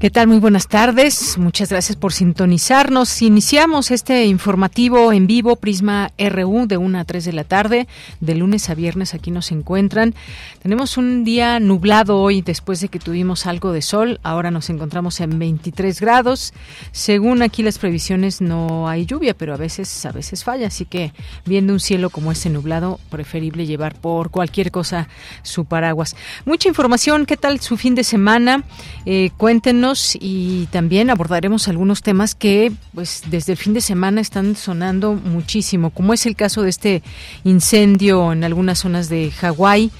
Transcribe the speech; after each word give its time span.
¿Qué 0.00 0.10
tal? 0.10 0.28
Muy 0.28 0.38
buenas 0.38 0.68
tardes. 0.68 1.38
Muchas 1.38 1.70
gracias 1.70 1.96
por 1.96 2.12
sintonizarnos. 2.12 3.20
Iniciamos 3.20 3.90
este 3.90 4.26
informativo 4.26 5.12
en 5.12 5.26
vivo 5.26 5.56
Prisma 5.56 6.12
RU 6.16 6.68
de 6.68 6.76
1 6.76 7.00
a 7.00 7.04
3 7.04 7.24
de 7.24 7.32
la 7.32 7.42
tarde, 7.42 7.88
de 8.20 8.36
lunes 8.36 8.70
a 8.70 8.76
viernes 8.76 9.12
aquí 9.14 9.32
nos 9.32 9.50
encuentran. 9.50 10.14
Tenemos 10.62 10.98
un 10.98 11.24
día 11.24 11.58
nublado 11.58 12.18
hoy 12.18 12.42
después 12.42 12.80
de 12.80 12.90
que 12.90 13.00
tuvimos 13.00 13.46
algo 13.46 13.72
de 13.72 13.82
sol. 13.82 14.20
Ahora 14.22 14.52
nos 14.52 14.70
encontramos 14.70 15.18
en 15.18 15.36
23 15.36 16.00
grados. 16.00 16.54
Según 16.92 17.42
aquí 17.42 17.64
las 17.64 17.80
previsiones 17.80 18.40
no 18.40 18.88
hay 18.88 19.04
lluvia, 19.04 19.34
pero 19.34 19.52
a 19.52 19.56
veces 19.56 20.06
a 20.06 20.12
veces 20.12 20.44
falla, 20.44 20.68
así 20.68 20.84
que 20.84 21.12
viendo 21.44 21.72
un 21.72 21.80
cielo 21.80 22.10
como 22.10 22.30
este 22.30 22.50
nublado, 22.50 23.00
preferible 23.10 23.66
llevar 23.66 23.96
por 23.96 24.30
cualquier 24.30 24.70
cosa 24.70 25.08
su 25.42 25.64
paraguas. 25.64 26.14
Mucha 26.44 26.68
información, 26.68 27.26
¿qué 27.26 27.36
tal 27.36 27.58
su 27.58 27.76
fin 27.76 27.96
de 27.96 28.04
semana? 28.04 28.62
Eh, 29.04 29.30
cuéntenos 29.36 29.87
y 30.20 30.66
también 30.70 31.10
abordaremos 31.10 31.68
algunos 31.68 32.02
temas 32.02 32.34
que 32.34 32.72
pues 32.94 33.22
desde 33.30 33.52
el 33.52 33.58
fin 33.58 33.74
de 33.74 33.80
semana 33.80 34.20
están 34.20 34.56
sonando 34.56 35.14
muchísimo, 35.14 35.90
como 35.90 36.12
es 36.12 36.26
el 36.26 36.36
caso 36.36 36.62
de 36.62 36.70
este 36.70 37.02
incendio 37.44 38.32
en 38.32 38.44
algunas 38.44 38.80
zonas 38.80 39.08
de 39.08 39.30
Hawái 39.30 39.90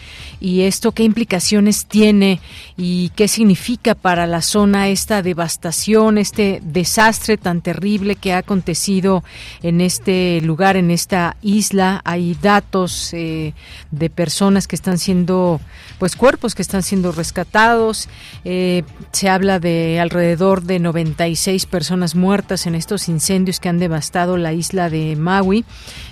y 0.41 0.63
esto 0.63 0.93
qué 0.93 1.03
implicaciones 1.03 1.87
tiene 1.87 2.41
y 2.77 3.11
qué 3.11 3.29
significa 3.29 3.95
para 3.95 4.27
la 4.27 4.43
zona 4.43 4.89
esta 4.89 5.23
devastación, 5.23 6.19
este 6.19 6.61
desastre 6.63 7.37
tan 7.37 7.61
terrible 7.61 8.15
que 8.15 8.33
ha 8.33 8.39
acontecido 8.39 9.25
en 9.63 9.81
este 9.81 10.41
lugar, 10.43 10.77
en 10.77 10.91
esta 10.91 11.37
isla. 11.43 12.01
Hay 12.05 12.37
datos 12.41 13.13
eh, 13.13 13.55
de 13.91 14.11
personas 14.11 14.69
que 14.69 14.77
están 14.77 14.99
siendo, 14.99 15.61
pues 15.99 16.15
cuerpos 16.15 16.55
que 16.55 16.63
están 16.63 16.83
siendo 16.83 17.13
rescatados. 17.13 18.09
Eh, 18.45 18.85
se 19.13 19.29
habla 19.29 19.59
de 19.59 19.99
alrededor 20.01 20.63
de 20.63 20.79
96 20.79 21.67
personas 21.67 22.15
muertas 22.15 22.67
en 22.67 22.75
estos 22.75 23.09
incendios 23.09 23.59
que 23.61 23.69
han 23.69 23.79
devastado 23.79 24.37
la 24.37 24.53
isla 24.53 24.91
de 24.91 25.17
Maui 25.17 25.65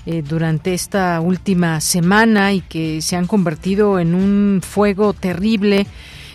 eh, 0.07 0.23
durante 0.23 0.75
esta 0.75 1.21
última 1.21 1.81
semana 1.81 2.53
y 2.53 2.61
que 2.61 3.01
se 3.03 3.17
han 3.17 3.27
convertido 3.27 3.99
en 3.99 4.16
un 4.17 4.61
fuego 4.63 5.13
terrible 5.13 5.87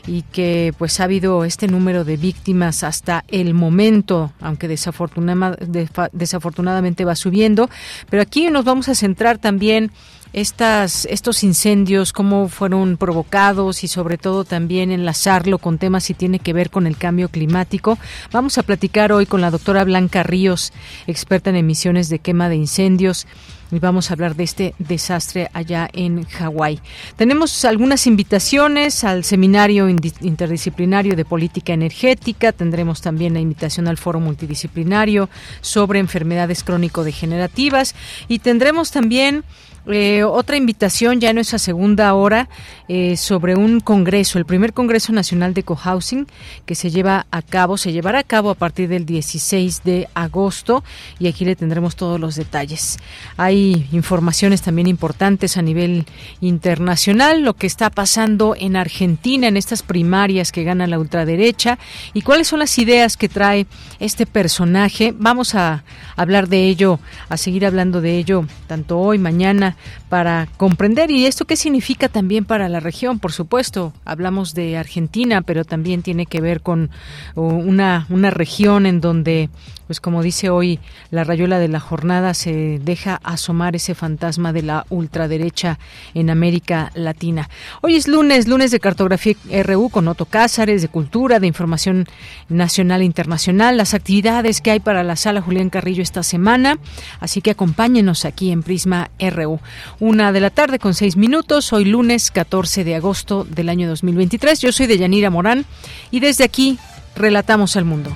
y 0.07 0.23
que 0.23 0.73
pues 0.77 0.99
ha 0.99 1.05
habido 1.05 1.45
este 1.45 1.67
número 1.67 2.03
de 2.03 2.17
víctimas 2.17 2.83
hasta 2.83 3.23
el 3.27 3.53
momento, 3.53 4.33
aunque 4.39 4.67
desafortunadamente 4.67 7.05
va 7.05 7.15
subiendo. 7.15 7.69
Pero 8.09 8.23
aquí 8.23 8.49
nos 8.49 8.65
vamos 8.65 8.89
a 8.89 8.95
centrar 8.95 9.37
también 9.37 9.91
estas, 10.33 11.05
estos 11.05 11.43
incendios, 11.43 12.13
cómo 12.13 12.47
fueron 12.47 12.97
provocados 12.97 13.83
y 13.83 13.87
sobre 13.87 14.17
todo 14.17 14.45
también 14.45 14.91
enlazarlo 14.91 15.57
con 15.57 15.77
temas 15.77 16.05
si 16.05 16.13
tiene 16.13 16.39
que 16.39 16.53
ver 16.53 16.69
con 16.69 16.87
el 16.87 16.97
cambio 16.97 17.29
climático. 17.29 17.97
Vamos 18.31 18.57
a 18.57 18.63
platicar 18.63 19.11
hoy 19.11 19.25
con 19.25 19.41
la 19.41 19.51
doctora 19.51 19.83
Blanca 19.83 20.23
Ríos, 20.23 20.71
experta 21.05 21.49
en 21.49 21.57
emisiones 21.57 22.09
de 22.09 22.19
quema 22.19 22.49
de 22.49 22.55
incendios 22.55 23.27
y 23.71 23.79
vamos 23.79 24.09
a 24.09 24.13
hablar 24.13 24.35
de 24.35 24.43
este 24.43 24.75
desastre 24.79 25.49
allá 25.53 25.89
en 25.93 26.23
Hawái. 26.25 26.79
Tenemos 27.15 27.65
algunas 27.65 28.05
invitaciones 28.07 29.03
al 29.03 29.23
seminario 29.23 29.87
interdisciplinario 29.89 31.15
de 31.15 31.25
política 31.25 31.73
energética, 31.73 32.51
tendremos 32.51 33.01
también 33.01 33.33
la 33.33 33.39
invitación 33.39 33.87
al 33.87 33.97
foro 33.97 34.19
multidisciplinario 34.19 35.29
sobre 35.61 35.99
enfermedades 35.99 36.63
crónico-degenerativas 36.63 37.95
y 38.27 38.39
tendremos 38.39 38.91
también 38.91 39.43
eh, 39.87 40.23
otra 40.23 40.57
invitación 40.57 41.19
ya 41.19 41.29
en 41.29 41.35
nuestra 41.35 41.57
segunda 41.57 42.13
hora 42.13 42.49
eh, 42.87 43.17
sobre 43.17 43.55
un 43.55 43.79
congreso, 43.79 44.37
el 44.37 44.45
primer 44.45 44.73
Congreso 44.73 45.11
Nacional 45.11 45.53
de 45.53 45.63
Cohousing 45.63 46.27
que 46.65 46.75
se 46.75 46.91
lleva 46.91 47.25
a 47.31 47.41
cabo, 47.41 47.77
se 47.77 47.91
llevará 47.91 48.19
a 48.19 48.23
cabo 48.23 48.51
a 48.51 48.55
partir 48.55 48.89
del 48.89 49.05
16 49.05 49.83
de 49.83 50.07
agosto 50.13 50.83
y 51.19 51.27
aquí 51.27 51.45
le 51.45 51.55
tendremos 51.55 51.95
todos 51.95 52.19
los 52.19 52.35
detalles. 52.35 52.99
Hay 53.37 53.87
informaciones 53.91 54.61
también 54.61 54.87
importantes 54.87 55.57
a 55.57 55.61
nivel 55.61 56.05
internacional, 56.41 57.41
lo 57.41 57.55
que 57.55 57.67
está 57.67 57.89
pasando 57.89 58.55
en 58.57 58.75
Argentina 58.75 59.47
en 59.47 59.57
estas 59.57 59.81
primarias 59.81 60.51
que 60.51 60.63
gana 60.63 60.85
la 60.85 60.99
ultraderecha 60.99 61.79
y 62.13 62.21
cuáles 62.21 62.47
son 62.47 62.59
las 62.59 62.77
ideas 62.77 63.17
que 63.17 63.29
trae 63.29 63.65
este 63.99 64.25
personaje. 64.25 65.13
Vamos 65.17 65.55
a 65.55 65.83
hablar 66.15 66.49
de 66.49 66.67
ello, 66.67 66.99
a 67.29 67.37
seguir 67.37 67.65
hablando 67.65 68.01
de 68.01 68.17
ello 68.17 68.45
tanto 68.67 68.99
hoy, 68.99 69.17
mañana 69.17 69.70
para 70.09 70.47
comprender 70.57 71.11
y 71.11 71.25
esto 71.25 71.45
qué 71.45 71.55
significa 71.55 72.09
también 72.09 72.45
para 72.45 72.69
la 72.69 72.79
región. 72.79 73.19
Por 73.19 73.31
supuesto, 73.31 73.93
hablamos 74.05 74.53
de 74.53 74.77
Argentina, 74.77 75.41
pero 75.41 75.65
también 75.65 76.01
tiene 76.01 76.25
que 76.25 76.41
ver 76.41 76.61
con 76.61 76.89
uh, 77.35 77.41
una, 77.41 78.05
una 78.09 78.29
región 78.31 78.85
en 78.85 79.01
donde 79.01 79.49
pues 79.91 79.99
como 79.99 80.23
dice 80.23 80.49
hoy 80.49 80.79
la 81.09 81.25
rayuela 81.25 81.59
de 81.59 81.67
la 81.67 81.81
jornada, 81.81 82.33
se 82.33 82.79
deja 82.81 83.19
asomar 83.25 83.75
ese 83.75 83.93
fantasma 83.93 84.53
de 84.53 84.61
la 84.61 84.85
ultraderecha 84.89 85.79
en 86.13 86.29
América 86.29 86.93
Latina. 86.95 87.49
Hoy 87.81 87.97
es 87.97 88.07
lunes, 88.07 88.47
lunes 88.47 88.71
de 88.71 88.79
cartografía 88.79 89.35
RU 89.65 89.89
con 89.89 90.07
Otto 90.07 90.23
Cázares, 90.23 90.81
de 90.81 90.87
cultura, 90.87 91.41
de 91.41 91.47
información 91.47 92.07
nacional 92.47 93.01
e 93.01 93.03
internacional, 93.03 93.75
las 93.75 93.93
actividades 93.93 94.61
que 94.61 94.71
hay 94.71 94.79
para 94.79 95.03
la 95.03 95.17
sala 95.17 95.41
Julián 95.41 95.69
Carrillo 95.69 96.03
esta 96.03 96.23
semana, 96.23 96.79
así 97.19 97.41
que 97.41 97.51
acompáñenos 97.51 98.23
aquí 98.23 98.51
en 98.51 98.63
Prisma 98.63 99.11
RU. 99.19 99.59
Una 99.99 100.31
de 100.31 100.39
la 100.39 100.51
tarde 100.51 100.79
con 100.79 100.93
seis 100.93 101.17
minutos, 101.17 101.73
hoy 101.73 101.83
lunes 101.83 102.31
14 102.31 102.85
de 102.85 102.95
agosto 102.95 103.43
del 103.43 103.67
año 103.67 103.89
2023. 103.89 104.61
Yo 104.61 104.71
soy 104.71 104.87
Deyanira 104.87 105.29
Morán 105.29 105.65
y 106.11 106.21
desde 106.21 106.45
aquí 106.45 106.79
relatamos 107.13 107.75
al 107.75 107.83
mundo. 107.83 108.15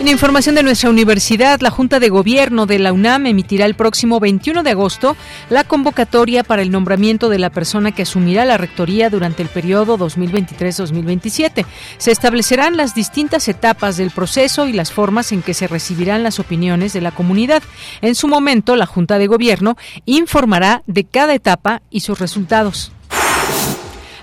En 0.00 0.08
información 0.08 0.54
de 0.54 0.62
nuestra 0.62 0.88
universidad, 0.88 1.60
la 1.60 1.68
Junta 1.68 2.00
de 2.00 2.08
Gobierno 2.08 2.64
de 2.64 2.78
la 2.78 2.90
UNAM 2.90 3.26
emitirá 3.26 3.66
el 3.66 3.74
próximo 3.74 4.18
21 4.18 4.62
de 4.62 4.70
agosto 4.70 5.14
la 5.50 5.62
convocatoria 5.62 6.42
para 6.42 6.62
el 6.62 6.70
nombramiento 6.70 7.28
de 7.28 7.38
la 7.38 7.50
persona 7.50 7.92
que 7.92 8.00
asumirá 8.00 8.46
la 8.46 8.56
rectoría 8.56 9.10
durante 9.10 9.42
el 9.42 9.50
periodo 9.50 9.98
2023-2027. 9.98 11.66
Se 11.98 12.12
establecerán 12.12 12.78
las 12.78 12.94
distintas 12.94 13.46
etapas 13.48 13.98
del 13.98 14.10
proceso 14.10 14.66
y 14.66 14.72
las 14.72 14.90
formas 14.90 15.32
en 15.32 15.42
que 15.42 15.52
se 15.52 15.66
recibirán 15.66 16.22
las 16.22 16.38
opiniones 16.40 16.94
de 16.94 17.02
la 17.02 17.10
comunidad. 17.10 17.62
En 18.00 18.14
su 18.14 18.26
momento, 18.26 18.76
la 18.76 18.86
Junta 18.86 19.18
de 19.18 19.26
Gobierno 19.26 19.76
informará 20.06 20.82
de 20.86 21.04
cada 21.04 21.34
etapa 21.34 21.82
y 21.90 22.00
sus 22.00 22.18
resultados. 22.18 22.90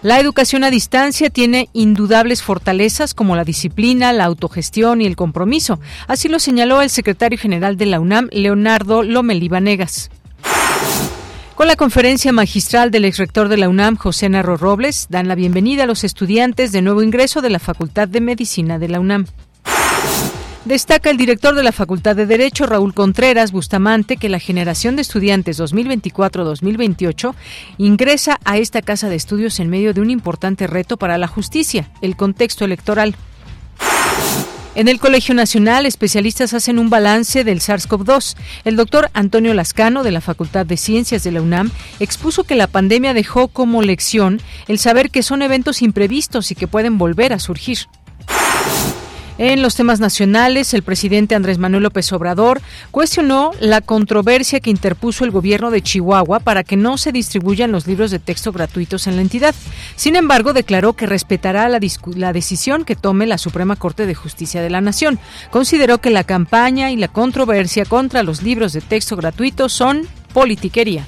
La 0.04 0.20
educación 0.20 0.64
a 0.64 0.70
distancia 0.70 1.32
tiene 1.32 1.70
indudables 1.74 2.44
fortalezas 2.44 3.16
como 3.16 3.36
la 3.36 3.44
disciplina, 3.44 4.14
la 4.14 4.26
autogestión 4.26 5.02
y 5.02 5.08
el 5.08 5.16
compromiso. 5.16 5.80
Así 6.08 6.28
lo 6.28 6.38
señaló 6.38 6.84
el 6.84 6.92
secretario 6.92 7.40
general 7.40 7.78
de 7.78 7.88
la 7.88 8.00
UNAM, 8.00 8.30
Leonardo 8.32 9.02
Lomelí 9.02 9.48
Vanegas. 9.48 10.12
Con 11.56 11.68
la 11.68 11.76
conferencia 11.76 12.32
magistral 12.32 12.92
del 12.92 13.06
exrector 13.06 13.48
de 13.50 13.58
la 13.58 13.70
UNAM, 13.70 13.96
José 13.98 14.30
Narro 14.30 14.58
Robles, 14.58 15.08
dan 15.10 15.28
la 15.28 15.34
bienvenida 15.34 15.84
a 15.84 15.88
los 15.88 16.04
estudiantes 16.04 16.72
de 16.72 16.84
nuevo 16.84 17.02
ingreso 17.02 17.42
de 17.42 17.50
la 17.50 17.58
Facultad 17.58 18.08
de 18.08 18.22
Medicina 18.22 18.78
de 18.78 18.90
la 18.90 19.00
UNAM. 19.00 19.26
Destaca 20.68 21.10
el 21.10 21.16
director 21.16 21.56
de 21.56 21.64
la 21.64 21.72
Facultad 21.72 22.14
de 22.14 22.26
Derecho, 22.26 22.66
Raúl 22.66 22.94
Contreras 22.94 23.54
Bustamante, 23.54 24.18
que 24.18 24.28
la 24.28 24.38
generación 24.38 24.98
de 24.98 25.02
estudiantes 25.02 25.62
2024-2028 25.62 27.34
ingresa 27.78 28.38
a 28.44 28.58
esta 28.58 28.82
casa 28.82 29.08
de 29.08 29.16
estudios 29.16 29.62
en 29.62 29.70
medio 29.70 29.94
de 29.94 30.02
un 30.02 30.10
importante 30.10 30.68
reto 30.68 30.98
para 30.98 31.18
la 31.18 31.30
justicia, 31.30 31.90
el 32.02 32.18
contexto 32.18 32.66
electoral. 32.66 33.16
En 34.76 34.90
el 34.90 35.00
Colegio 35.00 35.34
Nacional, 35.34 35.86
especialistas 35.86 36.54
hacen 36.54 36.80
un 36.80 36.90
balance 36.90 37.46
del 37.46 37.62
SARS-CoV-2. 37.62 38.36
El 38.66 38.76
doctor 38.76 39.10
Antonio 39.14 39.54
Lascano, 39.54 40.04
de 40.04 40.12
la 40.12 40.20
Facultad 40.20 40.66
de 40.66 40.76
Ciencias 40.76 41.24
de 41.24 41.32
la 41.32 41.42
UNAM, 41.42 41.72
expuso 42.02 42.44
que 42.44 42.56
la 42.56 42.68
pandemia 42.68 43.14
dejó 43.14 43.48
como 43.48 43.82
lección 43.84 44.42
el 44.68 44.80
saber 44.80 45.12
que 45.12 45.24
son 45.24 45.44
eventos 45.44 45.82
imprevistos 45.82 46.52
y 46.52 46.56
que 46.56 46.68
pueden 46.68 46.98
volver 46.98 47.32
a 47.32 47.40
surgir. 47.40 47.88
En 49.40 49.62
los 49.62 49.76
temas 49.76 50.00
nacionales, 50.00 50.74
el 50.74 50.82
presidente 50.82 51.36
Andrés 51.36 51.60
Manuel 51.60 51.84
López 51.84 52.12
Obrador 52.12 52.60
cuestionó 52.90 53.52
la 53.60 53.82
controversia 53.82 54.60
que 54.60 54.72
interpuso 54.72 55.26
el 55.26 55.32
gobierno 55.32 55.70
de 55.70 55.84
Chihuahua 55.84 56.40
para 56.40 56.64
que 56.64 56.76
no 56.76 56.98
se 56.98 57.12
distribuyan 57.12 57.72
los 57.72 57.86
libros 57.86 58.10
de 58.10 58.18
texto 58.18 58.52
gratuitos 58.52 59.06
en 59.06 59.16
la 59.16 59.22
entidad. 59.22 59.54
Sin 59.96 60.16
embargo, 60.16 60.54
declaró 60.54 60.94
que 60.94 61.06
respetará 61.06 61.70
la, 61.70 61.80
decisión 62.34 62.84
que 62.84 62.96
tome 62.96 63.28
la 63.28 63.38
Suprema 63.38 63.76
Corte 63.76 64.08
de 64.08 64.16
Justicia 64.16 64.64
de 64.64 64.72
la 64.72 64.82
Nación. 64.82 65.20
Consideró 65.52 66.00
que 66.00 66.10
la 66.10 66.24
campaña 66.24 66.90
y 66.90 66.96
la 66.96 67.08
controversia 67.08 67.86
contra 67.86 68.24
los 68.24 68.42
libros 68.42 68.74
de 68.74 68.82
texto 68.82 69.16
gratuitos 69.16 69.72
son 69.72 70.08
politiquería. 70.34 71.06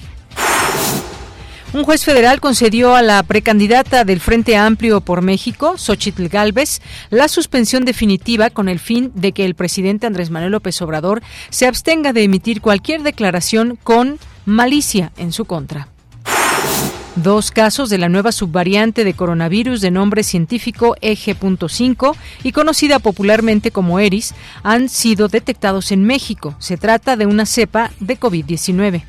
Un 1.71 1.83
juez 1.83 2.03
federal 2.03 2.41
concedió 2.41 2.95
a 2.95 3.03
la 3.03 3.21
precandidata 3.21 4.03
del 4.03 4.19
Frente 4.19 4.57
Amplio 4.57 5.01
por 5.01 5.21
México, 5.21 5.77
Xochitl 5.77 6.27
Galvez, 6.27 6.81
la 7.11 7.27
suspensión 7.27 7.85
definitiva 7.85 8.49
con 8.49 8.69
el 8.69 8.79
fin 8.79 9.11
de 9.13 9.33
que 9.33 9.45
el 9.45 9.53
presidente 9.53 10.07
Andrés 10.07 10.31
Manuel 10.31 10.53
López 10.53 10.81
Obrador 10.81 11.21
se 11.51 11.67
abstenga 11.67 12.11
de 12.11 12.23
emitir 12.23 12.61
cualquier 12.61 13.03
declaración 13.03 13.77
con 13.83 14.17
malicia 14.45 15.11
en 15.17 15.31
su 15.31 15.45
contra. 15.45 15.89
Dos 17.15 17.51
casos 17.51 17.91
de 17.91 17.99
la 17.99 18.09
nueva 18.09 18.31
subvariante 18.31 19.03
de 19.03 19.13
coronavirus 19.13 19.79
de 19.81 19.91
nombre 19.91 20.23
científico 20.23 20.95
EG.5 21.01 22.15
y 22.43 22.51
conocida 22.51 22.97
popularmente 22.97 23.69
como 23.69 23.99
ERIS 23.99 24.33
han 24.63 24.89
sido 24.89 25.27
detectados 25.27 25.91
en 25.91 26.03
México. 26.03 26.55
Se 26.57 26.77
trata 26.77 27.15
de 27.15 27.27
una 27.27 27.45
cepa 27.45 27.91
de 27.99 28.19
COVID-19. 28.19 29.03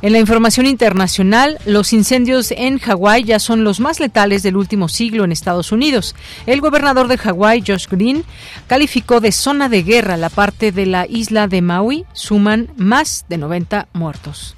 En 0.00 0.12
la 0.12 0.20
información 0.20 0.66
internacional, 0.66 1.58
los 1.66 1.92
incendios 1.92 2.52
en 2.52 2.78
Hawái 2.78 3.24
ya 3.24 3.40
son 3.40 3.64
los 3.64 3.80
más 3.80 3.98
letales 3.98 4.44
del 4.44 4.56
último 4.56 4.88
siglo 4.88 5.24
en 5.24 5.32
Estados 5.32 5.72
Unidos. 5.72 6.14
El 6.46 6.60
gobernador 6.60 7.08
de 7.08 7.18
Hawái, 7.18 7.64
Josh 7.66 7.88
Green, 7.88 8.24
calificó 8.68 9.20
de 9.20 9.32
zona 9.32 9.68
de 9.68 9.82
guerra 9.82 10.16
la 10.16 10.30
parte 10.30 10.70
de 10.70 10.86
la 10.86 11.04
isla 11.08 11.48
de 11.48 11.62
Maui. 11.62 12.04
Suman 12.12 12.68
más 12.76 13.24
de 13.28 13.38
90 13.38 13.88
muertos. 13.92 14.54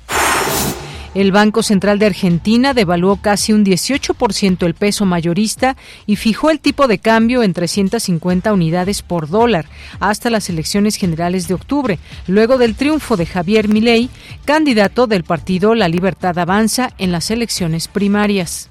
El 1.12 1.32
Banco 1.32 1.64
Central 1.64 1.98
de 1.98 2.06
Argentina 2.06 2.72
devaluó 2.72 3.16
casi 3.16 3.52
un 3.52 3.64
18% 3.64 4.64
el 4.64 4.74
peso 4.74 5.06
mayorista 5.06 5.76
y 6.06 6.14
fijó 6.14 6.50
el 6.50 6.60
tipo 6.60 6.86
de 6.86 6.98
cambio 6.98 7.42
en 7.42 7.52
350 7.52 8.52
unidades 8.52 9.02
por 9.02 9.28
dólar 9.28 9.66
hasta 9.98 10.30
las 10.30 10.48
elecciones 10.48 10.94
generales 10.94 11.48
de 11.48 11.54
octubre, 11.54 11.98
luego 12.28 12.58
del 12.58 12.76
triunfo 12.76 13.16
de 13.16 13.26
Javier 13.26 13.68
Milei, 13.68 14.08
candidato 14.44 15.08
del 15.08 15.24
partido 15.24 15.74
La 15.74 15.88
Libertad 15.88 16.38
Avanza 16.38 16.90
en 16.98 17.10
las 17.10 17.32
elecciones 17.32 17.88
primarias. 17.88 18.70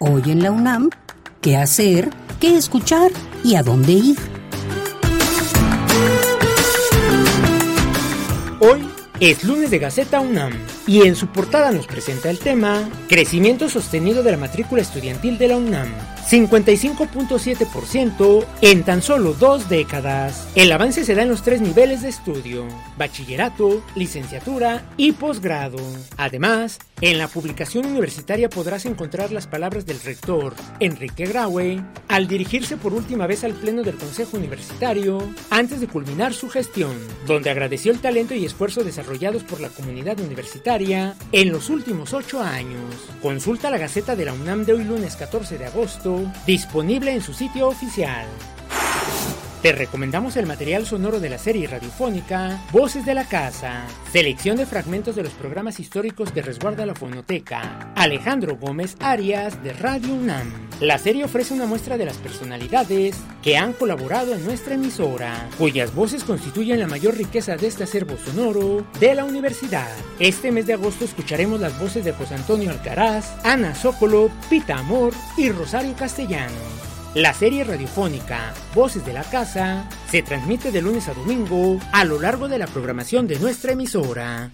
Hoy 0.00 0.22
en 0.26 0.42
la 0.42 0.50
UNAM, 0.50 0.90
¿qué 1.40 1.56
hacer? 1.56 2.10
¿Qué 2.40 2.56
escuchar? 2.56 3.12
¿Y 3.44 3.54
a 3.54 3.62
dónde 3.62 3.92
ir? 3.92 4.41
Hoy 8.64 8.88
es 9.18 9.42
lunes 9.42 9.72
de 9.72 9.80
Gaceta 9.80 10.20
UNAM 10.20 10.52
y 10.86 11.02
en 11.02 11.16
su 11.16 11.26
portada 11.26 11.72
nos 11.72 11.88
presenta 11.88 12.30
el 12.30 12.38
tema 12.38 12.88
Crecimiento 13.08 13.68
sostenido 13.68 14.22
de 14.22 14.30
la 14.30 14.36
matrícula 14.36 14.82
estudiantil 14.82 15.36
de 15.36 15.48
la 15.48 15.56
UNAM. 15.56 15.92
55.7% 16.30 18.46
en 18.60 18.84
tan 18.84 19.02
solo 19.02 19.34
dos 19.34 19.68
décadas. 19.68 20.46
El 20.54 20.70
avance 20.70 21.04
se 21.04 21.16
da 21.16 21.22
en 21.22 21.30
los 21.30 21.42
tres 21.42 21.60
niveles 21.60 22.02
de 22.02 22.10
estudio, 22.10 22.64
bachillerato, 22.96 23.82
licenciatura 23.96 24.84
y 24.96 25.10
posgrado. 25.10 25.78
Además, 26.16 26.78
en 27.00 27.18
la 27.18 27.26
publicación 27.26 27.86
universitaria 27.86 28.48
podrás 28.48 28.86
encontrar 28.86 29.32
las 29.32 29.48
palabras 29.48 29.86
del 29.86 30.00
rector, 30.00 30.54
Enrique 30.78 31.26
Graue, 31.26 31.82
al 32.12 32.28
dirigirse 32.28 32.76
por 32.76 32.92
última 32.92 33.26
vez 33.26 33.42
al 33.42 33.54
Pleno 33.54 33.82
del 33.82 33.96
Consejo 33.96 34.36
Universitario 34.36 35.26
antes 35.48 35.80
de 35.80 35.88
culminar 35.88 36.34
su 36.34 36.50
gestión, 36.50 36.94
donde 37.26 37.48
agradeció 37.48 37.90
el 37.90 38.00
talento 38.00 38.34
y 38.34 38.44
esfuerzo 38.44 38.84
desarrollados 38.84 39.44
por 39.44 39.62
la 39.62 39.70
comunidad 39.70 40.20
universitaria 40.20 41.14
en 41.32 41.50
los 41.50 41.70
últimos 41.70 42.12
ocho 42.12 42.42
años. 42.42 42.84
Consulta 43.22 43.70
la 43.70 43.78
Gaceta 43.78 44.14
de 44.14 44.26
la 44.26 44.34
UNAM 44.34 44.66
de 44.66 44.74
hoy 44.74 44.84
lunes 44.84 45.16
14 45.16 45.56
de 45.56 45.64
agosto 45.64 46.30
disponible 46.46 47.14
en 47.14 47.22
su 47.22 47.32
sitio 47.32 47.68
oficial. 47.68 48.26
Te 49.62 49.70
recomendamos 49.70 50.36
el 50.36 50.46
material 50.46 50.86
sonoro 50.86 51.20
de 51.20 51.30
la 51.30 51.38
serie 51.38 51.68
radiofónica 51.68 52.60
Voces 52.72 53.06
de 53.06 53.14
la 53.14 53.28
Casa, 53.28 53.84
selección 54.12 54.56
de 54.56 54.66
fragmentos 54.66 55.14
de 55.14 55.22
los 55.22 55.32
programas 55.34 55.78
históricos 55.78 56.34
de 56.34 56.42
Resguarda 56.42 56.84
la 56.84 56.96
Fonoteca, 56.96 57.92
Alejandro 57.94 58.56
Gómez 58.56 58.96
Arias 58.98 59.62
de 59.62 59.72
Radio 59.72 60.14
UNAM. 60.14 60.52
La 60.80 60.98
serie 60.98 61.24
ofrece 61.24 61.54
una 61.54 61.66
muestra 61.66 61.96
de 61.96 62.06
las 62.06 62.16
personalidades 62.16 63.16
que 63.40 63.56
han 63.56 63.72
colaborado 63.72 64.34
en 64.34 64.44
nuestra 64.44 64.74
emisora, 64.74 65.48
cuyas 65.56 65.94
voces 65.94 66.24
constituyen 66.24 66.80
la 66.80 66.88
mayor 66.88 67.16
riqueza 67.16 67.54
de 67.54 67.68
este 67.68 67.84
acervo 67.84 68.16
sonoro 68.16 68.84
de 68.98 69.14
la 69.14 69.24
universidad. 69.24 69.92
Este 70.18 70.50
mes 70.50 70.66
de 70.66 70.72
agosto 70.72 71.04
escucharemos 71.04 71.60
las 71.60 71.78
voces 71.78 72.04
de 72.04 72.10
José 72.10 72.34
Antonio 72.34 72.72
Alcaraz, 72.72 73.32
Ana 73.44 73.76
Zócolo, 73.76 74.28
Pita 74.50 74.78
Amor 74.78 75.12
y 75.36 75.50
Rosario 75.50 75.94
Castellano. 75.94 76.91
La 77.14 77.34
serie 77.34 77.62
radiofónica 77.62 78.54
Voces 78.74 79.04
de 79.04 79.12
la 79.12 79.22
Casa 79.22 79.86
se 80.10 80.22
transmite 80.22 80.72
de 80.72 80.80
lunes 80.80 81.08
a 81.08 81.12
domingo 81.12 81.78
a 81.92 82.06
lo 82.06 82.18
largo 82.18 82.48
de 82.48 82.56
la 82.56 82.66
programación 82.66 83.26
de 83.26 83.38
nuestra 83.38 83.72
emisora. 83.72 84.50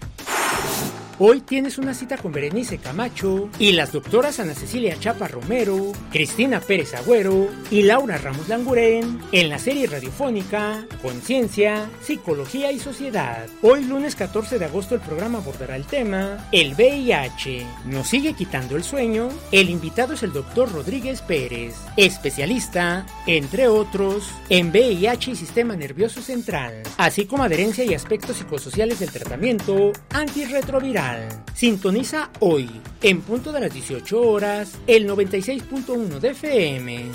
Hoy 1.21 1.41
tienes 1.41 1.77
una 1.77 1.93
cita 1.93 2.15
con 2.15 2.31
Berenice 2.31 2.77
Camacho 2.77 3.49
y 3.59 3.73
las 3.73 3.91
doctoras 3.91 4.39
Ana 4.39 4.53
Cecilia 4.53 4.97
Chapa 4.97 5.27
Romero, 5.27 5.91
Cristina 6.13 6.61
Pérez 6.61 6.93
Agüero 6.93 7.49
y 7.69 7.81
Laura 7.81 8.17
Ramos 8.17 8.47
Langurén 8.47 9.19
en 9.33 9.49
la 9.49 9.59
serie 9.59 9.87
radiofónica 9.87 10.85
Conciencia, 11.01 11.89
Psicología 12.01 12.71
y 12.71 12.79
Sociedad. 12.79 13.47
Hoy 13.61 13.83
lunes 13.83 14.15
14 14.15 14.59
de 14.59 14.63
agosto 14.63 14.95
el 14.95 15.01
programa 15.01 15.39
abordará 15.39 15.75
el 15.75 15.83
tema 15.83 16.47
El 16.53 16.73
VIH. 16.75 17.67
¿Nos 17.83 18.07
sigue 18.07 18.31
quitando 18.31 18.77
el 18.77 18.85
sueño? 18.85 19.27
El 19.51 19.69
invitado 19.69 20.13
es 20.13 20.23
el 20.23 20.31
doctor 20.31 20.71
Rodríguez 20.71 21.21
Pérez, 21.21 21.75
especialista, 21.97 23.05
entre 23.27 23.67
otros, 23.67 24.31
en 24.47 24.69
VIH 24.69 25.31
y 25.31 25.35
sistema 25.35 25.75
nervioso 25.75 26.21
central, 26.21 26.83
así 26.95 27.25
como 27.25 27.43
adherencia 27.43 27.83
y 27.83 27.93
aspectos 27.93 28.37
psicosociales 28.37 28.99
del 28.99 29.11
tratamiento 29.11 29.91
antirretroviral. 30.11 31.08
Sintoniza 31.53 32.29
hoy, 32.39 32.69
en 33.01 33.21
punto 33.21 33.51
de 33.51 33.61
las 33.61 33.73
18 33.73 34.21
horas, 34.21 34.77
el 34.87 35.07
96.1 35.07 36.19
de 36.19 36.29
FM. 36.29 37.05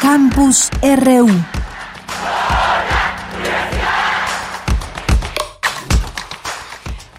Campus 0.00 0.70
RU 0.82 1.28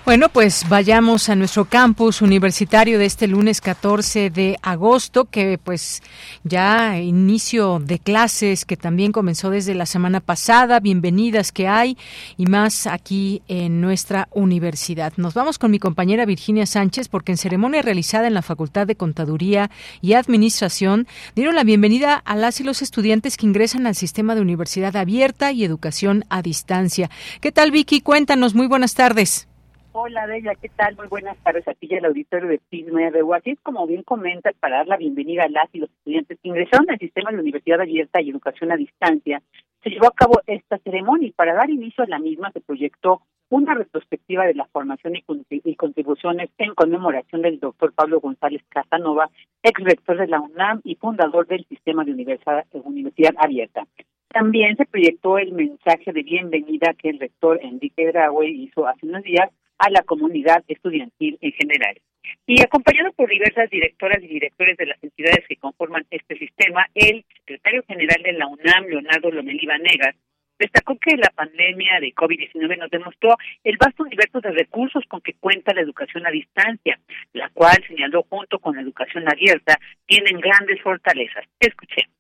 Bueno, 0.04 0.30
pues 0.30 0.68
vayamos 0.68 1.30
a 1.30 1.36
nuestro 1.36 1.66
campus 1.66 2.24
universitario 2.24 2.98
de 2.98 3.06
este 3.06 3.28
lunes 3.28 3.62
14 3.62 4.32
de 4.32 4.58
agosto, 4.64 5.26
que 5.26 5.60
pues 5.64 6.02
ya 6.44 6.98
inicio 7.00 7.80
de 7.80 8.00
clases 8.00 8.66
que 8.66 8.78
también 8.78 9.12
comenzó 9.12 9.52
desde 9.52 9.76
la 9.76 9.86
semana 9.86 10.20
pasada, 10.20 10.80
bienvenidas 10.80 11.52
que 11.52 11.68
hay 11.68 12.00
y 12.36 12.48
más 12.48 12.88
aquí 12.88 13.44
en 13.48 13.80
nuestra 13.80 14.28
universidad. 14.32 15.14
Nos 15.18 15.36
vamos 15.36 15.60
con 15.60 15.70
mi 15.70 15.78
compañera 15.78 16.26
Virginia 16.26 16.66
Sánchez 16.66 17.08
porque 17.08 17.34
en 17.34 17.38
ceremonia 17.38 17.84
realizada 17.84 18.26
en 18.26 18.34
la 18.34 18.42
Facultad 18.42 18.88
de 18.88 18.96
Contaduría 18.96 19.70
y 20.02 20.14
Administración 20.14 21.08
dieron 21.36 21.54
la 21.54 21.64
bienvenida 21.64 22.16
a 22.16 22.36
las 22.36 22.60
y 22.60 22.64
los 22.64 22.82
estudiantes 22.82 23.38
que 23.38 23.46
ingresan 23.46 23.86
al 23.86 23.96
sistema 23.96 24.34
de 24.34 24.42
universidad 24.42 24.96
abierta 24.96 25.52
y 25.52 25.64
educación 25.64 26.26
a 26.30 26.42
distancia. 26.42 27.12
¿Qué 27.40 27.52
tal 27.52 27.70
Vicky? 27.70 28.02
Cuéntanos, 28.02 28.56
muy 28.56 28.66
buenas 28.66 28.96
tardes. 28.96 29.48
Hola, 29.94 30.26
Bella, 30.26 30.56
¿qué 30.56 30.70
tal? 30.70 30.96
Muy 30.96 31.08
buenas 31.08 31.38
tardes 31.44 31.68
aquí 31.68 31.94
el 31.94 32.06
auditorio 32.06 32.48
de 32.48 32.62
Prisma 32.70 33.10
RU. 33.10 33.34
Así 33.34 33.50
es 33.50 33.60
como 33.60 33.86
bien 33.86 34.04
comentas, 34.04 34.56
para 34.58 34.78
dar 34.78 34.88
la 34.88 34.96
bienvenida 34.96 35.44
a 35.44 35.50
las 35.50 35.68
y 35.74 35.80
los 35.80 35.90
estudiantes 35.90 36.40
que 36.42 36.48
ingresaron 36.48 36.90
al 36.90 36.98
sistema 36.98 37.30
de 37.30 37.40
Universidad 37.40 37.82
Abierta 37.82 38.22
y 38.22 38.30
Educación 38.30 38.72
a 38.72 38.78
Distancia, 38.78 39.42
se 39.84 39.90
llevó 39.90 40.08
a 40.08 40.16
cabo 40.16 40.40
esta 40.48 40.78
ceremonia 40.78 41.28
y 41.28 41.34
para 41.34 41.56
dar 41.56 41.70
inicio 41.70 42.06
a 42.06 42.08
la 42.08 42.20
misma 42.20 42.52
se 42.54 42.62
proyectó 42.62 43.24
una 43.50 43.74
retrospectiva 43.74 44.46
de 44.46 44.54
la 44.54 44.66
formación 44.68 45.14
y, 45.18 45.76
contribuciones 45.76 46.50
en 46.58 46.74
conmemoración 46.74 47.42
del 47.42 47.60
doctor 47.60 47.92
Pablo 47.94 48.22
González 48.22 48.62
Casanova, 48.70 49.30
ex 49.62 49.84
rector 49.84 50.18
de 50.18 50.28
la 50.28 50.40
UNAM 50.40 50.80
y 50.86 50.96
fundador 50.96 51.48
del 51.48 51.66
sistema 51.66 52.06
de 52.06 52.14
universidad, 52.14 52.66
universidad 52.86 53.34
abierta. 53.38 53.86
También 54.30 54.78
se 54.78 54.86
proyectó 54.86 55.38
el 55.38 55.52
mensaje 55.52 56.14
de 56.14 56.24
bienvenida 56.24 56.94
que 56.94 57.10
el 57.10 57.20
rector 57.20 57.60
Enrique 57.62 58.06
Graue 58.06 58.50
hizo 58.50 58.88
hace 58.88 59.06
unos 59.06 59.24
días 59.24 59.50
a 59.82 59.90
la 59.90 60.04
comunidad 60.04 60.64
estudiantil 60.68 61.38
en 61.42 61.52
general. 61.54 62.00
Y 62.46 62.62
acompañado 62.62 63.12
por 63.14 63.30
diversas 63.30 63.70
directoras 63.70 64.22
y 64.24 64.28
directores 64.28 64.78
de 64.78 64.86
las 64.86 65.04
entidades 65.04 65.46
que 65.48 65.56
conforman 65.56 66.06
este 66.12 66.38
sistema, 66.38 66.86
el 66.94 67.26
secretario 67.40 67.84
general 67.88 68.22
de 68.24 68.34
la 68.34 68.48
UNAM, 68.48 68.86
Leonardo 68.86 69.32
Lomelí 69.32 69.66
Vanegas, 69.66 70.16
destacó 70.60 70.96
que 71.00 71.18
la 71.18 71.32
pandemia 71.32 72.00
de 72.00 72.14
COVID-19 72.14 72.78
nos 72.78 72.92
demostró 72.92 73.36
el 73.64 73.78
vasto 73.78 74.04
universo 74.04 74.40
de 74.42 74.52
recursos 74.52 75.04
con 75.08 75.22
que 75.22 75.34
cuenta 75.34 75.74
la 75.74 75.82
educación 75.82 76.28
a 76.28 76.30
distancia, 76.30 77.00
la 77.34 77.50
cual, 77.50 77.84
señaló 77.88 78.24
junto 78.30 78.60
con 78.60 78.76
la 78.76 78.84
educación 78.84 79.28
abierta, 79.28 79.80
tienen 80.06 80.40
grandes 80.40 80.80
fortalezas. 80.82 81.46
Escuchemos. 81.60 82.16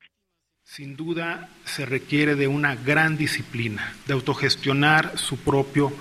Sin 0.63 0.95
duda 0.95 1.49
se 1.65 1.85
requiere 1.85 2.35
de 2.35 2.47
una 2.47 2.75
gran 2.75 3.17
disciplina, 3.17 3.93
de 4.07 4.13
autogestionar 4.13 5.17
su 5.17 5.43
propio 5.43 5.91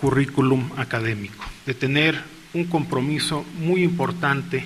currículum 0.00 0.70
académico, 0.76 1.44
de 1.66 1.74
tener 1.74 2.20
un 2.54 2.64
compromiso 2.64 3.44
muy 3.58 3.82
importante 3.82 4.64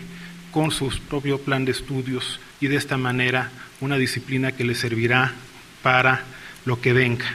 con 0.50 0.70
su 0.70 0.88
propio 1.08 1.38
plan 1.38 1.64
de 1.64 1.72
estudios 1.72 2.40
y 2.60 2.68
de 2.68 2.76
esta 2.76 2.96
manera 2.96 3.50
una 3.80 3.98
disciplina 3.98 4.52
que 4.52 4.64
le 4.64 4.74
servirá 4.74 5.32
para 5.82 6.22
lo 6.64 6.80
que 6.80 6.92
venga. 6.92 7.26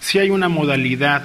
Si 0.00 0.18
hay 0.18 0.30
una 0.30 0.48
modalidad 0.48 1.22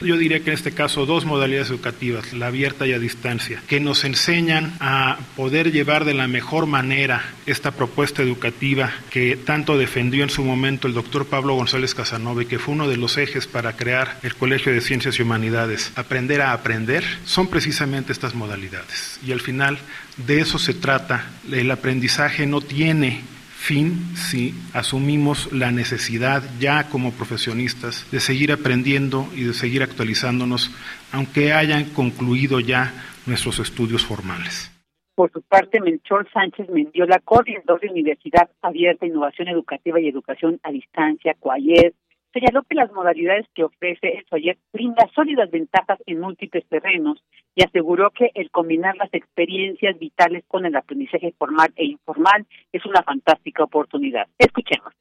yo 0.00 0.16
diría 0.16 0.40
que 0.40 0.50
en 0.50 0.54
este 0.54 0.72
caso 0.72 1.06
dos 1.06 1.24
modalidades 1.24 1.70
educativas, 1.70 2.32
la 2.32 2.48
abierta 2.48 2.86
y 2.86 2.92
a 2.92 2.98
distancia, 2.98 3.62
que 3.66 3.80
nos 3.80 4.04
enseñan 4.04 4.74
a 4.80 5.18
poder 5.36 5.72
llevar 5.72 6.04
de 6.04 6.14
la 6.14 6.28
mejor 6.28 6.66
manera 6.66 7.22
esta 7.46 7.72
propuesta 7.72 8.22
educativa 8.22 8.92
que 9.10 9.36
tanto 9.36 9.78
defendió 9.78 10.22
en 10.22 10.30
su 10.30 10.44
momento 10.44 10.86
el 10.86 10.94
doctor 10.94 11.26
Pablo 11.26 11.54
González 11.54 11.94
Casanova 11.94 12.42
y 12.42 12.46
que 12.46 12.58
fue 12.58 12.74
uno 12.74 12.88
de 12.88 12.96
los 12.96 13.16
ejes 13.18 13.46
para 13.46 13.76
crear 13.76 14.18
el 14.22 14.34
Colegio 14.34 14.72
de 14.72 14.80
Ciencias 14.80 15.18
y 15.18 15.22
Humanidades, 15.22 15.92
aprender 15.96 16.42
a 16.42 16.52
aprender, 16.52 17.04
son 17.24 17.48
precisamente 17.48 18.12
estas 18.12 18.34
modalidades. 18.34 19.18
Y 19.26 19.32
al 19.32 19.40
final 19.40 19.78
de 20.16 20.40
eso 20.40 20.58
se 20.58 20.74
trata. 20.74 21.30
El 21.50 21.70
aprendizaje 21.70 22.46
no 22.46 22.60
tiene 22.60 23.22
fin 23.58 24.14
si 24.14 24.54
asumimos 24.72 25.52
la 25.52 25.70
necesidad 25.72 26.42
ya 26.60 26.88
como 26.88 27.12
profesionistas 27.12 28.08
de 28.10 28.20
seguir 28.20 28.52
aprendiendo 28.52 29.26
y 29.34 29.44
de 29.44 29.52
seguir 29.52 29.82
actualizándonos, 29.82 30.70
aunque 31.12 31.52
hayan 31.52 31.84
concluido 31.90 32.60
ya 32.60 32.94
nuestros 33.26 33.58
estudios 33.58 34.06
formales. 34.06 34.72
Por 35.16 35.32
su 35.32 35.42
parte, 35.42 35.80
Melchor 35.80 36.28
Sánchez 36.32 36.70
Mendiola, 36.70 37.18
coordinador 37.18 37.80
de 37.80 37.90
Universidad 37.90 38.48
Abierta, 38.62 39.04
Innovación 39.04 39.48
Educativa 39.48 40.00
y 40.00 40.08
Educación 40.08 40.60
a 40.62 40.70
Distancia, 40.70 41.34
CUAYED, 41.40 41.92
señaló 42.32 42.62
que 42.62 42.74
las 42.74 42.92
modalidades 42.92 43.46
que 43.54 43.64
ofrece 43.64 44.18
el 44.18 44.26
SOYET 44.26 44.58
brinda 44.72 45.08
sólidas 45.14 45.50
ventajas 45.50 45.98
en 46.06 46.20
múltiples 46.20 46.66
terrenos 46.68 47.22
y 47.54 47.64
aseguró 47.64 48.10
que 48.10 48.30
el 48.34 48.50
combinar 48.50 48.96
las 48.96 49.12
experiencias 49.12 49.98
vitales 49.98 50.44
con 50.46 50.66
el 50.66 50.76
aprendizaje 50.76 51.34
formal 51.38 51.72
e 51.76 51.86
informal 51.86 52.46
es 52.72 52.84
una 52.84 53.02
fantástica 53.02 53.64
oportunidad. 53.64 54.26
Escuchemos. 54.38 54.92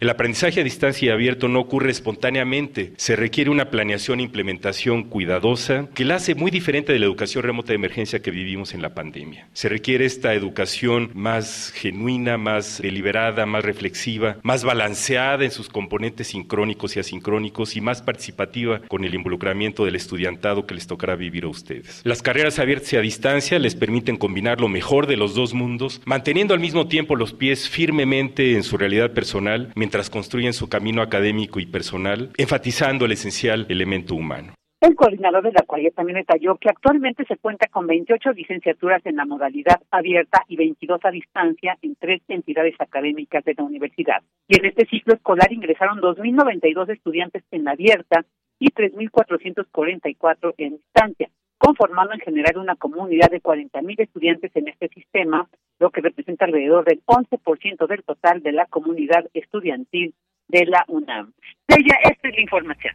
El 0.00 0.10
aprendizaje 0.10 0.60
a 0.60 0.64
distancia 0.64 1.06
y 1.06 1.10
abierto 1.10 1.46
no 1.46 1.60
ocurre 1.60 1.92
espontáneamente, 1.92 2.94
se 2.96 3.14
requiere 3.14 3.48
una 3.48 3.70
planeación 3.70 4.18
e 4.18 4.24
implementación 4.24 5.04
cuidadosa 5.04 5.88
que 5.94 6.04
la 6.04 6.16
hace 6.16 6.34
muy 6.34 6.50
diferente 6.50 6.92
de 6.92 6.98
la 6.98 7.06
educación 7.06 7.44
remota 7.44 7.68
de 7.68 7.76
emergencia 7.76 8.20
que 8.20 8.32
vivimos 8.32 8.74
en 8.74 8.82
la 8.82 8.92
pandemia. 8.92 9.46
Se 9.52 9.68
requiere 9.68 10.04
esta 10.04 10.34
educación 10.34 11.12
más 11.14 11.72
genuina, 11.76 12.36
más 12.38 12.82
deliberada, 12.82 13.46
más 13.46 13.64
reflexiva, 13.64 14.38
más 14.42 14.64
balanceada 14.64 15.44
en 15.44 15.52
sus 15.52 15.68
componentes 15.68 16.26
sincrónicos 16.26 16.96
y 16.96 16.98
asincrónicos 16.98 17.76
y 17.76 17.80
más 17.80 18.02
participativa 18.02 18.80
con 18.88 19.04
el 19.04 19.14
involucramiento 19.14 19.84
del 19.84 19.94
estudiantado 19.94 20.66
que 20.66 20.74
les 20.74 20.88
tocará 20.88 21.14
vivir 21.14 21.44
a 21.44 21.48
ustedes. 21.48 22.00
Las 22.02 22.20
carreras 22.20 22.58
abiertas 22.58 22.92
y 22.94 22.96
a 22.96 23.00
distancia 23.00 23.60
les 23.60 23.76
permiten 23.76 24.16
combinar 24.16 24.60
lo 24.60 24.68
mejor 24.68 25.06
de 25.06 25.16
los 25.16 25.36
dos 25.36 25.54
mundos, 25.54 26.02
manteniendo 26.04 26.52
al 26.52 26.58
mismo 26.58 26.88
tiempo 26.88 27.14
los 27.14 27.32
pies 27.32 27.68
firmemente 27.68 28.56
en 28.56 28.64
su 28.64 28.76
realidad 28.76 29.12
personal, 29.12 29.70
mientras 29.84 30.08
construyen 30.08 30.54
su 30.54 30.66
camino 30.70 31.02
académico 31.02 31.60
y 31.60 31.66
personal, 31.66 32.30
enfatizando 32.38 33.04
el 33.04 33.12
esencial 33.12 33.66
elemento 33.68 34.14
humano. 34.14 34.54
El 34.80 34.94
coordinador 34.94 35.42
de 35.42 35.52
la 35.52 35.60
cual 35.66 35.82
también 35.94 36.16
detalló 36.16 36.56
que 36.56 36.70
actualmente 36.70 37.26
se 37.26 37.36
cuenta 37.36 37.66
con 37.68 37.86
28 37.86 38.32
licenciaturas 38.32 39.04
en 39.04 39.16
la 39.16 39.26
modalidad 39.26 39.82
abierta 39.90 40.42
y 40.48 40.56
22 40.56 41.00
a 41.04 41.10
distancia 41.10 41.76
en 41.82 41.96
tres 41.96 42.22
entidades 42.28 42.74
académicas 42.78 43.44
de 43.44 43.52
la 43.58 43.64
universidad. 43.64 44.22
Y 44.48 44.58
en 44.58 44.64
este 44.64 44.86
ciclo 44.86 45.12
escolar 45.12 45.52
ingresaron 45.52 46.00
2.092 46.00 46.90
estudiantes 46.90 47.42
en 47.50 47.64
la 47.64 47.72
abierta 47.72 48.24
y 48.58 48.70
3.444 48.70 50.54
en 50.56 50.76
distancia, 50.78 51.28
conformando 51.64 52.12
en 52.12 52.20
general 52.20 52.58
una 52.58 52.76
comunidad 52.76 53.30
de 53.30 53.42
40.000 53.42 54.00
estudiantes 54.00 54.54
en 54.54 54.68
este 54.68 54.88
sistema, 54.88 55.48
lo 55.78 55.88
que 55.90 56.02
representa 56.02 56.44
alrededor 56.44 56.84
del 56.84 57.02
11% 57.06 57.86
del 57.86 58.04
total 58.04 58.42
de 58.42 58.52
la 58.52 58.66
comunidad 58.66 59.24
estudiantil 59.32 60.12
de 60.48 60.66
la 60.66 60.84
UNAM. 60.88 61.32
Ella, 61.68 61.96
esta 62.04 62.28
es 62.28 62.34
la 62.34 62.42
información. 62.42 62.94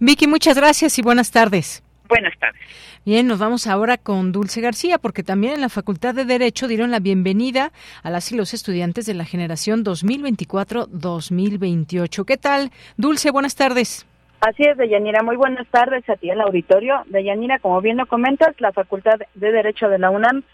Vicky, 0.00 0.26
muchas 0.26 0.54
gracias 0.54 0.98
y 0.98 1.02
buenas 1.02 1.30
tardes. 1.30 1.82
Buenas 2.08 2.38
tardes. 2.38 2.60
Bien, 3.06 3.26
nos 3.26 3.38
vamos 3.38 3.66
ahora 3.66 3.96
con 3.96 4.32
Dulce 4.32 4.60
García, 4.60 4.98
porque 4.98 5.22
también 5.22 5.54
en 5.54 5.62
la 5.62 5.70
Facultad 5.70 6.14
de 6.14 6.26
Derecho 6.26 6.68
dieron 6.68 6.90
la 6.90 6.98
bienvenida 6.98 7.72
a 8.02 8.10
las 8.10 8.32
y 8.32 8.36
los 8.36 8.52
estudiantes 8.52 9.06
de 9.06 9.14
la 9.14 9.24
generación 9.24 9.82
2024-2028. 9.84 12.24
¿Qué 12.26 12.36
tal? 12.36 12.70
Dulce, 12.98 13.30
buenas 13.30 13.54
tardes. 13.54 14.06
Así 14.40 14.62
es, 14.62 14.78
Deyanira. 14.78 15.22
Muy 15.22 15.36
buenas 15.36 15.66
tardes 15.68 16.08
a 16.08 16.16
ti 16.16 16.30
el 16.30 16.40
auditorio. 16.40 17.02
Deyanira, 17.06 17.58
como 17.58 17.82
bien 17.82 17.98
lo 17.98 18.06
comentas, 18.06 18.58
la 18.58 18.72
Facultad 18.72 19.20
de 19.34 19.52
Derecho 19.52 19.90
de 19.90 19.98
la 19.98 20.08
UNAM 20.08 20.44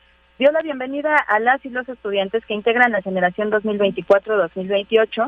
dio 0.40 0.50
la 0.50 0.60
bienvenida 0.60 1.16
a 1.16 1.38
las 1.38 1.64
y 1.64 1.70
los 1.70 1.88
estudiantes 1.88 2.44
que 2.46 2.54
integran 2.54 2.90
la 2.90 3.00
generación 3.00 3.48
2024-2028 3.52 5.24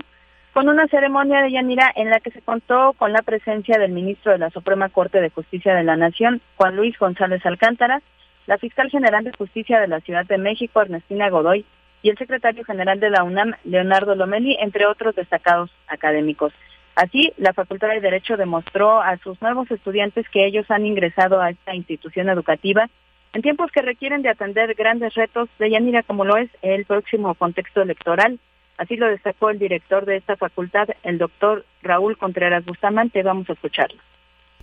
con 0.53 0.69
una 0.69 0.89
ceremonia 0.89 1.41
de 1.41 1.53
Yanira 1.53 1.93
en 1.95 2.11
la 2.11 2.19
que 2.19 2.33
se 2.33 2.43
contó 2.43 2.95
con 2.95 3.13
la 3.13 3.23
presencia 3.23 3.79
del 3.79 3.93
ministro 3.93 4.33
de 4.33 4.39
la 4.39 4.51
Suprema 4.51 4.89
Corte 4.89 5.21
de 5.21 5.31
Justicia 5.31 5.73
de 5.77 5.85
la 5.85 5.97
Nación, 5.97 6.41
Juan 6.57 6.75
Luis 6.75 6.99
González 6.99 7.47
Alcántara, 7.47 8.03
la 8.49 8.59
fiscal 8.59 8.91
general 8.91 9.23
de 9.23 9.33
Justicia 9.39 9.79
de 9.79 9.87
la 9.87 10.01
Ciudad 10.01 10.27
de 10.27 10.37
México, 10.37 10.83
Ernestina 10.83 11.31
Godoy, 11.31 11.65
y 12.03 12.11
el 12.11 12.19
secretario 12.19 12.65
general 12.65 12.99
de 12.99 13.11
la 13.11 13.23
UNAM, 13.23 13.55
Leonardo 13.63 14.17
Lomeli, 14.17 14.57
entre 14.61 14.87
otros 14.87 15.15
destacados 15.15 15.71
académicos. 15.87 16.53
Así, 16.99 17.33
la 17.37 17.53
Facultad 17.53 17.91
de 17.91 18.01
Derecho 18.01 18.37
demostró 18.37 19.01
a 19.01 19.17
sus 19.19 19.41
nuevos 19.41 19.71
estudiantes 19.71 20.27
que 20.33 20.45
ellos 20.45 20.69
han 20.69 20.85
ingresado 20.85 21.41
a 21.41 21.51
esta 21.51 21.73
institución 21.73 22.29
educativa 22.29 22.91
en 23.33 23.41
tiempos 23.41 23.71
que 23.71 23.83
requieren 23.83 24.23
de 24.23 24.31
atender 24.31 24.75
grandes 24.75 25.15
retos 25.15 25.49
de 25.61 25.71
Yanira 25.71 26.03
como 26.03 26.25
lo 26.25 26.37
es 26.37 26.51
el 26.61 26.87
próximo 26.87 27.37
contexto 27.37 27.83
electoral. 27.83 28.41
Así 28.79 28.97
lo 28.97 29.07
destacó 29.07 29.51
el 29.51 29.61
director 29.61 30.07
de 30.07 30.17
esta 30.17 30.37
facultad, 30.37 30.89
el 31.05 31.19
doctor 31.19 31.65
Raúl 31.83 32.19
Contreras 32.19 32.65
Bustamante. 32.65 33.23
Vamos 33.23 33.49
a 33.49 33.53
escucharlo. 33.53 34.01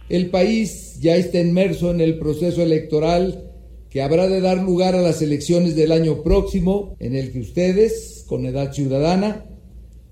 El 0.10 0.30
país 0.30 1.00
ya 1.02 1.16
está 1.16 1.40
inmerso 1.40 1.92
en 1.92 2.02
el 2.02 2.20
proceso 2.20 2.62
electoral 2.62 3.50
que 3.90 4.02
habrá 4.02 4.28
de 4.28 4.42
dar 4.42 4.58
lugar 4.58 4.94
a 4.94 5.02
las 5.02 5.22
elecciones 5.22 5.78
del 5.78 5.94
año 5.94 6.22
próximo, 6.22 6.98
en 7.00 7.16
el 7.16 7.32
que 7.32 7.40
ustedes, 7.40 8.26
con 8.28 8.46
edad 8.46 8.74
ciudadana, 8.74 9.46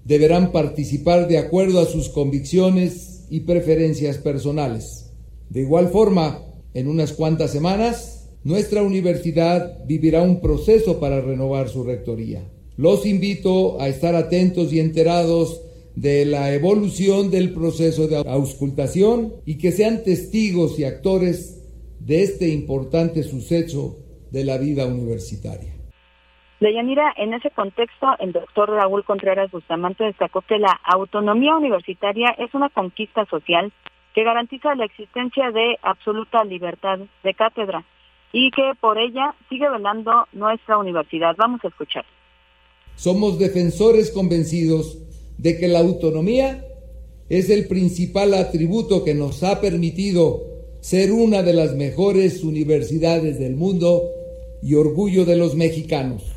deberán 0.05 0.51
participar 0.51 1.27
de 1.27 1.37
acuerdo 1.37 1.79
a 1.79 1.85
sus 1.85 2.09
convicciones 2.09 3.25
y 3.29 3.41
preferencias 3.41 4.17
personales. 4.17 5.11
De 5.49 5.61
igual 5.61 5.89
forma, 5.89 6.43
en 6.73 6.87
unas 6.87 7.13
cuantas 7.13 7.51
semanas, 7.51 8.29
nuestra 8.43 8.83
universidad 8.83 9.85
vivirá 9.85 10.21
un 10.21 10.41
proceso 10.41 10.99
para 10.99 11.21
renovar 11.21 11.69
su 11.69 11.83
rectoría. 11.83 12.43
Los 12.75 13.05
invito 13.05 13.79
a 13.79 13.87
estar 13.87 14.15
atentos 14.15 14.73
y 14.73 14.79
enterados 14.79 15.61
de 15.95 16.25
la 16.25 16.53
evolución 16.53 17.29
del 17.29 17.53
proceso 17.53 18.07
de 18.07 18.17
auscultación 18.17 19.33
y 19.45 19.57
que 19.57 19.71
sean 19.71 20.03
testigos 20.03 20.79
y 20.79 20.83
actores 20.83 21.59
de 21.99 22.23
este 22.23 22.49
importante 22.49 23.23
suceso 23.23 23.99
de 24.31 24.43
la 24.43 24.57
vida 24.57 24.87
universitaria. 24.87 25.72
Deyanira, 26.63 27.13
en 27.17 27.33
ese 27.33 27.49
contexto, 27.51 28.07
el 28.19 28.31
doctor 28.31 28.69
Raúl 28.69 29.03
Contreras 29.03 29.51
Bustamante 29.51 30.05
destacó 30.05 30.41
que 30.43 30.57
la 30.57 30.79
autonomía 30.85 31.57
universitaria 31.57 32.33
es 32.37 32.53
una 32.53 32.69
conquista 32.69 33.25
social 33.25 33.73
que 34.15 34.23
garantiza 34.23 34.73
la 34.75 34.85
existencia 34.85 35.51
de 35.51 35.77
absoluta 35.81 36.45
libertad 36.45 36.99
de 37.21 37.33
cátedra 37.33 37.83
y 38.31 38.49
que 38.51 38.71
por 38.79 38.97
ella 38.97 39.35
sigue 39.49 39.69
velando 39.69 40.25
nuestra 40.31 40.77
universidad. 40.77 41.35
Vamos 41.37 41.59
a 41.65 41.67
escuchar. 41.67 42.05
Somos 42.95 43.37
defensores 43.39 44.09
convencidos 44.11 44.99
de 45.37 45.59
que 45.59 45.67
la 45.67 45.79
autonomía 45.79 46.63
es 47.27 47.49
el 47.49 47.67
principal 47.67 48.33
atributo 48.35 49.03
que 49.03 49.13
nos 49.13 49.43
ha 49.43 49.59
permitido 49.59 50.43
ser 50.79 51.11
una 51.11 51.43
de 51.43 51.51
las 51.51 51.75
mejores 51.75 52.41
universidades 52.41 53.37
del 53.37 53.57
mundo 53.57 54.03
y 54.61 54.75
orgullo 54.75 55.25
de 55.25 55.35
los 55.35 55.55
mexicanos. 55.55 56.32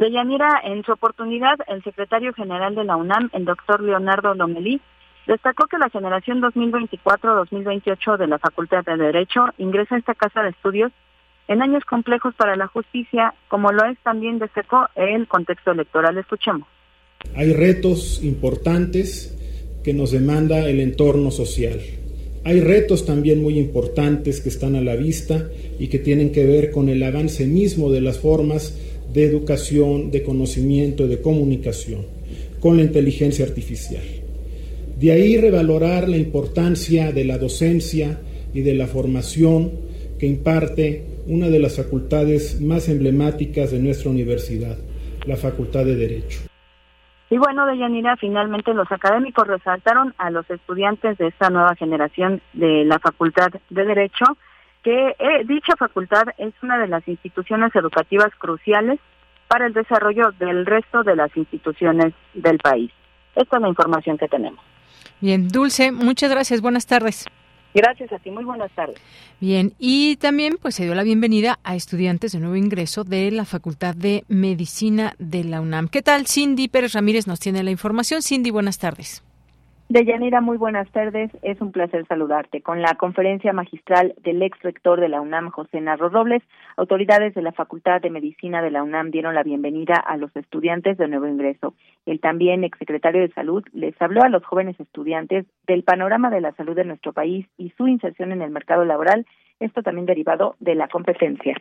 De 0.00 0.10
Yanira, 0.10 0.60
en 0.64 0.82
su 0.82 0.90
oportunidad, 0.90 1.56
el 1.68 1.82
secretario 1.84 2.32
general 2.32 2.74
de 2.74 2.82
la 2.82 2.96
UNAM, 2.96 3.30
el 3.32 3.44
doctor 3.44 3.80
Leonardo 3.80 4.34
Lomelí, 4.34 4.80
destacó 5.28 5.68
que 5.68 5.78
la 5.78 5.88
generación 5.88 6.42
2024-2028 6.42 8.16
de 8.18 8.26
la 8.26 8.40
Facultad 8.40 8.84
de 8.84 8.96
Derecho 8.96 9.46
ingresa 9.56 9.94
a 9.94 9.98
esta 9.98 10.14
casa 10.14 10.42
de 10.42 10.50
estudios 10.50 10.90
en 11.46 11.62
años 11.62 11.84
complejos 11.84 12.34
para 12.34 12.56
la 12.56 12.66
justicia, 12.66 13.34
como 13.46 13.70
lo 13.70 13.84
es 13.84 13.96
también 14.02 14.40
destacó 14.40 14.88
el 14.96 15.28
contexto 15.28 15.70
electoral. 15.70 16.18
Escuchemos. 16.18 16.66
Hay 17.36 17.52
retos 17.52 18.20
importantes 18.24 19.30
que 19.84 19.94
nos 19.94 20.10
demanda 20.10 20.68
el 20.68 20.80
entorno 20.80 21.30
social. 21.30 21.78
Hay 22.44 22.60
retos 22.60 23.06
también 23.06 23.42
muy 23.42 23.58
importantes 23.58 24.40
que 24.40 24.48
están 24.48 24.74
a 24.74 24.80
la 24.80 24.96
vista 24.96 25.48
y 25.78 25.88
que 25.88 26.00
tienen 26.00 26.32
que 26.32 26.44
ver 26.44 26.72
con 26.72 26.88
el 26.88 27.02
avance 27.02 27.46
mismo 27.46 27.90
de 27.90 28.00
las 28.00 28.18
formas 28.18 28.76
de 29.14 29.24
educación, 29.24 30.10
de 30.10 30.24
conocimiento, 30.24 31.06
de 31.06 31.20
comunicación, 31.20 32.04
con 32.60 32.76
la 32.76 32.82
inteligencia 32.82 33.44
artificial. 33.44 34.02
De 34.98 35.12
ahí 35.12 35.36
revalorar 35.38 36.08
la 36.08 36.16
importancia 36.16 37.12
de 37.12 37.24
la 37.24 37.38
docencia 37.38 38.20
y 38.52 38.62
de 38.62 38.74
la 38.74 38.88
formación 38.88 39.70
que 40.18 40.26
imparte 40.26 41.04
una 41.26 41.48
de 41.48 41.60
las 41.60 41.76
facultades 41.76 42.60
más 42.60 42.88
emblemáticas 42.88 43.70
de 43.70 43.78
nuestra 43.78 44.10
universidad, 44.10 44.76
la 45.26 45.36
Facultad 45.36 45.84
de 45.84 45.94
Derecho. 45.94 46.40
Y 47.30 47.38
bueno, 47.38 47.66
Deyanira, 47.66 48.16
finalmente 48.16 48.74
los 48.74 48.90
académicos 48.90 49.46
resaltaron 49.46 50.12
a 50.18 50.30
los 50.30 50.48
estudiantes 50.50 51.18
de 51.18 51.28
esta 51.28 51.50
nueva 51.50 51.74
generación 51.76 52.40
de 52.52 52.84
la 52.84 52.98
Facultad 52.98 53.48
de 53.70 53.84
Derecho 53.84 54.24
que 54.84 55.16
eh, 55.18 55.44
dicha 55.46 55.74
facultad 55.76 56.24
es 56.38 56.52
una 56.62 56.78
de 56.78 56.86
las 56.86 57.06
instituciones 57.08 57.74
educativas 57.74 58.30
cruciales 58.38 59.00
para 59.48 59.66
el 59.66 59.72
desarrollo 59.72 60.30
del 60.38 60.66
resto 60.66 61.02
de 61.02 61.16
las 61.16 61.34
instituciones 61.36 62.12
del 62.34 62.58
país. 62.58 62.92
Esta 63.34 63.56
es 63.56 63.62
la 63.62 63.68
información 63.68 64.18
que 64.18 64.28
tenemos. 64.28 64.60
Bien, 65.20 65.48
Dulce, 65.48 65.90
muchas 65.90 66.30
gracias. 66.30 66.60
Buenas 66.60 66.86
tardes. 66.86 67.26
Gracias 67.74 68.12
a 68.12 68.18
ti, 68.20 68.30
muy 68.30 68.44
buenas 68.44 68.70
tardes. 68.72 68.96
Bien, 69.40 69.72
y 69.80 70.16
también 70.16 70.58
pues 70.62 70.76
se 70.76 70.84
dio 70.84 70.94
la 70.94 71.02
bienvenida 71.02 71.58
a 71.64 71.74
estudiantes 71.74 72.30
de 72.30 72.38
nuevo 72.38 72.54
ingreso 72.54 73.02
de 73.02 73.32
la 73.32 73.44
Facultad 73.44 73.96
de 73.96 74.22
Medicina 74.28 75.14
de 75.18 75.42
la 75.42 75.60
UNAM. 75.60 75.88
¿Qué 75.88 76.00
tal? 76.00 76.26
Cindy 76.28 76.68
Pérez 76.68 76.92
Ramírez 76.92 77.26
nos 77.26 77.40
tiene 77.40 77.64
la 77.64 77.72
información. 77.72 78.22
Cindy, 78.22 78.50
buenas 78.50 78.78
tardes. 78.78 79.23
Deyanira, 79.90 80.40
muy 80.40 80.56
buenas 80.56 80.90
tardes. 80.92 81.30
Es 81.42 81.60
un 81.60 81.70
placer 81.70 82.06
saludarte. 82.06 82.62
Con 82.62 82.80
la 82.80 82.94
conferencia 82.94 83.52
magistral 83.52 84.14
del 84.22 84.42
ex 84.42 84.58
rector 84.62 84.98
de 84.98 85.10
la 85.10 85.20
UNAM, 85.20 85.50
José 85.50 85.78
Narro 85.82 86.08
Robles, 86.08 86.42
autoridades 86.78 87.34
de 87.34 87.42
la 87.42 87.52
Facultad 87.52 88.00
de 88.00 88.08
Medicina 88.08 88.62
de 88.62 88.70
la 88.70 88.82
UNAM 88.82 89.10
dieron 89.10 89.34
la 89.34 89.42
bienvenida 89.42 89.96
a 89.96 90.16
los 90.16 90.34
estudiantes 90.36 90.96
de 90.96 91.06
nuevo 91.06 91.26
ingreso. 91.26 91.74
El 92.06 92.18
también 92.20 92.64
exsecretario 92.64 93.20
de 93.20 93.32
Salud 93.34 93.62
les 93.74 93.94
habló 94.00 94.22
a 94.22 94.30
los 94.30 94.42
jóvenes 94.42 94.80
estudiantes 94.80 95.44
del 95.66 95.82
panorama 95.82 96.30
de 96.30 96.40
la 96.40 96.52
salud 96.52 96.74
de 96.74 96.84
nuestro 96.84 97.12
país 97.12 97.46
y 97.58 97.70
su 97.76 97.86
inserción 97.86 98.32
en 98.32 98.40
el 98.40 98.50
mercado 98.50 98.86
laboral, 98.86 99.26
esto 99.60 99.82
también 99.82 100.06
derivado 100.06 100.56
de 100.60 100.76
la 100.76 100.88
competencia. 100.88 101.56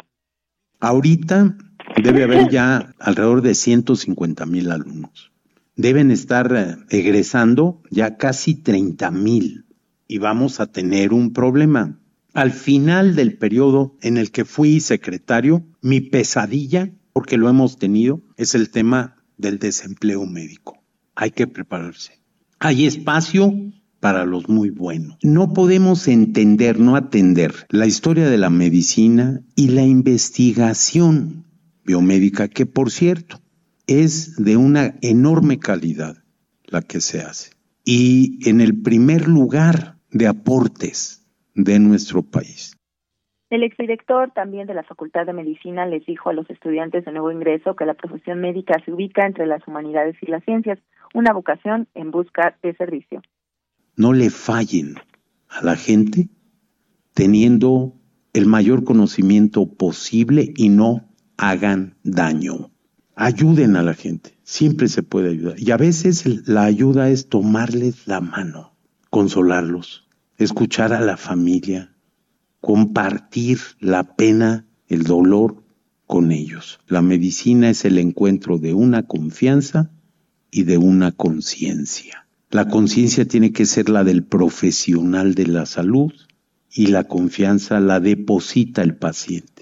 Ahorita 0.80 1.56
debe 2.02 2.24
haber 2.24 2.48
ya 2.48 2.94
alrededor 3.00 3.42
de 3.42 3.54
150 3.54 4.46
mil 4.46 4.72
alumnos 4.72 5.33
deben 5.76 6.12
estar 6.12 6.54
eh, 6.56 6.76
egresando 6.90 7.82
ya 7.90 8.18
casi 8.18 8.56
30 8.56 9.12
mil 9.12 9.66
y 10.08 10.18
vamos 10.18 10.60
a 10.60 10.68
tener 10.68 11.14
un 11.14 11.34
problema. 11.34 12.00
Al 12.34 12.52
final 12.52 13.16
del 13.16 13.38
periodo 13.38 13.96
en 14.02 14.18
el 14.18 14.32
que 14.32 14.46
fui 14.46 14.80
secretario, 14.80 15.66
mi 15.82 16.02
pesadilla, 16.02 16.92
porque 17.14 17.38
lo 17.38 17.50
hemos 17.50 17.78
tenido, 17.78 18.22
es 18.38 18.56
el 18.56 18.70
tema 18.70 19.18
del 19.38 19.60
desempleo 19.60 20.26
médico. 20.26 20.84
Hay 21.16 21.32
que 21.32 21.48
prepararse. 21.48 22.20
Hay 22.60 22.86
espacio 22.86 23.54
para 24.00 24.26
los 24.26 24.50
muy 24.50 24.70
buenos. 24.70 25.18
No 25.22 25.54
podemos 25.54 26.08
entender, 26.08 26.80
no 26.80 26.96
atender 26.96 27.54
la 27.70 27.86
historia 27.86 28.30
de 28.30 28.38
la 28.38 28.50
medicina 28.50 29.42
y 29.56 29.70
la 29.70 29.84
investigación 29.84 31.46
biomédica, 31.86 32.48
que 32.48 32.66
por 32.66 32.92
cierto, 32.92 33.43
es 33.88 34.36
de 34.44 34.58
una 34.58 34.96
enorme 35.02 35.60
calidad 35.60 36.18
la 36.66 36.82
que 36.82 37.02
se 37.02 37.22
hace. 37.22 37.52
Y 37.86 38.50
en 38.50 38.62
el 38.62 38.82
primer 38.82 39.28
lugar 39.28 39.98
de 40.10 40.28
aportes 40.28 41.28
de 41.54 41.80
nuestro 41.80 42.24
país. 42.24 42.78
El 43.50 43.64
exdirector 43.64 44.32
también 44.32 44.66
de 44.66 44.74
la 44.74 44.84
Facultad 44.84 45.26
de 45.26 45.34
Medicina 45.34 45.86
les 45.86 46.06
dijo 46.06 46.30
a 46.30 46.34
los 46.34 46.50
estudiantes 46.50 47.06
de 47.06 47.12
nuevo 47.12 47.32
ingreso 47.32 47.76
que 47.76 47.86
la 47.86 47.94
profesión 47.94 48.40
médica 48.42 48.82
se 48.84 48.92
ubica 48.92 49.28
entre 49.28 49.46
las 49.46 49.68
humanidades 49.68 50.16
y 50.22 50.28
las 50.28 50.44
ciencias, 50.44 50.80
una 51.14 51.34
vocación 51.34 51.88
en 51.94 52.10
busca 52.10 52.58
de 52.64 52.74
servicio. 52.76 53.22
No 53.96 54.14
le 54.14 54.32
fallen 54.32 54.96
a 55.50 55.64
la 55.64 55.76
gente 55.76 56.30
teniendo 57.14 57.94
el 58.34 58.48
mayor 58.48 58.84
conocimiento 58.84 59.68
posible 59.78 60.52
y 60.56 60.70
no 60.70 61.10
hagan 61.38 61.98
daño 62.04 62.73
ayuden 63.16 63.76
a 63.76 63.84
la 63.84 63.94
gente, 63.94 64.38
siempre 64.44 64.88
se 64.88 65.04
puede 65.04 65.30
ayudar. 65.30 65.60
Y 65.60 65.72
a 65.72 65.78
veces 65.78 66.48
la 66.48 66.64
ayuda 66.64 67.10
es 67.10 67.28
tomarles 67.30 68.08
la 68.08 68.22
mano, 68.22 68.74
consolarlos, 69.10 70.08
escuchar 70.38 70.94
a 70.94 71.02
la 71.02 71.18
familia, 71.18 71.96
compartir 72.60 73.60
la 73.80 74.16
pena, 74.16 74.66
el 74.88 75.04
dolor 75.04 75.64
con 76.08 76.32
ellos. 76.32 76.80
La 76.88 77.02
medicina 77.02 77.70
es 77.70 77.86
el 77.86 77.98
encuentro 77.98 78.58
de 78.58 78.74
una 78.74 79.04
confianza 79.04 79.92
y 80.52 80.64
de 80.64 80.78
una 80.78 81.12
conciencia. 81.12 82.28
La 82.52 82.68
conciencia 82.68 83.26
tiene 83.28 83.52
que 83.52 83.66
ser 83.66 83.90
la 83.90 84.04
del 84.04 84.24
profesional 84.24 85.34
de 85.34 85.48
la 85.48 85.66
salud 85.66 86.14
y 86.72 86.88
la 86.88 87.06
confianza 87.06 87.80
la 87.80 88.00
deposita 88.00 88.84
el 88.84 88.96
paciente. 88.96 89.53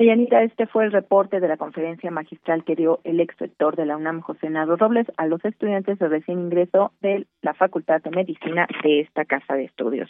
Deyanita, 0.00 0.42
este 0.42 0.66
fue 0.66 0.86
el 0.86 0.92
reporte 0.92 1.40
de 1.40 1.48
la 1.48 1.58
conferencia 1.58 2.10
magistral 2.10 2.64
que 2.64 2.74
dio 2.74 3.00
el 3.04 3.20
ex 3.20 3.36
rector 3.36 3.76
de 3.76 3.84
la 3.84 3.98
UNAM, 3.98 4.22
José 4.22 4.48
Nado 4.48 4.76
Robles, 4.76 5.06
a 5.18 5.26
los 5.26 5.44
estudiantes 5.44 5.98
de 5.98 6.08
recién 6.08 6.38
ingreso 6.38 6.94
de 7.02 7.26
la 7.42 7.52
Facultad 7.52 8.00
de 8.00 8.10
Medicina 8.10 8.66
de 8.82 9.00
esta 9.00 9.26
casa 9.26 9.52
de 9.56 9.64
estudios. 9.64 10.08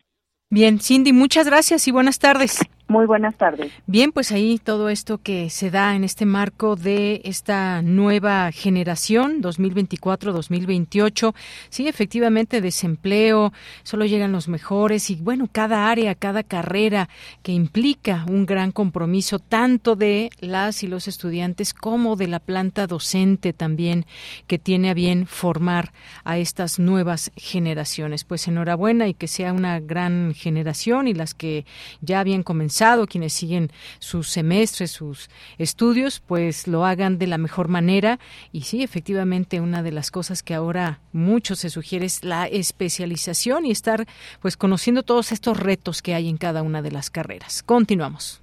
Bien, 0.48 0.78
Cindy, 0.78 1.12
muchas 1.12 1.48
gracias 1.48 1.88
y 1.88 1.90
buenas 1.90 2.20
tardes. 2.20 2.60
Muy 2.90 3.06
buenas 3.06 3.36
tardes. 3.36 3.70
Bien, 3.86 4.10
pues 4.10 4.32
ahí 4.32 4.58
todo 4.58 4.88
esto 4.88 5.18
que 5.18 5.48
se 5.48 5.70
da 5.70 5.94
en 5.94 6.02
este 6.02 6.26
marco 6.26 6.74
de 6.74 7.20
esta 7.22 7.82
nueva 7.82 8.50
generación 8.50 9.40
2024-2028. 9.42 11.32
Sí, 11.68 11.86
efectivamente, 11.86 12.60
desempleo, 12.60 13.52
solo 13.84 14.06
llegan 14.06 14.32
los 14.32 14.48
mejores 14.48 15.08
y 15.10 15.14
bueno, 15.14 15.48
cada 15.52 15.88
área, 15.88 16.16
cada 16.16 16.42
carrera 16.42 17.08
que 17.44 17.52
implica 17.52 18.24
un 18.28 18.44
gran 18.44 18.72
compromiso 18.72 19.38
tanto 19.38 19.94
de 19.94 20.30
las 20.40 20.82
y 20.82 20.88
los 20.88 21.06
estudiantes 21.06 21.72
como 21.72 22.16
de 22.16 22.26
la 22.26 22.40
planta 22.40 22.88
docente 22.88 23.52
también 23.52 24.04
que 24.48 24.58
tiene 24.58 24.90
a 24.90 24.94
bien 24.94 25.28
formar 25.28 25.92
a 26.24 26.38
estas 26.38 26.80
nuevas 26.80 27.30
generaciones. 27.36 28.24
Pues 28.24 28.48
enhorabuena 28.48 29.06
y 29.06 29.14
que 29.14 29.28
sea 29.28 29.52
una 29.52 29.78
gran 29.78 30.34
generación 30.34 31.06
y 31.06 31.14
las 31.14 31.34
que 31.34 31.64
ya 32.00 32.18
habían 32.18 32.42
comenzado 32.42 32.79
quienes 33.06 33.32
siguen 33.32 33.70
sus 33.98 34.28
semestres, 34.28 34.90
sus 34.90 35.28
estudios, 35.58 36.20
pues 36.20 36.66
lo 36.66 36.84
hagan 36.84 37.18
de 37.18 37.26
la 37.26 37.38
mejor 37.38 37.68
manera. 37.68 38.18
Y 38.52 38.62
sí, 38.62 38.82
efectivamente, 38.82 39.60
una 39.60 39.82
de 39.82 39.92
las 39.92 40.10
cosas 40.10 40.42
que 40.42 40.54
ahora 40.54 41.00
mucho 41.12 41.56
se 41.56 41.70
sugiere 41.70 42.06
es 42.06 42.24
la 42.24 42.46
especialización 42.46 43.66
y 43.66 43.70
estar 43.70 44.06
pues 44.40 44.56
conociendo 44.56 45.02
todos 45.02 45.32
estos 45.32 45.58
retos 45.58 46.02
que 46.02 46.14
hay 46.14 46.28
en 46.28 46.36
cada 46.36 46.62
una 46.62 46.82
de 46.82 46.90
las 46.90 47.10
carreras. 47.10 47.62
Continuamos. 47.62 48.40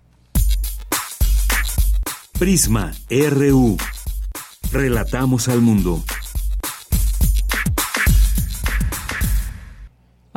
Prisma 2.38 2.94
RU. 3.10 3.78
Relatamos 4.72 5.48
al 5.48 5.62
mundo. 5.62 6.04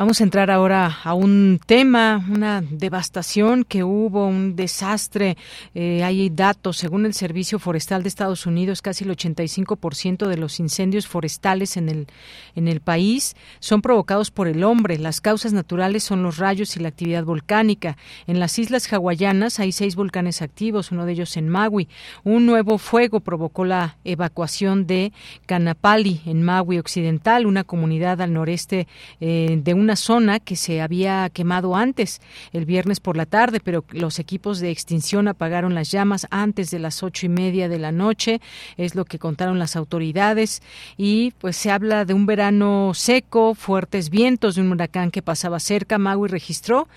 Vamos 0.01 0.19
a 0.19 0.23
entrar 0.23 0.49
ahora 0.49 0.97
a 1.03 1.13
un 1.13 1.59
tema, 1.63 2.25
una 2.27 2.63
devastación 2.63 3.63
que 3.63 3.83
hubo, 3.83 4.25
un 4.25 4.55
desastre. 4.55 5.37
Eh, 5.75 6.03
hay 6.03 6.31
datos, 6.31 6.77
según 6.77 7.05
el 7.05 7.13
Servicio 7.13 7.59
Forestal 7.59 8.01
de 8.01 8.09
Estados 8.09 8.47
Unidos, 8.47 8.81
casi 8.81 9.03
el 9.03 9.11
85% 9.11 10.27
de 10.27 10.37
los 10.37 10.59
incendios 10.59 11.07
forestales 11.07 11.77
en 11.77 11.87
el, 11.87 12.07
en 12.55 12.67
el 12.67 12.81
país 12.81 13.35
son 13.59 13.83
provocados 13.83 14.31
por 14.31 14.47
el 14.47 14.63
hombre. 14.63 14.97
Las 14.97 15.21
causas 15.21 15.53
naturales 15.53 16.03
son 16.03 16.23
los 16.23 16.37
rayos 16.37 16.75
y 16.75 16.79
la 16.79 16.87
actividad 16.87 17.23
volcánica. 17.23 17.95
En 18.25 18.39
las 18.39 18.57
islas 18.57 18.91
hawaianas 18.91 19.59
hay 19.59 19.71
seis 19.71 19.95
volcanes 19.95 20.41
activos, 20.41 20.91
uno 20.91 21.05
de 21.05 21.11
ellos 21.11 21.37
en 21.37 21.47
Maui. 21.47 21.87
Un 22.23 22.47
nuevo 22.47 22.79
fuego 22.79 23.19
provocó 23.19 23.65
la 23.65 23.97
evacuación 24.03 24.87
de 24.87 25.13
Canapali, 25.45 26.21
en 26.25 26.41
Maui 26.41 26.79
Occidental, 26.79 27.45
una 27.45 27.63
comunidad 27.63 28.19
al 28.19 28.33
noreste 28.33 28.87
eh, 29.19 29.59
de 29.63 29.75
una 29.75 29.90
zona 29.95 30.39
que 30.39 30.55
se 30.55 30.81
había 30.81 31.29
quemado 31.29 31.75
antes, 31.75 32.21
el 32.53 32.65
viernes 32.65 32.99
por 32.99 33.17
la 33.17 33.25
tarde, 33.25 33.59
pero 33.63 33.83
los 33.91 34.19
equipos 34.19 34.59
de 34.59 34.71
extinción 34.71 35.27
apagaron 35.27 35.75
las 35.75 35.91
llamas 35.91 36.27
antes 36.29 36.71
de 36.71 36.79
las 36.79 37.03
ocho 37.03 37.25
y 37.25 37.29
media 37.29 37.69
de 37.69 37.79
la 37.79 37.91
noche, 37.91 38.41
es 38.77 38.95
lo 38.95 39.05
que 39.05 39.19
contaron 39.19 39.59
las 39.59 39.75
autoridades, 39.75 40.61
y 40.97 41.31
pues 41.39 41.57
se 41.57 41.71
habla 41.71 42.05
de 42.05 42.13
un 42.13 42.25
verano 42.25 42.91
seco, 42.93 43.55
fuertes 43.55 44.09
vientos 44.09 44.55
de 44.55 44.61
un 44.61 44.71
huracán 44.71 45.11
que 45.11 45.21
pasaba 45.21 45.59
cerca. 45.59 45.97
Maui 45.97 46.27
registró 46.27 46.87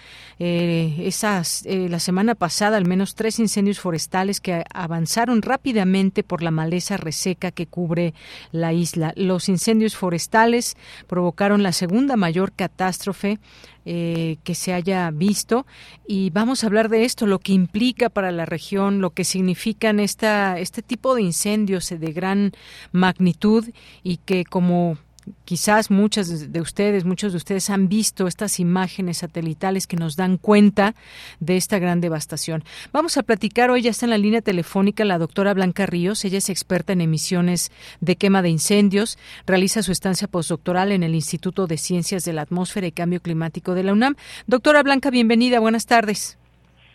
eh, 0.46 1.06
esas, 1.06 1.64
eh, 1.64 1.88
la 1.88 1.98
semana 1.98 2.34
pasada 2.34 2.76
al 2.76 2.84
menos 2.84 3.14
tres 3.14 3.38
incendios 3.38 3.80
forestales 3.80 4.42
que 4.42 4.62
avanzaron 4.74 5.40
rápidamente 5.40 6.22
por 6.22 6.42
la 6.42 6.50
maleza 6.50 6.98
reseca 6.98 7.50
que 7.50 7.66
cubre 7.66 8.12
la 8.52 8.74
isla. 8.74 9.14
Los 9.16 9.48
incendios 9.48 9.96
forestales 9.96 10.76
provocaron 11.06 11.62
la 11.62 11.72
segunda 11.72 12.16
mayor 12.16 12.52
catástrofe 12.52 13.38
eh, 13.86 14.36
que 14.44 14.54
se 14.54 14.74
haya 14.74 15.10
visto 15.10 15.64
y 16.06 16.28
vamos 16.28 16.62
a 16.62 16.66
hablar 16.66 16.90
de 16.90 17.06
esto, 17.06 17.26
lo 17.26 17.38
que 17.38 17.54
implica 17.54 18.10
para 18.10 18.30
la 18.30 18.44
región, 18.44 19.00
lo 19.00 19.14
que 19.14 19.24
significan 19.24 19.98
esta, 19.98 20.58
este 20.58 20.82
tipo 20.82 21.14
de 21.14 21.22
incendios 21.22 21.88
de 21.88 22.12
gran 22.12 22.52
magnitud 22.92 23.64
y 24.02 24.18
que 24.18 24.44
como 24.44 24.98
quizás 25.44 25.90
muchas 25.90 26.52
de 26.52 26.60
ustedes, 26.60 27.04
muchos 27.04 27.32
de 27.32 27.36
ustedes 27.38 27.70
han 27.70 27.88
visto 27.88 28.26
estas 28.26 28.60
imágenes 28.60 29.18
satelitales 29.18 29.86
que 29.86 29.96
nos 29.96 30.16
dan 30.16 30.36
cuenta 30.36 30.94
de 31.40 31.56
esta 31.56 31.78
gran 31.78 32.00
devastación. 32.00 32.64
Vamos 32.92 33.16
a 33.16 33.22
platicar 33.22 33.70
hoy, 33.70 33.82
ya 33.82 33.90
está 33.90 34.06
en 34.06 34.10
la 34.10 34.18
línea 34.18 34.42
telefónica 34.42 35.04
la 35.04 35.18
doctora 35.18 35.54
Blanca 35.54 35.86
Ríos, 35.86 36.24
ella 36.24 36.38
es 36.38 36.50
experta 36.50 36.92
en 36.92 37.00
emisiones 37.00 37.72
de 38.00 38.16
quema 38.16 38.42
de 38.42 38.50
incendios, 38.50 39.18
realiza 39.46 39.82
su 39.82 39.92
estancia 39.92 40.28
postdoctoral 40.28 40.92
en 40.92 41.02
el 41.02 41.14
Instituto 41.14 41.66
de 41.66 41.78
Ciencias 41.78 42.24
de 42.24 42.32
la 42.32 42.42
Atmósfera 42.42 42.86
y 42.86 42.92
Cambio 42.92 43.20
Climático 43.20 43.74
de 43.74 43.84
la 43.84 43.92
UNAM. 43.92 44.14
Doctora 44.46 44.82
Blanca, 44.82 45.10
bienvenida, 45.10 45.60
buenas 45.60 45.86
tardes. 45.86 46.38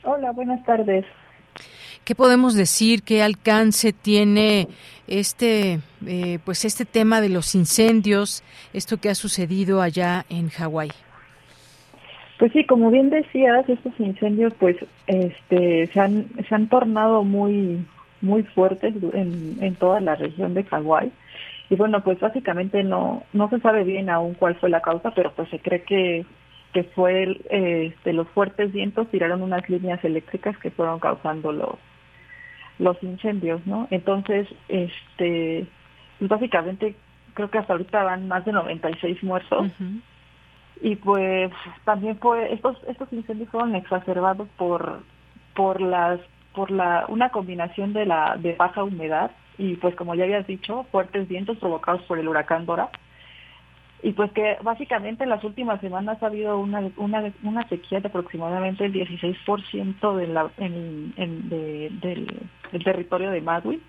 Hola, 0.03 0.31
buenas 0.31 0.63
tardes. 0.65 1.05
¿Qué 2.09 2.15
podemos 2.15 2.55
decir? 2.55 3.03
¿Qué 3.03 3.21
alcance 3.21 3.93
tiene 3.93 4.67
este, 5.05 5.77
eh, 6.07 6.39
pues 6.43 6.65
este 6.65 6.83
tema 6.83 7.21
de 7.21 7.29
los 7.29 7.53
incendios, 7.53 8.43
esto 8.73 8.97
que 8.97 9.09
ha 9.09 9.13
sucedido 9.13 9.79
allá 9.79 10.25
en 10.27 10.49
Hawái? 10.49 10.89
Pues 12.39 12.51
sí, 12.51 12.65
como 12.65 12.89
bien 12.89 13.11
decías, 13.11 13.69
estos 13.69 13.93
incendios 13.99 14.55
pues 14.57 14.77
este 15.05 15.85
se 15.85 15.99
han 15.99 16.25
se 16.47 16.55
han 16.55 16.67
tornado 16.67 17.23
muy 17.23 17.85
muy 18.21 18.41
fuertes 18.41 18.95
en, 19.13 19.57
en 19.61 19.75
toda 19.75 20.01
la 20.01 20.15
región 20.15 20.55
de 20.55 20.63
Hawái. 20.63 21.11
Y 21.69 21.75
bueno, 21.75 22.03
pues 22.03 22.19
básicamente 22.19 22.83
no 22.83 23.21
no 23.33 23.49
se 23.51 23.59
sabe 23.59 23.83
bien 23.83 24.09
aún 24.09 24.33
cuál 24.33 24.55
fue 24.55 24.71
la 24.71 24.81
causa, 24.81 25.11
pero 25.11 25.31
pues 25.35 25.47
se 25.49 25.59
cree 25.59 25.83
que 25.83 26.25
que 26.73 26.85
fue 26.85 27.39
este, 27.51 28.13
los 28.13 28.27
fuertes 28.29 28.73
vientos 28.73 29.07
tiraron 29.11 29.43
unas 29.43 29.69
líneas 29.69 30.03
eléctricas 30.03 30.57
que 30.57 30.71
fueron 30.71 30.99
causando 30.99 31.51
los 31.51 31.77
los 32.79 33.01
incendios, 33.03 33.65
¿no? 33.67 33.87
Entonces, 33.91 34.47
este, 34.67 35.67
pues 36.17 36.29
básicamente 36.29 36.95
creo 37.33 37.51
que 37.51 37.59
hasta 37.59 37.73
ahorita 37.73 38.03
van 38.03 38.27
más 38.27 38.45
de 38.45 38.53
96 38.53 39.23
muertos. 39.23 39.71
Y 40.81 40.95
pues 40.95 41.51
también 41.83 42.17
fue 42.19 42.53
estos 42.53 42.77
estos 42.87 43.11
incendios 43.11 43.49
fueron 43.49 43.75
exacerbados 43.75 44.47
por 44.57 45.03
por 45.53 45.81
las 45.81 46.21
por 46.53 46.71
la 46.71 47.05
una 47.09 47.29
combinación 47.29 47.91
de 47.93 48.05
la 48.05 48.37
de 48.37 48.53
baja 48.55 48.83
humedad 48.83 49.31
y 49.57 49.75
pues 49.75 49.93
como 49.95 50.15
ya 50.15 50.23
habías 50.23 50.47
dicho, 50.47 50.85
fuertes 50.89 51.27
vientos 51.27 51.57
provocados 51.57 52.01
por 52.03 52.17
el 52.17 52.29
huracán 52.29 52.65
Dora 52.65 52.89
y 54.01 54.13
pues 54.13 54.31
que 54.31 54.57
básicamente 54.61 55.23
en 55.23 55.29
las 55.29 55.43
últimas 55.43 55.81
semanas 55.81 56.21
ha 56.23 56.27
habido 56.27 56.57
una, 56.59 56.89
una, 56.97 57.33
una 57.43 57.67
sequía 57.67 57.99
de 57.99 58.07
aproximadamente 58.07 58.85
el 58.85 58.93
16% 58.93 60.15
de 60.15 60.27
la, 60.27 60.49
en, 60.57 61.13
en, 61.17 61.49
de, 61.49 61.89
del, 62.01 62.83
territorio 62.83 63.31
de 63.31 63.41
Maui. 63.41 63.81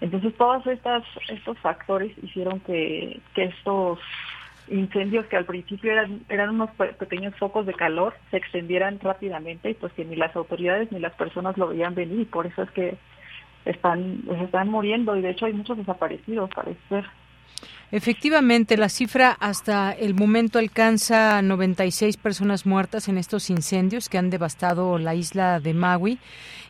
Entonces 0.00 0.34
todos 0.36 0.66
estas, 0.66 1.04
estos 1.28 1.56
factores 1.58 2.12
hicieron 2.22 2.60
que, 2.60 3.20
que 3.34 3.44
estos 3.44 4.00
incendios 4.68 5.26
que 5.26 5.36
al 5.36 5.44
principio 5.44 5.92
eran, 5.92 6.24
eran 6.28 6.50
unos 6.50 6.70
pequeños 6.98 7.34
focos 7.36 7.66
de 7.66 7.74
calor 7.74 8.14
se 8.30 8.38
extendieran 8.38 8.98
rápidamente 9.00 9.70
y 9.70 9.74
pues 9.74 9.92
que 9.92 10.04
ni 10.04 10.16
las 10.16 10.34
autoridades 10.34 10.90
ni 10.90 10.98
las 10.98 11.12
personas 11.14 11.56
lo 11.58 11.68
veían 11.68 11.94
venir 11.94 12.20
y 12.20 12.24
por 12.24 12.46
eso 12.46 12.62
es 12.62 12.70
que 12.70 12.96
están, 13.66 14.22
están 14.42 14.68
muriendo 14.68 15.16
y 15.16 15.22
de 15.22 15.30
hecho 15.30 15.46
hay 15.46 15.52
muchos 15.52 15.76
desaparecidos, 15.76 16.50
parece 16.54 16.80
ser. 16.88 17.04
Efectivamente, 17.90 18.76
la 18.76 18.88
cifra 18.88 19.36
hasta 19.38 19.92
el 19.92 20.14
momento 20.14 20.58
alcanza 20.58 21.40
96 21.42 22.16
personas 22.16 22.66
muertas 22.66 23.08
en 23.08 23.18
estos 23.18 23.50
incendios 23.50 24.08
que 24.08 24.18
han 24.18 24.30
devastado 24.30 24.98
la 24.98 25.14
isla 25.14 25.60
de 25.60 25.74
Maui. 25.74 26.18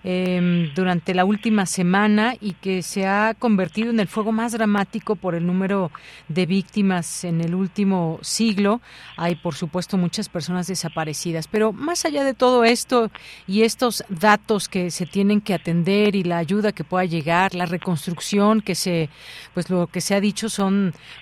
Em, 0.07 0.75
durante 0.75 1.14
la 1.14 1.25
última 1.25 1.64
semana 1.64 2.35
y 2.38 2.53
que 2.53 2.83
se 2.83 3.07
ha 3.07 3.33
convertido 3.33 3.88
en 3.88 3.99
el 4.01 4.07
fuego 4.07 4.33
más 4.33 4.53
dramático 4.53 5.16
por 5.16 5.35
el 5.35 5.47
número 5.47 5.90
de 6.29 6.44
víctimas 6.44 7.25
en 7.25 7.40
el 7.40 7.55
último 7.55 8.18
siglo. 8.20 8.83
Hay, 9.16 9.35
por 9.37 9.55
supuesto, 9.55 9.97
muchas 9.97 10.29
personas 10.29 10.66
desaparecidas. 10.66 11.49
Pero 11.49 11.73
más 11.73 12.05
allá 12.05 12.23
de 12.23 12.35
todo 12.35 12.64
esto 12.64 13.11
y 13.47 13.62
estos 13.62 14.05
datos 14.11 14.68
que 14.68 14.90
se 14.90 15.07
tienen 15.07 15.40
que 15.40 15.55
atender 15.55 16.16
y 16.16 16.23
la 16.23 16.37
ayuda 16.37 16.73
que 16.73 16.85
pueda 16.85 17.07
llegar, 17.07 17.55
la 17.55 17.64
reconstrucción 17.64 18.61
que 18.61 18.75
se, 18.75 19.09
pues 19.55 19.70
lo 19.70 19.87
que 19.87 20.03
se 20.03 20.14
ha 20.14 20.20
dicho 20.20 20.51
son 20.51 20.74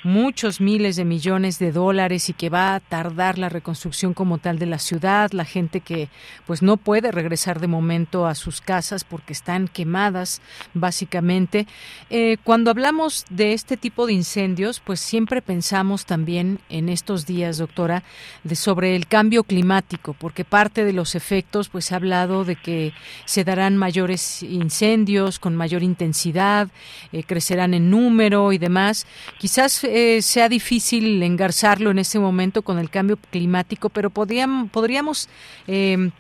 muchos 0.05 0.61
miles 0.61 0.97
de 0.97 1.05
millones 1.05 1.59
de 1.59 1.73
dólares 1.73 2.29
y 2.29 2.33
que 2.33 2.51
va 2.51 2.75
a 2.75 2.81
tardar 2.81 3.39
la 3.39 3.49
reconstrucción 3.49 4.15
como 4.15 4.39
tal 4.39 4.59
de 4.59 4.67
la 4.67 4.79
ciudad, 4.79 5.31
la 5.33 5.45
gente 5.45 5.81
que 5.81 6.09
pues 6.47 6.63
no 6.63 6.77
puede 6.77 7.11
regresar 7.11 7.61
de 7.61 7.67
momento 7.69 8.27
a 8.27 8.35
sus 8.35 8.61
casas 8.61 9.05
porque 9.05 9.33
están 9.33 9.69
quemadas, 9.69 10.41
básicamente. 10.75 11.67
Eh, 12.11 12.37
cuando 12.45 12.71
hablamos 12.71 13.25
de 13.31 13.53
este 13.53 13.77
tipo 13.77 14.07
de 14.07 14.13
incendios, 14.13 14.81
pues 14.81 15.01
siempre 15.01 15.43
pensamos 15.43 16.07
también 16.07 16.59
en 16.69 16.89
estos 16.89 17.27
días, 17.27 17.59
doctora, 17.59 18.03
de 18.45 18.55
sobre 18.55 18.97
el 18.97 19.07
cambio 19.07 19.45
climático, 19.45 20.15
porque 20.19 20.45
parte 20.45 20.85
de 20.85 20.93
los 20.93 21.15
efectos, 21.15 21.69
pues 21.69 21.93
ha 21.93 21.97
hablado 21.97 22.45
de 22.45 22.57
que 22.57 22.93
se 23.25 23.45
darán 23.45 23.77
mayores 23.77 24.43
incendios 24.43 25.39
con 25.39 25.57
mayor 25.57 25.83
intensidad, 25.83 26.69
eh, 27.13 27.23
crecerán 27.25 27.75
en 27.75 27.91
número 27.91 28.53
y 28.53 28.59
demás. 28.59 29.07
Quizás 29.43 29.83
eh, 29.83 30.23
sea 30.23 30.49
difícil 30.49 31.21
engarzarlo 31.21 31.91
en 31.91 31.99
este 31.99 32.21
momento 32.21 32.63
con 32.63 32.79
el 32.79 32.91
cambio 32.91 33.17
climático, 33.17 33.89
pero 33.89 34.09
podríamos, 34.09 34.71
podríamos 34.71 35.29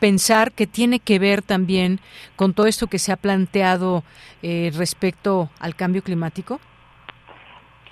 pensar 0.00 0.50
que 0.50 0.66
tiene 0.66 0.98
que 0.98 1.20
ver 1.20 1.40
también 1.40 2.00
con 2.34 2.52
todo 2.52 2.66
esto 2.66 2.88
que 2.88 2.98
se 2.98 3.12
ha 3.12 3.16
planteado 3.16 4.02
eh, 4.42 4.72
respecto 4.76 5.50
al 5.60 5.76
cambio 5.76 6.02
climático? 6.02 6.58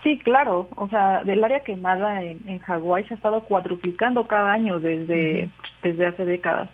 Sí, 0.02 0.18
claro. 0.18 0.68
O 0.74 0.88
sea, 0.88 1.22
del 1.22 1.44
área 1.44 1.60
quemada 1.60 2.24
en, 2.24 2.40
en 2.48 2.58
Hawái 2.58 3.04
se 3.04 3.14
ha 3.14 3.16
estado 3.16 3.44
cuadruplicando 3.44 4.26
cada 4.26 4.50
año 4.50 4.80
desde, 4.80 5.48
desde 5.84 6.06
hace 6.06 6.24
décadas. 6.24 6.68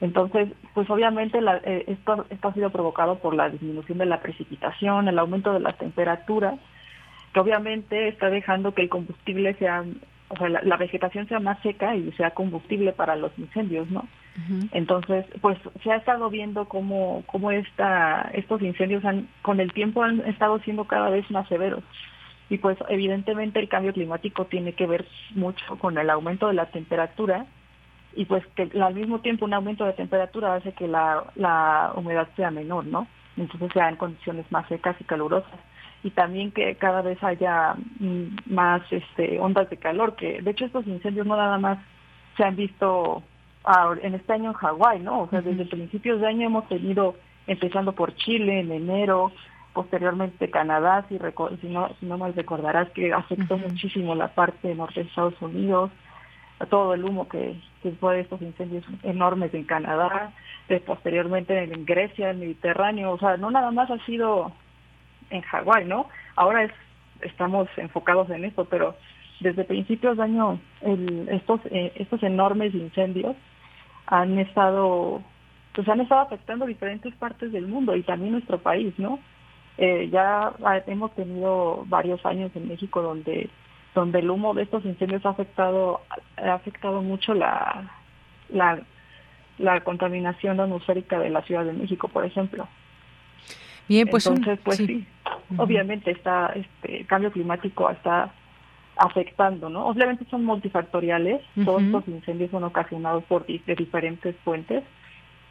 Entonces, 0.00 0.50
pues 0.72 0.88
obviamente 0.88 1.40
la, 1.40 1.56
eh, 1.64 1.82
esto, 1.88 2.26
esto 2.30 2.46
ha 2.46 2.54
sido 2.54 2.70
provocado 2.70 3.18
por 3.18 3.34
la 3.34 3.50
disminución 3.50 3.98
de 3.98 4.06
la 4.06 4.20
precipitación, 4.20 5.08
el 5.08 5.18
aumento 5.18 5.52
de 5.52 5.58
las 5.58 5.76
temperaturas, 5.78 6.60
que 7.32 7.40
obviamente 7.40 8.08
está 8.08 8.30
dejando 8.30 8.74
que 8.74 8.82
el 8.82 8.88
combustible 8.88 9.54
sea, 9.54 9.84
o 10.28 10.36
sea, 10.36 10.48
la 10.48 10.76
vegetación 10.76 11.28
sea 11.28 11.40
más 11.40 11.58
seca 11.62 11.96
y 11.96 12.12
sea 12.12 12.32
combustible 12.32 12.92
para 12.92 13.16
los 13.16 13.36
incendios, 13.38 13.90
¿no? 13.90 14.06
Entonces, 14.72 15.26
pues 15.42 15.58
se 15.82 15.92
ha 15.92 15.96
estado 15.96 16.30
viendo 16.30 16.64
cómo, 16.66 17.22
cómo 17.26 17.50
esta, 17.50 18.30
estos 18.32 18.62
incendios 18.62 19.04
han, 19.04 19.28
con 19.42 19.60
el 19.60 19.74
tiempo 19.74 20.02
han 20.02 20.20
estado 20.20 20.58
siendo 20.60 20.86
cada 20.86 21.10
vez 21.10 21.30
más 21.30 21.46
severos. 21.48 21.84
Y 22.48 22.56
pues 22.56 22.78
evidentemente 22.88 23.60
el 23.60 23.68
cambio 23.68 23.92
climático 23.92 24.46
tiene 24.46 24.72
que 24.72 24.86
ver 24.86 25.06
mucho 25.34 25.78
con 25.78 25.98
el 25.98 26.08
aumento 26.08 26.48
de 26.48 26.54
la 26.54 26.66
temperatura 26.66 27.44
y 28.14 28.24
pues 28.24 28.46
que 28.54 28.70
al 28.80 28.94
mismo 28.94 29.20
tiempo 29.20 29.44
un 29.44 29.54
aumento 29.54 29.84
de 29.84 29.92
temperatura 29.92 30.54
hace 30.54 30.72
que 30.72 30.88
la, 30.88 31.24
la 31.34 31.92
humedad 31.94 32.28
sea 32.36 32.50
menor, 32.50 32.86
¿no? 32.86 33.06
Entonces 33.36 33.70
sean 33.72 33.96
condiciones 33.96 34.50
más 34.50 34.66
secas 34.68 34.96
y 34.98 35.04
calurosas 35.04 35.60
y 36.02 36.10
también 36.10 36.50
que 36.50 36.74
cada 36.76 37.02
vez 37.02 37.22
haya 37.22 37.74
mm, 38.00 38.36
más 38.46 38.82
este 38.90 39.38
ondas 39.38 39.70
de 39.70 39.76
calor 39.76 40.16
que 40.16 40.42
de 40.42 40.50
hecho 40.50 40.64
estos 40.64 40.86
incendios 40.86 41.26
no 41.26 41.36
nada 41.36 41.58
más 41.58 41.78
se 42.36 42.44
han 42.44 42.56
visto 42.56 43.22
en 44.02 44.14
este 44.14 44.32
año 44.32 44.50
en 44.50 44.56
Hawái, 44.56 45.00
¿no? 45.00 45.22
O 45.22 45.28
sea, 45.28 45.40
desde 45.40 45.66
principios 45.66 46.20
de 46.20 46.26
año 46.26 46.46
hemos 46.46 46.68
tenido, 46.68 47.14
empezando 47.46 47.92
por 47.92 48.14
Chile 48.16 48.60
en 48.60 48.72
enero, 48.72 49.32
posteriormente 49.72 50.50
Canadá, 50.50 51.06
si, 51.08 51.18
si, 51.60 51.68
no, 51.68 51.90
si 52.00 52.06
no 52.06 52.18
mal 52.18 52.34
recordarás 52.34 52.90
que 52.90 53.12
afectó 53.12 53.56
muchísimo 53.56 54.14
la 54.14 54.28
parte 54.34 54.74
norte 54.74 55.00
de 55.00 55.08
Estados 55.08 55.40
Unidos, 55.40 55.90
todo 56.68 56.94
el 56.94 57.04
humo 57.04 57.28
que, 57.28 57.56
que 57.82 57.92
fue 57.92 58.16
de 58.16 58.20
estos 58.22 58.40
incendios 58.42 58.84
enormes 59.02 59.52
en 59.54 59.64
Canadá, 59.64 60.32
posteriormente 60.86 61.62
en 61.62 61.84
Grecia, 61.84 62.30
en 62.30 62.36
el 62.36 62.40
Mediterráneo, 62.40 63.12
o 63.12 63.18
sea, 63.18 63.36
no 63.36 63.50
nada 63.50 63.70
más 63.70 63.90
ha 63.90 63.98
sido 64.06 64.52
en 65.32 65.42
Hawái, 65.42 65.84
¿no? 65.86 66.08
Ahora 66.36 66.64
es, 66.64 66.72
estamos 67.22 67.68
enfocados 67.76 68.30
en 68.30 68.44
esto, 68.44 68.64
pero 68.66 68.94
desde 69.40 69.64
principios 69.64 70.16
de 70.16 70.22
año 70.22 70.60
el, 70.82 71.28
estos 71.30 71.60
eh, 71.70 71.92
estos 71.96 72.22
enormes 72.22 72.74
incendios 72.74 73.34
han 74.06 74.38
estado 74.38 75.22
pues 75.74 75.88
han 75.88 76.00
estado 76.00 76.22
afectando 76.22 76.66
diferentes 76.66 77.14
partes 77.16 77.50
del 77.50 77.66
mundo 77.66 77.96
y 77.96 78.02
también 78.02 78.32
nuestro 78.32 78.58
país, 78.58 78.94
¿no? 78.98 79.18
Eh, 79.78 80.10
ya 80.12 80.52
hemos 80.86 81.14
tenido 81.14 81.84
varios 81.86 82.24
años 82.26 82.52
en 82.54 82.68
México 82.68 83.02
donde 83.02 83.50
donde 83.94 84.20
el 84.20 84.30
humo 84.30 84.54
de 84.54 84.62
estos 84.62 84.84
incendios 84.84 85.24
ha 85.26 85.30
afectado 85.30 86.02
ha 86.36 86.54
afectado 86.54 87.02
mucho 87.02 87.34
la 87.34 87.90
la, 88.50 88.80
la 89.58 89.80
contaminación 89.80 90.60
atmosférica 90.60 91.18
de 91.18 91.30
la 91.30 91.42
Ciudad 91.42 91.64
de 91.64 91.72
México, 91.72 92.08
por 92.08 92.24
ejemplo. 92.24 92.68
Bien, 93.88 94.06
pues 94.08 94.26
entonces 94.26 94.58
pues 94.62 94.76
sí, 94.76 95.06
obviamente 95.56 96.10
está 96.10 96.52
este 96.54 97.04
cambio 97.06 97.30
climático 97.32 97.90
está 97.90 98.32
afectando, 98.96 99.68
¿no? 99.68 99.86
Obviamente 99.86 100.24
son 100.30 100.44
multifactoriales, 100.44 101.42
todos 101.64 101.82
los 101.82 102.06
incendios 102.08 102.50
son 102.50 102.64
ocasionados 102.64 103.24
por 103.24 103.46
de 103.46 103.74
diferentes 103.74 104.36
fuentes, 104.44 104.84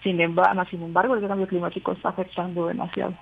sin 0.04 0.20
embargo, 0.22 0.63
sin 0.70 0.82
embargo 0.84 1.15
el 1.15 1.28
cambio 1.28 1.48
climático 1.48 1.91
está 1.91 2.10
afectando 2.10 2.67
demasiado. 2.67 3.13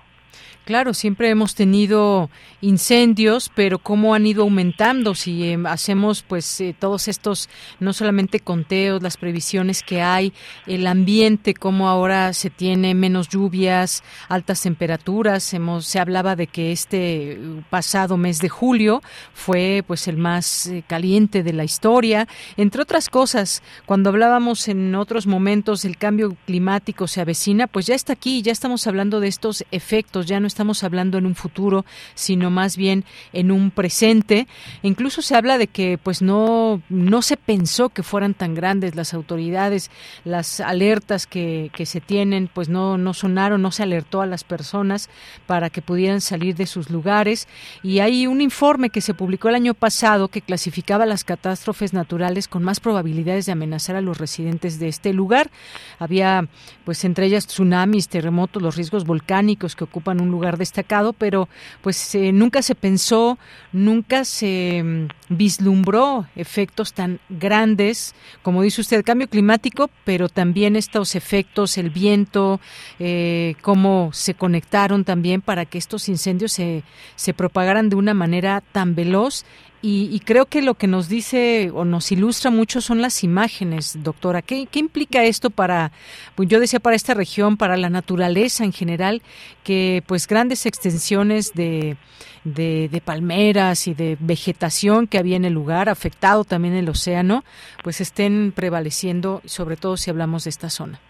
Claro, 0.64 0.94
siempre 0.94 1.30
hemos 1.30 1.56
tenido 1.56 2.30
incendios, 2.60 3.50
pero 3.52 3.80
cómo 3.80 4.14
han 4.14 4.24
ido 4.26 4.42
aumentando 4.42 5.14
si 5.16 5.50
em, 5.50 5.66
hacemos 5.66 6.22
pues 6.22 6.60
eh, 6.60 6.76
todos 6.78 7.08
estos 7.08 7.48
no 7.80 7.92
solamente 7.92 8.38
conteos, 8.38 9.02
las 9.02 9.16
previsiones 9.16 9.82
que 9.82 10.00
hay, 10.00 10.32
el 10.66 10.86
ambiente 10.86 11.54
cómo 11.54 11.88
ahora 11.88 12.32
se 12.34 12.50
tiene 12.50 12.94
menos 12.94 13.28
lluvias, 13.28 14.04
altas 14.28 14.62
temperaturas, 14.62 15.52
hemos 15.54 15.86
se 15.86 15.98
hablaba 15.98 16.36
de 16.36 16.46
que 16.46 16.70
este 16.70 17.40
uh, 17.40 17.62
pasado 17.68 18.16
mes 18.16 18.38
de 18.38 18.48
julio 18.48 19.02
fue 19.32 19.82
pues 19.86 20.06
el 20.06 20.18
más 20.18 20.66
eh, 20.66 20.84
caliente 20.86 21.42
de 21.42 21.52
la 21.52 21.64
historia, 21.64 22.28
entre 22.56 22.82
otras 22.82 23.08
cosas, 23.08 23.62
cuando 23.86 24.10
hablábamos 24.10 24.68
en 24.68 24.94
otros 24.94 25.26
momentos 25.26 25.82
del 25.82 25.96
cambio 25.96 26.36
climático 26.46 27.08
se 27.08 27.20
avecina, 27.20 27.66
pues 27.66 27.86
ya 27.86 27.94
está 27.94 28.12
aquí, 28.12 28.42
ya 28.42 28.52
estamos 28.52 28.86
hablando 28.86 29.18
de 29.18 29.28
estos 29.28 29.64
efectos 29.72 30.19
ya 30.26 30.40
no 30.40 30.46
estamos 30.46 30.84
hablando 30.84 31.18
en 31.18 31.26
un 31.26 31.34
futuro, 31.34 31.84
sino 32.14 32.50
más 32.50 32.76
bien 32.76 33.04
en 33.32 33.50
un 33.50 33.70
presente. 33.70 34.46
Incluso 34.82 35.22
se 35.22 35.34
habla 35.34 35.58
de 35.58 35.66
que 35.66 35.98
pues 35.98 36.22
no, 36.22 36.82
no 36.88 37.22
se 37.22 37.36
pensó 37.36 37.88
que 37.90 38.02
fueran 38.02 38.34
tan 38.34 38.54
grandes 38.54 38.94
las 38.94 39.14
autoridades, 39.14 39.90
las 40.24 40.60
alertas 40.60 41.26
que, 41.26 41.70
que 41.74 41.86
se 41.86 42.00
tienen, 42.00 42.48
pues 42.52 42.68
no, 42.68 42.98
no 42.98 43.14
sonaron, 43.14 43.62
no 43.62 43.70
se 43.70 43.82
alertó 43.82 44.22
a 44.22 44.26
las 44.26 44.44
personas 44.44 45.08
para 45.46 45.70
que 45.70 45.82
pudieran 45.82 46.20
salir 46.20 46.54
de 46.56 46.66
sus 46.66 46.90
lugares. 46.90 47.48
Y 47.82 48.00
hay 48.00 48.26
un 48.26 48.40
informe 48.40 48.90
que 48.90 49.00
se 49.00 49.14
publicó 49.14 49.48
el 49.48 49.54
año 49.54 49.74
pasado 49.74 50.28
que 50.28 50.42
clasificaba 50.42 51.06
las 51.06 51.24
catástrofes 51.24 51.92
naturales 51.92 52.48
con 52.48 52.62
más 52.62 52.80
probabilidades 52.80 53.46
de 53.46 53.52
amenazar 53.52 53.96
a 53.96 54.00
los 54.00 54.18
residentes 54.18 54.78
de 54.78 54.88
este 54.88 55.12
lugar. 55.12 55.50
Había 55.98 56.48
pues 56.84 57.04
entre 57.04 57.26
ellas 57.26 57.46
tsunamis, 57.46 58.08
terremotos, 58.08 58.62
los 58.62 58.76
riesgos 58.76 59.04
volcánicos 59.04 59.76
que 59.76 59.84
ocupan 59.84 60.09
un 60.18 60.30
lugar 60.30 60.56
destacado, 60.56 61.12
pero 61.12 61.48
pues 61.82 62.14
eh, 62.14 62.32
nunca 62.32 62.62
se 62.62 62.74
pensó, 62.74 63.38
nunca 63.70 64.24
se 64.24 64.82
mm, 64.82 65.08
vislumbró 65.28 66.26
efectos 66.36 66.94
tan 66.94 67.20
grandes, 67.28 68.14
como 68.42 68.62
dice 68.62 68.80
usted, 68.80 69.04
cambio 69.04 69.28
climático, 69.28 69.90
pero 70.04 70.30
también 70.30 70.74
estos 70.74 71.14
efectos, 71.14 71.76
el 71.76 71.90
viento, 71.90 72.60
eh, 72.98 73.54
cómo 73.60 74.10
se 74.14 74.32
conectaron 74.32 75.04
también 75.04 75.42
para 75.42 75.66
que 75.66 75.76
estos 75.76 76.08
incendios 76.08 76.52
se, 76.52 76.82
se 77.16 77.34
propagaran 77.34 77.90
de 77.90 77.96
una 77.96 78.14
manera 78.14 78.62
tan 78.72 78.94
veloz 78.94 79.44
y, 79.82 80.20
creo 80.20 80.44
que 80.44 80.60
lo 80.60 80.74
que 80.74 80.86
nos 80.86 81.08
dice 81.08 81.70
o 81.72 81.86
nos 81.86 82.12
ilustra 82.12 82.50
mucho 82.50 82.82
son 82.82 83.00
las 83.00 83.24
imágenes, 83.24 84.02
doctora. 84.02 84.42
¿Qué, 84.42 84.68
implica 84.74 85.24
esto 85.24 85.48
para, 85.48 85.90
pues 86.34 86.50
yo 86.50 86.60
decía, 86.60 86.80
para 86.80 86.96
esta 86.96 87.14
región, 87.14 87.56
para 87.56 87.78
la 87.78 87.88
naturaleza 87.88 88.64
en 88.64 88.72
general, 88.72 89.22
que 89.64 90.02
pues 90.06 90.26
grandes 90.28 90.66
extensiones 90.66 91.54
de, 91.54 91.96
de, 92.44 93.02
palmeras 93.02 93.88
y 93.88 93.94
de 93.94 94.18
vegetación 94.20 95.06
que 95.06 95.16
había 95.16 95.36
en 95.36 95.46
el 95.46 95.54
lugar, 95.54 95.88
afectado 95.88 96.44
también 96.44 96.74
el 96.74 96.88
océano, 96.88 97.42
pues 97.82 98.02
estén 98.02 98.52
prevaleciendo, 98.52 99.40
sobre 99.46 99.76
todo 99.76 99.96
si 99.96 100.10
hablamos 100.10 100.44
de 100.44 100.50
esta 100.50 100.68
zona? 100.68 101.00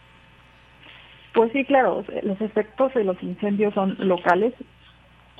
Pues 1.34 1.50
sí, 1.52 1.64
claro, 1.64 2.04
los 2.22 2.40
efectos 2.40 2.94
de 2.94 3.02
los 3.02 3.20
incendios 3.22 3.74
son 3.74 3.96
locales, 3.98 4.54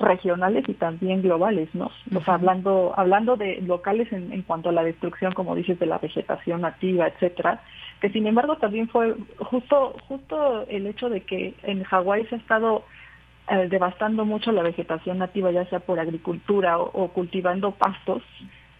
regionales 0.01 0.67
y 0.67 0.73
también 0.73 1.21
globales, 1.21 1.69
¿no? 1.73 1.91
O 2.15 2.21
sea, 2.23 2.35
hablando, 2.35 2.93
hablando 2.97 3.37
de 3.37 3.61
locales 3.61 4.11
en, 4.11 4.31
en, 4.33 4.41
cuanto 4.41 4.69
a 4.69 4.73
la 4.73 4.83
destrucción, 4.83 5.33
como 5.33 5.55
dices, 5.55 5.79
de 5.79 5.85
la 5.85 5.97
vegetación 5.97 6.61
nativa, 6.61 7.07
etcétera, 7.07 7.61
que 7.99 8.09
sin 8.09 8.27
embargo 8.27 8.57
también 8.57 8.89
fue 8.89 9.15
justo, 9.37 9.95
justo 10.07 10.65
el 10.67 10.87
hecho 10.87 11.09
de 11.09 11.21
que 11.21 11.53
en 11.63 11.83
Hawái 11.83 12.25
se 12.27 12.35
ha 12.35 12.39
estado 12.39 12.83
eh, 13.49 13.67
devastando 13.69 14.25
mucho 14.25 14.51
la 14.51 14.63
vegetación 14.63 15.19
nativa, 15.19 15.51
ya 15.51 15.65
sea 15.65 15.79
por 15.79 15.99
agricultura 15.99 16.79
o, 16.79 17.07
cultivando 17.09 17.71
pastos, 17.71 18.23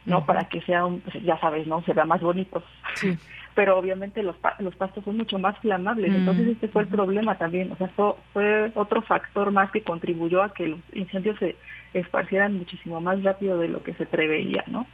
¿no? 0.06 0.26
Para 0.26 0.50
que 0.50 0.62
sea, 0.62 0.86
un, 0.86 1.04
ya 1.24 1.40
sabes, 1.40 1.68
¿no? 1.68 1.84
Se 1.84 1.94
vea 1.94 2.06
más 2.06 2.22
bonito. 2.22 2.64
Sí 2.96 3.18
pero 3.56 3.78
obviamente 3.78 4.24
los, 4.24 4.36
los 4.60 4.76
pastos 4.76 5.04
son 5.04 5.18
mucho 5.18 5.38
más 5.40 5.58
flamables. 5.60 6.14
Entonces 6.14 6.48
este 6.48 6.68
fue 6.68 6.84
el 6.84 6.88
problema 6.88 7.38
también. 7.38 7.72
O 7.72 7.76
sea, 7.78 7.88
esto 7.88 8.18
fue 8.34 8.72
otro 8.76 9.02
factor 9.02 9.52
más 9.52 9.72
que 9.72 9.84
contribuyó 9.84 10.44
a 10.44 10.54
que 10.54 10.68
los 10.68 10.80
incendios 10.94 11.38
se 11.40 11.56
esparcieran 11.94 12.56
muchísimo 12.56 13.02
más 13.02 13.22
rápido 13.24 13.58
de 13.58 13.68
lo 13.68 13.84
que 13.84 13.94
se 13.96 14.06
preveía, 14.06 14.64
¿no? 14.68 14.88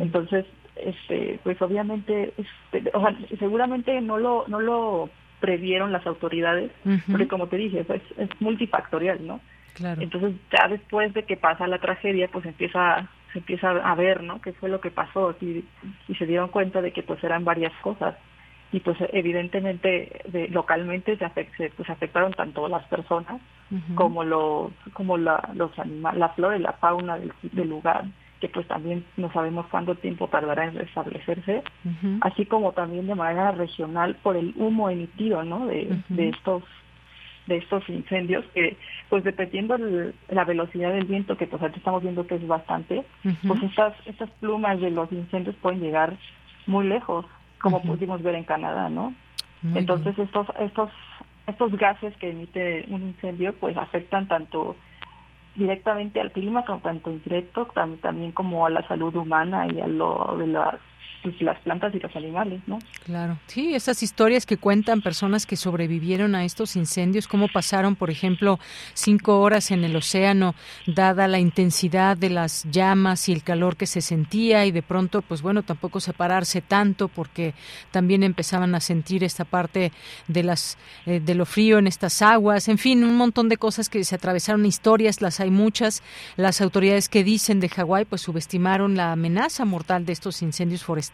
Entonces, 0.00 0.46
este, 0.76 1.38
pues 1.42 1.60
obviamente, 1.62 2.32
este, 2.36 2.90
o 2.94 3.00
sea, 3.00 3.16
seguramente 3.38 4.00
no 4.00 4.18
lo, 4.18 4.44
no 4.48 4.60
lo 4.60 5.10
previeron 5.40 5.92
las 5.92 6.06
autoridades, 6.06 6.70
porque 7.10 7.28
como 7.28 7.48
te 7.48 7.56
dije, 7.56 7.80
es, 7.80 8.02
es 8.16 8.40
multifactorial, 8.40 9.26
¿no? 9.26 9.40
Claro. 9.74 10.00
Entonces, 10.00 10.34
ya 10.52 10.68
después 10.68 11.12
de 11.14 11.24
que 11.24 11.36
pasa 11.36 11.66
la 11.66 11.78
tragedia, 11.78 12.28
pues 12.28 12.46
empieza 12.46 13.08
se 13.34 13.40
empieza 13.40 13.70
a 13.70 13.94
ver, 13.96 14.22
¿no? 14.22 14.40
¿Qué 14.40 14.52
fue 14.52 14.68
lo 14.70 14.80
que 14.80 14.90
pasó? 14.90 15.36
Y, 15.40 15.64
y 16.08 16.14
se 16.14 16.24
dieron 16.24 16.48
cuenta 16.48 16.80
de 16.80 16.92
que 16.92 17.02
pues 17.02 17.22
eran 17.22 17.44
varias 17.44 17.72
cosas. 17.82 18.14
Y 18.72 18.80
pues 18.80 18.96
evidentemente 19.12 20.22
de, 20.26 20.48
localmente 20.48 21.18
se, 21.18 21.70
pues 21.70 21.90
afectaron 21.90 22.32
tanto 22.32 22.66
las 22.68 22.84
personas 22.86 23.40
como 23.94 24.24
los 24.24 24.72
como 24.92 25.16
la 25.16 25.50
los 25.54 25.76
animales 25.78 26.18
la 26.18 26.28
flora 26.30 26.56
y 26.56 26.60
la 26.60 26.72
fauna 26.74 27.16
del, 27.16 27.68
lugar 27.68 28.04
que 28.40 28.48
pues 28.48 28.66
también 28.66 29.04
no 29.16 29.32
sabemos 29.32 29.66
cuánto 29.70 29.94
tiempo 29.94 30.28
tardará 30.28 30.64
en 30.64 30.74
restablecerse. 30.74 31.62
Así 32.20 32.46
como 32.46 32.72
también 32.72 33.06
de 33.06 33.14
manera 33.14 33.52
regional 33.52 34.16
por 34.22 34.36
el 34.36 34.52
humo 34.56 34.90
emitido 34.90 35.44
no 35.44 35.66
de, 35.66 35.96
de 36.08 36.28
estos 36.30 36.64
de 37.46 37.58
estos 37.58 37.86
incendios 37.88 38.44
que 38.54 38.76
pues 39.08 39.24
dependiendo 39.24 39.76
de 39.76 40.14
la 40.28 40.44
velocidad 40.44 40.92
del 40.92 41.04
viento 41.04 41.36
que 41.36 41.46
pues 41.46 41.60
ahorita 41.60 41.78
estamos 41.78 42.02
viendo 42.02 42.26
que 42.26 42.36
es 42.36 42.46
bastante 42.46 43.04
pues 43.46 43.62
estas 43.62 43.94
estas 44.06 44.30
plumas 44.40 44.80
de 44.80 44.90
los 44.90 45.10
incendios 45.12 45.54
pueden 45.56 45.80
llegar 45.80 46.16
muy 46.66 46.86
lejos 46.86 47.26
como 47.60 47.82
pudimos 47.82 48.22
ver 48.22 48.34
en 48.34 48.44
Canadá 48.44 48.88
no 48.88 49.14
entonces 49.74 50.18
estos 50.18 50.46
estos 50.60 50.90
estos 51.46 51.76
gases 51.76 52.16
que 52.16 52.30
emite 52.30 52.86
un 52.88 53.02
incendio 53.02 53.52
pues 53.54 53.76
afectan 53.76 54.26
tanto 54.26 54.76
directamente 55.54 56.20
al 56.20 56.32
clima 56.32 56.64
como 56.64 56.80
tanto 56.80 57.10
indirecto 57.10 57.68
también 58.02 58.32
como 58.32 58.66
a 58.66 58.70
la 58.70 58.86
salud 58.88 59.14
humana 59.14 59.66
y 59.66 59.80
a 59.80 59.86
lo 59.86 60.36
de 60.38 60.46
las 60.46 60.76
pues, 61.24 61.40
las 61.40 61.58
plantas 61.60 61.94
y 61.94 61.98
los 61.98 62.14
animales, 62.14 62.60
¿no? 62.66 62.78
Claro, 63.06 63.38
sí, 63.46 63.74
esas 63.74 64.02
historias 64.02 64.44
que 64.44 64.58
cuentan 64.58 65.00
personas 65.00 65.46
que 65.46 65.56
sobrevivieron 65.56 66.34
a 66.34 66.44
estos 66.44 66.76
incendios, 66.76 67.26
cómo 67.26 67.48
pasaron, 67.48 67.96
por 67.96 68.10
ejemplo, 68.10 68.60
cinco 68.92 69.40
horas 69.40 69.70
en 69.70 69.84
el 69.84 69.96
océano, 69.96 70.54
dada 70.86 71.26
la 71.26 71.38
intensidad 71.38 72.18
de 72.18 72.28
las 72.28 72.64
llamas 72.70 73.30
y 73.30 73.32
el 73.32 73.42
calor 73.42 73.78
que 73.78 73.86
se 73.86 74.02
sentía 74.02 74.66
y 74.66 74.70
de 74.70 74.82
pronto, 74.82 75.22
pues 75.22 75.40
bueno, 75.40 75.62
tampoco 75.62 75.98
separarse 75.98 76.60
tanto 76.60 77.08
porque 77.08 77.54
también 77.90 78.22
empezaban 78.22 78.74
a 78.74 78.80
sentir 78.80 79.24
esta 79.24 79.46
parte 79.46 79.92
de 80.28 80.42
las 80.42 80.76
eh, 81.06 81.20
de 81.20 81.34
lo 81.34 81.46
frío 81.46 81.78
en 81.78 81.86
estas 81.86 82.20
aguas, 82.20 82.68
en 82.68 82.76
fin, 82.76 83.02
un 83.02 83.16
montón 83.16 83.48
de 83.48 83.56
cosas 83.56 83.88
que 83.88 84.04
se 84.04 84.14
atravesaron, 84.14 84.66
historias, 84.66 85.22
las 85.22 85.40
hay 85.40 85.50
muchas. 85.50 86.02
Las 86.36 86.60
autoridades 86.60 87.08
que 87.08 87.24
dicen 87.24 87.60
de 87.60 87.70
Hawái, 87.70 88.04
pues 88.04 88.20
subestimaron 88.20 88.94
la 88.94 89.12
amenaza 89.12 89.64
mortal 89.64 90.04
de 90.04 90.12
estos 90.12 90.42
incendios 90.42 90.84
forestales 90.84 91.13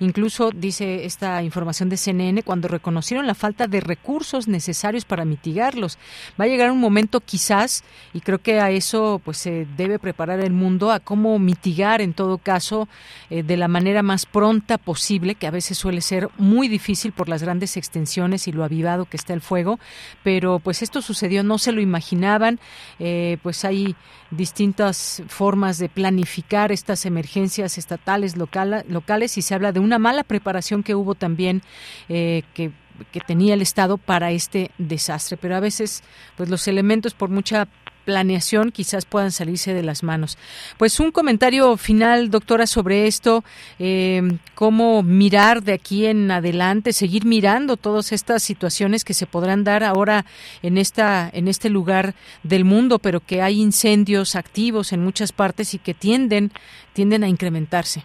Incluso 0.00 0.50
dice 0.50 1.04
esta 1.04 1.42
información 1.42 1.88
de 1.88 1.96
CNN 1.96 2.42
cuando 2.42 2.68
reconocieron 2.68 3.26
la 3.26 3.34
falta 3.34 3.66
de 3.66 3.80
recursos 3.80 4.48
necesarios 4.48 5.04
para 5.04 5.24
mitigarlos. 5.24 5.98
Va 6.40 6.44
a 6.44 6.48
llegar 6.48 6.70
un 6.70 6.80
momento 6.80 7.20
quizás 7.20 7.84
y 8.14 8.20
creo 8.20 8.38
que 8.38 8.60
a 8.60 8.70
eso 8.70 9.20
pues 9.24 9.38
se 9.38 9.66
debe 9.76 9.98
preparar 9.98 10.40
el 10.40 10.52
mundo 10.52 10.90
a 10.90 11.00
cómo 11.00 11.38
mitigar 11.38 12.00
en 12.00 12.14
todo 12.14 12.38
caso 12.38 12.88
eh, 13.30 13.42
de 13.42 13.56
la 13.56 13.68
manera 13.68 14.02
más 14.02 14.26
pronta 14.26 14.78
posible, 14.78 15.34
que 15.34 15.46
a 15.46 15.50
veces 15.50 15.76
suele 15.76 16.00
ser 16.00 16.28
muy 16.38 16.68
difícil 16.68 17.12
por 17.12 17.28
las 17.28 17.42
grandes 17.42 17.76
extensiones 17.76 18.48
y 18.48 18.52
lo 18.52 18.64
avivado 18.64 19.04
que 19.04 19.16
está 19.16 19.32
el 19.32 19.40
fuego, 19.40 19.78
pero 20.22 20.58
pues 20.58 20.82
esto 20.82 21.02
sucedió, 21.02 21.42
no 21.42 21.58
se 21.58 21.72
lo 21.72 21.80
imaginaban, 21.80 22.60
eh, 22.98 23.38
pues 23.42 23.64
hay 23.64 23.96
distintas 24.30 25.22
formas 25.28 25.78
de 25.78 25.88
planificar 25.88 26.72
estas 26.72 27.06
emergencias 27.06 27.78
estatales, 27.78 28.36
locales 28.36 29.38
y 29.38 29.42
se 29.42 29.54
habla 29.54 29.72
de 29.72 29.80
una 29.80 29.98
mala 29.98 30.24
preparación 30.24 30.82
que 30.82 30.94
hubo 30.94 31.14
también 31.14 31.62
eh, 32.08 32.42
que 32.54 32.72
que 33.12 33.20
tenía 33.20 33.54
el 33.54 33.62
Estado 33.62 33.98
para 33.98 34.30
este 34.30 34.70
desastre. 34.78 35.36
Pero 35.36 35.56
a 35.56 35.60
veces, 35.60 36.02
pues 36.36 36.48
los 36.48 36.66
elementos, 36.68 37.14
por 37.14 37.28
mucha 37.28 37.68
planeación 38.06 38.70
quizás 38.70 39.04
puedan 39.04 39.32
salirse 39.32 39.74
de 39.74 39.82
las 39.82 40.02
manos. 40.02 40.38
Pues 40.78 40.98
un 41.00 41.10
comentario 41.10 41.76
final, 41.76 42.30
doctora, 42.30 42.66
sobre 42.66 43.06
esto, 43.06 43.44
eh, 43.78 44.22
cómo 44.54 45.02
mirar 45.02 45.62
de 45.62 45.74
aquí 45.74 46.06
en 46.06 46.30
adelante, 46.30 46.94
seguir 46.94 47.26
mirando 47.26 47.76
todas 47.76 48.12
estas 48.12 48.42
situaciones 48.42 49.04
que 49.04 49.12
se 49.12 49.26
podrán 49.26 49.64
dar 49.64 49.84
ahora 49.84 50.24
en 50.62 50.78
esta 50.78 51.28
en 51.32 51.48
este 51.48 51.68
lugar 51.68 52.14
del 52.42 52.64
mundo, 52.64 52.98
pero 52.98 53.20
que 53.20 53.42
hay 53.42 53.60
incendios 53.60 54.36
activos 54.36 54.92
en 54.92 55.04
muchas 55.04 55.32
partes 55.32 55.74
y 55.74 55.78
que 55.78 55.92
tienden 55.92 56.52
tienden 56.92 57.24
a 57.24 57.28
incrementarse. 57.28 58.04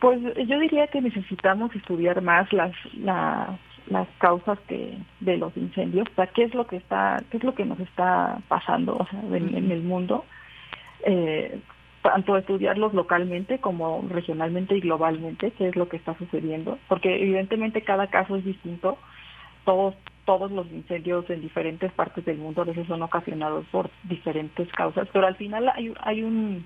Pues 0.00 0.20
yo 0.48 0.58
diría 0.58 0.86
que 0.86 1.00
necesitamos 1.00 1.74
estudiar 1.76 2.22
más 2.22 2.52
las, 2.52 2.74
las 3.92 4.08
causas 4.18 4.58
que, 4.68 4.96
de 5.20 5.36
los 5.36 5.56
incendios, 5.56 6.08
o 6.10 6.14
sea, 6.14 6.26
qué 6.28 6.44
es 6.44 6.54
lo 6.54 6.66
que 6.66 6.76
está, 6.76 7.22
qué 7.30 7.36
es 7.36 7.44
lo 7.44 7.54
que 7.54 7.64
nos 7.64 7.78
está 7.80 8.38
pasando 8.48 8.96
o 8.96 9.06
sea, 9.06 9.20
en, 9.20 9.70
el 9.70 9.82
mundo, 9.82 10.24
eh, 11.04 11.60
tanto 12.02 12.36
estudiarlos 12.36 12.94
localmente 12.94 13.58
como 13.58 14.04
regionalmente 14.08 14.76
y 14.76 14.80
globalmente, 14.80 15.52
qué 15.52 15.68
es 15.68 15.76
lo 15.76 15.88
que 15.88 15.96
está 15.96 16.16
sucediendo, 16.18 16.78
porque 16.88 17.22
evidentemente 17.22 17.82
cada 17.82 18.08
caso 18.08 18.36
es 18.36 18.44
distinto, 18.44 18.98
todos 19.64 19.94
todos 20.24 20.52
los 20.52 20.70
incendios 20.70 21.28
en 21.30 21.40
diferentes 21.40 21.90
partes 21.92 22.24
del 22.24 22.38
mundo 22.38 22.62
a 22.62 22.64
veces 22.64 22.86
son 22.86 23.02
ocasionados 23.02 23.66
por 23.72 23.90
diferentes 24.04 24.70
causas, 24.72 25.08
pero 25.12 25.26
al 25.26 25.34
final 25.34 25.68
hay, 25.68 25.92
hay 26.00 26.22
un 26.22 26.64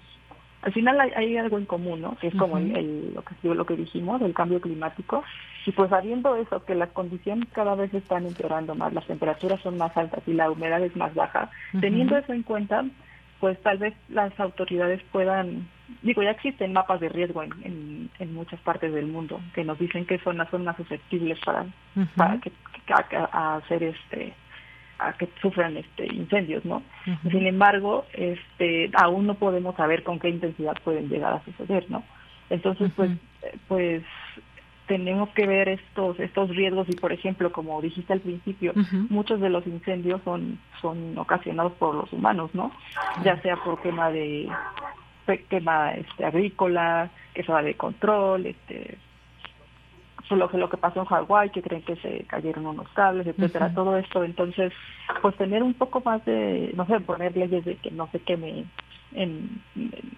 al 0.66 0.72
final 0.72 1.00
hay, 1.00 1.36
algo 1.36 1.58
en 1.58 1.64
común, 1.64 2.00
¿no? 2.00 2.16
Que 2.16 2.26
es 2.26 2.34
como 2.34 2.58
el, 2.58 3.14
lo, 3.14 3.22
que, 3.22 3.54
lo 3.54 3.64
que 3.64 3.76
dijimos, 3.76 4.20
el 4.20 4.34
cambio 4.34 4.60
climático. 4.60 5.22
Y 5.64 5.70
pues 5.70 5.90
sabiendo 5.90 6.34
eso, 6.34 6.64
que 6.64 6.74
las 6.74 6.88
condiciones 6.88 7.48
cada 7.52 7.76
vez 7.76 7.94
están 7.94 8.26
empeorando 8.26 8.74
más, 8.74 8.92
las 8.92 9.06
temperaturas 9.06 9.60
son 9.60 9.78
más 9.78 9.96
altas 9.96 10.24
y 10.26 10.32
la 10.32 10.50
humedad 10.50 10.82
es 10.82 10.96
más 10.96 11.14
baja, 11.14 11.50
teniendo 11.80 12.16
eso 12.16 12.32
en 12.32 12.42
cuenta, 12.42 12.84
pues 13.38 13.56
tal 13.62 13.78
vez 13.78 13.94
las 14.08 14.38
autoridades 14.40 15.00
puedan, 15.12 15.68
digo, 16.02 16.24
ya 16.24 16.30
existen 16.30 16.72
mapas 16.72 16.98
de 16.98 17.10
riesgo 17.10 17.44
en, 17.44 18.10
en, 18.18 18.34
muchas 18.34 18.58
partes 18.60 18.92
del 18.92 19.06
mundo 19.06 19.40
que 19.54 19.62
nos 19.62 19.78
dicen 19.78 20.04
qué 20.04 20.18
zonas 20.18 20.48
son 20.50 20.64
más 20.64 20.76
susceptibles 20.76 21.38
para, 21.44 21.64
para 22.16 22.40
que, 22.40 22.50
hacer 23.32 23.84
este 23.84 24.34
a 24.98 25.12
que 25.12 25.28
sufran 25.40 25.76
este 25.76 26.06
incendios, 26.06 26.64
¿no? 26.64 26.82
Sin 27.30 27.46
embargo, 27.46 28.06
este 28.12 28.90
aún 28.94 29.26
no 29.26 29.34
podemos 29.34 29.76
saber 29.76 30.02
con 30.02 30.18
qué 30.18 30.28
intensidad 30.28 30.76
pueden 30.84 31.08
llegar 31.08 31.32
a 31.34 31.44
suceder, 31.44 31.86
¿no? 31.90 32.02
Entonces, 32.50 32.90
pues 32.96 33.10
pues 33.68 34.02
tenemos 34.86 35.28
que 35.30 35.46
ver 35.46 35.68
estos 35.68 36.18
estos 36.20 36.50
riesgos 36.50 36.88
y 36.88 36.96
por 36.96 37.12
ejemplo, 37.12 37.52
como 37.52 37.80
dijiste 37.82 38.12
al 38.12 38.20
principio, 38.20 38.72
muchos 39.08 39.40
de 39.40 39.50
los 39.50 39.66
incendios 39.66 40.20
son 40.24 40.58
son 40.80 41.18
ocasionados 41.18 41.72
por 41.74 41.94
los 41.94 42.12
humanos, 42.12 42.50
¿no? 42.54 42.72
Ya 43.24 43.40
sea 43.42 43.56
por 43.56 43.80
quema 43.82 44.10
de 44.10 44.48
quema 45.48 45.92
este 45.92 46.24
agrícola, 46.24 47.10
que 47.34 47.42
se 47.42 47.52
va 47.52 47.62
de 47.62 47.74
control, 47.74 48.46
este 48.46 48.98
lo 50.30 50.48
que 50.48 50.58
lo 50.58 50.68
que 50.68 50.76
pasó 50.76 51.00
en 51.00 51.06
Hawái, 51.06 51.50
que 51.50 51.62
creen 51.62 51.82
que 51.82 51.96
se 51.96 52.24
cayeron 52.24 52.66
unos 52.66 52.88
cables, 52.90 53.26
etcétera, 53.26 53.72
todo 53.72 53.96
esto, 53.96 54.24
entonces, 54.24 54.72
pues 55.22 55.36
tener 55.36 55.62
un 55.62 55.74
poco 55.74 56.00
más 56.04 56.24
de, 56.24 56.72
no 56.74 56.86
sé, 56.86 56.98
poner 57.00 57.36
leyes 57.36 57.64
de 57.64 57.76
que 57.76 57.90
no 57.92 58.08
se 58.10 58.18
queme 58.20 58.64
en, 59.12 59.62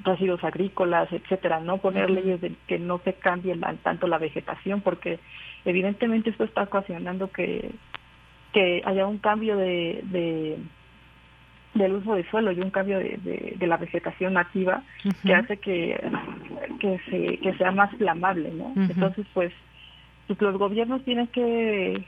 residuos 0.05 0.43
agrícolas, 0.45 1.13
etcétera, 1.13 1.61
no 1.61 1.79
poner 1.79 2.09
leyes 2.09 2.41
de 2.41 2.55
que 2.67 2.79
no 2.79 2.99
se 3.05 3.15
cambie 3.15 3.55
tanto 3.83 4.07
la 4.07 4.19
vegetación, 4.19 4.81
porque 4.81 5.19
evidentemente 5.65 6.31
esto 6.31 6.45
está 6.45 6.63
ocasionando 6.63 7.31
que, 7.31 7.71
que 8.53 8.83
haya 8.87 9.07
un 9.07 9.19
cambio 9.19 9.57
de, 9.57 10.01
de 10.05 10.59
del 11.75 11.93
uso 11.93 12.15
de 12.15 12.29
suelo 12.31 12.51
y 12.51 12.61
un 12.61 12.71
cambio 12.71 12.99
de, 12.99 13.55
de, 13.57 13.67
la 13.67 13.77
vegetación 13.77 14.33
nativa 14.33 14.83
que 15.23 15.35
hace 15.35 15.59
que, 15.59 16.01
que, 16.81 16.99
se, 17.11 17.37
que 17.39 17.55
sea 17.55 17.71
más 17.71 17.91
flamable, 17.97 18.51
¿no? 18.51 18.73
Entonces, 18.75 19.27
pues, 19.33 19.53
pues 20.29 20.41
los 20.41 20.59
gobiernos 20.59 21.03
tienen 21.05 21.27
que, 21.29 22.05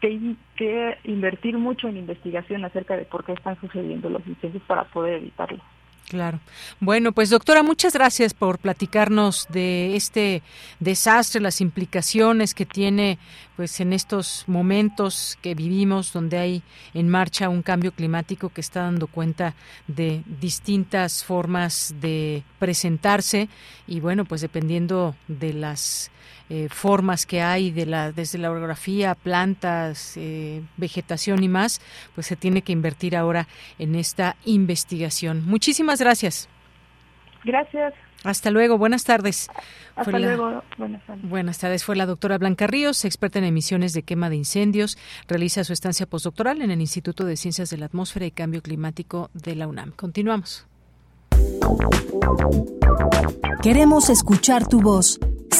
que, 0.00 0.98
invertir 1.04 1.58
mucho 1.58 1.88
en 1.88 1.96
investigación 1.96 2.64
acerca 2.64 2.96
de 2.96 3.04
por 3.04 3.24
qué 3.24 3.32
están 3.32 3.60
sucediendo 3.60 4.08
los 4.08 4.26
incendios 4.26 4.62
para 4.64 4.84
poder 4.84 5.14
evitarlos. 5.14 5.60
Claro. 6.08 6.40
Bueno, 6.78 7.12
pues 7.12 7.30
doctora, 7.30 7.62
muchas 7.62 7.94
gracias 7.94 8.34
por 8.34 8.58
platicarnos 8.58 9.46
de 9.48 9.96
este 9.96 10.42
desastre, 10.78 11.40
las 11.40 11.60
implicaciones 11.60 12.54
que 12.54 12.66
tiene 12.66 13.18
pues 13.56 13.80
en 13.80 13.92
estos 13.94 14.44
momentos 14.46 15.38
que 15.40 15.54
vivimos 15.54 16.12
donde 16.12 16.36
hay 16.36 16.62
en 16.92 17.08
marcha 17.08 17.48
un 17.48 17.62
cambio 17.62 17.92
climático 17.92 18.50
que 18.50 18.60
está 18.60 18.82
dando 18.82 19.06
cuenta 19.06 19.54
de 19.86 20.22
distintas 20.40 21.24
formas 21.24 21.94
de 22.00 22.42
presentarse 22.58 23.48
y 23.86 24.00
bueno, 24.00 24.26
pues 24.26 24.42
dependiendo 24.42 25.14
de 25.28 25.54
las 25.54 26.10
eh, 26.54 26.68
formas 26.68 27.24
que 27.24 27.40
hay 27.40 27.70
de 27.70 27.86
la, 27.86 28.12
desde 28.12 28.36
la 28.36 28.50
orografía, 28.50 29.14
plantas, 29.14 30.18
eh, 30.18 30.60
vegetación 30.76 31.42
y 31.42 31.48
más, 31.48 31.80
pues 32.14 32.26
se 32.26 32.36
tiene 32.36 32.60
que 32.60 32.72
invertir 32.72 33.16
ahora 33.16 33.48
en 33.78 33.94
esta 33.94 34.36
investigación. 34.44 35.46
Muchísimas 35.46 35.98
gracias. 35.98 36.50
Gracias. 37.42 37.94
Hasta 38.22 38.50
luego, 38.50 38.76
buenas 38.76 39.04
tardes. 39.04 39.48
Hasta 39.96 40.18
luego, 40.18 40.62
buenas 40.76 41.02
tardes. 41.06 41.22
Buenas 41.30 41.58
tardes. 41.58 41.84
Fue 41.84 41.96
la 41.96 42.04
doctora 42.04 42.36
Blanca 42.36 42.66
Ríos, 42.66 43.06
experta 43.06 43.38
en 43.38 43.46
emisiones 43.46 43.94
de 43.94 44.02
quema 44.02 44.28
de 44.28 44.36
incendios. 44.36 44.98
Realiza 45.28 45.64
su 45.64 45.72
estancia 45.72 46.04
postdoctoral 46.04 46.60
en 46.60 46.70
el 46.70 46.82
Instituto 46.82 47.24
de 47.24 47.38
Ciencias 47.38 47.70
de 47.70 47.78
la 47.78 47.86
Atmósfera 47.86 48.26
y 48.26 48.30
Cambio 48.30 48.60
Climático 48.60 49.30
de 49.32 49.56
la 49.56 49.66
UNAM. 49.68 49.92
Continuamos. 49.92 50.66
Queremos 53.62 54.10
escuchar 54.10 54.68
tu 54.68 54.82
voz. 54.82 55.18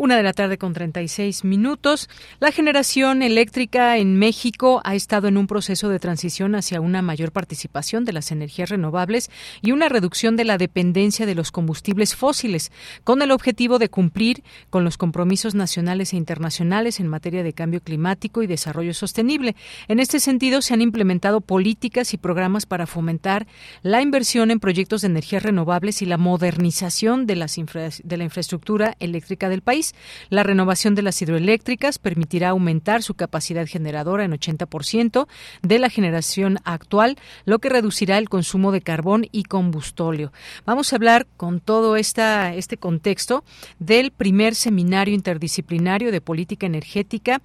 Una 0.00 0.16
de 0.16 0.22
la 0.22 0.32
tarde 0.32 0.58
con 0.58 0.74
36 0.74 1.42
minutos. 1.42 2.08
La 2.38 2.52
generación 2.52 3.20
eléctrica 3.20 3.96
en 3.96 4.16
México 4.16 4.80
ha 4.84 4.94
estado 4.94 5.26
en 5.26 5.36
un 5.36 5.48
proceso 5.48 5.88
de 5.88 5.98
transición 5.98 6.54
hacia 6.54 6.80
una 6.80 7.02
mayor 7.02 7.32
participación 7.32 8.04
de 8.04 8.12
las 8.12 8.30
energías 8.30 8.68
renovables 8.68 9.28
y 9.60 9.72
una 9.72 9.88
reducción 9.88 10.36
de 10.36 10.44
la 10.44 10.56
dependencia 10.56 11.26
de 11.26 11.34
los 11.34 11.50
combustibles 11.50 12.14
fósiles, 12.14 12.70
con 13.02 13.22
el 13.22 13.32
objetivo 13.32 13.80
de 13.80 13.88
cumplir 13.88 14.44
con 14.70 14.84
los 14.84 14.96
compromisos 14.96 15.56
nacionales 15.56 16.12
e 16.12 16.16
internacionales 16.16 17.00
en 17.00 17.08
materia 17.08 17.42
de 17.42 17.52
cambio 17.52 17.80
climático 17.80 18.44
y 18.44 18.46
desarrollo 18.46 18.94
sostenible. 18.94 19.56
En 19.88 19.98
este 19.98 20.20
sentido, 20.20 20.62
se 20.62 20.74
han 20.74 20.80
implementado 20.80 21.40
políticas 21.40 22.14
y 22.14 22.18
programas 22.18 22.66
para 22.66 22.86
fomentar 22.86 23.48
la 23.82 24.00
inversión 24.00 24.52
en 24.52 24.60
proyectos 24.60 25.00
de 25.00 25.08
energías 25.08 25.42
renovables 25.42 26.02
y 26.02 26.06
la 26.06 26.18
modernización 26.18 27.26
de, 27.26 27.34
las 27.34 27.56
de 27.56 28.16
la 28.16 28.22
infraestructura 28.22 28.94
eléctrica 29.00 29.48
del 29.48 29.62
país. 29.62 29.87
La 30.30 30.42
renovación 30.42 30.94
de 30.94 31.02
las 31.02 31.20
hidroeléctricas 31.22 31.98
permitirá 31.98 32.50
aumentar 32.50 33.02
su 33.02 33.14
capacidad 33.14 33.66
generadora 33.66 34.24
en 34.24 34.32
80% 34.32 35.26
de 35.62 35.78
la 35.78 35.90
generación 35.90 36.58
actual, 36.64 37.16
lo 37.44 37.58
que 37.58 37.68
reducirá 37.68 38.18
el 38.18 38.28
consumo 38.28 38.72
de 38.72 38.80
carbón 38.80 39.26
y 39.32 39.44
combustóleo. 39.44 40.32
Vamos 40.66 40.92
a 40.92 40.96
hablar 40.96 41.26
con 41.36 41.60
todo 41.60 41.96
este 41.96 42.76
contexto 42.78 43.44
del 43.78 44.10
primer 44.10 44.54
seminario 44.54 45.14
interdisciplinario 45.14 46.12
de 46.12 46.20
política 46.20 46.66
energética 46.66 47.40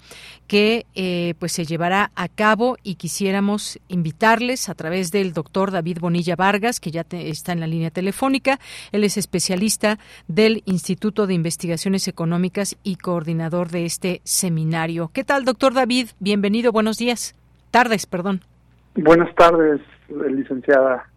que 0.47 0.85
eh, 0.95 1.33
pues 1.39 1.51
se 1.51 1.65
llevará 1.65 2.11
a 2.15 2.27
cabo 2.27 2.77
y 2.83 2.95
quisiéramos 2.95 3.79
invitarles 3.87 4.69
a 4.69 4.75
través 4.75 5.11
del 5.11 5.33
doctor 5.33 5.71
David 5.71 5.99
Bonilla 5.99 6.35
Vargas, 6.35 6.79
que 6.79 6.91
ya 6.91 7.05
está 7.09 7.51
en 7.51 7.59
la 7.59 7.67
línea 7.67 7.91
telefónica. 7.91 8.59
Él 8.91 9.03
es 9.03 9.17
especialista 9.17 9.99
del 10.27 10.63
Instituto 10.65 11.27
de 11.27 11.33
Investigaciones 11.33 12.07
Económicas 12.07 12.32
Económicas 12.33 12.79
y 12.81 12.95
coordinador 12.95 13.69
de 13.69 13.85
este 13.85 14.21
seminario. 14.23 15.11
¿Qué 15.13 15.23
tal, 15.23 15.45
doctor 15.45 15.75
David? 15.75 16.07
Bienvenido, 16.19 16.71
buenos 16.71 16.97
días. 16.97 17.35
Tardes, 17.69 18.07
perdón. 18.07 18.41
Buenas 18.95 19.35
tardes, 19.35 19.81
licenciada. 20.09 21.07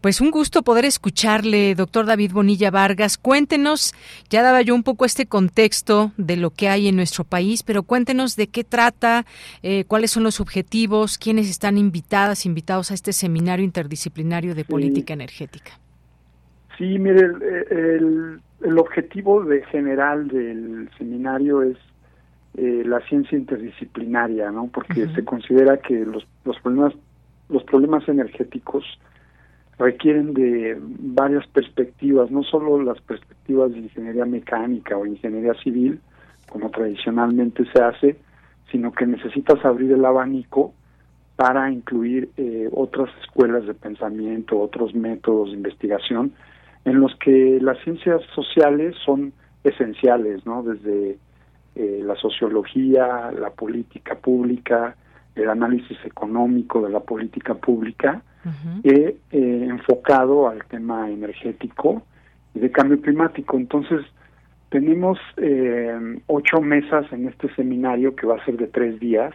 Pues 0.00 0.22
un 0.22 0.30
gusto 0.30 0.62
poder 0.62 0.86
escucharle, 0.86 1.74
doctor 1.74 2.06
David 2.06 2.32
Bonilla 2.32 2.70
Vargas. 2.70 3.18
Cuéntenos, 3.18 3.92
ya 4.30 4.42
daba 4.42 4.62
yo 4.62 4.74
un 4.74 4.84
poco 4.84 5.04
este 5.04 5.26
contexto 5.26 6.12
de 6.16 6.38
lo 6.38 6.48
que 6.48 6.70
hay 6.70 6.88
en 6.88 6.96
nuestro 6.96 7.24
país, 7.24 7.62
pero 7.62 7.82
cuéntenos 7.82 8.36
de 8.36 8.46
qué 8.46 8.64
trata, 8.64 9.26
eh, 9.62 9.84
cuáles 9.86 10.12
son 10.12 10.22
los 10.22 10.40
objetivos, 10.40 11.18
quiénes 11.18 11.50
están 11.50 11.76
invitadas, 11.76 12.46
invitados 12.46 12.90
a 12.90 12.94
este 12.94 13.12
seminario 13.12 13.66
interdisciplinario 13.66 14.54
de 14.54 14.64
política 14.64 15.12
energética. 15.12 15.72
Sí, 16.78 16.98
mire, 16.98 17.20
el, 17.20 17.66
el, 17.70 18.40
objetivo 18.78 19.44
de 19.44 19.62
general 19.64 20.28
del 20.28 20.90
seminario 20.98 21.62
es 21.62 21.76
eh, 22.56 22.82
la 22.86 23.00
ciencia 23.00 23.36
interdisciplinaria, 23.36 24.50
¿no? 24.50 24.68
Porque 24.68 25.06
se 25.14 25.24
considera 25.24 25.76
que 25.78 26.06
los, 26.06 26.26
los 26.44 26.58
problemas 26.60 26.94
los 27.48 27.62
problemas 27.64 28.08
energéticos 28.08 28.84
requieren 29.78 30.32
de 30.34 30.76
varias 30.80 31.46
perspectivas, 31.48 32.30
no 32.30 32.42
solo 32.42 32.82
las 32.82 33.00
perspectivas 33.02 33.72
de 33.72 33.80
ingeniería 33.80 34.24
mecánica 34.24 34.96
o 34.96 35.06
ingeniería 35.06 35.54
civil, 35.62 36.00
como 36.48 36.70
tradicionalmente 36.70 37.64
se 37.72 37.82
hace, 37.82 38.16
sino 38.72 38.92
que 38.92 39.06
necesitas 39.06 39.64
abrir 39.64 39.92
el 39.92 40.04
abanico 40.04 40.72
para 41.36 41.70
incluir 41.70 42.30
eh, 42.38 42.68
otras 42.72 43.10
escuelas 43.22 43.66
de 43.66 43.74
pensamiento, 43.74 44.58
otros 44.58 44.94
métodos 44.94 45.50
de 45.50 45.56
investigación, 45.56 46.32
en 46.86 47.00
los 47.00 47.14
que 47.16 47.58
las 47.60 47.78
ciencias 47.80 48.22
sociales 48.34 48.94
son 49.04 49.32
esenciales, 49.64 50.46
¿no? 50.46 50.62
Desde 50.62 51.18
eh, 51.74 52.00
la 52.02 52.14
sociología, 52.14 53.30
la 53.32 53.50
política 53.50 54.14
pública, 54.14 54.96
el 55.34 55.50
análisis 55.50 55.98
económico 56.04 56.80
de 56.80 56.90
la 56.90 57.00
política 57.00 57.54
pública, 57.54 58.22
he 58.84 59.16
eh, 59.32 59.66
enfocado 59.68 60.48
al 60.48 60.64
tema 60.66 61.10
energético 61.10 62.02
y 62.54 62.60
de 62.60 62.70
cambio 62.70 63.00
climático. 63.00 63.56
Entonces, 63.56 64.06
tenemos 64.68 65.18
eh, 65.36 66.20
ocho 66.28 66.60
mesas 66.60 67.12
en 67.12 67.26
este 67.26 67.52
seminario 67.56 68.14
que 68.14 68.28
va 68.28 68.36
a 68.36 68.44
ser 68.44 68.56
de 68.56 68.68
tres 68.68 69.00
días 69.00 69.34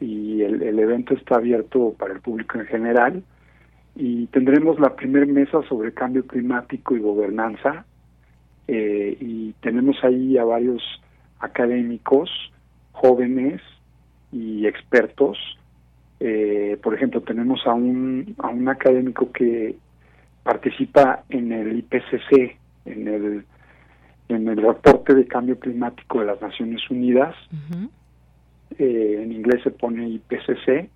y 0.00 0.42
el, 0.42 0.78
evento 0.78 1.14
está 1.14 1.36
abierto 1.36 1.94
para 1.98 2.14
el 2.14 2.20
público 2.20 2.58
en 2.58 2.66
general 2.66 3.22
y 3.96 4.26
tendremos 4.26 4.78
la 4.80 4.96
primera 4.96 5.26
mesa 5.26 5.62
sobre 5.68 5.94
cambio 5.94 6.26
climático 6.26 6.96
y 6.96 7.00
gobernanza 7.00 7.84
eh, 8.66 9.16
y 9.20 9.52
tenemos 9.60 9.96
ahí 10.02 10.36
a 10.36 10.44
varios 10.44 10.82
académicos 11.38 12.30
jóvenes 12.92 13.60
y 14.32 14.66
expertos. 14.66 15.38
Eh, 16.18 16.78
por 16.82 16.94
ejemplo, 16.94 17.20
tenemos 17.20 17.66
a 17.66 17.74
un, 17.74 18.34
a 18.38 18.48
un 18.48 18.68
académico 18.68 19.30
que 19.30 19.76
participa 20.42 21.24
en 21.28 21.52
el 21.52 21.78
IPCC, 21.78 22.56
en 22.86 23.08
el, 23.08 23.44
en 24.28 24.48
el 24.48 24.56
reporte 24.56 25.14
de 25.14 25.26
cambio 25.26 25.58
climático 25.58 26.20
de 26.20 26.26
las 26.26 26.40
Naciones 26.40 26.82
Unidas. 26.90 27.34
Eh, 28.78 29.20
en 29.22 29.32
inglés 29.32 29.62
se 29.62 29.70
pone 29.70 30.08
IPCC 30.08 30.88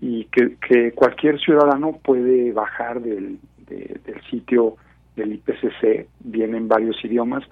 y 0.00 0.24
que, 0.26 0.56
que 0.56 0.92
cualquier 0.92 1.40
ciudadano 1.40 1.98
puede 2.02 2.52
bajar 2.52 3.00
del, 3.00 3.38
del 3.66 4.20
sitio 4.30 4.76
del 5.16 5.32
IPCC, 5.34 6.06
viene 6.20 6.58
en 6.58 6.68
varios 6.68 7.02
idiomas. 7.04 7.42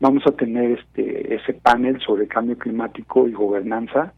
Vamos 0.00 0.22
a 0.26 0.32
tener 0.32 0.78
este 0.78 1.34
ese 1.34 1.54
panel 1.54 2.00
sobre 2.00 2.28
cambio 2.28 2.56
climático 2.56 3.26
y 3.26 3.32
gobernanza 3.32 4.12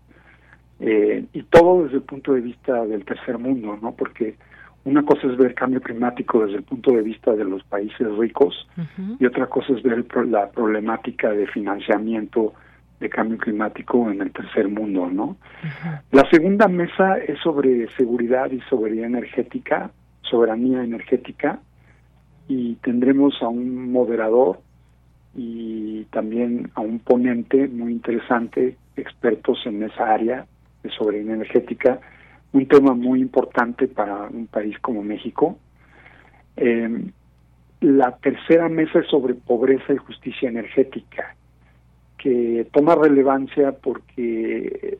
eh, 0.78 1.24
y 1.32 1.42
todo 1.44 1.84
desde 1.84 1.96
el 1.96 2.02
punto 2.02 2.34
de 2.34 2.42
vista 2.42 2.84
del 2.84 3.04
tercer 3.04 3.38
mundo, 3.38 3.78
¿no? 3.80 3.92
Porque 3.92 4.36
una 4.84 5.02
cosa 5.04 5.26
es 5.26 5.36
ver 5.36 5.54
cambio 5.54 5.80
climático 5.80 6.44
desde 6.44 6.58
el 6.58 6.62
punto 6.62 6.92
de 6.92 7.02
vista 7.02 7.32
de 7.32 7.44
los 7.44 7.62
países 7.64 8.06
ricos 8.16 8.66
y 9.18 9.26
otra 9.26 9.46
cosa 9.46 9.74
es 9.74 9.82
ver 9.82 10.04
la 10.26 10.50
problemática 10.50 11.30
de 11.30 11.46
financiamiento 11.46 12.54
de 13.00 13.08
cambio 13.08 13.38
climático 13.38 14.10
en 14.10 14.20
el 14.20 14.30
tercer 14.30 14.68
mundo, 14.68 15.08
¿no? 15.10 15.36
La 16.12 16.28
segunda 16.30 16.68
mesa 16.68 17.16
es 17.18 17.38
sobre 17.40 17.88
seguridad 17.96 18.50
y 18.50 18.60
soberanía 18.68 19.06
energética, 19.06 19.90
soberanía 20.20 20.84
energética, 20.84 21.60
y 22.46 22.74
tendremos 22.76 23.40
a 23.42 23.48
un 23.48 23.90
moderador 23.90 24.60
y 25.34 26.04
también 26.10 26.70
a 26.74 26.80
un 26.80 26.98
ponente 26.98 27.68
muy 27.68 27.92
interesante, 27.92 28.76
expertos 28.96 29.58
en 29.64 29.82
esa 29.82 30.12
área, 30.12 30.46
de 30.82 30.90
soberanía 30.90 31.34
energética, 31.34 32.00
un 32.52 32.66
tema 32.66 32.94
muy 32.94 33.20
importante 33.20 33.86
para 33.86 34.24
un 34.24 34.46
país 34.46 34.78
como 34.80 35.02
México. 35.02 35.58
Em, 36.56 37.12
la 37.80 38.16
tercera 38.16 38.68
mesa 38.68 38.98
es 38.98 39.06
sobre 39.06 39.34
pobreza 39.34 39.92
y 39.92 39.96
justicia 39.96 40.48
energética, 40.48 41.34
que 42.22 42.66
toma 42.72 42.94
relevancia 42.94 43.72
porque 43.72 44.98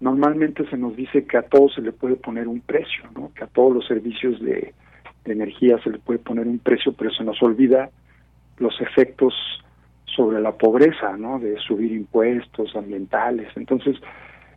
normalmente 0.00 0.68
se 0.68 0.76
nos 0.76 0.94
dice 0.94 1.24
que 1.24 1.38
a 1.38 1.42
todo 1.42 1.68
se 1.70 1.80
le 1.80 1.92
puede 1.92 2.16
poner 2.16 2.48
un 2.48 2.60
precio, 2.60 3.04
¿no? 3.14 3.32
que 3.34 3.44
a 3.44 3.46
todos 3.46 3.74
los 3.74 3.86
servicios 3.86 4.40
de, 4.40 4.74
energía 5.26 5.78
se 5.84 5.90
le 5.90 5.98
puede 5.98 6.18
poner 6.18 6.48
un 6.48 6.58
precio, 6.58 6.92
pero 6.92 7.10
se 7.12 7.22
nos 7.22 7.40
olvida 7.42 7.90
los 8.58 8.80
efectos 8.80 9.32
sobre 10.04 10.40
la 10.40 10.52
pobreza, 10.52 11.16
¿no? 11.16 11.38
de 11.38 11.56
subir 11.58 11.92
impuestos 11.92 12.74
ambientales. 12.74 13.48
Entonces, 13.54 13.96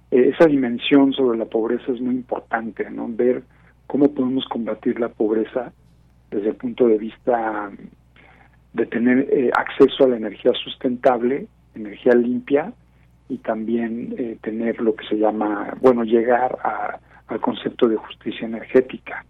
eh, 0.10 0.32
esa 0.34 0.47
dimensión 0.47 1.14
sobre 1.14 1.38
la 1.38 1.45
pobreza 1.45 1.91
es 1.91 2.01
muy 2.01 2.16
importante, 2.16 2.89
¿no? 2.89 3.08
Ver 3.08 3.43
cómo 3.86 4.14
podemos 4.14 4.45
combatir 4.45 4.99
la 4.99 5.10
pobreza 5.10 5.72
desde 6.32 6.49
el 6.49 6.56
punto 6.56 6.88
de 6.88 6.97
vista 6.97 7.72
de 8.74 8.86
tener 8.88 9.28
eh, 9.32 9.51
acceso 9.56 10.06
a 10.06 10.08
la 10.08 10.18
energía 10.18 10.51
sustentable, 10.54 11.45
energía 11.76 12.13
limpia 12.13 12.74
y 13.30 13.38
también 13.38 14.15
eh, 14.17 14.38
tener 14.41 14.80
lo 14.82 14.95
que 14.95 15.07
se 15.07 15.15
llama, 15.15 15.76
bueno, 15.82 16.03
llegar 16.03 16.57
al 17.28 17.39
concepto 17.39 17.88
de 17.88 17.95
justicia 17.95 18.45
energética. 18.45 19.26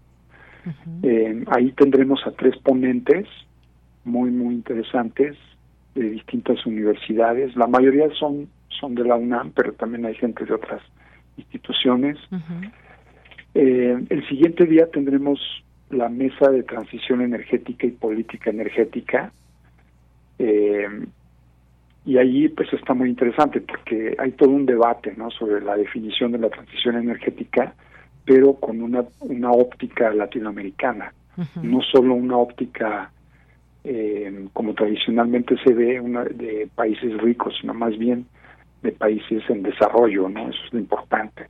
ahí 1.47 1.71
tendremos 1.73 2.25
a 2.25 2.31
tres 2.31 2.57
ponentes 2.57 3.27
muy, 4.05 4.31
muy 4.31 4.55
interesantes 4.55 5.37
de 5.95 6.09
distintas 6.09 6.65
universidades. 6.65 7.55
La 7.55 7.67
mayoría 7.67 8.09
son 8.19 8.47
son 8.79 8.95
de 8.95 9.03
la 9.03 9.15
UNAM, 9.15 9.51
pero 9.51 9.73
también 9.73 10.05
hay 10.05 10.15
gente 10.15 10.45
de 10.45 10.53
otras 10.53 10.81
instituciones. 11.37 12.17
Eh, 13.53 14.03
el 14.09 14.27
siguiente 14.27 14.65
día 14.65 14.89
tendremos 14.91 15.39
la 15.89 16.09
mesa 16.09 16.49
de 16.49 16.63
transición 16.63 17.21
energética 17.21 17.87
y 17.87 17.91
política 17.91 18.49
energética. 18.49 19.31
Eh, 20.39 20.87
y 22.05 22.17
ahí 22.17 22.49
pues 22.49 22.71
está 22.73 22.93
muy 22.93 23.09
interesante 23.09 23.61
porque 23.61 24.15
hay 24.17 24.31
todo 24.31 24.49
un 24.49 24.65
debate 24.65 25.13
¿no? 25.15 25.31
sobre 25.31 25.61
la 25.61 25.75
definición 25.75 26.33
de 26.33 26.39
la 26.39 26.49
transición 26.49 26.97
energética, 26.97 27.73
pero 28.25 28.53
con 28.55 28.81
una, 28.81 29.03
una 29.21 29.51
óptica 29.51 30.13
latinoamericana, 30.13 31.13
no 31.61 31.81
solo 31.81 32.13
una 32.13 32.37
óptica 32.37 33.11
eh, 33.83 34.47
como 34.53 34.73
tradicionalmente 34.73 35.55
se 35.63 35.73
ve 35.73 35.99
una 35.99 36.23
de 36.23 36.69
países 36.75 37.17
ricos, 37.21 37.55
sino 37.59 37.73
más 37.73 37.97
bien 37.97 38.25
de 38.81 38.91
países 38.91 39.41
en 39.49 39.63
desarrollo, 39.63 40.29
¿no? 40.29 40.49
Eso 40.49 40.59
es 40.67 40.73
lo 40.73 40.79
importante. 40.79 41.47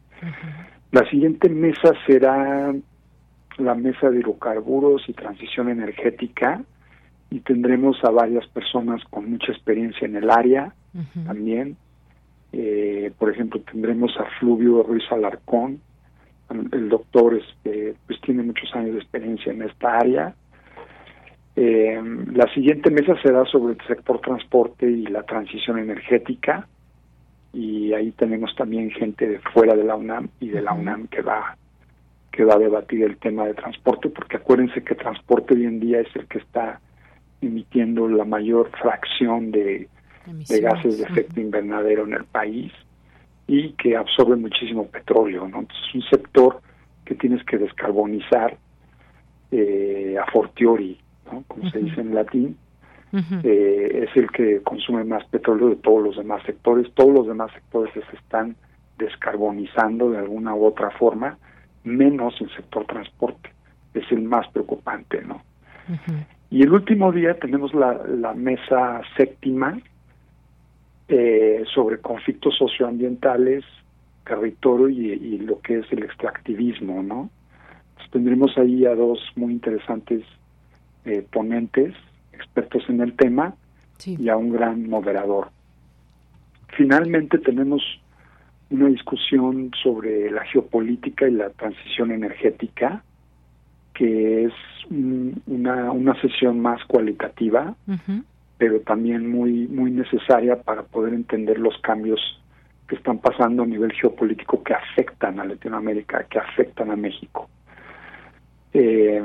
La 0.91 1.07
siguiente 1.09 1.49
mesa 1.49 1.93
será 2.07 2.73
la 3.57 3.75
mesa 3.75 4.09
de 4.09 4.19
hidrocarburos 4.19 5.07
y 5.09 5.13
transición 5.13 5.69
energética 5.69 6.61
y 7.33 7.39
tendremos 7.39 7.97
a 8.03 8.11
varias 8.11 8.45
personas 8.49 9.03
con 9.09 9.31
mucha 9.31 9.51
experiencia 9.51 10.05
en 10.05 10.15
el 10.17 10.29
área 10.29 10.71
también. 11.25 11.77
Eh, 12.51 13.11
por 13.17 13.31
ejemplo, 13.31 13.59
tendremos 13.61 14.15
a 14.19 14.25
Fluvio 14.39 14.83
Ruiz 14.83 15.03
Alarcón, 15.11 15.81
el 16.71 16.89
doctor 16.89 17.33
este, 17.33 17.95
pues 18.05 18.21
tiene 18.21 18.43
muchos 18.43 18.71
años 18.75 18.93
de 18.93 18.99
experiencia 18.99 19.51
en 19.51 19.63
esta 19.63 19.97
área. 19.97 20.35
Eh, 21.55 21.99
la 22.33 22.45
siguiente 22.53 22.91
mesa 22.91 23.19
será 23.23 23.45
sobre 23.45 23.73
el 23.73 23.81
sector 23.87 24.21
transporte 24.21 24.87
y 24.87 25.07
la 25.07 25.23
transición 25.23 25.79
energética 25.79 26.67
y 27.51 27.93
ahí 27.93 28.11
tenemos 28.11 28.55
también 28.55 28.91
gente 28.91 29.27
de 29.27 29.39
fuera 29.39 29.75
de 29.75 29.85
la 29.85 29.95
UNAM 29.95 30.29
y 30.39 30.49
de 30.49 30.61
la 30.61 30.73
UNAM 30.73 31.07
que 31.07 31.23
va 31.23 31.57
que 32.31 32.43
va 32.43 32.55
a 32.55 32.59
debatir 32.59 33.03
el 33.03 33.17
tema 33.17 33.45
de 33.45 33.55
transporte 33.55 34.09
porque 34.09 34.37
acuérdense 34.37 34.83
que 34.83 34.93
transporte 34.93 35.55
hoy 35.55 35.65
en 35.65 35.79
día 35.79 35.99
es 35.99 36.15
el 36.15 36.27
que 36.27 36.39
está 36.39 36.79
emitiendo 37.45 38.07
la 38.07 38.25
mayor 38.25 38.69
fracción 38.81 39.51
de, 39.51 39.89
gases 40.61 40.97
de 40.97 41.03
efecto 41.03 41.39
invernadero 41.39 42.05
en 42.05 42.13
el 42.13 42.25
país 42.25 42.71
y 43.47 43.73
que 43.73 43.97
absorbe 43.97 44.35
muchísimo 44.35 44.87
petróleo 44.87 45.47
no 45.47 45.59
entonces 45.59 45.85
es 45.89 45.95
un 45.95 46.03
sector 46.03 46.61
que 47.05 47.15
tienes 47.15 47.43
que 47.43 47.57
descarbonizar 47.57 48.57
eh, 49.51 50.15
a 50.21 50.31
fortiori 50.31 50.99
¿no? 51.31 51.43
como 51.47 51.69
se 51.69 51.79
dice 51.79 52.01
en 52.01 52.15
latín 52.15 52.57
eh, 53.43 54.07
es 54.09 54.17
el 54.17 54.31
que 54.31 54.63
consume 54.63 55.03
más 55.03 55.23
petróleo 55.25 55.69
de 55.69 55.75
todos 55.75 56.03
los 56.03 56.17
demás 56.17 56.41
sectores. 56.45 56.91
Todos 56.95 57.13
los 57.13 57.27
demás 57.27 57.51
sectores 57.53 57.93
se 57.93 58.15
están 58.15 58.55
descarbonizando 58.97 60.09
de 60.09 60.17
alguna 60.17 60.55
u 60.55 60.65
otra 60.65 60.89
forma, 60.91 61.37
menos 61.83 62.33
el 62.41 62.49
sector 62.55 62.85
transporte. 62.87 63.53
Es 63.93 64.11
el 64.11 64.23
más 64.23 64.47
preocupante, 64.47 65.21
¿no? 65.21 65.43
Y 66.53 66.61
el 66.61 66.71
último 66.71 67.11
día 67.11 67.33
tenemos 67.39 67.73
la, 67.73 67.99
la 68.07 68.35
mesa 68.35 69.01
séptima 69.17 69.75
eh, 71.07 71.63
sobre 71.73 71.97
conflictos 71.97 72.55
socioambientales, 72.59 73.65
territorio 74.23 74.87
y, 74.87 75.39
lo 75.39 75.59
que 75.61 75.79
es 75.79 75.91
el 75.91 76.03
extractivismo, 76.03 77.01
¿no? 77.01 77.31
tendremos 78.11 78.55
ahí 78.59 78.85
a 78.85 78.93
dos 78.93 79.19
muy 79.35 79.53
interesantes 79.53 80.21
eh, 81.05 81.25
ponentes, 81.31 81.95
expertos 82.33 82.83
en 82.87 83.01
el 83.01 83.13
tema, 83.13 83.55
y 84.05 84.29
a 84.29 84.37
un 84.37 84.51
gran 84.51 84.87
moderador. 84.87 85.47
Finalmente 86.77 87.39
tenemos 87.39 87.81
una 88.69 88.89
discusión 88.89 89.71
sobre 89.81 90.29
la 90.29 90.45
geopolítica 90.45 91.27
y 91.27 91.31
la 91.31 91.49
transición 91.49 92.11
energética, 92.11 93.03
que 93.93 94.45
es 94.45 94.53
una, 94.89 95.91
una 95.91 96.19
sesión 96.21 96.59
más 96.59 96.83
cualitativa, 96.85 97.75
pero 98.57 98.79
también 98.81 99.29
muy, 99.29 99.67
muy 99.67 99.91
necesaria 99.91 100.61
para 100.61 100.83
poder 100.83 101.13
entender 101.13 101.59
los 101.59 101.77
cambios 101.81 102.19
que 102.87 102.95
están 102.95 103.19
pasando 103.19 103.63
a 103.63 103.65
nivel 103.65 103.91
geopolítico 103.93 104.63
que 104.63 104.73
afectan 104.73 105.39
a 105.39 105.45
Latinoamérica, 105.45 106.25
que 106.29 106.39
afectan 106.39 106.91
a 106.91 106.95
México. 106.95 107.49
Eh, 108.73 109.21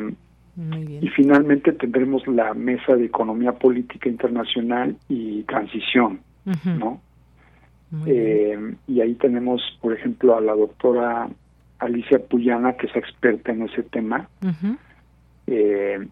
y 1.01 1.09
finalmente 1.11 1.73
tendremos 1.73 2.27
la 2.27 2.53
mesa 2.53 2.97
de 2.97 3.05
economía 3.05 3.53
política 3.53 4.09
internacional 4.09 4.97
y 5.09 5.43
transición, 5.45 6.21
¿no? 6.65 7.01
Eh, 8.07 8.75
y 8.89 9.01
ahí 9.01 9.15
tenemos, 9.15 9.63
por 9.81 9.93
ejemplo, 9.93 10.37
a 10.37 10.41
la 10.41 10.55
doctora 10.55 11.29
Alicia 11.79 12.19
Puyana, 12.19 12.75
que 12.75 12.87
es 12.87 12.97
experta 12.97 13.53
en 13.53 13.63
ese 13.63 13.83
tema. 13.85 14.29
eh, 15.47 16.07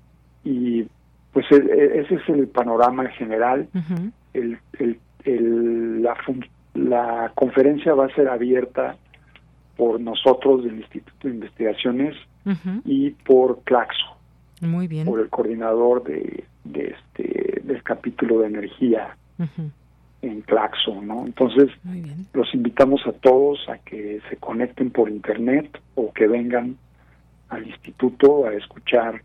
y 0.44 0.86
pues 1.32 1.44
e, 1.50 1.56
e, 1.56 2.00
ese 2.00 2.14
es 2.14 2.28
el 2.28 2.48
panorama 2.48 3.08
general. 3.10 3.68
el, 4.34 4.58
el, 4.78 6.02
la, 6.02 6.16
la 6.74 7.32
conferencia 7.34 7.94
va 7.94 8.06
a 8.06 8.14
ser 8.14 8.28
abierta 8.28 8.96
por 9.76 10.00
nosotros 10.00 10.64
del 10.64 10.76
Instituto 10.78 11.28
de 11.28 11.34
Investigaciones 11.34 12.16
y 12.84 13.10
por 13.10 13.60
Claxo. 13.64 14.16
Muy 14.60 14.86
bien. 14.88 15.04
Por 15.04 15.20
el 15.20 15.28
coordinador 15.28 16.04
de, 16.04 16.44
de 16.64 16.94
este 16.96 17.60
del 17.64 17.82
capítulo 17.82 18.40
de 18.40 18.46
energía 18.46 19.16
en 20.22 20.40
Claxo, 20.42 21.00
¿no? 21.02 21.26
Entonces, 21.26 21.70
los 22.32 22.52
invitamos 22.54 23.06
a 23.06 23.12
todos 23.12 23.68
a 23.68 23.78
que 23.78 24.20
se 24.28 24.36
conecten 24.36 24.90
por 24.90 25.10
internet 25.10 25.80
o 25.94 26.12
que 26.12 26.26
vengan 26.26 26.76
al 27.48 27.66
instituto 27.66 28.46
a 28.46 28.54
escuchar 28.54 29.22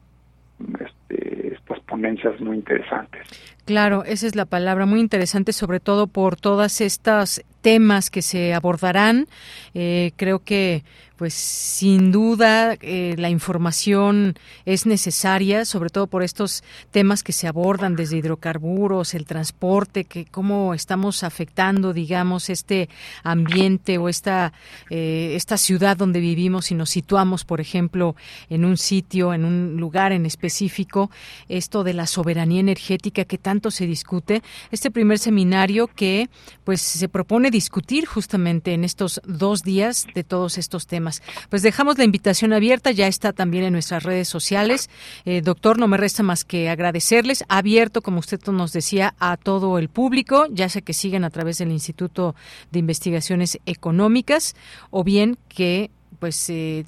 estas 1.54 1.80
ponencias 1.82 2.40
muy 2.40 2.58
interesantes. 2.58 3.28
Claro, 3.66 4.04
esa 4.06 4.28
es 4.28 4.36
la 4.36 4.46
palabra, 4.46 4.86
muy 4.86 5.00
interesante, 5.00 5.54
sobre 5.54 5.80
todo 5.80 6.08
por 6.08 6.36
todas 6.36 6.82
estas 6.82 7.44
temas 7.62 8.10
que 8.10 8.22
se 8.22 8.54
abordarán. 8.54 9.28
Eh, 9.74 10.12
creo 10.18 10.40
que 10.40 10.84
pues 11.22 11.36
sin 11.36 12.12
duda 12.12 12.76
eh, 12.82 13.14
la 13.16 13.30
información 13.30 14.34
es 14.66 14.88
necesaria, 14.88 15.66
sobre 15.66 15.92
todo 15.92 16.08
por 16.08 16.24
estos 16.24 16.64
temas 16.90 17.22
que 17.22 17.32
se 17.32 17.48
abordan 17.48 17.96
desde 17.96 18.18
hidrocarburos, 18.18 19.14
el 19.14 19.28
transporte, 19.28 20.06
que 20.06 20.26
cómo 20.26 20.74
estamos 20.74 21.24
afectando, 21.24 21.94
digamos, 21.94 22.50
este 22.50 22.90
ambiente 23.24 24.00
o 24.00 24.10
esta 24.10 24.52
eh, 24.90 25.34
esta 25.36 25.58
ciudad 25.58 25.96
donde 25.96 26.20
vivimos 26.20 26.72
y 26.72 26.76
nos 26.76 26.90
situamos, 26.90 27.46
por 27.46 27.62
ejemplo, 27.62 28.16
en 28.50 28.66
un 28.66 28.78
sitio, 28.78 29.32
en 29.36 29.46
un 29.46 29.78
lugar 29.78 30.12
en 30.14 30.26
específico, 30.26 31.01
esto 31.50 31.84
de 31.84 31.94
la 31.94 32.06
soberanía 32.06 32.60
energética 32.60 33.26
que 33.26 33.38
tanto 33.38 33.72
se 33.72 33.88
discute, 33.88 34.44
este 34.72 34.92
primer 34.92 35.18
seminario 35.18 35.88
que 35.88 36.30
pues 36.64 36.82
se 36.82 37.10
propone 37.10 37.52
discutir 37.52 38.06
justamente 38.06 38.74
en 38.74 38.84
estos 38.84 39.22
dos 39.26 39.64
días 39.64 40.08
de 40.14 40.24
todos 40.24 40.58
estos 40.58 40.88
temas. 40.88 41.22
Pues 41.50 41.62
dejamos 41.62 41.98
la 41.98 42.04
invitación 42.04 42.54
abierta, 42.54 42.92
ya 42.92 43.08
está 43.08 43.34
también 43.34 43.64
en 43.64 43.74
nuestras 43.74 44.04
redes 44.04 44.28
sociales. 44.28 44.90
Eh, 45.26 45.42
doctor, 45.42 45.80
no 45.80 45.88
me 45.88 45.98
resta 45.98 46.24
más 46.24 46.44
que 46.44 46.70
agradecerles. 46.70 47.44
Abierto, 47.48 48.02
como 48.02 48.20
usted 48.20 48.40
nos 48.52 48.74
decía, 48.74 49.16
a 49.20 49.38
todo 49.38 49.78
el 49.78 49.90
público, 49.90 50.48
ya 50.50 50.70
sea 50.70 50.82
que 50.82 50.94
siguen 50.94 51.24
a 51.24 51.30
través 51.30 51.58
del 51.58 51.72
Instituto 51.72 52.36
de 52.72 52.80
Investigaciones 52.80 53.60
Económicas 53.66 54.56
o 54.90 55.04
bien 55.04 55.38
que 55.48 55.92
pues 56.20 56.50
eh, 56.50 56.86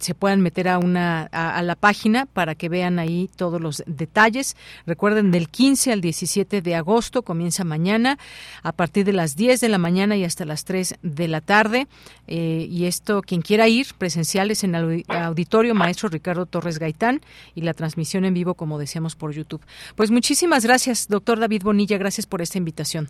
se 0.00 0.14
puedan 0.14 0.40
meter 0.40 0.68
a 0.68 0.78
una 0.78 1.22
a, 1.32 1.62
la 1.62 1.76
página 1.76 2.26
para 2.26 2.54
que 2.54 2.68
vean 2.68 2.98
ahí 2.98 3.30
todos 3.36 3.60
los 3.60 3.82
detalles. 3.86 4.56
Recuerden 4.86 5.30
del 5.30 5.48
15 5.48 5.92
al 5.92 6.00
17 6.00 6.62
de 6.62 6.74
agosto 6.74 7.22
comienza 7.22 7.64
mañana 7.64 8.18
a 8.62 8.72
partir 8.72 9.04
de 9.04 9.12
las 9.12 9.36
10 9.36 9.60
de 9.60 9.68
la 9.68 9.78
mañana 9.78 10.16
y 10.16 10.24
hasta 10.24 10.44
las 10.44 10.64
3 10.64 10.98
de 11.02 11.28
la 11.28 11.40
tarde. 11.40 11.86
Eh, 12.26 12.66
y 12.68 12.86
esto 12.86 13.22
quien 13.22 13.42
quiera 13.42 13.68
ir 13.68 13.86
presenciales 13.98 14.64
en 14.64 14.74
el 14.74 15.04
auditorio 15.08 15.74
maestro 15.74 16.08
Ricardo 16.08 16.46
Torres 16.46 16.78
Gaitán 16.78 17.20
y 17.54 17.62
la 17.62 17.74
transmisión 17.74 18.24
en 18.24 18.34
vivo 18.34 18.54
como 18.54 18.78
decíamos 18.78 19.16
por 19.16 19.32
YouTube. 19.32 19.62
Pues 19.96 20.10
muchísimas 20.10 20.64
gracias, 20.64 21.08
doctor 21.08 21.38
David 21.38 21.62
Bonilla, 21.62 21.98
gracias 21.98 22.26
por 22.26 22.42
esta 22.42 22.58
invitación. 22.58 23.08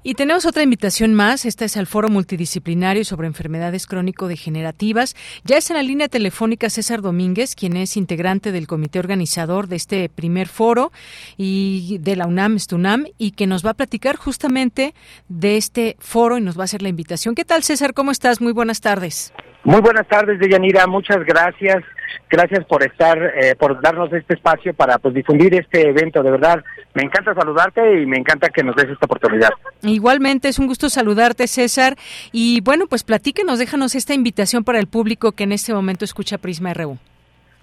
Y 0.06 0.16
tenemos 0.16 0.45
otra 0.45 0.64
invitación 0.64 1.14
más. 1.14 1.45
Esta 1.45 1.64
es 1.64 1.78
al 1.78 1.88
Foro 1.88 2.10
Multidisciplinario 2.10 3.06
sobre 3.06 3.28
Enfermedades 3.28 3.88
Crónico-Degenerativas. 3.88 5.16
Ya 5.45 5.56
es 5.56 5.70
en 5.70 5.78
la 5.78 5.84
línea 5.84 6.10
telefónica 6.10 6.70
César 6.70 7.01
Domínguez, 7.01 7.56
quien 7.56 7.78
es 7.78 7.95
integrante 7.95 8.51
del 8.51 8.68
comité 8.68 8.99
organizador 8.99 9.68
de 9.68 9.78
este 9.78 10.10
primer 10.10 10.49
foro 10.49 10.91
y 11.38 11.99
de 12.01 12.18
la 12.18 12.28
UNAM, 12.28 12.60
STUNAM, 12.60 13.06
y 13.18 13.32
que 13.32 13.47
nos 13.47 13.66
va 13.66 13.70
a 13.70 13.76
platicar 13.76 14.18
justamente 14.18 14.93
de 15.30 15.56
este 15.56 15.95
foro 15.99 16.38
y 16.38 16.41
nos 16.41 16.58
va 16.58 16.64
a 16.64 16.66
hacer 16.66 16.82
la 16.82 16.89
invitación. 16.89 17.34
¿Qué 17.34 17.45
tal, 17.45 17.64
César? 17.64 17.93
¿Cómo 17.93 18.12
estás? 18.12 18.41
Muy 18.41 18.51
buenas 18.51 18.82
tardes. 18.82 19.34
Muy 19.64 19.80
buenas 19.80 20.06
tardes, 20.10 20.38
Deyanira. 20.38 20.86
Muchas 20.86 21.24
gracias. 21.26 21.82
Gracias 22.30 22.66
por 22.66 22.84
estar, 22.84 23.18
eh, 23.18 23.56
por 23.56 23.82
darnos 23.82 24.12
este 24.14 24.34
espacio 24.34 24.74
para 24.74 24.97
pues 24.97 25.14
difundir 25.14 25.54
este 25.56 25.89
evento. 25.89 26.24
De 26.24 26.32
verdad, 26.32 26.64
me 26.93 27.04
encanta 27.04 27.34
saludarte 27.34 28.01
y 28.01 28.06
me 28.06 28.18
encanta 28.18 28.49
que 28.49 28.64
nos 28.64 28.76
des 28.76 28.89
esta 28.89 29.06
oportunidad. 29.06 29.49
Igualmente, 29.82 30.47
es 30.47 30.60
un 30.60 30.68
gusto 30.68 30.89
saludarte, 30.89 31.47
César. 31.47 31.95
Y 32.32 32.62
bueno, 32.62 32.86
pues 32.88 33.04
platíquenos, 33.04 33.60
déjanos 33.60 33.95
esta 33.95 34.14
invitación 34.14 34.64
para 34.64 34.80
el 34.80 34.88
público 34.88 35.34
que 35.34 35.43
en 35.43 35.51
este 35.51 35.74
momento 35.74 36.06
escucha 36.06 36.38
Prisma 36.38 36.74
RU. 36.74 36.97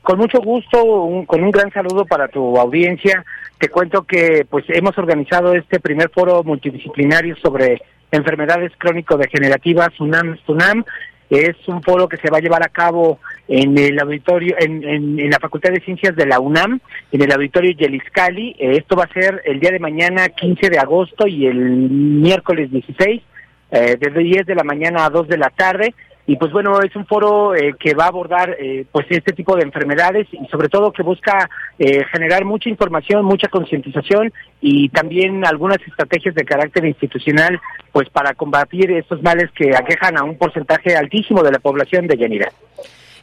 Con 0.03 0.19
mucho 0.19 0.39
gusto, 0.41 0.79
con 1.27 1.43
un 1.43 1.51
gran 1.51 1.71
saludo 1.73 2.07
para 2.07 2.29
tu 2.29 2.59
audiencia. 2.59 3.25
Te 3.59 3.69
cuento 3.69 4.05
que 4.05 4.47
pues 4.49 4.65
hemos 4.69 4.97
organizado 4.97 5.53
este 5.53 5.79
primer 5.79 6.11
foro 6.11 6.43
multidisciplinario 6.43 7.37
sobre 7.37 7.83
enfermedades 8.11 8.73
crónico-degenerativas, 8.79 9.99
UNAM, 10.01 10.39
SUNAM, 10.47 10.85
es 11.31 11.57
un 11.69 11.83
foro 11.83 12.09
que 12.09 12.17
se 12.17 12.29
va 12.29 12.39
a 12.39 12.41
llevar 12.41 12.63
a 12.63 12.69
cabo 12.69 13.21
en 13.49 13.79
el 13.79 13.99
auditorio, 14.01 14.57
en, 14.59 14.83
en, 14.85 15.31
la 15.31 15.39
Facultad 15.39 15.71
de 15.71 15.81
Ciencias 15.81 16.15
de 16.17 16.27
la 16.27 16.41
UNAM, 16.41 16.81
en 17.13 17.23
el 17.23 17.33
auditorio 17.33 17.73
Yeliscali. 17.73 18.57
Eh, 18.59 18.77
esto 18.79 18.97
va 18.97 19.05
a 19.05 19.13
ser 19.13 19.41
el 19.45 19.61
día 19.61 19.71
de 19.71 19.79
mañana, 19.79 20.29
15 20.29 20.71
de 20.71 20.79
agosto, 20.79 21.27
y 21.27 21.47
el 21.47 21.59
miércoles 21.59 22.71
16, 22.71 23.23
eh, 23.71 23.97
desde 23.99 24.21
10 24.21 24.47
de 24.47 24.55
la 24.55 24.65
mañana 24.65 25.05
a 25.05 25.11
2 25.11 25.29
de 25.29 25.39
la 25.39 25.51
tarde 25.51 25.95
y 26.31 26.37
pues 26.37 26.53
bueno 26.53 26.81
es 26.81 26.95
un 26.95 27.07
foro 27.07 27.57
eh, 27.57 27.75
que 27.77 27.93
va 27.93 28.05
a 28.05 28.09
abordar 28.09 28.57
eh, 28.61 28.87
pues 28.93 29.05
este 29.11 29.33
tipo 29.33 29.57
de 29.57 29.65
enfermedades 29.65 30.29
y 30.31 30.47
sobre 30.47 30.69
todo 30.69 30.93
que 30.93 31.03
busca 31.03 31.51
eh, 31.77 32.05
generar 32.05 32.45
mucha 32.45 32.69
información 32.69 33.25
mucha 33.25 33.49
concientización 33.49 34.33
y 34.61 34.91
también 34.91 35.45
algunas 35.45 35.79
estrategias 35.85 36.37
de 36.37 36.45
carácter 36.45 36.85
institucional 36.85 37.61
pues 37.91 38.09
para 38.11 38.35
combatir 38.35 38.93
estos 38.93 39.21
males 39.25 39.51
que 39.57 39.75
aquejan 39.75 40.19
a 40.19 40.23
un 40.23 40.39
porcentaje 40.39 40.95
altísimo 40.95 41.43
de 41.43 41.51
la 41.51 41.59
población 41.59 42.07
de 42.07 42.17
Yanira. 42.17 42.53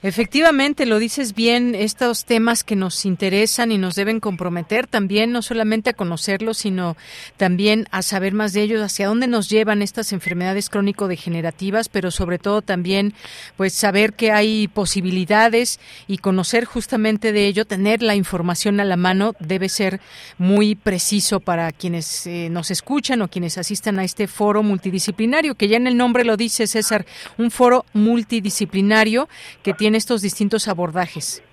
Efectivamente, 0.04 0.86
lo 0.86 1.00
dices 1.00 1.34
bien, 1.34 1.74
estos 1.74 2.26
temas 2.26 2.64
que 2.64 2.76
nos 2.76 3.04
interesan 3.04 3.72
y 3.72 3.80
nos 3.80 3.96
deben 3.96 4.20
comprometer 4.20 4.86
también, 4.86 5.32
no 5.32 5.42
solamente 5.42 5.90
a 5.90 5.94
conocerlos, 5.94 6.60
sino 6.60 6.96
también 7.36 7.88
a 7.90 8.04
saber 8.04 8.34
más 8.34 8.54
de 8.54 8.62
ellos, 8.62 8.84
hacia 8.84 9.08
dónde 9.08 9.26
nos 9.26 9.50
llevan 9.50 9.82
estas 9.82 10.14
enfermedades 10.14 10.70
crónico-degenerativas, 10.70 11.90
pero 11.90 12.12
sobre 12.12 12.38
todo 12.38 12.62
también, 12.62 13.16
pues, 13.56 13.74
saber 13.74 14.14
que 14.14 14.32
hay 14.32 14.68
posibilidades 14.68 15.80
y 16.08 16.20
conocer 16.20 16.66
justamente 16.66 17.32
de 17.32 17.48
ello, 17.48 17.66
tener 17.66 18.04
la 18.04 18.14
información 18.14 18.80
a 18.80 18.86
la 18.86 18.98
mano, 18.98 19.34
debe 19.40 19.68
ser 19.68 20.00
muy 20.38 20.76
preciso 20.76 21.40
para 21.40 21.72
quienes 21.72 22.28
eh, 22.28 22.50
nos 22.52 22.70
escuchan 22.70 23.24
o 23.24 23.30
quienes 23.30 23.58
asistan 23.58 23.98
a 23.98 24.04
este 24.04 24.28
foro 24.28 24.62
multidisciplinario, 24.62 25.56
que 25.56 25.68
ya 25.68 25.78
en 25.78 25.88
el 25.88 25.98
nombre 25.98 26.24
lo 26.24 26.38
dice 26.38 26.68
César, 26.68 27.08
un 27.40 27.50
foro 27.50 27.84
multidisciplinario 27.94 29.28
que 29.64 29.74
tiene 29.74 29.87
estos 29.96 30.22
distintos 30.22 30.68
abordajes. 30.68 31.44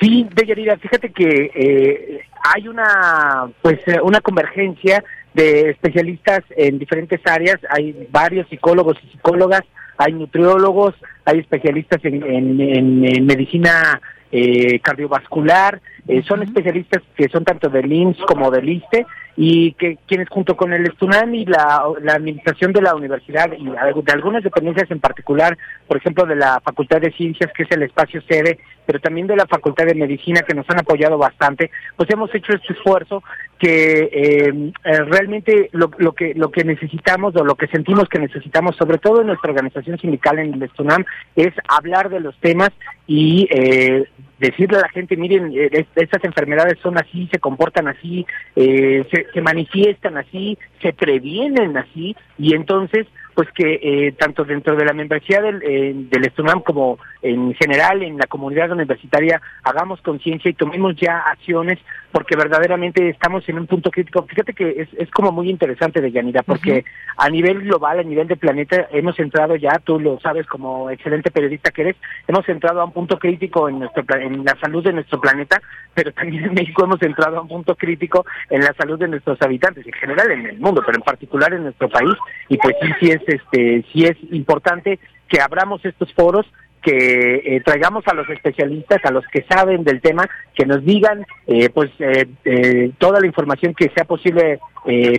Sí, 0.00 0.28
Deyanira, 0.34 0.76
fíjate 0.76 1.10
que 1.10 1.50
eh, 1.54 2.20
hay 2.54 2.68
una 2.68 3.48
pues 3.62 3.78
eh, 3.86 3.98
una 4.02 4.20
convergencia 4.20 5.02
de 5.32 5.70
especialistas 5.70 6.40
en 6.56 6.78
diferentes 6.78 7.20
áreas, 7.24 7.56
hay 7.70 8.08
varios 8.10 8.48
psicólogos 8.48 8.96
y 9.02 9.10
psicólogas, 9.12 9.62
hay 9.98 10.12
nutriólogos, 10.12 10.94
hay 11.24 11.40
especialistas 11.40 12.00
en, 12.04 13.26
medicina 13.26 14.00
eh, 14.36 14.80
cardiovascular, 14.80 15.80
son 16.28 16.42
especialistas 16.42 17.02
que 17.16 17.28
son 17.28 17.44
tanto 17.44 17.68
del 17.68 17.92
IMSS 17.92 18.18
como 18.28 18.48
del 18.52 18.68
ISTE 18.68 19.04
y 19.36 19.72
que 19.72 19.98
quienes 20.06 20.28
junto 20.28 20.56
con 20.56 20.72
el 20.72 20.90
STUNAM 20.92 21.34
y 21.34 21.44
la, 21.44 21.84
administración 22.08 22.72
de 22.72 22.80
la 22.80 22.94
universidad 22.94 23.52
y 23.56 23.64
de 23.68 24.12
algunas 24.12 24.42
dependencias 24.42 24.90
en 24.90 24.98
particular, 24.98 25.58
por 25.86 25.98
ejemplo 25.98 26.24
de 26.24 26.36
la 26.36 26.60
Facultad 26.60 27.02
de 27.02 27.12
Ciencias, 27.12 27.52
que 27.52 27.64
es 27.64 27.70
el 27.70 27.82
espacio 27.82 28.22
sede, 28.22 28.58
pero 28.86 28.98
también 28.98 29.26
de 29.26 29.36
la 29.36 29.46
Facultad 29.46 29.84
de 29.84 29.94
Medicina, 29.94 30.40
que 30.40 30.54
nos 30.54 30.68
han 30.70 30.78
apoyado 30.78 31.18
bastante, 31.18 31.70
pues 31.96 32.08
hemos 32.10 32.34
hecho 32.34 32.54
este 32.54 32.72
esfuerzo 32.72 33.22
que 33.58 34.08
eh, 34.12 34.72
eh, 34.84 34.98
realmente 35.04 35.68
lo, 35.72 35.90
lo, 35.98 36.12
que 36.12 36.32
lo 36.34 36.50
que 36.50 36.64
necesitamos 36.64 37.36
o 37.36 37.44
lo 37.44 37.56
que 37.56 37.66
sentimos 37.66 38.08
que 38.08 38.18
necesitamos, 38.18 38.76
sobre 38.76 38.98
todo 38.98 39.20
en 39.20 39.26
nuestra 39.26 39.50
organización 39.50 39.98
sindical 39.98 40.38
en 40.38 40.54
el 40.54 40.70
STUNAM, 40.70 41.04
es 41.34 41.52
hablar 41.68 42.08
de 42.08 42.20
los 42.20 42.38
temas 42.38 42.70
y 43.06 43.48
eh, 43.50 44.06
decirle 44.38 44.78
a 44.78 44.82
la 44.82 44.88
gente, 44.88 45.16
miren, 45.16 45.52
eh, 45.54 45.86
estas 45.94 46.24
enfermedades 46.24 46.78
son 46.82 46.98
así, 46.98 47.28
se 47.30 47.38
comportan 47.38 47.88
así, 47.88 48.26
eh, 48.54 49.06
se, 49.10 49.26
se, 49.32 49.40
manifiestan 49.40 50.16
así, 50.18 50.58
se 50.82 50.92
previenen 50.92 51.76
así, 51.76 52.14
y 52.38 52.54
entonces 52.54 53.06
pues 53.36 53.50
que 53.52 53.80
eh, 53.82 54.12
tanto 54.12 54.44
dentro 54.44 54.74
de 54.76 54.84
la 54.86 54.94
membresía 54.94 55.42
del, 55.42 55.62
eh, 55.62 55.92
del 55.94 56.32
como 56.64 56.98
en 57.20 57.52
general 57.54 58.02
en 58.02 58.16
la 58.16 58.26
comunidad 58.26 58.70
universitaria 58.72 59.42
hagamos 59.62 60.00
conciencia 60.00 60.50
y 60.50 60.54
tomemos 60.54 60.96
ya 60.96 61.18
acciones 61.18 61.78
porque 62.16 62.34
verdaderamente 62.34 63.10
estamos 63.10 63.46
en 63.46 63.58
un 63.58 63.66
punto 63.66 63.90
crítico. 63.90 64.22
Fíjate 64.22 64.54
que 64.54 64.70
es, 64.70 64.88
es 64.96 65.10
como 65.10 65.32
muy 65.32 65.50
interesante 65.50 66.00
de 66.00 66.10
Yanira 66.10 66.42
porque 66.42 66.82
a 67.18 67.28
nivel 67.28 67.60
global, 67.60 67.98
a 67.98 68.02
nivel 68.02 68.26
de 68.26 68.36
planeta, 68.36 68.88
hemos 68.90 69.18
entrado 69.18 69.54
ya, 69.54 69.78
tú 69.84 70.00
lo 70.00 70.18
sabes 70.20 70.46
como 70.46 70.88
excelente 70.88 71.30
periodista 71.30 71.72
que 71.72 71.82
eres, 71.82 71.96
hemos 72.26 72.48
entrado 72.48 72.80
a 72.80 72.86
un 72.86 72.92
punto 72.92 73.18
crítico 73.18 73.68
en, 73.68 73.80
nuestro, 73.80 74.02
en 74.18 74.46
la 74.46 74.56
salud 74.58 74.82
de 74.82 74.94
nuestro 74.94 75.20
planeta, 75.20 75.60
pero 75.92 76.10
también 76.14 76.44
en 76.44 76.54
México 76.54 76.84
hemos 76.84 77.02
entrado 77.02 77.36
a 77.36 77.42
un 77.42 77.48
punto 77.48 77.74
crítico 77.74 78.24
en 78.48 78.62
la 78.62 78.72
salud 78.72 78.98
de 78.98 79.08
nuestros 79.08 79.36
habitantes, 79.42 79.86
en 79.86 79.92
general 79.92 80.30
en 80.30 80.46
el 80.46 80.58
mundo, 80.58 80.82
pero 80.86 80.96
en 80.96 81.04
particular 81.04 81.52
en 81.52 81.64
nuestro 81.64 81.90
país, 81.90 82.14
y 82.48 82.56
pues 82.56 82.76
sí, 82.80 82.88
sí 82.98 83.10
es 83.10 83.20
este, 83.26 83.84
sí 83.92 84.06
es 84.06 84.16
importante 84.32 84.98
que 85.28 85.42
abramos 85.42 85.84
estos 85.84 86.10
foros 86.14 86.46
que 86.86 87.42
eh, 87.44 87.60
traigamos 87.64 88.06
a 88.06 88.14
los 88.14 88.28
especialistas, 88.30 89.04
a 89.04 89.10
los 89.10 89.26
que 89.26 89.44
saben 89.50 89.82
del 89.82 90.00
tema, 90.00 90.24
que 90.54 90.64
nos 90.64 90.84
digan 90.84 91.26
eh, 91.48 91.68
pues 91.68 91.90
eh, 91.98 92.92
toda 92.98 93.18
la 93.18 93.26
información 93.26 93.74
que 93.74 93.88
sea 93.88 94.04
posible 94.04 94.60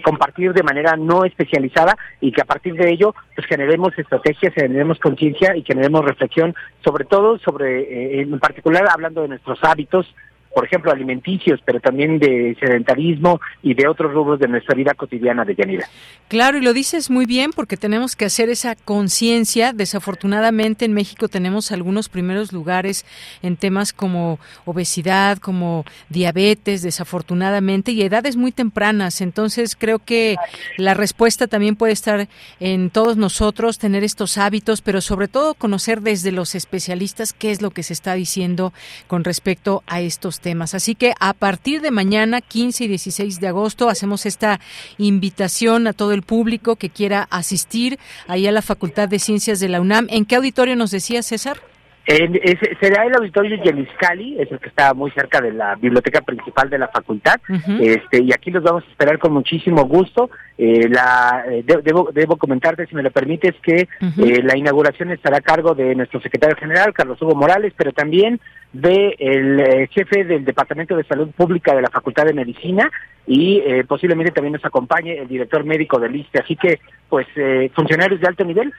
compartir 0.01 0.53
de 0.53 0.63
manera 0.63 0.95
no 0.95 1.25
especializada 1.25 1.97
y 2.21 2.31
que 2.31 2.41
a 2.41 2.45
partir 2.45 2.75
de 2.75 2.89
ello 2.89 3.13
pues 3.35 3.45
generemos 3.47 3.91
estrategias, 3.99 4.53
generemos 4.53 4.97
conciencia 4.97 5.57
y 5.57 5.63
generemos 5.63 6.05
reflexión 6.05 6.55
sobre 6.85 7.03
todo 7.03 7.37
sobre 7.39 8.21
en 8.21 8.39
particular 8.39 8.85
hablando 8.89 9.23
de 9.23 9.27
nuestros 9.27 9.61
hábitos, 9.63 10.15
por 10.57 10.65
ejemplo, 10.65 10.91
alimenticios, 10.91 11.59
pero 11.63 11.79
también 11.79 12.17
de 12.17 12.57
sedentarismo 12.59 13.39
y 13.61 13.75
de 13.75 13.87
otros 13.87 14.11
rubros 14.11 14.39
de 14.39 14.47
nuestra 14.47 14.73
vida 14.73 14.95
cotidiana 14.95 15.45
de 15.45 15.53
Yanira. 15.53 15.87
Claro, 16.29 16.57
y 16.57 16.61
lo 16.61 16.73
dices 16.73 17.11
muy 17.11 17.27
bien 17.27 17.51
porque 17.55 17.77
tenemos 17.77 18.15
que 18.15 18.25
hacer 18.25 18.49
esa 18.49 18.73
conciencia. 18.73 19.71
Desafortunadamente 19.71 20.85
en 20.85 20.93
México 20.93 21.27
tenemos 21.27 21.71
algunos 21.71 22.09
primeros 22.09 22.53
lugares 22.53 23.05
en 23.43 23.55
temas 23.55 23.93
como 23.93 24.39
obesidad, 24.65 25.37
como 25.37 25.85
diabetes, 26.09 26.81
desafortunadamente, 26.81 27.91
y 27.91 28.01
edades 28.01 28.35
muy 28.35 28.51
tempranas. 28.51 29.21
Entonces 29.21 29.75
creo 29.75 29.99
que 29.99 30.37
la 30.77 30.95
respuesta 30.95 31.45
también 31.45 31.75
puede 31.75 31.93
estar 31.93 32.27
en 32.59 32.89
todos 32.89 33.15
nosotros, 33.15 33.77
tener 33.77 34.03
estos 34.03 34.39
hábitos, 34.39 34.81
pero 34.81 35.01
sobre 35.01 35.27
todo 35.27 35.53
conocer 35.53 36.01
desde 36.01 36.31
los 36.31 36.55
especialistas 36.55 37.33
qué 37.33 37.51
es 37.51 37.61
lo 37.61 37.69
que 37.69 37.83
se 37.83 37.93
está 37.93 38.15
diciendo 38.15 38.73
con 39.05 39.23
respecto 39.23 39.83
a 39.85 40.01
estos 40.01 40.39
temas 40.39 40.46
temas. 40.47 40.73
Así 40.73 40.95
que 40.95 41.13
a 41.19 41.33
partir 41.33 41.81
de 41.81 41.91
mañana, 41.91 42.39
15 42.39 42.85
y 42.85 42.87
16 42.87 43.41
de 43.41 43.47
agosto, 43.49 43.89
hacemos 43.89 44.25
esta 44.25 44.61
invitación 44.97 45.87
a 45.87 45.91
todo 45.91 46.13
el 46.13 46.21
público 46.21 46.77
que 46.77 46.89
quiera 46.89 47.27
asistir 47.29 47.99
ahí 48.29 48.47
a 48.47 48.53
la 48.53 48.61
Facultad 48.61 49.09
de 49.09 49.19
Ciencias 49.19 49.59
de 49.59 49.67
la 49.67 49.81
UNAM. 49.81 50.07
¿En 50.09 50.23
qué 50.23 50.37
auditorio 50.37 50.77
nos 50.77 50.91
decía 50.91 51.21
César? 51.21 51.59
Será 52.07 53.03
el 53.05 53.15
auditorio 53.15 53.61
Yeliscali, 53.61 54.39
es 54.39 54.49
el 54.51 54.59
que 54.59 54.69
está 54.69 54.93
muy 54.93 55.11
cerca 55.11 55.41
de 55.41 55.51
la 55.51 55.75
biblioteca 55.75 56.21
principal 56.21 56.69
de 56.69 56.77
la 56.77 56.87
facultad, 56.87 57.35
este, 57.81 58.23
y 58.23 58.31
aquí 58.31 58.49
los 58.49 58.63
vamos 58.63 58.83
a 58.85 58.91
esperar 58.91 59.19
con 59.19 59.33
muchísimo 59.33 59.83
gusto. 59.85 60.29
Eh, 60.57 60.87
la, 60.89 61.43
eh, 61.49 61.63
debo, 61.65 62.09
debo 62.13 62.37
comentarte, 62.37 62.87
si 62.87 62.95
me 62.95 63.03
lo 63.03 63.11
permites, 63.11 63.55
que 63.61 63.89
eh, 64.01 64.41
la 64.41 64.57
inauguración 64.57 65.11
estará 65.11 65.37
a 65.37 65.41
cargo 65.41 65.75
de 65.75 65.95
nuestro 65.95 66.21
secretario 66.21 66.55
general, 66.55 66.93
Carlos 66.93 67.21
Hugo 67.21 67.35
Morales, 67.35 67.73
pero 67.75 67.91
también 67.91 68.39
de 68.71 69.15
el 69.19 69.87
jefe 69.89 70.23
del 70.23 70.45
Departamento 70.45 70.95
de 70.95 71.03
Salud 71.03 71.29
Pública 71.35 71.75
de 71.75 71.81
la 71.81 71.89
Facultad 71.89 72.25
de 72.25 72.33
Medicina 72.33 72.89
y 73.27 73.61
posiblemente 73.83 74.31
también 74.31 74.53
nos 74.53 74.63
acompañe 74.63 75.19
el 75.19 75.27
director 75.27 75.63
médico 75.65 75.99
del 75.99 76.15
ISTE. 76.15 76.39
Así 76.39 76.55
que, 76.55 76.79
pues, 77.09 77.27
funcionarios 77.75 78.21
de 78.21 78.27
alto 78.27 78.45
nivel, 78.45 78.73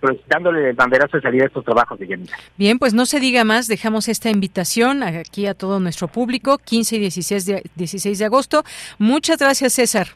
pues 0.00 0.18
dándole 0.26 0.70
el 0.70 0.74
banderazo 0.74 1.18
de 1.18 1.22
salida 1.22 1.44
a 1.44 1.46
estos 1.48 1.64
trabajos 1.64 1.98
de 1.98 2.06
Yanira. 2.06 2.36
Bien, 2.56 2.78
pues 2.78 2.94
no 2.94 3.04
se 3.04 3.20
diga 3.20 3.44
más, 3.44 3.68
dejamos 3.68 4.08
esta 4.08 4.30
invitación 4.30 5.02
aquí 5.02 5.46
a 5.46 5.54
todo 5.54 5.78
nuestro 5.78 6.08
público, 6.08 6.58
15 6.58 6.96
y 6.96 6.98
16 7.00 7.46
de, 7.46 7.62
16 7.74 8.18
de 8.18 8.24
agosto. 8.24 8.64
Muchas 8.98 9.38
gracias, 9.38 9.74
César. 9.74 10.08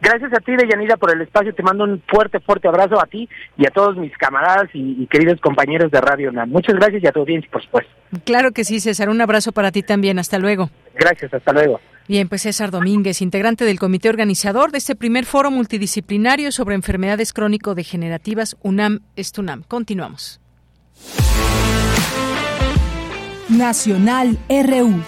Gracias 0.00 0.32
a 0.32 0.40
ti, 0.40 0.56
Deyanira, 0.56 0.96
por 0.96 1.14
el 1.14 1.20
espacio. 1.20 1.54
Te 1.54 1.62
mando 1.62 1.84
un 1.84 2.02
fuerte, 2.08 2.40
fuerte 2.40 2.68
abrazo 2.68 3.00
a 3.00 3.06
ti 3.06 3.28
y 3.58 3.66
a 3.66 3.70
todos 3.70 3.96
mis 3.96 4.16
camaradas 4.16 4.68
y, 4.72 5.06
queridos 5.06 5.40
compañeros 5.40 5.90
de 5.90 6.00
Radio 6.00 6.30
UNAM. 6.30 6.48
Muchas 6.48 6.74
gracias 6.76 7.02
y 7.02 7.06
a 7.06 7.12
tu 7.12 7.20
audiencia, 7.20 7.50
por 7.50 7.62
supuesto. 7.62 7.92
Claro 8.24 8.52
que 8.52 8.64
sí, 8.64 8.80
César. 8.80 9.10
Un 9.10 9.20
abrazo 9.20 9.52
para 9.52 9.70
ti 9.70 9.82
también. 9.82 10.18
Hasta 10.18 10.38
luego. 10.38 10.70
Gracias, 10.94 11.32
hasta 11.34 11.52
luego. 11.52 11.80
Bien, 12.10 12.28
pues 12.28 12.42
César 12.42 12.72
Domínguez, 12.72 13.22
integrante 13.22 13.64
del 13.64 13.78
comité 13.78 14.08
organizador 14.08 14.72
de 14.72 14.78
este 14.78 14.96
primer 14.96 15.26
foro 15.26 15.52
multidisciplinario 15.52 16.50
sobre 16.50 16.74
enfermedades 16.74 17.32
crónico-degenerativas 17.32 18.56
UNAM-ESTUNAM. 18.62 19.62
Continuamos. 19.68 20.40
Nacional 23.48 24.36
RU. 24.48 25.04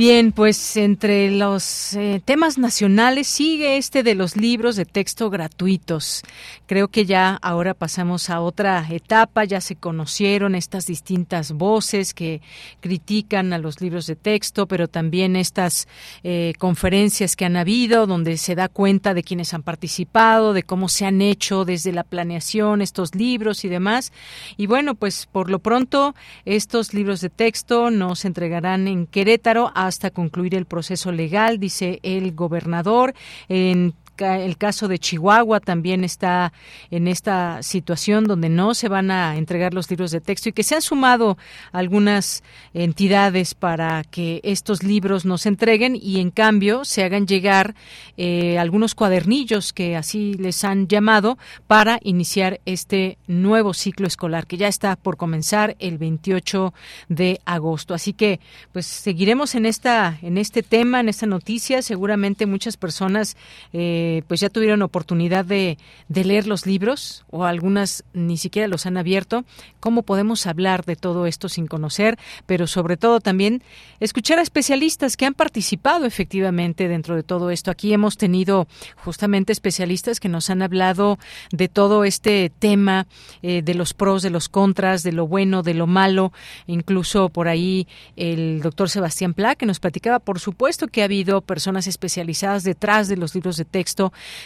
Bien, 0.00 0.32
pues 0.32 0.78
entre 0.78 1.30
los 1.30 1.92
eh, 1.92 2.22
temas 2.24 2.56
nacionales 2.56 3.26
sigue 3.26 3.76
este 3.76 4.02
de 4.02 4.14
los 4.14 4.34
libros 4.34 4.76
de 4.76 4.86
texto 4.86 5.28
gratuitos. 5.28 6.22
Creo 6.64 6.88
que 6.88 7.04
ya 7.04 7.34
ahora 7.42 7.74
pasamos 7.74 8.30
a 8.30 8.40
otra 8.40 8.82
etapa, 8.88 9.44
ya 9.44 9.60
se 9.60 9.76
conocieron 9.76 10.54
estas 10.54 10.86
distintas 10.86 11.52
voces 11.52 12.14
que 12.14 12.40
critican 12.80 13.52
a 13.52 13.58
los 13.58 13.82
libros 13.82 14.06
de 14.06 14.16
texto, 14.16 14.66
pero 14.66 14.88
también 14.88 15.36
estas 15.36 15.86
eh, 16.22 16.54
conferencias 16.58 17.36
que 17.36 17.44
han 17.44 17.58
habido 17.58 18.06
donde 18.06 18.38
se 18.38 18.54
da 18.54 18.70
cuenta 18.70 19.12
de 19.12 19.22
quienes 19.22 19.52
han 19.52 19.62
participado, 19.62 20.54
de 20.54 20.62
cómo 20.62 20.88
se 20.88 21.04
han 21.04 21.20
hecho 21.20 21.66
desde 21.66 21.92
la 21.92 22.04
planeación 22.04 22.80
estos 22.80 23.14
libros 23.14 23.66
y 23.66 23.68
demás. 23.68 24.14
Y 24.56 24.64
bueno, 24.64 24.94
pues 24.94 25.28
por 25.30 25.50
lo 25.50 25.58
pronto 25.58 26.14
estos 26.46 26.94
libros 26.94 27.20
de 27.20 27.28
texto 27.28 27.90
nos 27.90 28.24
entregarán 28.24 28.88
en 28.88 29.06
Querétaro 29.06 29.70
a 29.74 29.89
hasta 29.90 30.10
concluir 30.10 30.54
el 30.54 30.64
proceso 30.64 31.12
legal, 31.12 31.60
dice 31.60 32.00
el 32.02 32.32
gobernador. 32.34 33.12
En 33.48 33.92
el 34.20 34.56
caso 34.56 34.88
de 34.88 34.98
Chihuahua 34.98 35.60
también 35.60 36.04
está 36.04 36.52
en 36.90 37.08
esta 37.08 37.62
situación 37.62 38.24
donde 38.24 38.48
no 38.48 38.74
se 38.74 38.88
van 38.88 39.10
a 39.10 39.36
entregar 39.36 39.74
los 39.74 39.90
libros 39.90 40.10
de 40.10 40.20
texto 40.20 40.48
y 40.48 40.52
que 40.52 40.62
se 40.62 40.74
han 40.74 40.82
sumado 40.82 41.38
algunas 41.72 42.42
entidades 42.74 43.54
para 43.54 44.04
que 44.04 44.40
estos 44.44 44.82
libros 44.82 45.24
nos 45.24 45.46
entreguen 45.46 45.96
y 45.96 46.20
en 46.20 46.30
cambio 46.30 46.84
se 46.84 47.04
hagan 47.04 47.26
llegar 47.26 47.74
eh, 48.16 48.58
algunos 48.58 48.94
cuadernillos 48.94 49.72
que 49.72 49.96
así 49.96 50.34
les 50.34 50.64
han 50.64 50.88
llamado 50.88 51.38
para 51.66 51.98
iniciar 52.02 52.60
este 52.66 53.18
nuevo 53.26 53.74
ciclo 53.74 54.06
escolar 54.06 54.46
que 54.46 54.56
ya 54.56 54.68
está 54.68 54.96
por 54.96 55.16
comenzar 55.16 55.76
el 55.78 55.98
28 55.98 56.74
de 57.08 57.40
agosto. 57.44 57.94
Así 57.94 58.12
que 58.12 58.40
pues 58.72 58.86
seguiremos 58.86 59.54
en 59.54 59.66
esta 59.66 60.18
en 60.22 60.38
este 60.38 60.62
tema, 60.62 61.00
en 61.00 61.08
esta 61.08 61.26
noticia. 61.26 61.82
Seguramente 61.82 62.46
muchas 62.46 62.76
personas 62.76 63.36
eh, 63.72 64.09
pues 64.26 64.40
ya 64.40 64.50
tuvieron 64.50 64.82
oportunidad 64.82 65.44
de, 65.44 65.78
de 66.08 66.24
leer 66.24 66.46
los 66.46 66.66
libros 66.66 67.24
o 67.30 67.44
algunas 67.44 68.04
ni 68.12 68.36
siquiera 68.36 68.68
los 68.68 68.86
han 68.86 68.96
abierto. 68.96 69.44
¿Cómo 69.80 70.02
podemos 70.02 70.46
hablar 70.46 70.84
de 70.84 70.96
todo 70.96 71.26
esto 71.26 71.48
sin 71.48 71.66
conocer? 71.66 72.18
Pero 72.46 72.66
sobre 72.66 72.96
todo 72.96 73.20
también 73.20 73.62
escuchar 74.00 74.38
a 74.38 74.42
especialistas 74.42 75.16
que 75.16 75.26
han 75.26 75.34
participado 75.34 76.06
efectivamente 76.06 76.88
dentro 76.88 77.16
de 77.16 77.22
todo 77.22 77.50
esto. 77.50 77.70
Aquí 77.70 77.92
hemos 77.92 78.16
tenido 78.16 78.66
justamente 78.96 79.52
especialistas 79.52 80.20
que 80.20 80.28
nos 80.28 80.50
han 80.50 80.62
hablado 80.62 81.18
de 81.50 81.68
todo 81.68 82.04
este 82.04 82.50
tema, 82.58 83.06
eh, 83.42 83.62
de 83.62 83.74
los 83.74 83.94
pros, 83.94 84.22
de 84.22 84.30
los 84.30 84.48
contras, 84.48 85.02
de 85.02 85.12
lo 85.12 85.26
bueno, 85.26 85.62
de 85.62 85.74
lo 85.74 85.86
malo. 85.86 86.32
Incluso 86.66 87.28
por 87.28 87.48
ahí 87.48 87.86
el 88.16 88.60
doctor 88.62 88.88
Sebastián 88.88 89.34
Pla, 89.34 89.54
que 89.54 89.66
nos 89.66 89.80
platicaba, 89.80 90.18
por 90.18 90.40
supuesto 90.40 90.88
que 90.88 91.02
ha 91.02 91.06
habido 91.06 91.40
personas 91.40 91.86
especializadas 91.86 92.64
detrás 92.64 93.08
de 93.08 93.16
los 93.16 93.34
libros 93.34 93.56
de 93.56 93.64
texto. 93.64 93.99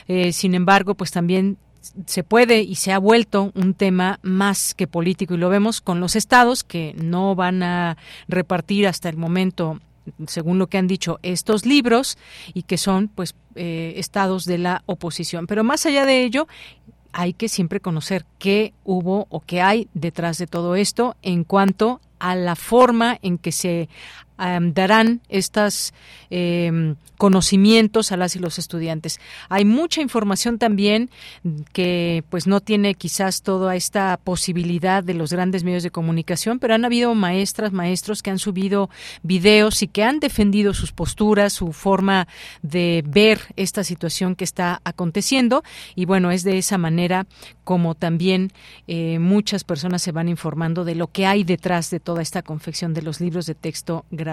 Eh, 0.08 0.32
sin 0.32 0.54
embargo, 0.54 0.94
pues 0.94 1.10
también 1.10 1.56
se 2.06 2.24
puede 2.24 2.62
y 2.62 2.76
se 2.76 2.92
ha 2.92 2.98
vuelto 2.98 3.52
un 3.54 3.74
tema 3.74 4.18
más 4.22 4.74
que 4.74 4.86
político 4.86 5.34
y 5.34 5.38
lo 5.38 5.48
vemos 5.48 5.80
con 5.80 6.00
los 6.00 6.16
estados 6.16 6.64
que 6.64 6.94
no 6.96 7.34
van 7.34 7.62
a 7.62 7.96
repartir 8.26 8.86
hasta 8.86 9.08
el 9.08 9.16
momento 9.16 9.80
según 10.26 10.58
lo 10.58 10.66
que 10.66 10.78
han 10.78 10.86
dicho 10.86 11.18
estos 11.22 11.66
libros 11.66 12.18
y 12.52 12.62
que 12.62 12.78
son 12.78 13.08
pues 13.08 13.34
eh, 13.54 13.94
estados 13.96 14.44
de 14.44 14.58
la 14.58 14.82
oposición. 14.86 15.46
Pero 15.46 15.64
más 15.64 15.86
allá 15.86 16.04
de 16.04 16.24
ello 16.24 16.46
hay 17.12 17.32
que 17.32 17.48
siempre 17.48 17.80
conocer 17.80 18.24
qué 18.38 18.74
hubo 18.84 19.26
o 19.30 19.40
qué 19.40 19.62
hay 19.62 19.88
detrás 19.94 20.38
de 20.38 20.46
todo 20.46 20.74
esto 20.74 21.16
en 21.22 21.44
cuanto 21.44 22.00
a 22.18 22.34
la 22.34 22.56
forma 22.56 23.18
en 23.22 23.38
que 23.38 23.52
se 23.52 23.88
darán 24.36 25.20
estos 25.28 25.94
em, 26.30 26.96
conocimientos 27.16 28.12
a 28.12 28.16
las 28.16 28.36
y 28.36 28.38
los 28.38 28.58
estudiantes. 28.58 29.20
Hay 29.48 29.64
mucha 29.64 30.00
información 30.00 30.58
también 30.58 31.10
que 31.72 32.24
pues 32.30 32.46
no 32.46 32.60
tiene 32.60 32.94
quizás 32.94 33.42
toda 33.42 33.76
esta 33.76 34.18
posibilidad 34.22 35.02
de 35.04 35.14
los 35.14 35.32
grandes 35.32 35.64
medios 35.64 35.82
de 35.82 35.90
comunicación, 35.90 36.58
pero 36.58 36.74
han 36.74 36.84
habido 36.84 37.14
maestras, 37.14 37.72
maestros 37.72 38.22
que 38.22 38.30
han 38.30 38.38
subido 38.38 38.90
videos 39.22 39.82
y 39.82 39.88
que 39.88 40.02
han 40.02 40.20
defendido 40.20 40.74
sus 40.74 40.92
posturas, 40.92 41.52
su 41.52 41.72
forma 41.72 42.26
de 42.62 43.04
ver 43.06 43.40
esta 43.56 43.84
situación 43.84 44.34
que 44.34 44.44
está 44.44 44.80
aconteciendo 44.84 45.62
y 45.94 46.04
bueno, 46.04 46.30
es 46.30 46.42
de 46.42 46.58
esa 46.58 46.78
manera 46.78 47.26
como 47.62 47.94
también 47.94 48.52
eh, 48.86 49.18
muchas 49.18 49.64
personas 49.64 50.02
se 50.02 50.12
van 50.12 50.28
informando 50.28 50.84
de 50.84 50.94
lo 50.94 51.08
que 51.08 51.26
hay 51.26 51.44
detrás 51.44 51.90
de 51.90 52.00
toda 52.00 52.22
esta 52.22 52.42
confección 52.42 52.92
de 52.92 53.02
los 53.02 53.20
libros 53.20 53.46
de 53.46 53.54
texto 53.54 54.04
gratuitos. 54.10 54.23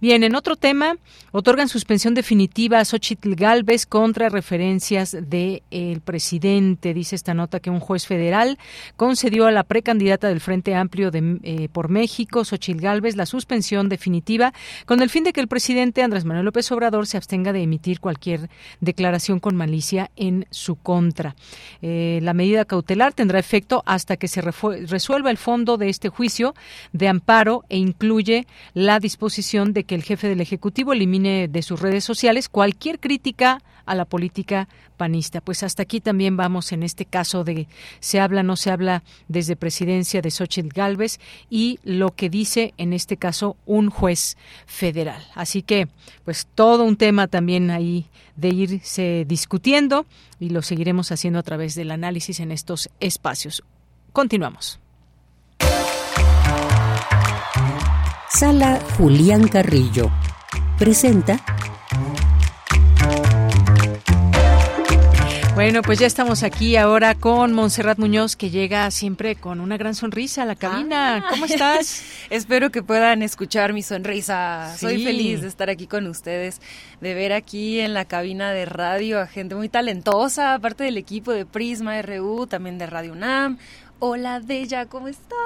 Bien, 0.00 0.22
en 0.22 0.34
otro 0.34 0.56
tema, 0.56 0.96
otorgan 1.32 1.68
suspensión 1.68 2.14
definitiva 2.14 2.80
a 2.80 2.84
Xochitl 2.84 3.34
Galvez 3.34 3.86
contra 3.86 4.28
referencias 4.28 5.16
del 5.20 5.62
el 5.70 6.00
presidente. 6.00 6.94
Dice 6.94 7.16
esta 7.16 7.34
nota 7.34 7.60
que 7.60 7.70
un 7.70 7.80
juez 7.80 8.06
federal 8.06 8.58
concedió 8.96 9.46
a 9.46 9.50
la 9.50 9.64
precandidata 9.64 10.28
del 10.28 10.40
Frente 10.40 10.74
Amplio 10.74 11.10
de, 11.10 11.38
eh, 11.42 11.68
por 11.72 11.88
México, 11.88 12.44
Xochitl 12.44 12.80
Galvez, 12.80 13.16
la 13.16 13.26
suspensión 13.26 13.88
definitiva 13.88 14.52
con 14.86 15.02
el 15.02 15.10
fin 15.10 15.24
de 15.24 15.32
que 15.32 15.40
el 15.40 15.48
presidente 15.48 16.02
Andrés 16.02 16.24
Manuel 16.24 16.46
López 16.46 16.70
Obrador 16.72 17.06
se 17.06 17.16
abstenga 17.16 17.52
de 17.52 17.62
emitir 17.62 18.00
cualquier 18.00 18.50
declaración 18.80 19.40
con 19.40 19.56
malicia 19.56 20.10
en 20.16 20.46
su 20.50 20.76
contra. 20.76 21.36
Eh, 21.82 22.20
la 22.22 22.34
medida 22.34 22.64
cautelar 22.64 23.12
tendrá 23.12 23.38
efecto 23.38 23.82
hasta 23.86 24.16
que 24.16 24.28
se 24.28 24.40
resuelva 24.40 25.30
el 25.30 25.38
fondo 25.38 25.76
de 25.76 25.88
este 25.88 26.08
juicio 26.08 26.54
de 26.92 27.08
amparo 27.08 27.64
e 27.68 27.78
incluye 27.78 28.46
la 28.74 28.89
disposición 28.98 29.72
de 29.72 29.84
que 29.84 29.94
el 29.94 30.02
jefe 30.02 30.28
del 30.28 30.40
Ejecutivo 30.40 30.92
elimine 30.92 31.48
de 31.48 31.62
sus 31.62 31.80
redes 31.80 32.02
sociales 32.02 32.48
cualquier 32.48 32.98
crítica 32.98 33.62
a 33.86 33.94
la 33.94 34.04
política 34.04 34.68
panista. 34.96 35.40
Pues 35.40 35.62
hasta 35.62 35.82
aquí 35.82 36.00
también 36.00 36.36
vamos 36.36 36.72
en 36.72 36.82
este 36.82 37.04
caso 37.04 37.44
de 37.44 37.66
se 38.00 38.20
habla, 38.20 38.42
no 38.42 38.56
se 38.56 38.70
habla 38.70 39.02
desde 39.28 39.56
presidencia 39.56 40.22
de 40.22 40.30
Xochitl 40.30 40.68
Galvez 40.68 41.18
y 41.48 41.78
lo 41.82 42.14
que 42.14 42.30
dice 42.30 42.74
en 42.76 42.92
este 42.92 43.16
caso 43.16 43.56
un 43.66 43.90
juez 43.90 44.36
federal. 44.66 45.22
Así 45.34 45.62
que, 45.62 45.88
pues 46.24 46.46
todo 46.54 46.84
un 46.84 46.96
tema 46.96 47.28
también 47.28 47.70
ahí 47.70 48.06
de 48.36 48.48
irse 48.48 49.24
discutiendo 49.26 50.06
y 50.38 50.50
lo 50.50 50.62
seguiremos 50.62 51.12
haciendo 51.12 51.38
a 51.38 51.42
través 51.42 51.74
del 51.74 51.90
análisis 51.90 52.40
en 52.40 52.52
estos 52.52 52.90
espacios. 53.00 53.62
Continuamos. 54.12 54.80
Sala 58.40 58.80
Julián 58.96 59.48
Carrillo 59.48 60.10
presenta 60.78 61.44
Bueno, 65.54 65.82
pues 65.82 65.98
ya 65.98 66.06
estamos 66.06 66.42
aquí 66.42 66.76
ahora 66.76 67.14
con 67.14 67.52
Montserrat 67.52 67.98
Muñoz, 67.98 68.36
que 68.36 68.48
llega 68.48 68.90
siempre 68.90 69.36
con 69.36 69.60
una 69.60 69.76
gran 69.76 69.94
sonrisa 69.94 70.44
a 70.44 70.46
la 70.46 70.56
cabina. 70.56 71.16
Ah. 71.16 71.26
¿Cómo 71.28 71.44
estás? 71.44 72.02
Espero 72.30 72.70
que 72.70 72.82
puedan 72.82 73.20
escuchar 73.20 73.74
mi 73.74 73.82
sonrisa. 73.82 74.74
Soy 74.78 75.04
feliz 75.04 75.42
de 75.42 75.48
estar 75.48 75.68
aquí 75.68 75.86
con 75.86 76.06
ustedes, 76.06 76.62
de 77.02 77.12
ver 77.12 77.34
aquí 77.34 77.78
en 77.80 77.92
la 77.92 78.06
cabina 78.06 78.52
de 78.52 78.64
radio 78.64 79.20
a 79.20 79.26
gente 79.26 79.54
muy 79.54 79.68
talentosa, 79.68 80.54
aparte 80.54 80.84
del 80.84 80.96
equipo 80.96 81.32
de 81.32 81.44
Prisma 81.44 82.00
RU, 82.00 82.46
también 82.46 82.78
de 82.78 82.86
Radio 82.86 83.12
UNAM. 83.12 83.58
Hola, 84.02 84.40
Della, 84.40 84.86
¿cómo 84.86 85.08
estás? 85.08 85.36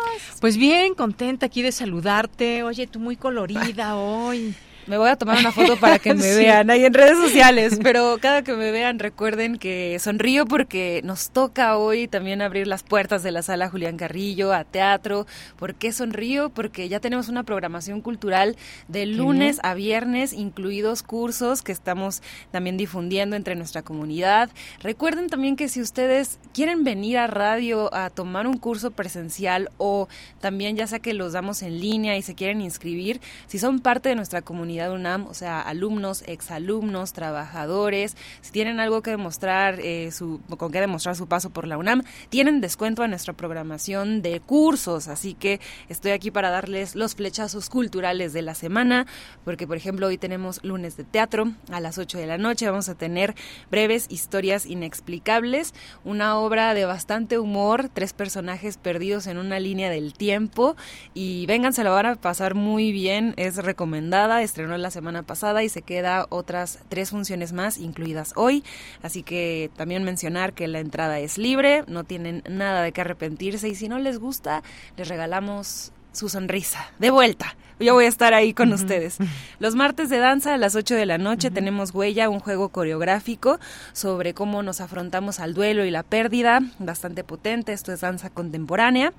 Pues 0.40 0.56
bien, 0.56 0.94
contenta 0.94 1.46
aquí 1.46 1.60
de 1.60 1.72
saludarte. 1.72 2.62
Oye, 2.62 2.86
tú 2.86 3.00
muy 3.00 3.16
colorida 3.16 3.96
hoy. 3.96 4.54
Me 4.86 4.98
voy 4.98 5.08
a 5.08 5.16
tomar 5.16 5.38
una 5.38 5.50
foto 5.50 5.76
para 5.78 5.98
que 5.98 6.12
me 6.14 6.34
vean 6.34 6.68
ahí 6.68 6.84
en 6.84 6.92
redes 6.92 7.16
sociales, 7.16 7.78
pero 7.82 8.18
cada 8.20 8.42
que 8.42 8.52
me 8.52 8.70
vean 8.70 8.98
recuerden 8.98 9.56
que 9.56 9.98
sonrío 9.98 10.44
porque 10.44 11.00
nos 11.04 11.30
toca 11.30 11.78
hoy 11.78 12.06
también 12.06 12.42
abrir 12.42 12.66
las 12.66 12.82
puertas 12.82 13.22
de 13.22 13.30
la 13.30 13.40
sala 13.40 13.70
Julián 13.70 13.96
Carrillo 13.96 14.52
a 14.52 14.64
teatro. 14.64 15.26
¿Por 15.58 15.74
qué 15.74 15.90
sonrío? 15.90 16.50
Porque 16.50 16.90
ya 16.90 17.00
tenemos 17.00 17.30
una 17.30 17.44
programación 17.44 18.02
cultural 18.02 18.56
de 18.88 19.06
lunes 19.06 19.58
a 19.62 19.72
viernes, 19.72 20.34
incluidos 20.34 21.02
cursos 21.02 21.62
que 21.62 21.72
estamos 21.72 22.22
también 22.50 22.76
difundiendo 22.76 23.36
entre 23.36 23.56
nuestra 23.56 23.80
comunidad. 23.80 24.50
Recuerden 24.82 25.28
también 25.28 25.56
que 25.56 25.68
si 25.68 25.80
ustedes 25.80 26.38
quieren 26.52 26.84
venir 26.84 27.16
a 27.16 27.26
radio 27.26 27.92
a 27.94 28.10
tomar 28.10 28.46
un 28.46 28.58
curso 28.58 28.90
presencial 28.90 29.70
o 29.78 30.08
también 30.40 30.76
ya 30.76 30.86
sea 30.86 30.98
que 30.98 31.14
los 31.14 31.32
damos 31.32 31.62
en 31.62 31.80
línea 31.80 32.18
y 32.18 32.22
se 32.22 32.34
quieren 32.34 32.60
inscribir, 32.60 33.22
si 33.46 33.58
son 33.58 33.80
parte 33.80 34.10
de 34.10 34.14
nuestra 34.14 34.42
comunidad, 34.42 34.73
UNAM, 34.78 35.26
o 35.26 35.34
sea, 35.34 35.60
alumnos, 35.60 36.22
exalumnos, 36.26 37.12
trabajadores, 37.12 38.16
si 38.40 38.52
tienen 38.52 38.80
algo 38.80 39.02
que 39.02 39.10
demostrar, 39.10 39.80
eh, 39.80 40.10
su, 40.12 40.40
con 40.58 40.70
qué 40.72 40.80
demostrar 40.80 41.16
su 41.16 41.26
paso 41.26 41.50
por 41.50 41.66
la 41.66 41.78
UNAM, 41.78 42.02
tienen 42.28 42.60
descuento 42.60 43.02
a 43.02 43.08
nuestra 43.08 43.32
programación 43.32 44.22
de 44.22 44.40
cursos, 44.40 45.08
así 45.08 45.34
que 45.34 45.60
estoy 45.88 46.12
aquí 46.12 46.30
para 46.30 46.50
darles 46.50 46.94
los 46.94 47.14
flechazos 47.14 47.70
culturales 47.70 48.32
de 48.32 48.42
la 48.42 48.54
semana, 48.54 49.06
porque 49.44 49.66
por 49.66 49.76
ejemplo 49.76 50.06
hoy 50.06 50.18
tenemos 50.18 50.62
lunes 50.64 50.96
de 50.96 51.04
teatro 51.04 51.52
a 51.70 51.80
las 51.80 51.98
8 51.98 52.18
de 52.18 52.26
la 52.26 52.38
noche, 52.38 52.68
vamos 52.68 52.88
a 52.88 52.94
tener 52.94 53.34
breves 53.70 54.06
historias 54.10 54.66
inexplicables, 54.66 55.74
una 56.04 56.38
obra 56.38 56.74
de 56.74 56.84
bastante 56.84 57.38
humor, 57.38 57.90
tres 57.92 58.12
personajes 58.12 58.76
perdidos 58.76 59.26
en 59.26 59.38
una 59.38 59.60
línea 59.60 59.90
del 59.90 60.12
tiempo 60.12 60.76
y 61.12 61.46
vengan, 61.46 61.72
se 61.72 61.84
lo 61.84 61.92
van 61.92 62.06
a 62.06 62.14
pasar 62.16 62.54
muy 62.54 62.92
bien, 62.92 63.34
es 63.36 63.56
recomendada, 63.56 64.42
la 64.66 64.90
semana 64.90 65.22
pasada 65.22 65.62
y 65.62 65.68
se 65.68 65.82
queda 65.82 66.26
otras 66.30 66.80
tres 66.88 67.10
funciones 67.10 67.52
más 67.52 67.78
incluidas 67.78 68.32
hoy. 68.36 68.64
Así 69.02 69.22
que 69.22 69.70
también 69.76 70.04
mencionar 70.04 70.52
que 70.52 70.68
la 70.68 70.80
entrada 70.80 71.18
es 71.18 71.38
libre, 71.38 71.84
no 71.86 72.04
tienen 72.04 72.42
nada 72.48 72.82
de 72.82 72.92
qué 72.92 73.00
arrepentirse 73.00 73.68
y 73.68 73.74
si 73.74 73.88
no 73.88 73.98
les 73.98 74.18
gusta, 74.18 74.62
les 74.96 75.08
regalamos 75.08 75.92
su 76.14 76.28
sonrisa, 76.28 76.86
de 76.98 77.10
vuelta. 77.10 77.56
Yo 77.80 77.92
voy 77.94 78.04
a 78.04 78.08
estar 78.08 78.34
ahí 78.34 78.54
con 78.54 78.72
ustedes. 78.72 79.18
Los 79.58 79.74
martes 79.74 80.08
de 80.08 80.18
danza 80.18 80.54
a 80.54 80.58
las 80.58 80.76
8 80.76 80.94
de 80.94 81.06
la 81.06 81.18
noche 81.18 81.50
tenemos 81.50 81.92
Huella, 81.92 82.28
un 82.28 82.38
juego 82.38 82.68
coreográfico 82.68 83.58
sobre 83.92 84.32
cómo 84.32 84.62
nos 84.62 84.80
afrontamos 84.80 85.40
al 85.40 85.54
duelo 85.54 85.84
y 85.84 85.90
la 85.90 86.04
pérdida, 86.04 86.60
bastante 86.78 87.24
potente, 87.24 87.72
esto 87.72 87.92
es 87.92 88.00
danza 88.00 88.30
contemporánea. 88.30 89.12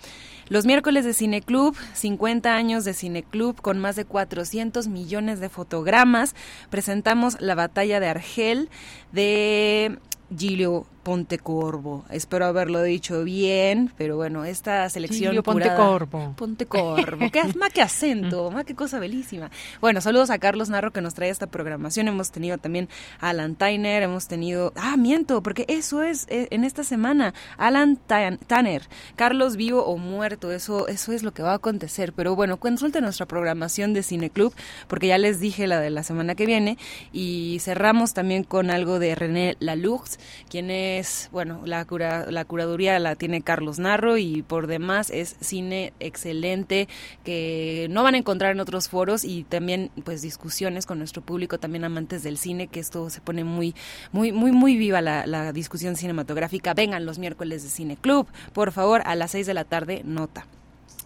Los 0.47 0.65
miércoles 0.65 1.03
de 1.03 1.13
Cineclub, 1.13 1.75
50 1.93 2.55
años 2.55 2.85
de 2.85 2.93
Cineclub 2.93 3.61
con 3.61 3.77
más 3.77 3.97
de 3.97 4.05
400 4.05 4.87
millones 4.87 5.41
de 5.41 5.49
fotogramas, 5.49 6.33
presentamos 6.69 7.39
La 7.41 7.55
batalla 7.55 7.99
de 7.99 8.07
Argel 8.07 8.69
de 9.11 9.99
Gilio 10.35 10.87
Pontecorvo. 11.06 12.03
Espero 12.10 12.47
haberlo 12.47 12.82
dicho 12.82 13.24
bien, 13.24 13.91
pero 13.95 14.16
bueno, 14.16 14.43
esta 14.43 14.89
selección 14.89 15.34
Gilio 15.34 15.43
Pontecorvo. 15.43 16.34
Pontecorvo. 16.36 17.30
¿Qué, 17.32 17.43
más 17.60 17.72
que 17.72 17.84
acento, 17.84 18.49
más 18.49 18.66
que 18.66 18.74
cosa 18.74 18.97
belísima. 18.97 19.51
Bueno, 19.82 20.01
saludos 20.01 20.32
a 20.32 20.39
Carlos 20.39 20.70
Narro 20.70 20.89
que 20.89 21.01
nos 21.01 21.14
trae 21.14 21.30
esta 21.30 21.45
programación. 21.45 22.08
Hemos 22.08 22.32
tenido 22.32 22.58
también 22.58 22.89
a 23.20 23.30
Alan 23.30 23.56
Tyner, 23.56 24.01
hemos 24.01 24.28
tenido... 24.28 24.74
Ah, 24.76 24.97
miento, 24.97 25.43
porque 25.43 25.66
eso 25.68 26.01
es 26.01 26.26
eh, 26.28 26.47
en 26.49 26.64
esta 26.64 26.84
semana. 26.84 27.36
Alan 27.58 27.97
Tanner, 27.97 28.82
Carlos 29.16 29.58
vivo 29.58 29.86
o 29.86 29.97
muerto, 29.97 30.51
eso, 30.51 30.88
eso 30.88 31.12
es 31.12 31.22
lo 31.22 31.36
que 31.36 31.43
va 31.43 31.51
a 31.51 31.58
acontecer. 31.58 32.14
Pero 32.14 32.36
bueno, 32.36 32.58
consulte 32.58 32.99
nuestra 32.99 33.28
programación 33.28 33.93
de 33.93 34.01
Cineclub, 34.01 34.56
porque 34.88 35.06
ya 35.06 35.20
les 35.20 35.39
dije 35.39 35.68
la 35.68 35.80
de 35.80 35.91
la 35.91 36.01
semana 36.01 36.34
que 36.34 36.47
viene. 36.47 36.80
Y 37.14 37.60
cerramos 37.60 38.16
también 38.16 38.43
con 38.43 38.72
algo 38.72 38.97
de 38.97 39.14
René 39.14 39.56
Lalux, 39.60 40.18
quien 40.49 40.72
es 40.72 40.94
bueno, 41.31 41.61
la, 41.65 41.85
cura, 41.85 42.29
la 42.29 42.45
curaduría 42.45 42.99
la 42.99 43.15
tiene 43.15 43.41
Carlos 43.41 43.79
Narro 43.79 44.17
y 44.17 44.41
por 44.41 44.67
demás 44.67 45.09
es 45.09 45.35
cine 45.39 45.93
excelente 45.99 46.87
que 47.23 47.87
no 47.89 48.03
van 48.03 48.15
a 48.15 48.17
encontrar 48.17 48.51
en 48.51 48.59
otros 48.59 48.89
foros 48.89 49.23
y 49.23 49.43
también 49.43 49.91
pues 50.03 50.21
discusiones 50.21 50.85
con 50.85 50.97
nuestro 50.99 51.21
público, 51.21 51.57
también 51.57 51.83
amantes 51.83 52.23
del 52.23 52.37
cine, 52.37 52.67
que 52.67 52.79
esto 52.79 53.09
se 53.09 53.21
pone 53.21 53.43
muy, 53.43 53.75
muy, 54.11 54.31
muy, 54.31 54.51
muy 54.51 54.77
viva 54.77 55.01
la, 55.01 55.25
la 55.25 55.53
discusión 55.53 55.95
cinematográfica. 55.95 56.73
Vengan 56.73 57.05
los 57.05 57.19
miércoles 57.19 57.63
de 57.63 57.69
Cine 57.69 57.97
Club, 57.97 58.27
por 58.53 58.71
favor, 58.71 59.01
a 59.05 59.15
las 59.15 59.31
6 59.31 59.47
de 59.47 59.53
la 59.53 59.63
tarde, 59.63 60.01
nota. 60.05 60.45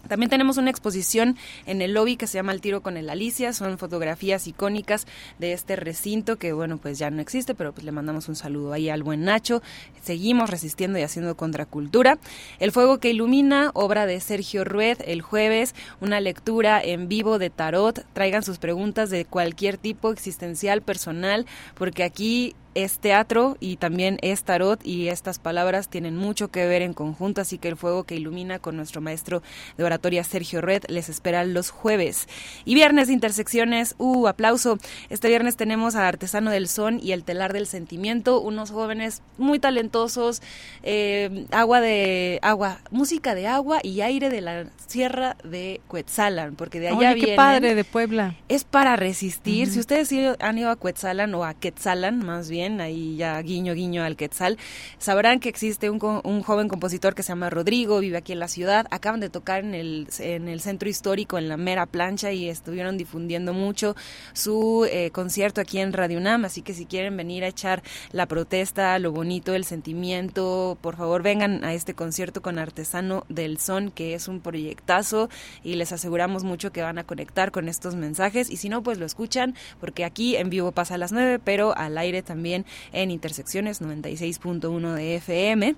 También 0.08 0.30
tenemos 0.30 0.56
una 0.56 0.70
exposición 0.70 1.36
en 1.66 1.82
el 1.82 1.92
lobby 1.94 2.16
que 2.16 2.26
se 2.26 2.34
llama 2.34 2.52
El 2.52 2.60
tiro 2.60 2.82
con 2.82 2.96
el 2.96 3.10
Alicia, 3.10 3.52
son 3.52 3.78
fotografías 3.78 4.46
icónicas 4.46 5.06
de 5.38 5.52
este 5.52 5.76
recinto 5.76 6.36
que 6.36 6.52
bueno, 6.52 6.78
pues 6.78 6.98
ya 6.98 7.10
no 7.10 7.20
existe, 7.20 7.54
pero 7.54 7.72
pues 7.72 7.84
le 7.84 7.92
mandamos 7.92 8.28
un 8.28 8.36
saludo 8.36 8.72
ahí 8.72 8.88
al 8.88 9.02
buen 9.02 9.24
Nacho. 9.24 9.62
Seguimos 10.02 10.50
resistiendo 10.50 10.98
y 10.98 11.02
haciendo 11.02 11.36
contracultura. 11.36 12.18
El 12.58 12.72
fuego 12.72 12.98
que 12.98 13.10
ilumina, 13.10 13.70
obra 13.74 14.06
de 14.06 14.20
Sergio 14.20 14.64
Rued, 14.64 14.98
el 15.04 15.22
jueves, 15.22 15.74
una 16.00 16.20
lectura 16.20 16.82
en 16.82 17.08
vivo 17.08 17.38
de 17.38 17.50
tarot. 17.50 18.04
Traigan 18.12 18.42
sus 18.42 18.58
preguntas 18.58 19.10
de 19.10 19.24
cualquier 19.24 19.76
tipo 19.78 20.10
existencial, 20.10 20.82
personal, 20.82 21.46
porque 21.74 22.04
aquí 22.04 22.54
es 22.74 22.98
teatro 22.98 23.56
y 23.60 23.76
también 23.76 24.18
es 24.22 24.44
tarot 24.44 24.84
y 24.86 25.08
estas 25.08 25.38
palabras 25.38 25.88
tienen 25.88 26.16
mucho 26.16 26.48
que 26.48 26.66
ver 26.66 26.82
en 26.82 26.94
conjunto, 26.94 27.40
así 27.40 27.58
que 27.58 27.68
el 27.68 27.76
fuego 27.76 28.04
que 28.04 28.14
ilumina 28.14 28.58
con 28.58 28.76
nuestro 28.76 29.00
maestro 29.00 29.42
de 29.76 29.84
oratoria 29.84 30.22
Sergio 30.24 30.60
Red 30.60 30.84
les 30.88 31.08
espera 31.08 31.44
los 31.44 31.70
jueves. 31.70 32.28
Y 32.64 32.74
viernes 32.74 33.08
de 33.08 33.14
intersecciones, 33.14 33.94
uh, 33.98 34.28
aplauso. 34.28 34.78
Este 35.08 35.28
viernes 35.28 35.56
tenemos 35.56 35.96
a 35.96 36.06
Artesano 36.06 36.50
del 36.50 36.68
Son 36.68 37.00
y 37.02 37.12
el 37.12 37.24
Telar 37.24 37.52
del 37.52 37.66
Sentimiento, 37.66 38.40
unos 38.40 38.70
jóvenes 38.70 39.22
muy 39.36 39.58
talentosos, 39.58 40.42
eh, 40.82 41.46
agua 41.50 41.80
de 41.80 42.38
agua, 42.42 42.80
música 42.90 43.34
de 43.34 43.46
agua 43.46 43.80
y 43.82 44.00
aire 44.02 44.30
de 44.30 44.40
la 44.40 44.66
sierra 44.86 45.36
de 45.42 45.80
Cuetzalan, 45.88 46.54
porque 46.54 46.78
de 46.80 46.88
allá 46.88 47.12
Oye, 47.12 47.20
qué 47.20 47.36
padre 47.36 47.74
de 47.74 47.84
Puebla. 47.84 48.36
Es 48.48 48.64
para 48.64 48.96
resistir. 48.96 49.68
Si 49.70 49.80
ustedes 49.80 50.12
han 50.38 50.58
ido 50.58 50.70
a 50.70 50.76
Cuetzalan 50.76 51.34
o 51.34 51.44
a 51.44 51.54
Quetzalan, 51.54 52.24
más 52.24 52.48
bien 52.50 52.59
ahí 52.80 53.16
ya 53.16 53.40
guiño 53.40 53.74
guiño 53.74 54.04
al 54.04 54.16
Quetzal, 54.16 54.58
sabrán 54.98 55.40
que 55.40 55.48
existe 55.48 55.88
un, 55.88 55.98
un, 56.24 56.42
joven 56.42 56.68
compositor 56.68 57.14
que 57.14 57.22
se 57.22 57.28
llama 57.28 57.48
Rodrigo, 57.48 58.00
vive 58.00 58.18
aquí 58.18 58.32
en 58.32 58.38
la 58.38 58.48
ciudad, 58.48 58.86
acaban 58.90 59.20
de 59.20 59.30
tocar 59.30 59.64
en 59.64 59.74
el, 59.74 60.08
en 60.18 60.48
el 60.48 60.60
centro 60.60 60.88
histórico, 60.88 61.38
en 61.38 61.48
la 61.48 61.56
mera 61.56 61.86
plancha 61.86 62.32
y 62.32 62.48
estuvieron 62.48 62.98
difundiendo 62.98 63.52
mucho 63.52 63.96
su 64.32 64.86
eh, 64.90 65.10
concierto 65.10 65.60
aquí 65.60 65.78
en 65.78 65.92
Radio 65.92 66.18
UNAM, 66.18 66.44
así 66.44 66.62
que 66.62 66.74
si 66.74 66.86
quieren 66.86 67.16
venir 67.16 67.44
a 67.44 67.48
echar 67.48 67.82
la 68.12 68.26
protesta, 68.26 68.98
lo 68.98 69.12
bonito, 69.12 69.54
el 69.54 69.64
sentimiento, 69.64 70.76
por 70.80 70.96
favor 70.96 71.22
vengan 71.22 71.64
a 71.64 71.72
este 71.72 71.94
concierto 71.94 72.42
con 72.42 72.58
Artesano 72.58 73.24
del 73.28 73.58
Son, 73.58 73.90
que 73.90 74.14
es 74.14 74.28
un 74.28 74.40
proyectazo 74.40 75.28
y 75.62 75.74
les 75.74 75.92
aseguramos 75.92 76.44
mucho 76.44 76.72
que 76.72 76.82
van 76.82 76.98
a 76.98 77.04
conectar 77.04 77.50
con 77.50 77.68
estos 77.68 77.94
mensajes. 77.94 78.50
Y 78.50 78.56
si 78.56 78.68
no, 78.68 78.82
pues 78.82 78.98
lo 78.98 79.06
escuchan 79.06 79.54
porque 79.80 80.04
aquí 80.04 80.36
en 80.36 80.50
vivo 80.50 80.72
pasa 80.72 80.94
a 80.94 80.98
las 80.98 81.12
9, 81.12 81.40
pero 81.42 81.76
al 81.76 81.96
aire 81.98 82.22
también 82.22 82.49
en 82.54 83.10
Intersecciones 83.10 83.80
96.1 83.80 84.94
de 84.94 85.16
FM. 85.16 85.76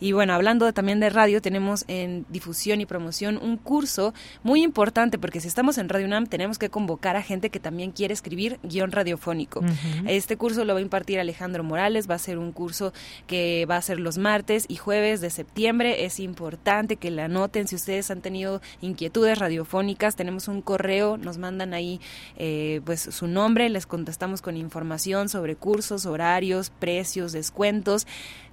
Y 0.00 0.12
bueno, 0.12 0.34
hablando 0.34 0.72
también 0.72 1.00
de 1.00 1.10
radio, 1.10 1.40
tenemos 1.40 1.84
en 1.88 2.26
difusión 2.28 2.80
y 2.80 2.86
promoción 2.86 3.38
un 3.38 3.56
curso 3.56 4.14
muy 4.42 4.62
importante, 4.62 5.18
porque 5.18 5.40
si 5.40 5.48
estamos 5.48 5.78
en 5.78 5.88
Radio 5.88 6.06
UNAM 6.06 6.26
tenemos 6.26 6.58
que 6.58 6.70
convocar 6.70 7.16
a 7.16 7.22
gente 7.22 7.50
que 7.50 7.60
también 7.60 7.92
quiere 7.92 8.14
escribir 8.14 8.58
guion 8.62 8.92
radiofónico. 8.92 9.62
Este 10.06 10.36
curso 10.36 10.64
lo 10.64 10.74
va 10.74 10.80
a 10.80 10.82
impartir 10.82 11.18
Alejandro 11.20 11.64
Morales, 11.64 12.08
va 12.08 12.14
a 12.14 12.18
ser 12.18 12.38
un 12.38 12.52
curso 12.52 12.92
que 13.26 13.66
va 13.66 13.76
a 13.76 13.82
ser 13.82 14.00
los 14.00 14.18
martes 14.18 14.66
y 14.68 14.76
jueves 14.76 15.20
de 15.20 15.30
septiembre. 15.30 16.04
Es 16.04 16.20
importante 16.20 16.96
que 16.96 17.10
la 17.10 17.26
anoten 17.26 17.68
si 17.68 17.76
ustedes 17.76 18.10
han 18.10 18.20
tenido 18.20 18.60
inquietudes 18.80 19.38
radiofónicas. 19.38 20.16
Tenemos 20.16 20.48
un 20.48 20.62
correo, 20.62 21.16
nos 21.16 21.38
mandan 21.38 21.74
ahí 21.74 22.00
eh, 22.36 22.80
pues 22.84 23.00
su 23.00 23.26
nombre, 23.26 23.68
les 23.68 23.86
contestamos 23.86 24.42
con 24.42 24.56
información 24.56 25.28
sobre 25.28 25.56
cursos, 25.56 26.06
horarios, 26.06 26.70
precios, 26.70 27.32
descuentos. 27.32 28.06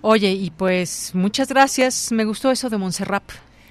Oye, 0.00 0.32
y 0.32 0.50
pues 0.50 1.12
muchas 1.18 1.48
gracias. 1.48 2.10
Me 2.12 2.24
gustó 2.24 2.50
eso 2.50 2.70
de 2.70 2.78
Montserrat. 2.78 3.24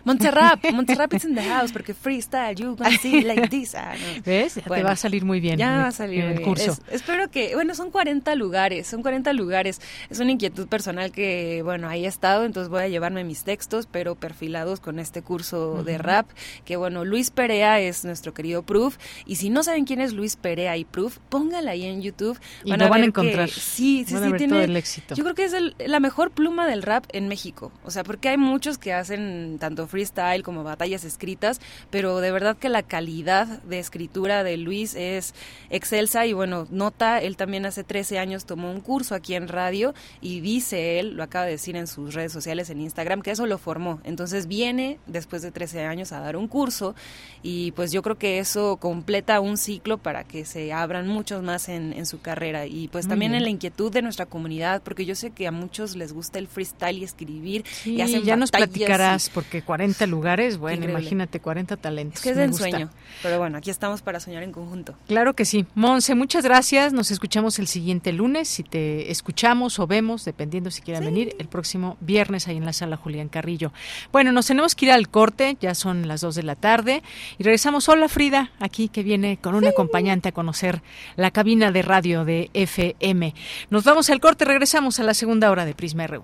Montserrat, 0.08 0.72
Montserrat 0.72 1.14
is 1.14 1.26
in 1.26 1.36
the 1.36 1.43
house 1.43 1.72
porque 1.74 1.93
freestyle, 1.93 2.55
you 2.55 2.76
gonna 2.76 2.97
see 2.97 3.22
like 3.24 3.49
this. 3.49 3.76
Ah, 3.76 3.93
¿Ves? 4.26 4.53
te 4.53 4.84
va 4.84 4.91
a 4.91 4.95
salir 4.95 5.26
muy 5.26 5.41
bien. 5.41 5.58
Ya 5.58 5.78
va 5.78 5.88
a 5.88 5.91
salir 5.91 6.24
el 6.24 6.41
curso. 6.41 6.78
espero 6.89 7.30
que, 7.30 7.55
bueno, 7.55 7.76
son 7.76 7.91
40 7.91 8.34
lugares, 8.36 8.88
son 8.88 9.01
40 9.01 9.34
lugares. 9.34 9.82
Es 10.10 10.20
una 10.20 10.32
inquietud 10.32 10.68
personal 10.68 11.12
que, 11.12 11.62
bueno, 11.64 11.89
ahí 11.89 12.05
he 12.05 12.08
estado, 12.08 12.45
entonces 12.45 12.70
voy 12.70 12.84
a 12.84 12.88
llevarme 12.88 13.24
mis 13.24 13.43
textos, 13.43 13.88
pero 13.91 14.16
perfilados 14.16 14.80
con 14.80 14.99
este 14.99 15.22
curso 15.22 15.84
de 15.84 15.97
rap, 15.97 16.30
que 16.64 16.78
bueno, 16.78 17.03
Luis 17.03 17.30
Perea 17.30 17.80
es 17.80 18.05
nuestro 18.05 18.34
querido 18.34 18.64
Proof, 18.64 18.97
y 19.26 19.36
si 19.36 19.49
no 19.49 19.64
saben 19.64 19.86
quién 19.86 19.99
es 19.99 20.14
Luis 20.14 20.38
Perea 20.38 20.78
y 20.78 20.86
Proof, 20.86 21.18
póngala 21.30 21.72
ahí 21.72 21.86
en 21.86 22.01
YouTube. 22.01 22.39
y 22.64 22.72
lo 22.72 22.89
van 22.89 23.01
a 23.01 23.05
encontrar. 23.05 23.49
sí, 23.49 24.05
sí, 24.08 24.16
sí, 24.16 24.34
tiene, 24.38 24.64
el 24.64 24.78
éxito. 24.78 25.16
Yo 25.16 25.24
creo 25.24 25.36
que 25.36 25.43
es 25.43 25.55
la 25.86 25.99
mejor 25.99 26.32
pluma 26.32 26.66
del 26.66 26.82
rap 26.82 27.05
en 27.12 27.28
México, 27.28 27.72
o 27.84 27.91
sea, 27.91 28.03
porque 28.03 28.30
hay 28.30 28.38
muchos 28.38 28.78
que 28.78 28.93
hacen 28.93 29.58
tanto 29.60 29.88
freestyle, 29.98 30.43
como 30.43 30.64
batallas 30.64 31.04
escritas, 31.04 31.60
pero 31.89 32.20
de 32.20 32.30
verdad 32.30 32.56
que 32.56 32.70
la 32.70 32.84
calidad 32.84 33.48
de 33.64 33.80
escritura 33.80 34.43
de 34.43 34.56
Luis 34.58 34.93
es 34.93 35.34
excelsa 35.72 36.28
y 36.28 36.34
bueno, 36.34 36.68
nota, 36.70 37.20
él 37.20 37.36
también 37.36 37.66
hace 37.66 37.84
13 37.84 38.20
años 38.20 38.45
tomó 38.45 38.70
un 38.70 38.80
curso 38.80 39.16
aquí 39.16 39.34
en 39.34 39.48
radio 39.48 39.95
y 40.22 40.39
dice 40.41 41.00
él, 41.00 41.16
lo 41.16 41.24
acaba 41.24 41.45
de 41.45 41.52
decir 41.52 41.76
en 41.76 41.88
sus 41.88 42.14
redes 42.14 42.32
sociales, 42.32 42.70
en 42.70 42.80
Instagram, 42.80 43.24
que 43.24 43.32
eso 43.32 43.48
lo 43.48 43.58
formó. 43.58 44.00
Entonces 44.04 44.45
viene 44.45 45.00
después 45.08 45.41
de 45.41 45.52
13 45.52 45.86
años 45.86 46.12
a 46.12 46.20
dar 46.20 46.38
un 46.38 46.48
curso 46.48 46.93
y 47.41 47.72
pues 47.72 47.91
yo 47.91 48.04
creo 48.04 48.20
que 48.20 48.38
eso 48.38 48.78
completa 48.78 49.39
un 49.39 49.58
ciclo 49.58 49.98
para 49.98 50.26
que 50.26 50.45
se 50.45 50.74
abran 50.74 51.08
muchos 51.08 51.41
más 51.41 51.70
en, 51.70 51.93
en 51.93 52.06
su 52.06 52.22
carrera 52.22 52.68
y 52.68 52.88
pues 52.89 53.08
también 53.08 53.34
en 53.34 53.41
la 53.41 53.50
inquietud 53.50 53.91
de 53.91 54.04
nuestra 54.04 54.28
comunidad, 54.28 54.84
porque 54.84 55.06
yo 55.06 55.16
sé 55.16 55.32
que 55.32 55.48
a 55.48 55.52
muchos 55.52 55.95
les 55.95 56.14
gusta 56.14 56.38
el 56.38 56.48
freestyle 56.48 57.00
y 57.00 57.04
escribir 57.04 57.66
y 57.84 58.02
hacen 58.02 58.24
ya 58.24 58.36
nos 58.36 58.52
platicarás, 58.52 59.32
porque 59.34 59.64
40 59.78 60.08
lugares, 60.08 60.58
bueno, 60.58 60.86
imagínate, 60.86 61.40
40 61.40 61.78
talentos. 61.78 62.16
Es 62.16 62.24
que 62.24 62.32
es 62.32 62.36
de 62.36 62.46
ensueño, 62.46 62.90
pero 63.22 63.38
bueno, 63.38 63.60
aquí 63.60 63.70
estamos 63.70 64.02
para 64.02 64.20
soñar 64.20 64.42
en 64.42 64.52
conjunto. 64.52 64.96
Claro 65.08 65.36
que 65.36 65.46
sí. 65.46 65.68
Monse, 65.76 66.16
muchas 66.16 66.44
gracias, 66.44 66.94
nos 66.94 67.12
escuchamos 67.12 67.60
el 67.60 67.68
siguiente 67.68 68.12
lunes, 68.12 68.48
si 68.48 68.64
te 68.64 69.12
escuchamos 69.12 69.78
o 69.78 69.86
vemos, 69.86 70.26
dependiendo 70.26 70.72
si 70.72 70.82
quieran 70.82 71.06
venir, 71.06 71.36
el 71.38 71.48
próximo 71.48 71.96
viernes 72.00 72.48
ahí 72.48 72.58
en 72.58 72.66
la 72.66 72.74
sala 72.74 72.98
Julián 72.98 73.30
Carrillo. 73.30 73.72
Bueno, 74.12 74.32
nos 74.32 74.48
tenemos 74.48 74.74
que 74.74 74.86
ir 74.86 74.92
al 74.92 75.10
corte, 75.10 75.58
ya 75.62 75.76
son 75.76 76.08
las 76.08 76.22
2 76.22 76.34
de 76.34 76.44
la 76.44 76.56
tarde, 76.56 77.04
y 77.38 77.44
regresamos. 77.44 77.88
Hola 77.88 78.10
Frida, 78.10 78.50
aquí 78.60 78.90
que 78.90 79.04
viene 79.04 79.38
con 79.38 79.54
un 79.54 79.68
acompañante 79.68 80.30
a 80.30 80.32
conocer 80.32 80.82
la 81.18 81.30
cabina 81.30 81.72
de 81.72 81.84
radio 81.84 82.26
de 82.26 82.50
FM. 82.56 83.36
Nos 83.70 83.84
vamos 83.84 84.10
al 84.10 84.20
corte, 84.22 84.44
regresamos 84.44 85.00
a 85.00 85.04
la 85.04 85.14
segunda 85.14 85.52
hora 85.52 85.66
de 85.66 85.76
Prisma 85.76 86.08
RU. 86.08 86.24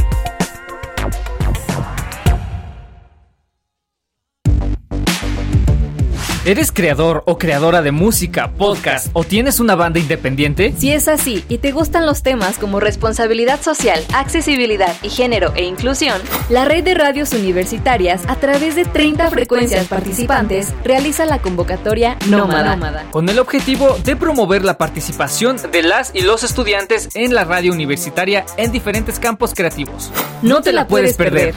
¿Eres 6.43 6.71
creador 6.71 7.21
o 7.27 7.37
creadora 7.37 7.83
de 7.83 7.91
música, 7.91 8.51
podcast 8.53 9.09
o 9.13 9.23
tienes 9.23 9.59
una 9.59 9.75
banda 9.75 9.99
independiente? 9.99 10.73
Si 10.75 10.91
es 10.91 11.07
así 11.07 11.45
y 11.49 11.59
te 11.59 11.71
gustan 11.71 12.07
los 12.07 12.23
temas 12.23 12.57
como 12.57 12.79
responsabilidad 12.79 13.61
social, 13.61 14.03
accesibilidad 14.11 14.91
y 15.03 15.09
género 15.09 15.53
e 15.53 15.65
inclusión, 15.65 16.19
la 16.49 16.65
red 16.65 16.83
de 16.83 16.95
radios 16.95 17.33
universitarias, 17.33 18.23
a 18.27 18.37
través 18.37 18.75
de 18.75 18.85
30 18.85 19.29
frecuencias 19.29 19.85
participantes, 19.85 20.73
realiza 20.83 21.27
la 21.27 21.37
convocatoria 21.37 22.17
Nómada. 22.27 23.05
Con 23.11 23.29
el 23.29 23.37
objetivo 23.37 23.99
de 24.03 24.15
promover 24.15 24.65
la 24.65 24.79
participación 24.79 25.57
de 25.71 25.83
las 25.83 26.09
y 26.15 26.21
los 26.21 26.43
estudiantes 26.43 27.09
en 27.13 27.35
la 27.35 27.43
radio 27.43 27.71
universitaria 27.71 28.47
en 28.57 28.71
diferentes 28.71 29.19
campos 29.19 29.53
creativos. 29.53 30.11
No, 30.41 30.63
te, 30.63 30.73
la, 30.73 30.87
puedes, 30.87 31.15
perder. 31.15 31.53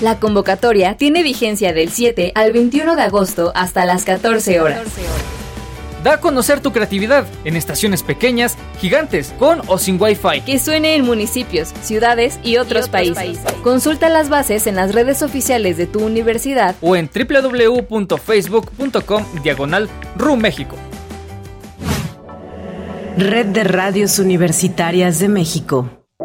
La 0.00 0.18
convocatoria 0.18 0.96
tiene 0.96 1.22
vigencia 1.22 1.72
del 1.72 1.90
7 1.90 2.32
al 2.34 2.52
21 2.52 2.96
de 2.96 3.02
agosto 3.02 3.52
hasta 3.54 3.84
las 3.84 4.02
14 4.04 4.60
horas. 4.60 4.80
Da 6.02 6.14
a 6.14 6.20
conocer 6.20 6.58
tu 6.60 6.72
creatividad 6.72 7.26
en 7.44 7.54
estaciones 7.56 8.02
pequeñas, 8.02 8.56
gigantes, 8.78 9.32
con 9.38 9.62
o 9.68 9.78
sin 9.78 10.00
Wi-Fi. 10.00 10.40
Que 10.44 10.58
suene 10.58 10.96
en 10.96 11.04
municipios, 11.06 11.72
ciudades 11.82 12.40
y 12.42 12.56
otros, 12.58 12.88
países. 12.90 13.38
Consulta 13.62 14.10
las 14.10 14.28
bases 14.28 14.66
en 14.66 14.76
las 14.76 14.94
redes 14.94 15.22
oficiales 15.22 15.78
de 15.78 15.86
tu 15.86 16.04
universidad 16.04 16.76
o 16.82 16.96
en 16.96 17.08
www.facebook.com 17.08 19.24
diagonal 19.42 19.88
RU 20.16 20.36
México. 20.36 20.76
Red 23.16 23.46
de 23.46 23.64
Radios 23.64 24.18
Universitarias 24.18 25.20
de 25.20 25.28
México. 25.28 26.03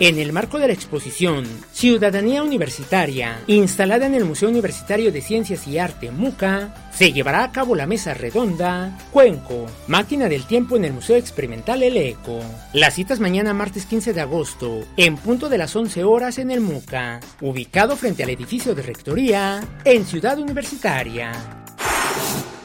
En 0.00 0.18
el 0.18 0.32
marco 0.32 0.58
de 0.58 0.66
la 0.66 0.72
exposición 0.72 1.44
Ciudadanía 1.72 2.42
Universitaria, 2.42 3.42
instalada 3.46 4.06
en 4.06 4.14
el 4.14 4.24
Museo 4.24 4.48
Universitario 4.48 5.12
de 5.12 5.20
Ciencias 5.20 5.68
y 5.68 5.76
Arte 5.76 6.10
MUCA, 6.10 6.90
se 6.90 7.12
llevará 7.12 7.44
a 7.44 7.52
cabo 7.52 7.74
la 7.74 7.86
mesa 7.86 8.14
redonda 8.14 8.96
Cuenco, 9.10 9.66
máquina 9.88 10.30
del 10.30 10.46
tiempo 10.46 10.76
en 10.76 10.86
el 10.86 10.94
Museo 10.94 11.16
Experimental 11.16 11.82
El 11.82 11.98
Eco. 11.98 12.40
Las 12.72 12.94
citas 12.94 13.20
mañana 13.20 13.52
martes 13.52 13.84
15 13.84 14.14
de 14.14 14.22
agosto, 14.22 14.80
en 14.96 15.18
punto 15.18 15.50
de 15.50 15.58
las 15.58 15.76
11 15.76 16.02
horas 16.04 16.38
en 16.38 16.50
el 16.50 16.62
MUCA, 16.62 17.20
ubicado 17.42 17.94
frente 17.94 18.22
al 18.22 18.30
edificio 18.30 18.74
de 18.74 18.80
rectoría 18.80 19.62
en 19.84 20.06
Ciudad 20.06 20.38
Universitaria. 20.38 21.32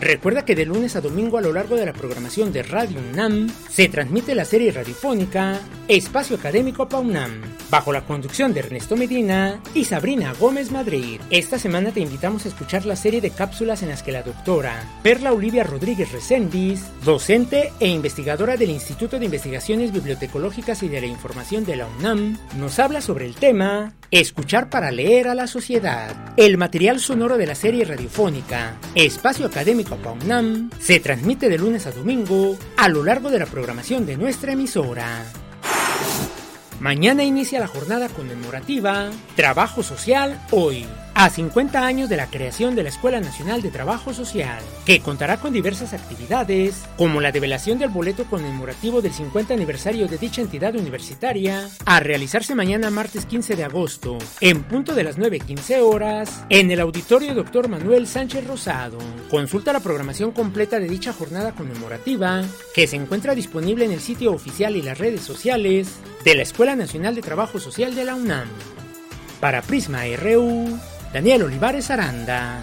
Recuerda 0.02 0.44
que 0.44 0.56
de 0.56 0.66
lunes 0.66 0.98
a 0.98 1.02
domingo 1.02 1.38
a 1.38 1.42
lo 1.42 1.54
largo 1.54 1.78
de 1.78 1.86
la 1.86 1.94
programación 1.94 2.52
de 2.52 2.64
Radio 2.64 3.00
UNAM 3.00 3.50
se 3.70 3.88
transmite 3.88 4.36
la 4.36 4.44
serie 4.44 4.72
radiofónica 4.72 5.62
Espacio 5.88 6.36
Académico 6.36 6.90
PAUNAM, 6.90 7.42
bajo 7.70 7.94
la 7.94 8.06
conducción 8.06 8.54
de 8.54 8.60
Ernesto 8.60 8.98
Medina 8.98 9.62
y 9.74 9.86
Sabrina 9.86 10.34
Gómez 10.38 10.72
Madrid. 10.72 11.22
Esta 11.30 11.60
semana 11.60 11.92
te 11.92 12.02
invitamos 12.02 12.46
a 12.46 12.50
escuchar 12.50 12.86
la 12.86 12.98
serie 12.98 13.22
de 13.22 13.30
cápsulas 13.30 13.84
en 13.84 13.90
las 13.90 14.04
que 14.04 14.12
la 14.12 14.24
doctora 14.24 14.84
Perla 15.02 15.32
Olivia 15.32 15.64
Rodríguez 15.64 16.12
Recendis, 16.12 16.84
docente 17.06 17.72
e 17.80 17.88
investigadora 17.88 18.58
del 18.58 18.72
Instituto 18.72 19.18
de 19.18 19.26
Investigaciones 19.26 19.94
Bibliotecológicas 19.94 20.84
y 20.84 20.90
de 20.90 21.02
la 21.02 21.08
Información 21.08 21.64
de 21.64 21.78
la 21.78 21.88
UNAM, 21.88 22.38
nos 22.58 22.80
habla 22.80 23.00
sobre 23.00 23.26
el 23.26 23.36
tema 23.36 23.94
Escuchar 24.12 24.70
para 24.70 24.92
leer 24.92 25.28
a 25.28 25.36
la 25.36 25.48
sociedad. 25.48 26.34
El 26.38 26.58
material 26.58 27.00
sonoro 27.00 27.38
de 27.38 27.48
la 27.48 27.56
serie 27.56 27.86
radiofónica 27.86 28.78
Espacio 28.94 29.46
Académico 29.46 29.85
PAUNAM 29.86 30.70
se 30.80 31.00
transmite 31.00 31.50
de 31.50 31.58
lunes 31.58 31.86
a 31.86 31.92
domingo 31.92 32.58
a 32.78 32.90
lo 32.90 33.04
largo 33.04 33.30
de 33.30 33.40
la 33.40 33.46
programación 33.46 34.06
de 34.06 34.18
nuestra 34.18 34.54
emisora. 34.54 35.24
Mañana 36.80 37.24
inicia 37.24 37.60
la 37.60 37.68
jornada 37.68 38.10
conmemorativa 38.10 39.10
Trabajo 39.36 39.84
Social 39.84 40.42
Hoy 40.52 40.86
a 41.16 41.30
50 41.30 41.86
años 41.86 42.10
de 42.10 42.18
la 42.18 42.28
creación 42.28 42.76
de 42.76 42.84
la 42.84 42.90
Escuela 42.90 43.22
Nacional 43.22 43.62
de 43.62 43.72
Trabajo 43.72 44.14
Social, 44.14 44.62
que 44.86 45.00
contará 45.00 45.38
con 45.38 45.54
diversas 45.54 45.94
actividades, 45.94 46.84
como 46.98 47.22
la 47.22 47.32
develación 47.32 47.80
del 47.80 47.90
boleto 47.90 48.26
conmemorativo 48.26 49.02
del 49.02 49.14
50 49.14 49.54
aniversario 49.54 50.10
de 50.10 50.18
dicha 50.18 50.42
entidad 50.42 50.76
universitaria, 50.76 51.70
a 51.86 52.02
realizarse 52.02 52.54
mañana 52.54 52.92
martes 52.92 53.26
15 53.26 53.56
de 53.56 53.64
agosto, 53.64 54.18
en 54.42 54.64
punto 54.64 54.94
de 54.94 55.06
las 55.06 55.18
9.15 55.18 55.80
horas, 55.80 56.44
en 56.50 56.70
el 56.70 56.82
auditorio 56.82 57.34
Dr. 57.34 57.70
Manuel 57.70 58.08
Sánchez 58.08 58.46
Rosado. 58.46 58.98
Consulta 59.30 59.72
la 59.72 59.80
programación 59.80 60.32
completa 60.32 60.80
de 60.80 60.90
dicha 60.90 61.14
jornada 61.14 61.54
conmemorativa, 61.54 62.44
que 62.74 62.88
se 62.88 62.98
encuentra 62.98 63.36
disponible 63.36 63.86
en 63.86 63.94
el 63.94 64.02
sitio 64.02 64.34
oficial 64.34 64.76
y 64.76 64.82
las 64.82 64.98
redes 64.98 65.22
sociales 65.22 65.96
de 66.26 66.36
la 66.36 66.42
Escuela 66.42 66.76
Nacional 66.76 67.16
de 67.16 67.22
Trabajo 67.22 67.58
Social 67.58 67.96
de 67.96 68.04
la 68.04 68.16
UNAM. 68.16 68.50
Para 69.40 69.62
Prisma 69.62 70.02
RU, 70.18 70.78
Daniel 71.14 71.44
Olivares 71.44 71.90
Aranda. 71.92 72.62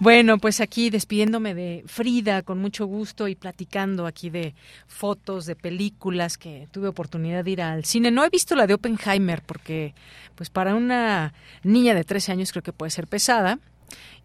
Bueno, 0.00 0.38
pues 0.38 0.62
aquí 0.62 0.88
despidiéndome 0.88 1.54
de 1.54 1.84
Frida 1.86 2.40
con 2.40 2.58
mucho 2.58 2.86
gusto 2.86 3.28
y 3.28 3.34
platicando 3.34 4.06
aquí 4.06 4.30
de 4.30 4.54
fotos, 4.86 5.44
de 5.44 5.56
películas 5.56 6.38
que 6.38 6.68
tuve 6.70 6.88
oportunidad 6.88 7.44
de 7.44 7.50
ir 7.50 7.60
al 7.60 7.84
cine. 7.84 8.10
No 8.10 8.24
he 8.24 8.30
visto 8.30 8.56
la 8.56 8.66
de 8.66 8.72
Oppenheimer 8.72 9.42
porque 9.42 9.94
pues 10.36 10.48
para 10.48 10.74
una 10.74 11.34
niña 11.64 11.92
de 11.92 12.04
13 12.04 12.32
años 12.32 12.50
creo 12.50 12.62
que 12.62 12.72
puede 12.72 12.90
ser 12.90 13.08
pesada 13.08 13.58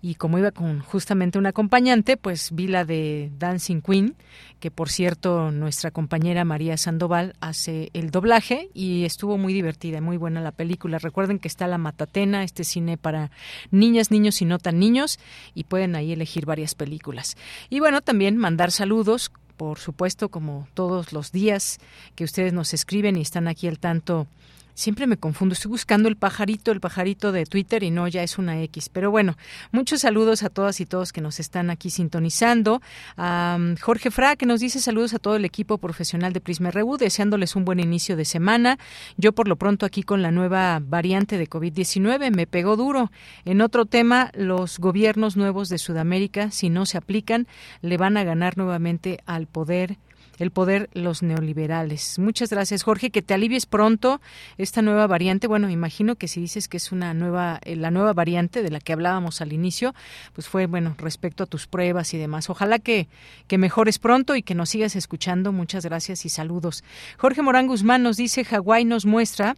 y 0.02 0.16
como 0.16 0.38
iba 0.38 0.52
con 0.52 0.82
justamente 0.82 1.40
un 1.40 1.46
acompañante, 1.46 2.18
pues 2.18 2.50
vi 2.54 2.68
la 2.68 2.86
de 2.86 3.32
Dancing 3.38 3.82
Queen, 3.82 4.16
que 4.60 4.72
por 4.72 4.90
cierto 4.90 5.52
nuestra 5.52 5.92
compañera 5.92 6.46
María 6.46 6.78
Sandoval 6.78 7.34
hace 7.40 7.90
el 7.94 8.12
doblaje 8.12 8.70
y 8.74 9.06
estuvo 9.06 9.38
muy 9.38 9.54
divertida, 9.54 10.02
muy 10.02 10.18
buena 10.18 10.42
la 10.42 10.52
película. 10.52 11.00
Recuerden 11.00 11.40
que 11.40 11.48
está 11.48 11.68
La 11.68 11.78
Matatena, 11.78 12.44
este 12.44 12.64
cine 12.64 12.98
para 12.98 13.32
niñas, 13.72 14.12
niños 14.12 14.42
y 14.42 14.46
no 14.46 14.60
tan 14.60 14.80
niños 14.80 15.20
y 15.54 15.64
pueden 15.64 15.96
ahí 15.96 16.12
elegir 16.12 16.46
varias 16.46 16.76
películas. 16.76 17.36
Y 17.70 17.80
bueno, 17.80 18.02
también 18.02 18.38
mandar 18.38 18.72
saludos 18.72 19.32
por 19.56 19.80
supuesto, 19.80 20.30
como 20.30 20.68
todos 20.74 21.14
los 21.14 21.32
días 21.32 21.80
que 22.16 22.26
ustedes 22.26 22.54
nos 22.54 22.74
escriben 22.74 23.16
y 23.16 23.22
están 23.22 23.48
aquí 23.48 23.68
al 23.68 23.80
tanto 23.80 24.28
Siempre 24.76 25.08
me 25.08 25.16
confundo, 25.16 25.54
estoy 25.54 25.70
buscando 25.70 26.10
el 26.10 26.18
pajarito, 26.18 26.74
el 26.74 26.82
pajarito 26.82 27.32
de 27.32 27.46
Twitter 27.46 27.82
y 27.82 27.92
no, 27.92 28.10
ya 28.10 28.24
es 28.24 28.38
una 28.38 28.62
X. 28.64 28.90
Pero 28.90 29.10
bueno, 29.10 29.38
muchos 29.72 30.02
saludos 30.02 30.44
a 30.44 30.50
todas 30.50 30.82
y 30.82 30.86
todos 30.86 31.14
que 31.14 31.22
nos 31.22 31.40
están 31.40 31.70
aquí 31.70 31.90
sintonizando. 31.90 32.82
A 33.16 33.58
Jorge 33.80 34.12
Fra, 34.12 34.36
que 34.36 34.46
nos 34.46 34.60
dice 34.60 34.82
saludos 34.82 35.14
a 35.14 35.20
todo 35.20 35.38
el 35.38 35.46
equipo 35.46 35.78
profesional 35.78 36.34
de 36.34 36.42
Prisma 36.42 36.72
RU, 36.72 36.98
deseándoles 36.98 37.56
un 37.56 37.64
buen 37.64 37.80
inicio 37.80 38.18
de 38.18 38.26
semana. 38.26 38.78
Yo 39.16 39.32
por 39.32 39.48
lo 39.48 39.56
pronto 39.56 39.86
aquí 39.86 40.04
con 40.04 40.22
la 40.22 40.32
nueva 40.32 40.82
variante 40.86 41.38
de 41.38 41.50
COVID-19 41.50 42.36
me 42.36 42.46
pegó 42.46 42.76
duro. 42.76 43.14
En 43.46 43.62
otro 43.62 43.86
tema, 43.86 44.30
los 44.36 44.80
gobiernos 44.80 45.38
nuevos 45.38 45.70
de 45.70 45.78
Sudamérica, 45.78 46.52
si 46.52 46.70
no 46.70 46.86
se 46.86 46.98
aplican, 46.98 47.48
le 47.82 47.96
van 47.96 48.18
a 48.18 48.26
ganar 48.26 48.58
nuevamente 48.58 49.22
al 49.26 49.48
poder 49.48 49.98
el 50.40 50.52
poder 50.52 50.90
los 50.94 51.24
neoliberales. 51.24 52.20
Muchas 52.20 52.50
gracias, 52.50 52.84
Jorge, 52.84 53.10
que 53.10 53.22
te 53.22 53.34
alivies 53.34 53.66
pronto 53.66 54.22
esta 54.58 54.82
nueva 54.82 55.08
variante. 55.08 55.48
Bueno, 55.48 55.70
imagino 55.70 56.16
que 56.16 56.28
si 56.28 56.42
dices 56.42 56.68
que 56.68 56.78
es 56.78 56.92
una 56.92 57.14
nueva 57.14 57.60
eh, 57.64 57.76
la 57.76 57.92
nueva 57.92 58.14
variante 58.14 58.64
de 58.64 58.72
la 58.72 58.80
que 58.80 58.94
hablábamos 58.94 59.42
al 59.42 59.54
inicio, 59.54 59.94
pues 60.34 60.48
fue 60.48 60.66
bueno 60.66 60.96
respecto 60.98 61.44
a 61.44 61.48
tus 61.48 61.68
pruebas 61.68 62.14
y 62.14 62.18
demás. 62.18 62.50
Ojalá 62.50 62.80
que 62.80 63.08
que 63.48 63.58
mejores 63.58 64.00
pronto 64.00 64.36
y 64.36 64.44
que 64.44 64.56
nos 64.56 64.70
sigas 64.70 64.96
escuchando. 64.96 65.52
Muchas 65.52 65.86
gracias 65.86 66.26
y 66.26 66.30
saludos. 66.30 66.84
Jorge 67.18 67.42
Morán 67.42 67.68
Guzmán 67.68 68.04
nos 68.04 68.18
dice 68.18 68.44
Hawái 68.44 68.86
nos 68.86 69.06
muestra 69.06 69.56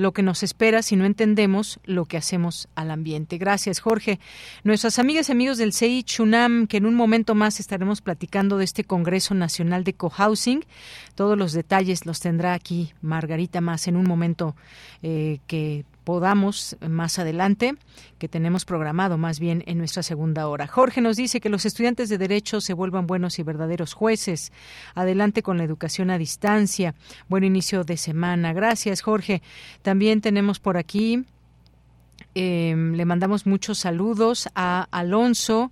lo 0.00 0.12
que 0.12 0.22
nos 0.22 0.42
espera 0.42 0.82
si 0.82 0.96
no 0.96 1.04
entendemos 1.04 1.78
lo 1.84 2.06
que 2.06 2.16
hacemos 2.16 2.68
al 2.74 2.90
ambiente. 2.90 3.38
Gracias, 3.38 3.80
Jorge. 3.80 4.18
Nuestras 4.64 4.98
amigas 4.98 5.28
y 5.28 5.32
amigos 5.32 5.58
del 5.58 5.72
CEI 5.72 6.02
Chunam, 6.02 6.66
que 6.66 6.78
en 6.78 6.86
un 6.86 6.94
momento 6.94 7.34
más 7.34 7.60
estaremos 7.60 8.00
platicando 8.00 8.56
de 8.56 8.64
este 8.64 8.84
Congreso 8.84 9.34
Nacional 9.34 9.84
de 9.84 9.92
Cohousing. 9.92 10.64
Todos 11.14 11.36
los 11.36 11.52
detalles 11.52 12.06
los 12.06 12.20
tendrá 12.20 12.54
aquí 12.54 12.92
Margarita 13.02 13.60
más 13.60 13.86
en 13.88 13.96
un 13.96 14.08
momento 14.08 14.56
eh, 15.02 15.38
que 15.46 15.84
podamos 16.10 16.76
más 16.88 17.20
adelante, 17.20 17.76
que 18.18 18.26
tenemos 18.26 18.64
programado 18.64 19.16
más 19.16 19.38
bien 19.38 19.62
en 19.68 19.78
nuestra 19.78 20.02
segunda 20.02 20.48
hora. 20.48 20.66
Jorge 20.66 21.00
nos 21.00 21.16
dice 21.16 21.40
que 21.40 21.48
los 21.48 21.64
estudiantes 21.64 22.08
de 22.08 22.18
Derecho 22.18 22.60
se 22.60 22.74
vuelvan 22.74 23.06
buenos 23.06 23.38
y 23.38 23.44
verdaderos 23.44 23.92
jueces. 23.92 24.50
Adelante 24.96 25.44
con 25.44 25.56
la 25.56 25.62
educación 25.62 26.10
a 26.10 26.18
distancia. 26.18 26.96
Buen 27.28 27.44
inicio 27.44 27.84
de 27.84 27.96
semana. 27.96 28.52
Gracias, 28.52 29.02
Jorge. 29.02 29.40
También 29.82 30.20
tenemos 30.20 30.58
por 30.58 30.78
aquí, 30.78 31.26
eh, 32.34 32.74
le 32.76 33.04
mandamos 33.04 33.46
muchos 33.46 33.78
saludos 33.78 34.48
a 34.56 34.88
Alonso 34.90 35.70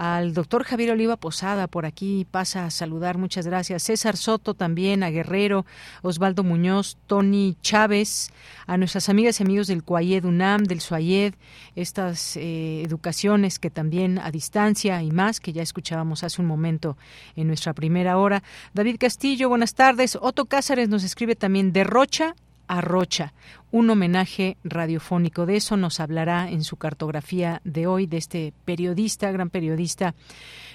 al 0.00 0.32
doctor 0.32 0.64
Javier 0.64 0.92
Oliva 0.92 1.18
Posada 1.18 1.66
por 1.66 1.84
aquí 1.84 2.26
pasa 2.30 2.64
a 2.64 2.70
saludar, 2.70 3.18
muchas 3.18 3.46
gracias. 3.46 3.82
César 3.82 4.16
Soto 4.16 4.54
también, 4.54 5.02
a 5.02 5.10
Guerrero, 5.10 5.66
Osvaldo 6.00 6.42
Muñoz, 6.42 6.96
Tony 7.06 7.58
Chávez, 7.60 8.30
a 8.66 8.78
nuestras 8.78 9.10
amigas 9.10 9.38
y 9.38 9.42
amigos 9.42 9.66
del 9.66 9.84
Cuayed 9.84 10.24
UNAM, 10.24 10.64
del 10.64 10.80
Suayed, 10.80 11.34
estas 11.76 12.38
eh, 12.38 12.82
educaciones 12.82 13.58
que 13.58 13.68
también 13.68 14.18
a 14.18 14.30
distancia 14.30 15.02
y 15.02 15.10
más, 15.10 15.38
que 15.38 15.52
ya 15.52 15.60
escuchábamos 15.60 16.24
hace 16.24 16.40
un 16.40 16.48
momento 16.48 16.96
en 17.36 17.48
nuestra 17.48 17.74
primera 17.74 18.16
hora. 18.16 18.42
David 18.72 18.96
Castillo, 18.98 19.50
buenas 19.50 19.74
tardes. 19.74 20.16
Otto 20.18 20.46
Cázares 20.46 20.88
nos 20.88 21.04
escribe 21.04 21.36
también 21.36 21.74
de 21.74 21.84
Rocha 21.84 22.34
a 22.70 22.80
Rocha, 22.80 23.32
un 23.72 23.90
homenaje 23.90 24.56
radiofónico. 24.62 25.44
De 25.44 25.56
eso 25.56 25.76
nos 25.76 25.98
hablará 25.98 26.48
en 26.48 26.62
su 26.62 26.76
cartografía 26.76 27.60
de 27.64 27.88
hoy, 27.88 28.06
de 28.06 28.16
este 28.16 28.52
periodista, 28.64 29.32
gran 29.32 29.50
periodista 29.50 30.14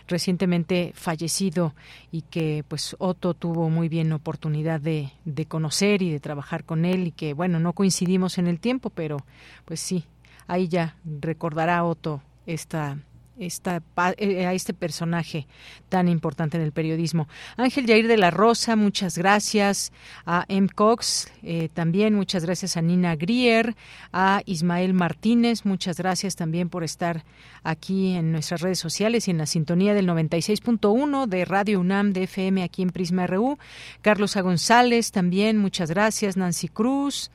recientemente 0.05 0.91
fallecido 0.93 1.73
y 2.11 2.23
que 2.23 2.65
pues 2.67 2.97
Otto 2.99 3.33
tuvo 3.33 3.69
muy 3.69 3.87
bien 3.87 4.11
oportunidad 4.11 4.81
de, 4.81 5.13
de 5.23 5.45
conocer 5.45 6.01
y 6.01 6.11
de 6.11 6.19
trabajar 6.19 6.65
con 6.65 6.83
él 6.83 7.07
y 7.07 7.11
que 7.11 7.33
bueno, 7.33 7.61
no 7.61 7.71
coincidimos 7.71 8.37
en 8.39 8.47
el 8.47 8.59
tiempo, 8.59 8.89
pero 8.89 9.25
pues 9.63 9.79
sí, 9.79 10.03
ahí 10.47 10.67
ya 10.67 10.97
recordará 11.05 11.85
Otto 11.85 12.21
esta 12.45 12.97
esta, 13.39 13.81
eh, 14.17 14.45
a 14.45 14.53
este 14.53 14.73
personaje 14.73 15.47
tan 15.89 16.07
importante 16.07 16.57
en 16.57 16.63
el 16.63 16.71
periodismo. 16.71 17.27
Ángel 17.57 17.85
Jair 17.85 18.07
de 18.07 18.17
la 18.17 18.31
Rosa, 18.31 18.75
muchas 18.75 19.17
gracias. 19.17 19.91
A 20.25 20.45
M. 20.47 20.69
Cox, 20.69 21.31
eh, 21.43 21.69
también 21.73 22.13
muchas 22.13 22.45
gracias 22.45 22.77
a 22.77 22.81
Nina 22.81 23.15
Grier. 23.15 23.75
A 24.13 24.41
Ismael 24.45 24.93
Martínez, 24.93 25.65
muchas 25.65 25.97
gracias 25.97 26.35
también 26.35 26.69
por 26.69 26.83
estar 26.83 27.23
aquí 27.63 28.15
en 28.15 28.31
nuestras 28.31 28.61
redes 28.61 28.79
sociales 28.79 29.27
y 29.27 29.31
en 29.31 29.37
la 29.39 29.45
sintonía 29.45 29.93
del 29.93 30.07
96.1 30.07 31.27
de 31.27 31.45
Radio 31.45 31.79
UNAM 31.79 32.13
de 32.13 32.23
FM 32.23 32.63
aquí 32.63 32.81
en 32.81 32.89
Prisma 32.89 33.27
RU. 33.27 33.57
Carlos 34.01 34.37
A. 34.37 34.41
González, 34.41 35.11
también 35.11 35.57
muchas 35.57 35.89
gracias. 35.89 36.37
Nancy 36.37 36.67
Cruz. 36.67 37.31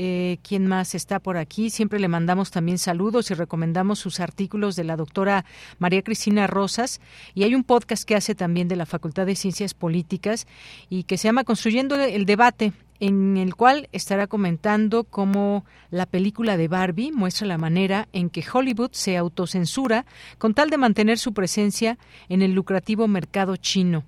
Eh, 0.00 0.38
¿Quién 0.42 0.68
más 0.68 0.94
está 0.94 1.18
por 1.18 1.36
aquí? 1.36 1.70
Siempre 1.70 1.98
le 1.98 2.06
mandamos 2.06 2.52
también 2.52 2.78
saludos 2.78 3.32
y 3.32 3.34
recomendamos 3.34 3.98
sus 3.98 4.20
artículos 4.20 4.76
de 4.76 4.84
la 4.84 4.94
doctora 4.96 5.44
María 5.80 6.02
Cristina 6.02 6.46
Rosas. 6.46 7.00
Y 7.34 7.42
hay 7.42 7.56
un 7.56 7.64
podcast 7.64 8.04
que 8.04 8.14
hace 8.14 8.36
también 8.36 8.68
de 8.68 8.76
la 8.76 8.86
Facultad 8.86 9.26
de 9.26 9.34
Ciencias 9.34 9.74
Políticas 9.74 10.46
y 10.88 11.02
que 11.02 11.18
se 11.18 11.26
llama 11.26 11.42
Construyendo 11.42 11.96
el 11.96 12.26
Debate 12.26 12.72
en 13.00 13.36
el 13.36 13.54
cual 13.54 13.88
estará 13.92 14.26
comentando 14.26 15.04
cómo 15.04 15.64
la 15.90 16.06
película 16.06 16.56
de 16.56 16.68
Barbie 16.68 17.12
muestra 17.12 17.46
la 17.46 17.58
manera 17.58 18.08
en 18.12 18.30
que 18.30 18.44
Hollywood 18.52 18.90
se 18.92 19.16
autocensura 19.16 20.06
con 20.38 20.54
tal 20.54 20.70
de 20.70 20.78
mantener 20.78 21.18
su 21.18 21.32
presencia 21.32 21.98
en 22.28 22.42
el 22.42 22.52
lucrativo 22.52 23.08
mercado 23.08 23.56
chino. 23.56 24.04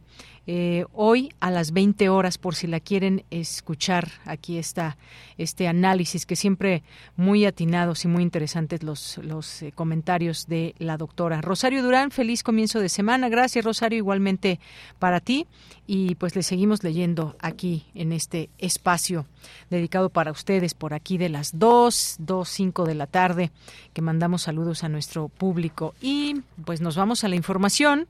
Eh, 0.52 0.84
hoy 0.94 1.32
a 1.38 1.52
las 1.52 1.70
20 1.70 2.08
horas 2.08 2.36
por 2.36 2.56
si 2.56 2.66
la 2.66 2.80
quieren 2.80 3.22
escuchar. 3.30 4.08
Aquí 4.24 4.58
está 4.58 4.96
este 5.38 5.68
análisis 5.68 6.26
que 6.26 6.34
siempre 6.34 6.82
muy 7.14 7.46
atinados 7.46 8.04
y 8.04 8.08
muy 8.08 8.24
interesantes 8.24 8.82
los, 8.82 9.18
los 9.18 9.62
eh, 9.62 9.70
comentarios 9.70 10.48
de 10.48 10.74
la 10.78 10.96
doctora. 10.96 11.40
Rosario 11.40 11.84
Durán, 11.84 12.10
feliz 12.10 12.42
comienzo 12.42 12.80
de 12.80 12.88
semana. 12.88 13.28
Gracias 13.28 13.64
Rosario, 13.64 13.98
igualmente 13.98 14.58
para 14.98 15.20
ti. 15.20 15.46
Y 15.86 16.16
pues 16.16 16.34
le 16.34 16.42
seguimos 16.42 16.82
leyendo 16.82 17.36
aquí 17.40 17.86
en 17.94 18.10
este 18.10 18.50
espacio 18.58 19.26
dedicado 19.70 20.08
para 20.10 20.32
ustedes 20.32 20.74
por 20.74 20.94
aquí 20.94 21.16
de 21.16 21.28
las 21.28 21.58
2, 21.58 22.16
2, 22.18 22.48
5 22.48 22.84
de 22.86 22.94
la 22.94 23.06
tarde, 23.06 23.50
que 23.92 24.02
mandamos 24.02 24.42
saludos 24.42 24.82
a 24.84 24.88
nuestro 24.88 25.28
público. 25.28 25.94
Y 26.00 26.42
pues 26.64 26.80
nos 26.80 26.96
vamos 26.96 27.22
a 27.22 27.28
la 27.28 27.36
información. 27.36 28.08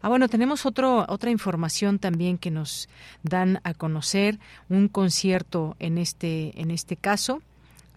Ah, 0.00 0.08
bueno, 0.08 0.28
tenemos 0.28 0.64
otro, 0.64 1.04
otra 1.08 1.30
información 1.30 1.77
también 1.98 2.38
que 2.38 2.50
nos 2.50 2.88
dan 3.22 3.60
a 3.64 3.74
conocer, 3.74 4.38
un 4.68 4.88
concierto 4.88 5.76
en 5.78 5.98
este, 5.98 6.60
en 6.60 6.70
este 6.70 6.96
caso. 6.96 7.40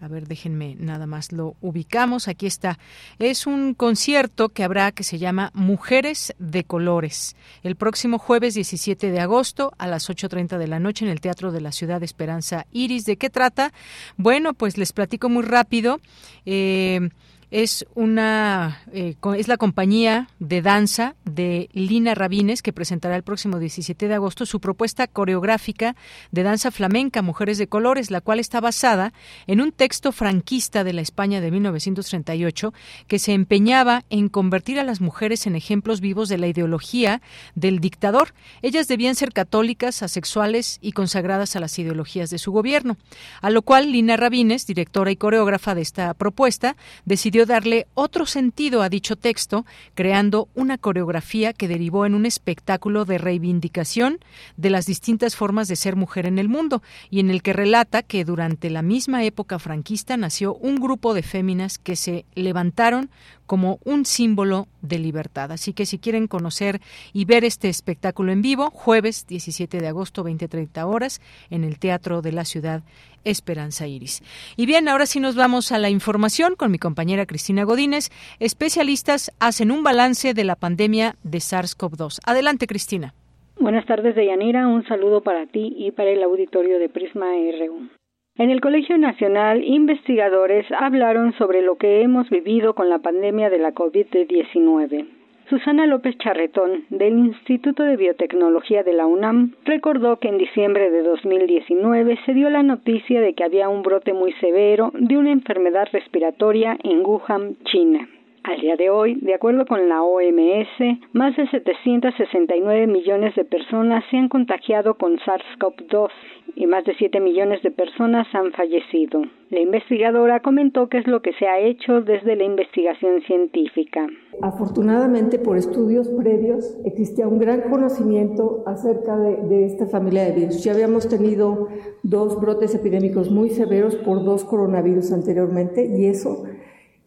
A 0.02 0.08
ver, 0.08 0.26
déjenme 0.26 0.74
nada 0.80 1.06
más 1.06 1.30
lo 1.30 1.54
ubicamos. 1.60 2.26
Aquí 2.26 2.46
está. 2.46 2.76
Es 3.20 3.46
un 3.46 3.72
concierto 3.72 4.48
que 4.48 4.64
habrá 4.64 4.90
que 4.90 5.04
se 5.04 5.18
llama 5.18 5.52
Mujeres 5.54 6.34
de 6.40 6.64
Colores. 6.64 7.36
El 7.62 7.76
próximo 7.76 8.18
jueves 8.18 8.54
17 8.54 9.12
de 9.12 9.20
agosto 9.20 9.72
a 9.78 9.86
las 9.86 10.10
8.30 10.10 10.58
de 10.58 10.66
la 10.66 10.80
noche 10.80 11.04
en 11.04 11.10
el 11.12 11.20
Teatro 11.20 11.52
de 11.52 11.60
la 11.60 11.70
Ciudad 11.70 12.00
de 12.00 12.06
Esperanza 12.06 12.66
Iris. 12.72 13.04
¿De 13.04 13.16
qué 13.16 13.30
trata? 13.30 13.72
Bueno, 14.16 14.54
pues 14.54 14.76
les 14.76 14.92
platico 14.92 15.28
muy 15.28 15.44
rápido. 15.44 16.00
Eh, 16.46 17.10
es 17.52 17.84
una 17.94 18.80
eh, 18.94 19.14
es 19.36 19.46
la 19.46 19.58
compañía 19.58 20.28
de 20.38 20.62
danza 20.62 21.16
de 21.26 21.68
Lina 21.74 22.14
Rabines 22.14 22.62
que 22.62 22.72
presentará 22.72 23.14
el 23.14 23.22
próximo 23.22 23.58
17 23.58 24.08
de 24.08 24.14
agosto 24.14 24.46
su 24.46 24.58
propuesta 24.58 25.06
coreográfica 25.06 25.94
de 26.30 26.44
danza 26.44 26.70
flamenca 26.70 27.20
Mujeres 27.20 27.58
de 27.58 27.66
Colores, 27.66 28.10
la 28.10 28.22
cual 28.22 28.40
está 28.40 28.62
basada 28.62 29.12
en 29.46 29.60
un 29.60 29.70
texto 29.70 30.12
franquista 30.12 30.82
de 30.82 30.94
la 30.94 31.02
España 31.02 31.42
de 31.42 31.50
1938 31.50 32.72
que 33.06 33.18
se 33.18 33.34
empeñaba 33.34 34.04
en 34.08 34.30
convertir 34.30 34.80
a 34.80 34.84
las 34.84 35.02
mujeres 35.02 35.46
en 35.46 35.54
ejemplos 35.54 36.00
vivos 36.00 36.30
de 36.30 36.38
la 36.38 36.46
ideología 36.46 37.20
del 37.54 37.80
dictador. 37.80 38.32
Ellas 38.62 38.88
debían 38.88 39.14
ser 39.14 39.34
católicas, 39.34 40.02
asexuales 40.02 40.78
y 40.80 40.92
consagradas 40.92 41.54
a 41.54 41.60
las 41.60 41.78
ideologías 41.78 42.30
de 42.30 42.38
su 42.38 42.50
gobierno, 42.50 42.96
a 43.42 43.50
lo 43.50 43.60
cual 43.60 43.92
Lina 43.92 44.16
Rabines, 44.16 44.66
directora 44.66 45.10
y 45.10 45.16
coreógrafa 45.16 45.74
de 45.74 45.82
esta 45.82 46.14
propuesta, 46.14 46.76
decidió 47.04 47.41
darle 47.46 47.86
otro 47.94 48.26
sentido 48.26 48.82
a 48.82 48.88
dicho 48.88 49.16
texto, 49.16 49.64
creando 49.94 50.48
una 50.54 50.78
coreografía 50.78 51.52
que 51.52 51.68
derivó 51.68 52.06
en 52.06 52.14
un 52.14 52.26
espectáculo 52.26 53.04
de 53.04 53.18
reivindicación 53.18 54.18
de 54.56 54.70
las 54.70 54.86
distintas 54.86 55.36
formas 55.36 55.68
de 55.68 55.76
ser 55.76 55.96
mujer 55.96 56.26
en 56.26 56.38
el 56.38 56.48
mundo 56.48 56.82
y 57.10 57.20
en 57.20 57.30
el 57.30 57.42
que 57.42 57.52
relata 57.52 58.02
que 58.02 58.24
durante 58.24 58.70
la 58.70 58.82
misma 58.82 59.24
época 59.24 59.58
franquista 59.58 60.16
nació 60.16 60.54
un 60.54 60.76
grupo 60.76 61.14
de 61.14 61.22
féminas 61.22 61.78
que 61.78 61.96
se 61.96 62.24
levantaron 62.34 63.10
como 63.46 63.80
un 63.84 64.06
símbolo 64.06 64.66
de 64.80 64.98
libertad. 64.98 65.52
Así 65.52 65.74
que 65.74 65.84
si 65.84 65.98
quieren 65.98 66.26
conocer 66.26 66.80
y 67.12 67.26
ver 67.26 67.44
este 67.44 67.68
espectáculo 67.68 68.32
en 68.32 68.40
vivo, 68.40 68.70
jueves 68.70 69.26
17 69.26 69.78
de 69.78 69.88
agosto, 69.88 70.24
20-30 70.24 70.86
horas, 70.86 71.20
en 71.50 71.64
el 71.64 71.78
Teatro 71.78 72.22
de 72.22 72.32
la 72.32 72.46
Ciudad 72.46 72.82
Esperanza 73.24 73.86
Iris. 73.86 74.22
Y 74.56 74.66
bien, 74.66 74.88
ahora 74.88 75.06
sí 75.06 75.20
nos 75.20 75.36
vamos 75.36 75.72
a 75.72 75.78
la 75.78 75.90
información 75.90 76.54
con 76.56 76.70
mi 76.70 76.78
compañera 76.78 77.26
Cristina 77.26 77.64
Godínez. 77.64 78.10
Especialistas 78.40 79.32
hacen 79.40 79.70
un 79.70 79.82
balance 79.82 80.34
de 80.34 80.44
la 80.44 80.56
pandemia 80.56 81.16
de 81.22 81.38
SARS-CoV-2. 81.38 82.20
Adelante, 82.26 82.66
Cristina. 82.66 83.14
Buenas 83.58 83.86
tardes, 83.86 84.14
Deyanira. 84.14 84.66
Un 84.66 84.84
saludo 84.86 85.22
para 85.22 85.46
ti 85.46 85.74
y 85.76 85.92
para 85.92 86.10
el 86.10 86.22
auditorio 86.22 86.78
de 86.78 86.88
Prisma 86.88 87.26
RU. 87.26 87.88
En 88.36 88.50
el 88.50 88.60
Colegio 88.60 88.96
Nacional, 88.96 89.62
investigadores 89.62 90.66
hablaron 90.72 91.34
sobre 91.34 91.60
lo 91.60 91.76
que 91.76 92.00
hemos 92.00 92.28
vivido 92.30 92.74
con 92.74 92.88
la 92.88 92.98
pandemia 92.98 93.50
de 93.50 93.58
la 93.58 93.72
COVID-19. 93.72 95.21
Susana 95.52 95.86
López 95.86 96.16
Charretón, 96.16 96.86
del 96.88 97.12
Instituto 97.12 97.82
de 97.82 97.98
Biotecnología 97.98 98.82
de 98.84 98.94
la 98.94 99.04
UNAM, 99.04 99.52
recordó 99.66 100.18
que 100.18 100.28
en 100.28 100.38
diciembre 100.38 100.90
de 100.90 101.02
2019 101.02 102.18
se 102.24 102.32
dio 102.32 102.48
la 102.48 102.62
noticia 102.62 103.20
de 103.20 103.34
que 103.34 103.44
había 103.44 103.68
un 103.68 103.82
brote 103.82 104.14
muy 104.14 104.32
severo 104.40 104.92
de 104.94 105.18
una 105.18 105.30
enfermedad 105.30 105.88
respiratoria 105.92 106.78
en 106.82 107.04
Wuhan, 107.04 107.56
China. 107.64 108.08
Al 108.44 108.60
día 108.60 108.74
de 108.74 108.90
hoy, 108.90 109.14
de 109.20 109.34
acuerdo 109.34 109.66
con 109.66 109.88
la 109.88 110.02
OMS, 110.02 110.98
más 111.12 111.36
de 111.36 111.46
769 111.48 112.88
millones 112.88 113.36
de 113.36 113.44
personas 113.44 114.02
se 114.10 114.16
han 114.16 114.28
contagiado 114.28 114.94
con 114.94 115.16
SARS-CoV-2 115.18 116.08
y 116.56 116.66
más 116.66 116.84
de 116.84 116.92
7 116.98 117.20
millones 117.20 117.62
de 117.62 117.70
personas 117.70 118.26
han 118.34 118.50
fallecido. 118.50 119.22
La 119.50 119.60
investigadora 119.60 120.40
comentó 120.40 120.88
qué 120.88 120.98
es 120.98 121.06
lo 121.06 121.22
que 121.22 121.32
se 121.34 121.46
ha 121.46 121.60
hecho 121.60 122.00
desde 122.00 122.34
la 122.34 122.42
investigación 122.42 123.22
científica. 123.22 124.08
Afortunadamente, 124.42 125.38
por 125.38 125.56
estudios 125.56 126.08
previos, 126.08 126.76
existía 126.84 127.28
un 127.28 127.38
gran 127.38 127.70
conocimiento 127.70 128.64
acerca 128.66 129.16
de, 129.18 129.36
de 129.36 129.66
esta 129.66 129.86
familia 129.86 130.24
de 130.24 130.32
virus. 130.32 130.64
Ya 130.64 130.72
habíamos 130.72 131.08
tenido 131.08 131.68
dos 132.02 132.40
brotes 132.40 132.74
epidémicos 132.74 133.30
muy 133.30 133.50
severos 133.50 133.94
por 133.94 134.24
dos 134.24 134.44
coronavirus 134.44 135.12
anteriormente 135.12 135.86
y 135.86 136.06
eso 136.06 136.42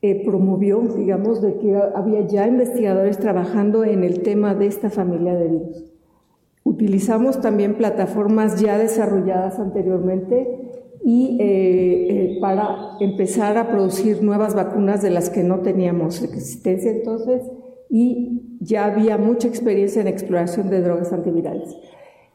eh, 0.02 0.24
promovió, 0.26 0.82
digamos, 0.82 1.42
de 1.42 1.58
que 1.58 1.76
había 1.76 2.22
ya 2.28 2.48
investigadores 2.48 3.18
trabajando 3.18 3.84
en 3.84 4.04
el 4.04 4.22
tema 4.22 4.54
de 4.54 4.68
esta 4.68 4.90
familia 4.90 5.36
de 5.36 5.48
virus. 5.48 5.86
Utilizamos 6.64 7.42
también 7.42 7.76
plataformas 7.76 8.60
ya 8.60 8.78
desarrolladas 8.78 9.60
anteriormente 9.60 10.66
y 11.04 11.38
eh, 11.40 12.08
eh, 12.10 12.38
para 12.42 12.98
empezar 13.00 13.58
a 13.58 13.70
producir 13.70 14.24
nuevas 14.24 14.56
vacunas 14.56 15.04
de 15.04 15.12
las 15.12 15.30
que 15.30 15.44
no 15.44 15.60
teníamos 15.60 16.24
existencia 16.24 16.90
entonces 16.90 17.44
y 17.90 18.58
ya 18.60 18.86
había 18.86 19.20
mucha 19.20 19.48
experiencia 19.48 20.02
en 20.02 20.08
exploración 20.08 20.72
de 20.72 20.82
drogas 20.82 21.14
antivirales. 21.14 21.76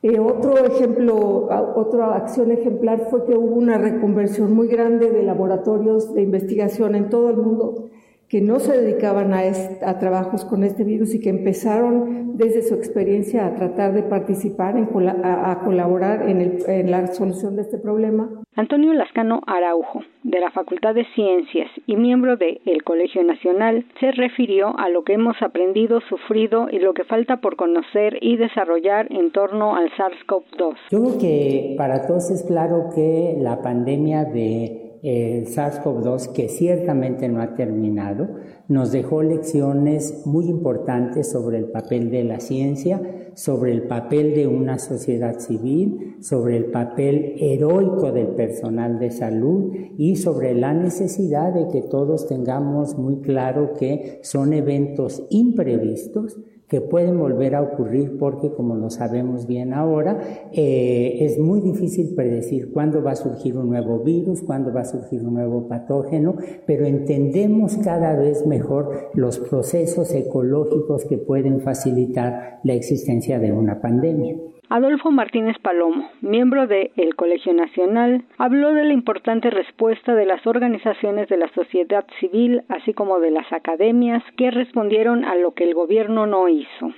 Eh, 0.03 0.19
otro 0.19 0.65
ejemplo, 0.65 1.49
otra 1.77 2.17
acción 2.17 2.51
ejemplar 2.53 3.09
fue 3.11 3.27
que 3.27 3.37
hubo 3.37 3.57
una 3.57 3.77
reconversión 3.77 4.55
muy 4.55 4.69
grande 4.69 5.11
de 5.11 5.23
laboratorios 5.23 6.15
de 6.15 6.23
investigación 6.23 6.95
en 6.95 7.11
todo 7.11 7.29
el 7.29 7.37
mundo 7.37 7.91
que 8.31 8.41
no 8.41 8.61
se 8.61 8.81
dedicaban 8.81 9.35
a, 9.35 9.99
trabajos 9.99 10.45
con 10.45 10.63
este 10.63 10.85
virus 10.85 11.15
y 11.15 11.21
que 11.21 11.31
empezaron 11.31 12.37
desde 12.37 12.63
su 12.63 12.75
experiencia 12.75 13.45
a 13.45 13.57
tratar 13.57 13.93
de 13.93 14.05
participar, 14.05 14.77
en, 14.77 14.89
a, 15.09 15.51
a, 15.51 15.65
colaborar 15.65 16.29
en, 16.29 16.41
el, 16.41 16.63
en, 16.69 16.93
la 16.93 17.09
solución 17.09 17.57
de 17.57 17.63
este 17.63 17.77
problema. 17.77 18.40
Antonio 18.57 18.93
Lascano 18.93 19.43
Araujo, 19.47 20.03
de 20.25 20.41
la 20.41 20.51
Facultad 20.51 20.95
de 20.95 21.07
Ciencias 21.15 21.71
y 21.87 21.95
miembro 21.95 22.37
del 22.37 22.61
el 22.67 22.83
Colegio 22.83 23.23
Nacional, 23.23 23.87
se 24.01 24.11
refirió 24.11 24.77
a 24.77 24.89
lo 24.89 25.05
que 25.05 25.13
hemos 25.13 25.41
aprendido, 25.41 26.01
sufrido 26.09 26.67
y 26.69 26.81
lo 26.81 26.93
que 26.93 27.05
falta 27.05 27.37
por 27.37 27.55
conocer 27.55 28.19
y 28.21 28.37
desarrollar 28.37 29.07
en 29.13 29.31
torno 29.31 29.77
al 29.77 29.91
SARS-CoV-2. 29.93 30.75
Yo 30.91 30.99
creo 30.99 31.19
que 31.19 31.75
para 31.79 32.07
todos 32.09 32.29
es 32.33 32.43
claro 32.43 32.91
que 32.93 33.37
la 33.39 33.63
pandemia 33.63 34.25
de 34.25 34.90
el 35.03 35.47
SARS-CoV-2, 35.47 36.33
que 36.33 36.49
ciertamente 36.49 37.29
no 37.29 37.41
ha 37.41 37.55
terminado, 37.55 38.29
nos 38.69 38.93
dejó 38.93 39.23
lecciones 39.23 40.23
muy 40.27 40.47
importantes 40.47 41.31
sobre 41.31 41.59
el 41.59 41.67
papel 41.67 42.11
de 42.11 42.25
la 42.25 42.41
ciencia, 42.41 43.01
sobre 43.35 43.73
el 43.73 43.85
papel 43.85 44.35
de 44.35 44.47
una 44.47 44.79
sociedad 44.79 45.39
civil, 45.39 46.17
sobre 46.21 46.57
el 46.57 46.67
papel 46.67 47.35
heroico 47.39 48.13
del 48.13 48.29
personal 48.29 48.99
de 48.99 49.11
salud 49.11 49.73
y 49.97 50.17
sobre 50.17 50.55
la 50.55 50.75
necesidad 50.75 51.53
de 51.53 51.69
que 51.69 51.83
todos 51.83 52.27
tengamos 52.27 52.99
muy 52.99 53.21
claro 53.21 53.75
que 53.79 54.21
son 54.23 54.53
eventos 54.53 55.27
imprevistos 55.31 56.39
que 56.71 56.81
pueden 56.81 57.19
volver 57.19 57.57
a 57.57 57.63
ocurrir 57.63 58.17
porque, 58.17 58.53
como 58.53 58.77
lo 58.77 58.91
sabemos 58.91 59.49
bien 59.49 59.75
ahora, 59.75 60.21
eh, 60.53 61.17
es 61.21 61.37
muy 61.37 61.61
difícil 61.61 62.15
predecir 62.15 62.73
cuándo 62.73 63.03
va 63.03 63.11
a 63.11 63.17
surgir 63.17 63.59
un 63.59 63.69
nuevo 63.69 63.99
virus, 63.99 64.43
cuándo 64.43 64.73
va 64.73 64.83
a 64.83 64.85
surgir 64.85 65.27
un 65.27 65.35
nuevo 65.35 65.67
patógeno, 65.67 66.37
pero 66.67 66.87
entendemos 66.87 67.77
cada 67.79 68.15
vez 68.15 68.47
mejor 68.47 69.11
los 69.15 69.41
procesos 69.41 70.15
ecológicos 70.15 71.05
que 71.07 71.19
pueden 71.19 71.61
facilitar 71.61 72.61
la 72.63 72.75
existencia 72.75 73.41
de 73.41 73.51
una 73.51 73.81
pandemia. 73.81 74.37
Adolfo 74.71 75.11
Martínez 75.11 75.57
Palomo, 75.61 76.13
miembro 76.21 76.69
de 76.69 76.93
El 76.97 77.17
Colegio 77.17 77.53
Nacional, 77.53 78.25
habló 78.39 78.73
de 78.73 78.85
la 78.85 78.93
importante 78.93 79.51
respuesta 79.51 80.15
de 80.15 80.27
las 80.27 80.47
organizaciones 80.47 81.29
de 81.29 81.39
la 81.39 81.53
sociedad 81.55 82.07
civil, 82.21 82.63
así 82.69 82.95
como 82.95 83.19
de 83.19 83.33
las 83.33 83.53
academias, 83.53 84.23
que 84.37 84.53
respondieron 84.53 85.25
a 85.25 85.35
lo 85.35 85.55
que 85.55 85.65
el 85.65 85.75
gobierno 85.75 86.29
no 86.29 86.49
hizo. 86.49 86.95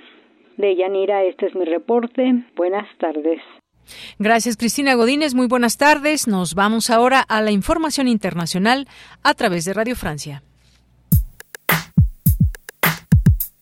De 0.55 0.75
Yanira, 0.75 1.23
este 1.23 1.47
es 1.47 1.55
mi 1.55 1.65
reporte. 1.65 2.45
Buenas 2.55 2.87
tardes. 2.99 3.41
Gracias, 4.19 4.55
Cristina 4.55 4.93
Godínez. 4.93 5.33
Muy 5.33 5.47
buenas 5.47 5.77
tardes. 5.77 6.27
Nos 6.27 6.53
vamos 6.53 6.91
ahora 6.91 7.21
a 7.21 7.41
la 7.41 7.49
información 7.49 8.07
internacional 8.07 8.87
a 9.23 9.33
través 9.33 9.65
de 9.65 9.73
Radio 9.73 9.95
Francia. 9.95 10.43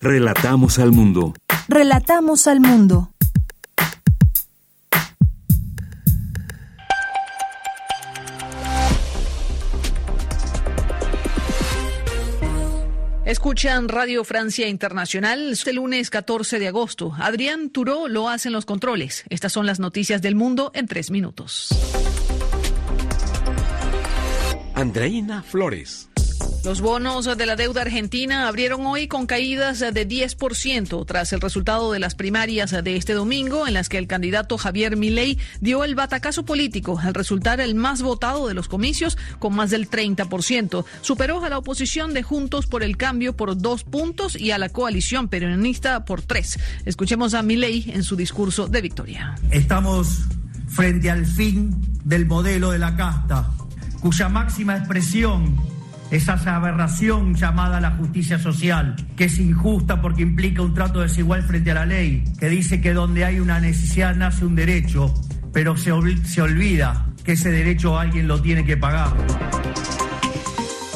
Relatamos 0.02 0.80
al 0.80 0.92
mundo. 0.92 1.34
Relatamos 1.70 2.48
al 2.48 2.60
mundo. 2.60 3.08
Escuchan 13.32 13.88
Radio 13.88 14.26
Francia 14.26 14.68
Internacional 14.68 15.54
este 15.54 15.72
lunes 15.72 16.10
14 16.10 16.60
de 16.60 16.68
agosto. 16.68 17.14
Adrián 17.18 17.70
Turó 17.70 18.10
lo 18.10 18.28
hace 18.28 18.50
en 18.50 18.54
los 18.54 18.66
controles. 18.66 19.24
Estas 19.30 19.54
son 19.54 19.66
las 19.66 19.80
noticias 19.80 20.22
del 20.22 20.36
mundo 20.36 20.70
en 20.76 20.86
tres 20.86 21.12
minutos. 21.12 21.70
Andreina 24.76 25.44
Flores. 25.44 26.11
Los 26.64 26.80
bonos 26.80 27.26
de 27.26 27.46
la 27.48 27.56
deuda 27.56 27.82
argentina 27.82 28.48
abrieron 28.48 28.86
hoy 28.86 29.08
con 29.08 29.26
caídas 29.26 29.80
de 29.80 30.08
10% 30.08 31.06
tras 31.08 31.34
el 31.34 31.42
resultado 31.42 31.92
de 31.92 31.98
las 31.98 32.14
primarias 32.14 32.70
de 32.70 32.96
este 32.96 33.14
domingo 33.14 33.66
en 33.66 33.74
las 33.74 33.90
que 33.90 33.98
el 33.98 34.06
candidato 34.06 34.60
Javier 34.60 34.96
Milei 34.96 35.40
dio 35.60 35.84
el 35.84 35.96
batacazo 35.96 36.46
político 36.46 37.00
al 37.00 37.16
resultar 37.16 37.62
el 37.62 37.74
más 37.74 38.04
votado 38.04 38.48
de 38.48 38.54
los 38.54 38.68
comicios 38.68 39.18
con 39.40 39.56
más 39.56 39.72
del 39.72 39.90
30%. 39.90 40.86
Superó 41.02 41.44
a 41.44 41.50
la 41.50 41.58
oposición 41.58 42.14
de 42.14 42.22
Juntos 42.22 42.68
por 42.68 42.84
el 42.84 42.96
Cambio 42.96 43.36
por 43.36 43.58
dos 43.58 43.84
puntos 43.84 44.40
y 44.40 44.52
a 44.52 44.60
la 44.60 44.70
coalición 44.70 45.30
peronista 45.30 46.06
por 46.06 46.22
tres. 46.22 46.60
Escuchemos 46.86 47.34
a 47.34 47.42
Milei 47.42 47.90
en 47.92 48.04
su 48.04 48.16
discurso 48.16 48.68
de 48.68 48.82
victoria. 48.82 49.36
Estamos 49.50 50.26
frente 50.68 51.10
al 51.10 51.26
fin 51.26 51.76
del 52.06 52.28
modelo 52.28 52.70
de 52.70 52.78
la 52.78 52.96
casta, 52.96 53.50
cuya 54.00 54.30
máxima 54.30 54.78
expresión 54.78 55.81
esa 56.12 56.34
aberración 56.56 57.36
llamada 57.36 57.80
la 57.80 57.92
justicia 57.92 58.38
social, 58.38 58.96
que 59.16 59.26
es 59.26 59.40
injusta 59.40 60.02
porque 60.02 60.22
implica 60.22 60.62
un 60.62 60.74
trato 60.74 61.00
desigual 61.00 61.42
frente 61.44 61.72
a 61.72 61.76
la 61.76 61.86
ley, 61.86 62.24
que 62.38 62.50
dice 62.50 62.82
que 62.82 62.94
donde 62.94 63.24
hay 63.24 63.40
una 63.40 63.60
necesidad 63.62 64.14
nace 64.16 64.46
un 64.46 64.56
derecho, 64.56 65.14
pero 65.54 65.78
se, 65.78 65.92
se 66.26 66.42
olvida 66.42 67.06
que 67.24 67.34
ese 67.34 67.50
derecho 67.50 67.98
alguien 67.98 68.28
lo 68.28 68.42
tiene 68.42 68.66
que 68.66 68.76
pagar. 68.76 69.14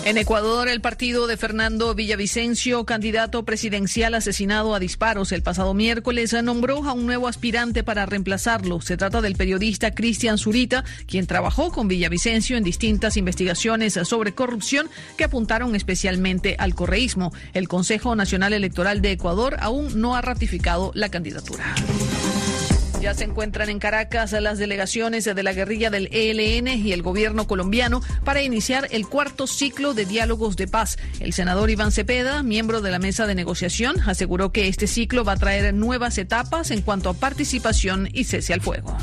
En 0.05 0.19
Ecuador, 0.19 0.69
el 0.69 0.81
partido 0.81 1.25
de 1.25 1.35
Fernando 1.35 1.95
Villavicencio, 1.95 2.85
candidato 2.85 3.43
presidencial 3.43 4.13
asesinado 4.13 4.75
a 4.75 4.79
disparos 4.79 5.31
el 5.31 5.41
pasado 5.41 5.73
miércoles, 5.73 6.31
nombró 6.43 6.83
a 6.85 6.93
un 6.93 7.07
nuevo 7.07 7.27
aspirante 7.27 7.83
para 7.83 8.05
reemplazarlo. 8.05 8.81
Se 8.81 8.97
trata 8.97 9.21
del 9.21 9.35
periodista 9.35 9.95
Cristian 9.95 10.37
Zurita, 10.37 10.85
quien 11.07 11.25
trabajó 11.25 11.71
con 11.71 11.87
Villavicencio 11.87 12.55
en 12.55 12.63
distintas 12.63 13.17
investigaciones 13.17 13.93
sobre 14.03 14.35
corrupción 14.35 14.91
que 15.17 15.23
apuntaron 15.23 15.75
especialmente 15.75 16.55
al 16.59 16.75
correísmo. 16.75 17.33
El 17.55 17.67
Consejo 17.67 18.15
Nacional 18.15 18.53
Electoral 18.53 19.01
de 19.01 19.13
Ecuador 19.13 19.57
aún 19.59 19.99
no 19.99 20.15
ha 20.15 20.21
ratificado 20.21 20.91
la 20.93 21.09
candidatura. 21.09 21.73
Ya 23.01 23.13
se 23.13 23.23
encuentran 23.23 23.69
en 23.69 23.79
Caracas 23.79 24.31
las 24.31 24.57
delegaciones 24.57 25.25
de 25.25 25.43
la 25.43 25.53
guerrilla 25.53 25.89
del 25.89 26.09
ELN 26.11 26.67
y 26.67 26.91
el 26.91 27.01
gobierno 27.01 27.47
colombiano 27.47 28.01
para 28.23 28.41
iniciar 28.41 28.87
el 28.91 29.07
cuarto 29.07 29.47
ciclo 29.47 29.93
de 29.93 30.05
diálogos 30.05 30.55
de 30.55 30.67
paz. 30.67 30.97
El 31.19 31.33
senador 31.33 31.69
Iván 31.69 31.91
Cepeda, 31.91 32.41
miembro 32.41 32.81
de 32.81 32.91
la 32.91 32.99
mesa 32.99 33.27
de 33.27 33.35
negociación, 33.35 33.99
aseguró 34.07 34.51
que 34.51 34.67
este 34.67 34.87
ciclo 34.87 35.23
va 35.23 35.33
a 35.33 35.37
traer 35.37 35.73
nuevas 35.73 36.17
etapas 36.17 36.71
en 36.71 36.81
cuanto 36.81 37.09
a 37.09 37.13
participación 37.13 38.09
y 38.11 38.23
cese 38.23 38.53
al 38.53 38.61
fuego. 38.61 38.97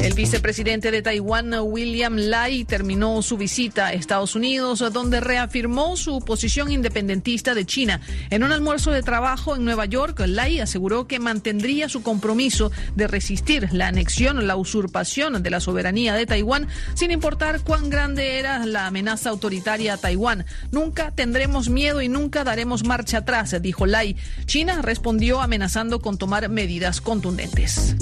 El 0.00 0.14
vicepresidente 0.14 0.92
de 0.92 1.02
Taiwán, 1.02 1.52
William 1.60 2.16
Lai, 2.16 2.64
terminó 2.64 3.20
su 3.20 3.36
visita 3.36 3.86
a 3.86 3.92
Estados 3.92 4.36
Unidos, 4.36 4.84
donde 4.92 5.20
reafirmó 5.20 5.96
su 5.96 6.20
posición 6.20 6.70
independentista 6.70 7.52
de 7.52 7.66
China. 7.66 8.00
En 8.30 8.44
un 8.44 8.52
almuerzo 8.52 8.92
de 8.92 9.02
trabajo 9.02 9.56
en 9.56 9.64
Nueva 9.64 9.86
York, 9.86 10.20
Lai 10.26 10.60
aseguró 10.60 11.08
que 11.08 11.18
mantendría 11.18 11.88
su 11.88 12.02
compromiso 12.02 12.70
de 12.94 13.08
resistir 13.08 13.68
la 13.72 13.88
anexión, 13.88 14.46
la 14.46 14.54
usurpación 14.54 15.42
de 15.42 15.50
la 15.50 15.58
soberanía 15.60 16.14
de 16.14 16.26
Taiwán, 16.26 16.68
sin 16.94 17.10
importar 17.10 17.60
cuán 17.62 17.90
grande 17.90 18.38
era 18.38 18.64
la 18.66 18.86
amenaza 18.86 19.30
autoritaria 19.30 19.94
a 19.94 19.98
Taiwán. 19.98 20.46
Nunca 20.70 21.10
tendremos 21.10 21.70
miedo 21.70 22.02
y 22.02 22.08
nunca 22.08 22.44
daremos 22.44 22.84
marcha 22.84 23.18
atrás, 23.18 23.56
dijo 23.60 23.84
Lai. 23.84 24.16
China 24.46 24.80
respondió 24.80 25.40
amenazando 25.40 26.00
con 26.00 26.18
tomar 26.18 26.48
medidas 26.48 27.00
contundentes. 27.00 27.96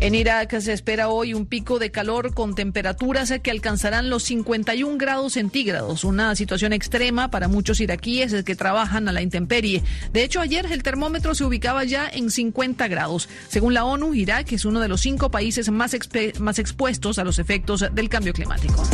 En 0.00 0.14
Irak 0.14 0.60
se 0.60 0.72
espera 0.72 1.08
hoy 1.08 1.34
un 1.34 1.44
pico 1.44 1.80
de 1.80 1.90
calor 1.90 2.32
con 2.32 2.54
temperaturas 2.54 3.32
que 3.42 3.50
alcanzarán 3.50 4.10
los 4.10 4.22
51 4.22 4.96
grados 4.96 5.32
centígrados, 5.32 6.04
una 6.04 6.36
situación 6.36 6.72
extrema 6.72 7.32
para 7.32 7.48
muchos 7.48 7.80
iraquíes 7.80 8.44
que 8.44 8.54
trabajan 8.54 9.08
a 9.08 9.12
la 9.12 9.22
intemperie. 9.22 9.82
De 10.12 10.22
hecho, 10.22 10.40
ayer 10.40 10.66
el 10.66 10.84
termómetro 10.84 11.34
se 11.34 11.44
ubicaba 11.44 11.82
ya 11.82 12.08
en 12.08 12.30
50 12.30 12.86
grados. 12.86 13.28
Según 13.48 13.74
la 13.74 13.84
ONU, 13.84 14.14
Irak 14.14 14.52
es 14.52 14.64
uno 14.64 14.78
de 14.78 14.86
los 14.86 15.00
cinco 15.00 15.32
países 15.32 15.68
más, 15.68 15.96
más 16.38 16.58
expuestos 16.60 17.18
a 17.18 17.24
los 17.24 17.40
efectos 17.40 17.84
del 17.92 18.08
cambio 18.08 18.32
climático. 18.32 18.84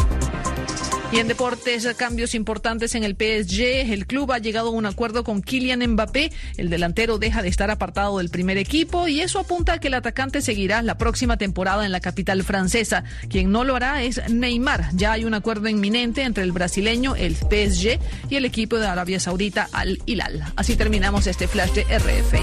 Y 1.15 1.21
en 1.21 1.29
deportes, 1.29 1.87
cambios 1.97 2.35
importantes 2.35 2.97
en 2.97 3.05
el 3.05 3.13
PSG. 3.13 3.93
El 3.93 4.05
club 4.05 4.33
ha 4.33 4.39
llegado 4.39 4.71
a 4.71 4.73
un 4.73 4.85
acuerdo 4.85 5.23
con 5.23 5.43
Kylian 5.43 5.93
Mbappé. 5.93 6.33
El 6.57 6.71
delantero 6.71 7.19
deja 7.19 7.41
de 7.41 7.49
estar 7.49 7.71
apartado 7.71 8.19
del 8.19 8.31
primer 8.31 8.59
equipo 8.59 9.07
y 9.07 9.21
eso 9.21 9.39
apunta 9.39 9.75
a 9.75 9.79
que 9.79 9.87
el 9.87 9.95
atacante 9.95 10.43
seguirá 10.43 10.83
la 10.83 10.99
próxima 10.99 11.37
temporada 11.37 11.87
en 11.87 11.93
la 11.93 12.01
capital 12.01 12.43
francesa. 12.43 13.05
Quien 13.29 13.53
no 13.53 13.63
lo 13.63 13.77
hará 13.77 14.03
es 14.03 14.29
Neymar. 14.29 14.91
Ya 14.95 15.13
hay 15.13 15.25
un 15.25 15.35
acuerdo 15.35 15.69
inminente 15.69 16.23
entre 16.23 16.43
el 16.43 16.51
brasileño, 16.51 17.15
el 17.15 17.37
PSG, 17.37 18.01
y 18.29 18.35
el 18.35 18.45
equipo 18.45 18.81
de 18.81 18.89
Arabia 18.89 19.21
Saudita, 19.21 19.69
Al 19.71 20.03
Hilal. 20.07 20.53
Así 20.57 20.75
terminamos 20.75 21.29
este 21.29 21.47
flash 21.47 21.75
de 21.75 21.85
RFI. 21.97 22.43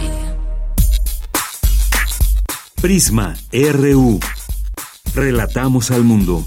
Prisma 2.82 3.36
RU. 3.52 4.22
Relatamos 5.14 5.92
al 5.92 6.04
mundo. 6.04 6.46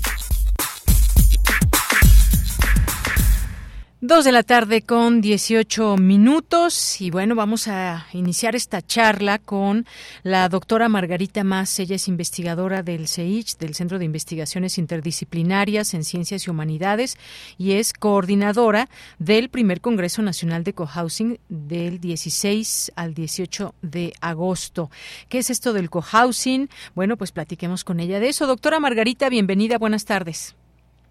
Dos 4.06 4.26
de 4.26 4.32
la 4.32 4.42
tarde 4.42 4.82
con 4.82 5.22
18 5.22 5.96
minutos 5.96 7.00
y 7.00 7.10
bueno, 7.10 7.34
vamos 7.34 7.68
a 7.68 8.04
iniciar 8.12 8.54
esta 8.54 8.82
charla 8.82 9.38
con 9.38 9.86
la 10.22 10.46
doctora 10.50 10.90
Margarita 10.90 11.42
Más. 11.42 11.80
Ella 11.80 11.96
es 11.96 12.06
investigadora 12.06 12.82
del 12.82 13.08
CEICH, 13.08 13.56
del 13.56 13.74
Centro 13.74 13.98
de 13.98 14.04
Investigaciones 14.04 14.76
Interdisciplinarias 14.76 15.94
en 15.94 16.04
Ciencias 16.04 16.46
y 16.46 16.50
Humanidades 16.50 17.16
y 17.56 17.72
es 17.72 17.94
coordinadora 17.94 18.88
del 19.18 19.48
primer 19.48 19.80
Congreso 19.80 20.20
Nacional 20.20 20.64
de 20.64 20.74
Cohousing 20.74 21.38
del 21.48 21.98
16 21.98 22.92
al 22.96 23.14
18 23.14 23.74
de 23.80 24.12
agosto. 24.20 24.90
¿Qué 25.30 25.38
es 25.38 25.48
esto 25.48 25.72
del 25.72 25.88
cohousing? 25.88 26.68
Bueno, 26.94 27.16
pues 27.16 27.32
platiquemos 27.32 27.84
con 27.84 28.00
ella 28.00 28.20
de 28.20 28.28
eso. 28.28 28.46
Doctora 28.46 28.80
Margarita, 28.80 29.30
bienvenida, 29.30 29.78
buenas 29.78 30.04
tardes. 30.04 30.54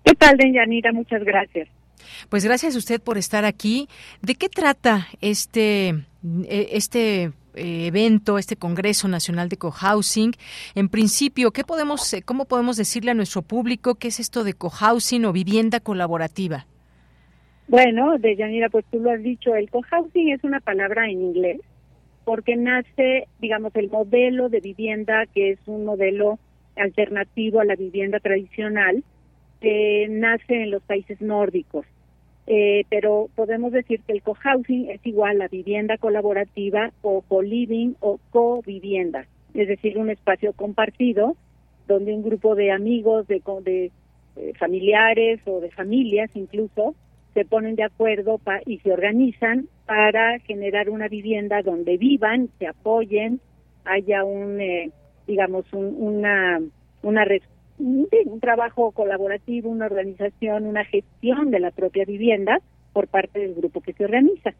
¿Qué 0.05 0.13
tal, 0.13 0.37
Deyanira? 0.37 0.91
Muchas 0.91 1.23
gracias. 1.23 1.67
Pues 2.29 2.45
gracias 2.45 2.75
a 2.75 2.77
usted 2.77 3.01
por 3.01 3.17
estar 3.17 3.45
aquí. 3.45 3.87
¿De 4.21 4.35
qué 4.35 4.49
trata 4.49 5.07
este, 5.21 5.89
eh, 5.89 6.69
este 6.71 7.31
eh, 7.55 7.85
evento, 7.87 8.39
este 8.39 8.55
Congreso 8.55 9.07
Nacional 9.07 9.47
de 9.47 9.57
Cohousing. 9.57 10.31
En 10.73 10.89
principio, 10.89 11.51
¿qué 11.51 11.63
podemos, 11.63 12.11
eh, 12.13 12.23
¿cómo 12.23 12.45
podemos 12.45 12.77
decirle 12.77 13.11
a 13.11 13.13
nuestro 13.13 13.43
público 13.43 13.95
qué 13.95 14.07
es 14.07 14.19
esto 14.19 14.43
de 14.43 14.53
cohousing 14.53 15.25
o 15.25 15.33
vivienda 15.33 15.79
colaborativa? 15.79 16.65
Bueno, 17.67 18.17
Deyanira, 18.17 18.69
pues 18.69 18.85
tú 18.91 18.99
lo 18.99 19.11
has 19.11 19.21
dicho, 19.21 19.53
el 19.53 19.69
cohousing 19.69 20.29
es 20.29 20.43
una 20.43 20.59
palabra 20.61 21.05
en 21.05 21.21
inglés 21.21 21.61
porque 22.25 22.55
nace, 22.55 23.27
digamos, 23.39 23.75
el 23.75 23.89
modelo 23.89 24.49
de 24.49 24.59
vivienda 24.59 25.25
que 25.33 25.51
es 25.51 25.59
un 25.67 25.85
modelo 25.85 26.39
alternativo 26.75 27.59
a 27.59 27.65
la 27.65 27.75
vivienda 27.75 28.19
tradicional 28.19 29.03
que 29.61 30.07
nace 30.09 30.63
en 30.63 30.71
los 30.71 30.81
países 30.83 31.21
nórdicos. 31.21 31.85
Eh, 32.45 32.83
pero 32.89 33.29
podemos 33.35 33.71
decir 33.71 34.01
que 34.05 34.11
el 34.11 34.21
cohousing 34.21 34.89
es 34.89 34.99
igual 35.05 35.41
a 35.41 35.47
vivienda 35.47 35.97
colaborativa 35.97 36.91
o 37.01 37.21
co-living 37.21 37.95
o 38.01 38.19
co-vivienda, 38.31 39.25
es 39.53 39.69
decir, 39.69 39.97
un 39.97 40.09
espacio 40.09 40.51
compartido 40.51 41.37
donde 41.87 42.13
un 42.13 42.21
grupo 42.21 42.55
de 42.55 42.71
amigos, 42.71 43.27
de, 43.27 43.41
de 43.63 43.91
eh, 44.35 44.53
familiares 44.59 45.39
o 45.45 45.61
de 45.61 45.71
familias 45.71 46.29
incluso, 46.33 46.95
se 47.33 47.45
ponen 47.45 47.75
de 47.75 47.83
acuerdo 47.83 48.39
y 48.65 48.79
se 48.79 48.91
organizan 48.91 49.67
para 49.85 50.37
generar 50.39 50.89
una 50.89 51.07
vivienda 51.07 51.61
donde 51.61 51.97
vivan, 51.97 52.49
se 52.59 52.67
apoyen, 52.67 53.39
haya 53.85 54.23
un, 54.23 54.59
eh, 54.61 54.91
digamos, 55.27 55.65
un, 55.73 55.95
una, 55.97 56.59
una 57.01 57.25
un 57.83 58.39
trabajo 58.39 58.91
colaborativo, 58.91 59.69
una 59.69 59.85
organización, 59.85 60.65
una 60.65 60.85
gestión 60.85 61.51
de 61.51 61.59
la 61.59 61.71
propia 61.71 62.05
vivienda 62.05 62.59
por 62.93 63.07
parte 63.07 63.39
del 63.39 63.55
grupo 63.55 63.81
que 63.81 63.93
se 63.93 64.05
organiza. 64.05 64.53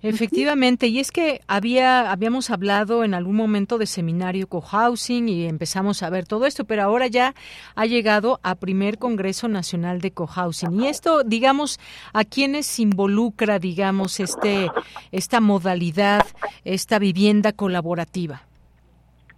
Efectivamente, 0.00 0.86
y 0.86 1.00
es 1.00 1.10
que 1.10 1.40
había 1.48 2.12
habíamos 2.12 2.50
hablado 2.50 3.02
en 3.02 3.14
algún 3.14 3.34
momento 3.34 3.78
de 3.78 3.86
seminario 3.86 4.46
cohousing 4.46 5.28
y 5.28 5.46
empezamos 5.46 6.04
a 6.04 6.10
ver 6.10 6.24
todo 6.24 6.46
esto, 6.46 6.64
pero 6.66 6.84
ahora 6.84 7.08
ya 7.08 7.34
ha 7.74 7.84
llegado 7.84 8.38
a 8.44 8.54
primer 8.54 8.98
Congreso 8.98 9.48
Nacional 9.48 10.00
de 10.00 10.12
Cohousing. 10.12 10.80
Y 10.80 10.86
esto, 10.86 11.24
digamos, 11.24 11.80
a 12.12 12.24
quienes 12.24 12.78
involucra, 12.78 13.58
digamos, 13.58 14.20
este 14.20 14.70
esta 15.10 15.40
modalidad, 15.40 16.24
esta 16.64 17.00
vivienda 17.00 17.52
colaborativa. 17.52 18.47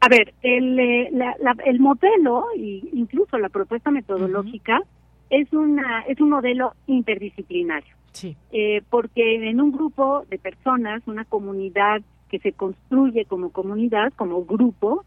A 0.01 0.09
ver, 0.09 0.33
el, 0.43 0.79
eh, 0.79 1.11
el 1.67 1.81
modelo 1.81 2.47
e 2.57 2.81
incluso 2.93 3.39
la 3.39 3.51
propuesta 3.51 3.91
metodológica 3.91 4.81
es 5.29 5.53
una 5.53 6.01
es 6.09 6.21
un 6.21 6.31
modelo 6.31 6.75
interdisciplinario. 6.87 7.95
Sí. 8.13 8.37
Eh, 8.51 8.83
porque 8.89 9.49
en 9.49 9.61
un 9.61 9.73
grupo 9.73 10.25
de 10.29 10.39
personas, 10.39 11.03
una 11.07 11.25
comunidad 11.25 12.03
que 12.29 12.39
se 12.39 12.53
construye 12.53 13.27
como 13.27 13.51
comunidad, 13.51 14.13
como 14.17 14.45
grupo, 14.45 15.05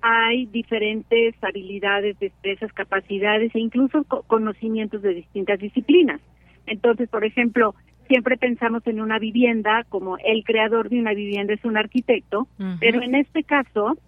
hay 0.00 0.46
diferentes 0.46 1.34
habilidades, 1.42 2.18
destrezas, 2.18 2.72
capacidades 2.72 3.54
e 3.54 3.58
incluso 3.58 4.04
conocimientos 4.04 5.02
de 5.02 5.14
distintas 5.14 5.58
disciplinas. 5.58 6.20
Entonces, 6.66 7.08
por 7.08 7.24
ejemplo, 7.24 7.74
siempre 8.06 8.36
pensamos 8.36 8.86
en 8.86 9.00
una 9.00 9.18
vivienda 9.18 9.84
como 9.88 10.16
el 10.18 10.44
creador 10.44 10.88
de 10.88 11.00
una 11.00 11.14
vivienda 11.14 11.54
es 11.54 11.64
un 11.64 11.76
arquitecto, 11.76 12.46
pero 12.78 13.02
en 13.02 13.14
este 13.16 13.42
caso 13.42 13.98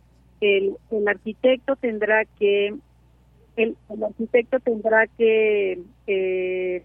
el, 0.41 0.77
el 0.91 1.09
arquitecto 1.09 1.77
tendrá 1.77 2.25
que 2.39 2.75
el, 3.57 3.77
el 3.89 4.05
arquitecto 4.05 4.61
tendrá 4.61 5.07
que 5.07 5.81
eh, 6.07 6.83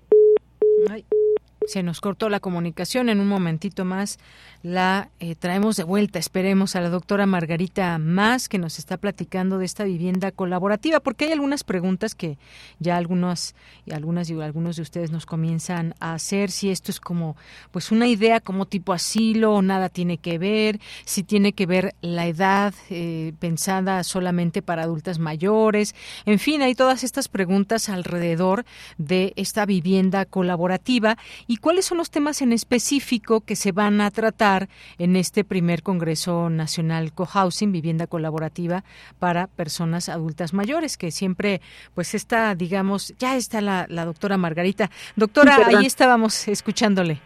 se 1.68 1.84
nos 1.84 2.02
cortó 2.02 2.30
la 2.30 2.40
comunicación. 2.40 3.10
En 3.10 3.20
un 3.20 3.28
momentito 3.28 3.86
más 3.86 4.20
la 4.64 5.10
eh, 5.20 5.36
traemos 5.36 5.76
de 5.76 5.84
vuelta. 5.84 6.20
Esperemos 6.20 6.76
a 6.76 6.82
la 6.82 6.90
doctora 6.90 7.26
Margarita 7.26 7.98
Más, 7.98 8.48
que 8.48 8.58
nos 8.58 8.80
está 8.80 8.98
platicando 8.98 9.58
de 9.58 9.66
esta 9.66 9.84
vivienda 9.84 10.32
colaborativa, 10.32 11.00
porque 11.00 11.26
hay 11.26 11.32
algunas 11.34 11.64
preguntas 11.64 12.16
que 12.16 12.38
ya 12.80 12.98
algunas 12.98 13.56
y 13.86 13.92
algunas 13.92 14.30
y 14.30 14.40
algunos 14.40 14.78
de 14.78 14.82
ustedes 14.82 15.12
nos 15.12 15.26
comienzan 15.26 15.96
a 16.00 16.14
hacer. 16.14 16.50
Si 16.50 16.70
esto 16.70 16.92
es 16.92 17.00
como, 17.00 17.36
pues, 17.72 17.92
una 17.92 18.08
idea 18.08 18.40
como 18.40 18.66
tipo 18.66 18.94
asilo 18.94 19.54
o 19.54 19.62
nada 19.62 19.90
tiene 19.90 20.18
que 20.18 20.38
ver, 20.38 20.80
si 21.06 21.24
tiene 21.24 21.54
que 21.54 21.66
ver 21.66 21.96
la 22.02 22.28
edad 22.28 22.74
eh, 22.90 23.34
pensada 23.40 24.04
solamente 24.04 24.62
para 24.62 24.84
adultas 24.84 25.20
mayores. 25.20 25.94
En 26.26 26.40
fin, 26.40 26.62
hay 26.62 26.76
todas 26.76 27.04
estas 27.04 27.28
preguntas 27.28 27.90
alrededor 27.90 28.66
de 28.98 29.34
esta 29.36 29.66
vivienda 29.66 30.26
colaborativa 30.26 31.18
cuáles 31.58 31.86
son 31.86 31.98
los 31.98 32.10
temas 32.10 32.42
en 32.42 32.54
específico 32.54 33.42
que 33.42 33.56
se 33.56 33.72
van 33.72 34.02
a 34.02 34.12
tratar 34.12 34.70
en 34.98 35.16
este 35.16 35.44
primer 35.44 35.84
Congreso 35.84 36.50
Nacional 36.50 37.14
Cohousing, 37.14 37.72
vivienda 37.72 38.08
colaborativa 38.08 38.84
para 39.20 39.48
personas 39.48 40.10
adultas 40.10 40.54
mayores, 40.54 40.98
que 40.98 41.12
siempre, 41.12 41.62
pues 41.96 42.16
está, 42.16 42.56
digamos, 42.56 43.14
ya 43.20 43.36
está 43.36 43.62
la, 43.62 43.86
doctora 44.06 44.38
Margarita. 44.38 44.90
Doctora, 45.16 45.58
ahí 45.68 45.86
estábamos 45.86 46.48
escuchándole. 46.48 47.20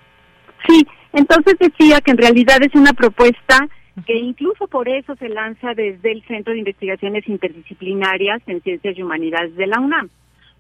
Sí, 0.67 0.85
entonces 1.13 1.55
decía 1.59 2.01
que 2.01 2.11
en 2.11 2.17
realidad 2.17 2.61
es 2.61 2.73
una 2.75 2.93
propuesta 2.93 3.67
que 4.05 4.15
incluso 4.15 4.67
por 4.67 4.87
eso 4.89 5.15
se 5.15 5.29
lanza 5.29 5.73
desde 5.73 6.11
el 6.11 6.23
Centro 6.27 6.53
de 6.53 6.59
Investigaciones 6.59 7.27
Interdisciplinarias 7.27 8.41
en 8.47 8.61
Ciencias 8.61 8.97
y 8.97 9.01
Humanidades 9.01 9.55
de 9.55 9.67
la 9.67 9.79
UNAM 9.79 10.09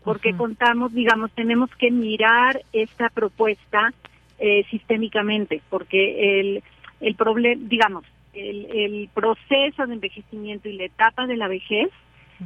porque 0.03 0.33
contamos, 0.35 0.93
digamos, 0.93 1.31
tenemos 1.31 1.69
que 1.75 1.91
mirar 1.91 2.61
esta 2.71 3.09
propuesta 3.09 3.93
eh, 4.39 4.65
sistémicamente, 4.69 5.61
porque 5.69 6.39
el, 6.39 6.63
el 7.01 7.15
problema, 7.15 7.61
digamos, 7.67 8.05
el, 8.33 8.67
el 8.71 9.09
proceso 9.13 9.85
de 9.85 9.93
envejecimiento 9.93 10.69
y 10.69 10.73
la 10.73 10.85
etapa 10.85 11.27
de 11.27 11.37
la 11.37 11.47
vejez 11.47 11.89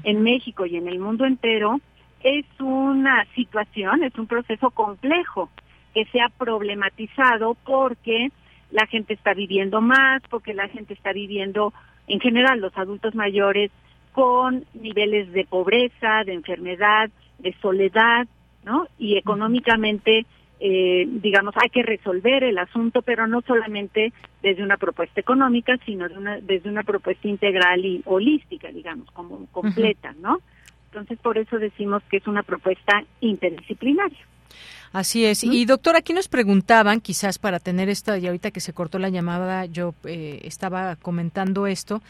en 0.03 0.23
México 0.23 0.65
y 0.65 0.77
en 0.77 0.87
el 0.87 0.99
mundo 0.99 1.25
entero 1.25 1.79
es 2.23 2.45
una 2.59 3.25
situación, 3.35 4.03
es 4.03 4.15
un 4.15 4.27
proceso 4.27 4.71
complejo 4.71 5.49
que 5.93 6.05
se 6.05 6.21
ha 6.21 6.29
problematizado 6.29 7.55
porque 7.65 8.31
la 8.71 8.85
gente 8.87 9.13
está 9.13 9.33
viviendo 9.33 9.81
más, 9.81 10.21
porque 10.29 10.53
la 10.53 10.67
gente 10.69 10.93
está 10.93 11.11
viviendo, 11.11 11.73
en 12.07 12.19
general, 12.19 12.61
los 12.61 12.77
adultos 12.77 13.15
mayores 13.15 13.71
con 14.13 14.65
niveles 14.73 15.31
de 15.33 15.45
pobreza, 15.45 16.23
de 16.25 16.33
enfermedad, 16.33 17.09
de 17.41 17.55
soledad, 17.61 18.27
¿no? 18.63 18.87
Y 18.97 19.17
económicamente, 19.17 20.25
eh, 20.59 21.05
digamos, 21.07 21.53
hay 21.61 21.69
que 21.69 21.83
resolver 21.83 22.43
el 22.43 22.57
asunto, 22.57 23.01
pero 23.01 23.27
no 23.27 23.41
solamente 23.41 24.13
desde 24.41 24.63
una 24.63 24.77
propuesta 24.77 25.19
económica, 25.19 25.77
sino 25.85 26.07
de 26.07 26.17
una, 26.17 26.39
desde 26.39 26.69
una 26.69 26.83
propuesta 26.83 27.27
integral 27.27 27.85
y 27.85 28.01
holística, 28.05 28.69
digamos, 28.69 29.09
como 29.11 29.47
completa, 29.47 30.13
¿no? 30.19 30.39
Entonces, 30.91 31.19
por 31.19 31.37
eso 31.37 31.57
decimos 31.57 32.03
que 32.09 32.17
es 32.17 32.27
una 32.27 32.43
propuesta 32.43 33.03
interdisciplinaria. 33.21 34.19
Así 34.93 35.23
es. 35.23 35.45
Y 35.45 35.63
doctor, 35.63 35.95
aquí 35.95 36.11
nos 36.11 36.27
preguntaban, 36.27 36.99
quizás 36.99 37.39
para 37.39 37.59
tener 37.59 37.87
esta, 37.87 38.17
y 38.17 38.27
ahorita 38.27 38.51
que 38.51 38.59
se 38.59 38.73
cortó 38.73 38.99
la 38.99 39.07
llamada, 39.07 39.65
yo 39.65 39.95
eh, 40.03 40.41
estaba 40.43 40.97
comentando 40.97 41.65
esto, 41.65 42.01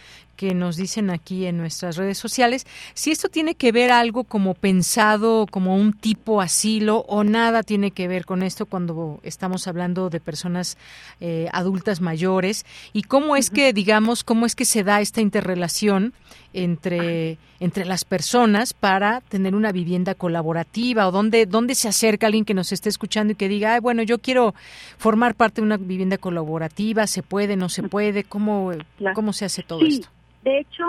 que 0.41 0.55
nos 0.55 0.75
dicen 0.75 1.11
aquí 1.11 1.45
en 1.45 1.57
nuestras 1.57 1.97
redes 1.97 2.17
sociales, 2.17 2.65
si 2.95 3.11
esto 3.11 3.29
tiene 3.29 3.53
que 3.53 3.71
ver 3.71 3.91
algo 3.91 4.23
como 4.23 4.55
pensado 4.55 5.45
como 5.45 5.75
un 5.75 5.93
tipo 5.93 6.41
asilo 6.41 7.05
o 7.07 7.23
nada 7.23 7.61
tiene 7.61 7.91
que 7.91 8.07
ver 8.07 8.25
con 8.25 8.41
esto 8.41 8.65
cuando 8.65 9.19
estamos 9.21 9.67
hablando 9.67 10.09
de 10.09 10.19
personas 10.19 10.79
eh, 11.19 11.47
adultas 11.53 12.01
mayores 12.01 12.65
y 12.91 13.03
cómo 13.03 13.35
es 13.35 13.51
que, 13.51 13.71
digamos, 13.71 14.23
cómo 14.23 14.47
es 14.47 14.55
que 14.55 14.65
se 14.65 14.83
da 14.83 14.99
esta 14.99 15.21
interrelación 15.21 16.11
entre, 16.53 17.37
entre 17.59 17.85
las 17.85 18.03
personas 18.03 18.73
para 18.73 19.21
tener 19.21 19.53
una 19.53 19.71
vivienda 19.71 20.15
colaborativa 20.15 21.07
o 21.07 21.11
dónde, 21.11 21.45
dónde 21.45 21.75
se 21.75 21.87
acerca 21.87 22.25
alguien 22.25 22.45
que 22.45 22.55
nos 22.55 22.71
esté 22.71 22.89
escuchando 22.89 23.33
y 23.33 23.35
que 23.35 23.47
diga, 23.47 23.79
bueno, 23.79 24.01
yo 24.01 24.17
quiero 24.17 24.55
formar 24.97 25.35
parte 25.35 25.61
de 25.61 25.67
una 25.67 25.77
vivienda 25.77 26.17
colaborativa, 26.17 27.05
¿se 27.05 27.21
puede, 27.21 27.57
no 27.57 27.69
se 27.69 27.83
puede? 27.83 28.23
¿Cómo, 28.23 28.71
cómo 29.13 29.33
se 29.33 29.45
hace 29.45 29.61
todo 29.61 29.85
esto? 29.85 30.09
De 30.43 30.59
hecho, 30.59 30.85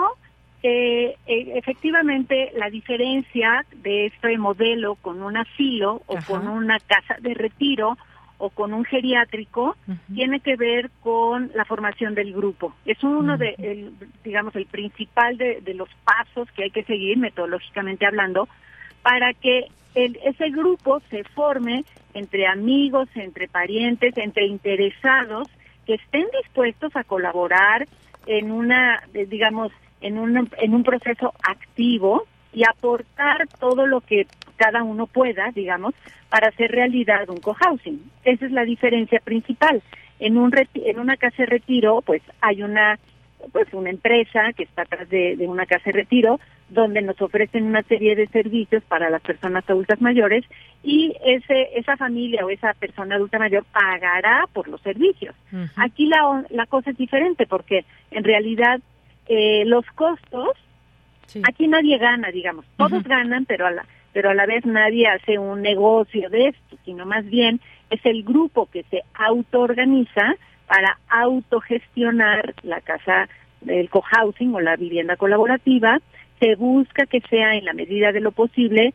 eh, 0.63 1.17
eh, 1.27 1.51
efectivamente, 1.55 2.51
la 2.55 2.69
diferencia 2.69 3.65
de 3.83 4.05
este 4.07 4.37
modelo 4.37 4.95
con 4.95 5.21
un 5.21 5.35
asilo 5.35 6.01
o 6.05 6.17
con 6.25 6.47
una 6.47 6.79
casa 6.79 7.17
de 7.19 7.33
retiro 7.33 7.97
o 8.37 8.49
con 8.49 8.73
un 8.73 8.83
geriátrico 8.83 9.75
tiene 10.13 10.39
que 10.39 10.55
ver 10.55 10.89
con 11.01 11.51
la 11.53 11.65
formación 11.65 12.15
del 12.15 12.33
grupo. 12.33 12.73
Es 12.85 13.01
uno 13.03 13.37
de, 13.37 13.55
el, 13.57 13.93
digamos, 14.23 14.55
el 14.55 14.65
principal 14.65 15.37
de, 15.37 15.61
los 15.73 15.89
pasos 16.03 16.49
que 16.51 16.63
hay 16.63 16.71
que 16.71 16.83
seguir, 16.83 17.17
metodológicamente 17.17 18.05
hablando, 18.05 18.49
para 19.01 19.33
que 19.33 19.67
ese 19.95 20.49
grupo 20.49 21.01
se 21.09 21.23
forme 21.23 21.85
entre 22.13 22.47
amigos, 22.47 23.07
entre 23.15 23.47
parientes, 23.47 24.17
entre 24.17 24.47
interesados 24.47 25.47
que 25.85 25.95
estén 25.95 26.25
dispuestos 26.41 26.95
a 26.95 27.03
colaborar 27.03 27.87
en 28.25 28.51
una, 28.51 29.03
digamos, 29.13 29.71
en 30.01 30.17
un, 30.17 30.49
en 30.57 30.73
un 30.73 30.83
proceso 30.83 31.33
activo 31.43 32.25
y 32.53 32.63
aportar 32.65 33.47
todo 33.59 33.87
lo 33.87 34.01
que 34.01 34.27
cada 34.57 34.83
uno 34.83 35.07
pueda, 35.07 35.51
digamos, 35.51 35.93
para 36.29 36.49
hacer 36.49 36.71
realidad 36.71 37.29
un 37.29 37.37
cohousing. 37.37 37.99
Esa 38.23 38.45
es 38.45 38.51
la 38.51 38.63
diferencia 38.63 39.19
principal. 39.23 39.81
En 40.19 40.37
un 40.37 40.53
en 40.75 40.99
una 40.99 41.17
casa 41.17 41.37
de 41.39 41.45
retiro, 41.47 42.01
pues 42.01 42.21
hay 42.41 42.63
una 42.63 42.99
pues 43.51 43.73
una 43.73 43.89
empresa 43.89 44.53
que 44.55 44.63
está 44.63 44.83
atrás 44.83 45.09
de, 45.09 45.35
de 45.35 45.47
una 45.47 45.65
casa 45.65 45.83
de 45.85 45.91
retiro 45.91 46.39
donde 46.69 47.01
nos 47.01 47.21
ofrecen 47.21 47.65
una 47.65 47.83
serie 47.83 48.15
de 48.15 48.27
servicios 48.27 48.83
para 48.85 49.09
las 49.09 49.21
personas 49.21 49.63
adultas 49.69 50.01
mayores 50.01 50.43
y 50.83 51.13
ese 51.25 51.69
esa 51.75 51.97
familia 51.97 52.45
o 52.45 52.49
esa 52.49 52.73
persona 52.73 53.15
adulta 53.15 53.39
mayor 53.39 53.63
pagará 53.65 54.45
por 54.51 54.67
los 54.67 54.81
servicios. 54.81 55.35
Aquí 55.75 56.07
la, 56.07 56.43
la 56.49 56.65
cosa 56.65 56.91
es 56.91 56.97
diferente 56.97 57.45
porque 57.45 57.85
en 58.11 58.23
realidad 58.23 58.79
eh, 59.27 59.63
los 59.65 59.85
costos, 59.95 60.49
aquí 61.47 61.67
nadie 61.67 61.97
gana, 61.97 62.29
digamos, 62.31 62.65
todos 62.77 63.03
ganan, 63.03 63.45
pero 63.45 63.67
a 63.67 63.71
la 63.71 63.85
pero 64.11 64.29
a 64.29 64.35
la 64.35 64.45
vez 64.45 64.63
nadie 64.65 65.07
hace 65.07 65.39
un 65.39 65.63
negocio 65.63 66.29
de 66.29 66.49
esto, 66.49 66.77
sino 66.85 67.05
más 67.05 67.25
bien 67.25 67.59
es 67.89 67.99
el 68.05 68.23
grupo 68.23 68.67
que 68.67 68.83
se 68.83 69.01
autoorganiza 69.15 70.35
para 70.67 70.99
autogestionar 71.09 72.53
la 72.61 72.79
casa 72.81 73.27
del 73.61 73.89
cohousing 73.89 74.53
o 74.53 74.61
la 74.61 74.75
vivienda 74.75 75.15
colaborativa 75.15 75.99
se 76.39 76.55
busca 76.55 77.05
que 77.05 77.21
sea 77.21 77.55
en 77.55 77.65
la 77.65 77.73
medida 77.73 78.11
de 78.11 78.21
lo 78.21 78.31
posible 78.31 78.93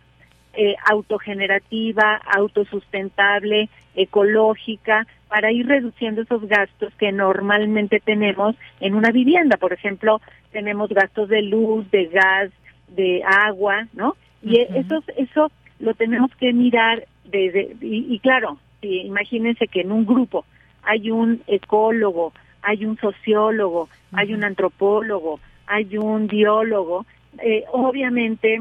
eh, 0.54 0.74
autogenerativa, 0.90 2.16
autosustentable, 2.16 3.68
ecológica, 3.94 5.06
para 5.28 5.52
ir 5.52 5.66
reduciendo 5.66 6.22
esos 6.22 6.46
gastos 6.48 6.92
que 6.94 7.12
normalmente 7.12 8.00
tenemos 8.00 8.56
en 8.80 8.94
una 8.94 9.10
vivienda. 9.10 9.56
Por 9.56 9.72
ejemplo, 9.72 10.20
tenemos 10.52 10.88
gastos 10.88 11.28
de 11.28 11.42
luz, 11.42 11.90
de 11.90 12.06
gas, 12.06 12.50
de 12.88 13.22
agua, 13.24 13.86
¿no? 13.92 14.16
Y 14.42 14.60
eso, 14.60 15.02
eso 15.16 15.50
lo 15.78 15.94
tenemos 15.94 16.34
que 16.36 16.52
mirar 16.52 17.06
desde, 17.24 17.76
y, 17.80 18.18
claro, 18.20 18.58
imagínense 18.82 19.68
que 19.68 19.82
en 19.82 19.92
un 19.92 20.06
grupo 20.06 20.44
hay 20.82 21.10
un 21.10 21.42
ecólogo, 21.46 22.32
hay 22.62 22.84
un 22.84 22.96
sociólogo, 22.98 23.88
hay 24.12 24.32
un 24.32 24.44
antropólogo, 24.44 25.40
hay 25.66 25.98
un 25.98 26.26
biólogo, 26.26 27.04
eh, 27.42 27.64
obviamente, 27.72 28.60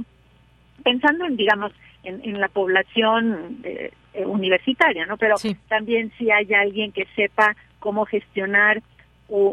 pensando 0.83 1.25
en, 1.25 1.35
digamos, 1.35 1.71
en, 2.03 2.39
la 2.39 2.47
población 2.47 3.59
eh, 3.63 3.91
universitaria, 4.25 5.05
¿no? 5.05 5.17
Pero 5.17 5.35
también 5.67 6.11
si 6.17 6.31
hay 6.31 6.53
alguien 6.53 6.91
que 6.91 7.05
sepa 7.15 7.55
cómo 7.79 8.05
gestionar 8.05 8.81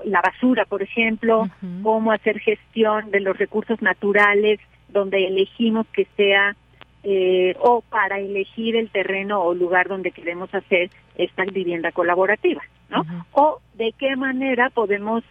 la 0.04 0.20
basura, 0.20 0.64
por 0.66 0.82
ejemplo, 0.82 1.48
cómo 1.82 2.12
hacer 2.12 2.38
gestión 2.38 3.10
de 3.10 3.18
los 3.18 3.36
recursos 3.36 3.82
naturales, 3.82 4.60
donde 4.88 5.26
elegimos 5.26 5.86
que 5.88 6.06
sea 6.16 6.54
eh, 7.02 7.54
o 7.60 7.82
para 7.82 8.18
elegir 8.18 8.76
el 8.76 8.88
terreno 8.88 9.42
o 9.42 9.54
lugar 9.54 9.88
donde 9.88 10.10
queremos 10.10 10.54
hacer 10.54 10.88
esta 11.16 11.44
vivienda 11.44 11.92
colaborativa, 11.92 12.62
¿no? 12.88 13.04
O 13.32 13.60
de 13.74 13.92
qué 13.98 14.16
manera 14.16 14.70
podemos, 14.70 15.22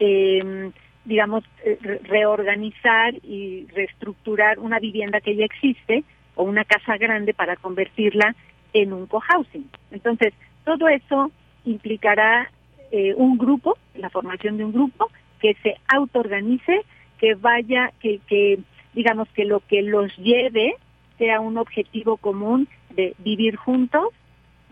eh, 0.00 0.72
digamos, 1.04 1.44
eh, 1.64 1.78
reorganizar 2.04 3.14
y 3.22 3.66
reestructurar 3.74 4.58
una 4.58 4.78
vivienda 4.78 5.20
que 5.20 5.36
ya 5.36 5.44
existe 5.44 6.04
o 6.34 6.44
una 6.44 6.64
casa 6.64 6.96
grande 6.96 7.34
para 7.34 7.56
convertirla 7.56 8.34
en 8.72 8.92
un 8.92 9.06
cohousing. 9.06 9.68
Entonces, 9.90 10.32
todo 10.64 10.88
eso 10.88 11.30
implicará 11.64 12.50
eh, 12.92 13.14
un 13.14 13.38
grupo, 13.38 13.76
la 13.94 14.10
formación 14.10 14.56
de 14.56 14.64
un 14.64 14.72
grupo 14.72 15.10
que 15.40 15.54
se 15.62 15.76
autoorganice, 15.88 16.82
que 17.18 17.34
vaya, 17.34 17.92
que, 18.00 18.20
que 18.26 18.58
digamos 18.94 19.28
que 19.30 19.44
lo 19.44 19.60
que 19.60 19.82
los 19.82 20.14
lleve 20.16 20.74
sea 21.18 21.40
un 21.40 21.58
objetivo 21.58 22.16
común 22.16 22.68
de 22.90 23.14
vivir 23.18 23.56
juntos, 23.56 24.08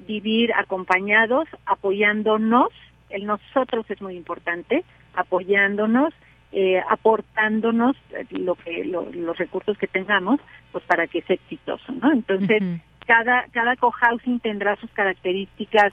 vivir 0.07 0.53
acompañados, 0.55 1.49
apoyándonos, 1.67 2.69
el 3.11 3.27
nosotros 3.27 3.87
es 3.91 4.01
muy 4.01 4.17
importante, 4.17 4.85
apoyándonos, 5.15 6.15
eh, 6.53 6.81
aportándonos 6.89 7.97
eh, 8.11 8.27
lo 8.31 8.55
que 8.55 8.85
los 8.85 9.39
recursos 9.39 9.77
que 9.79 9.87
tengamos, 9.87 10.41
pues 10.73 10.85
para 10.85 11.07
que 11.07 11.23
sea 11.23 11.35
exitoso, 11.35 11.93
¿no? 11.93 12.13
Entonces 12.13 12.63
cada 13.07 13.47
cada 13.53 13.77
cohousing 13.77 14.41
tendrá 14.41 14.77
sus 14.77 14.91
características 14.91 15.93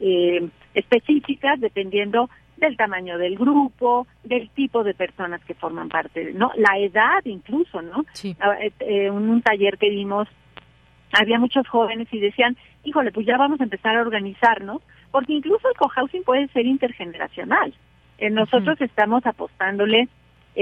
eh, 0.00 0.48
específicas 0.74 1.60
dependiendo 1.60 2.28
del 2.56 2.76
tamaño 2.76 3.18
del 3.18 3.36
grupo, 3.36 4.06
del 4.22 4.48
tipo 4.50 4.84
de 4.84 4.94
personas 4.94 5.42
que 5.44 5.54
forman 5.54 5.88
parte, 5.88 6.32
¿no? 6.34 6.52
La 6.56 6.78
edad 6.78 7.24
incluso, 7.24 7.82
¿no? 7.82 8.04
Sí. 8.12 8.36
Ah, 8.40 8.56
eh, 8.60 8.72
eh, 8.80 9.06
en 9.06 9.12
un 9.14 9.42
taller 9.42 9.78
que 9.78 9.90
dimos, 9.90 10.28
había 11.12 11.38
muchos 11.38 11.66
jóvenes 11.68 12.08
y 12.12 12.20
decían, 12.20 12.56
híjole, 12.84 13.12
pues 13.12 13.26
ya 13.26 13.36
vamos 13.36 13.60
a 13.60 13.64
empezar 13.64 13.96
a 13.96 14.02
organizarnos, 14.02 14.82
porque 15.10 15.32
incluso 15.32 15.68
el 15.68 15.76
cohousing 15.76 16.22
puede 16.22 16.48
ser 16.48 16.66
intergeneracional. 16.66 17.74
Eh, 18.26 18.30
nosotros 18.30 18.80
estamos 18.80 19.24
apostándole, 19.26 20.08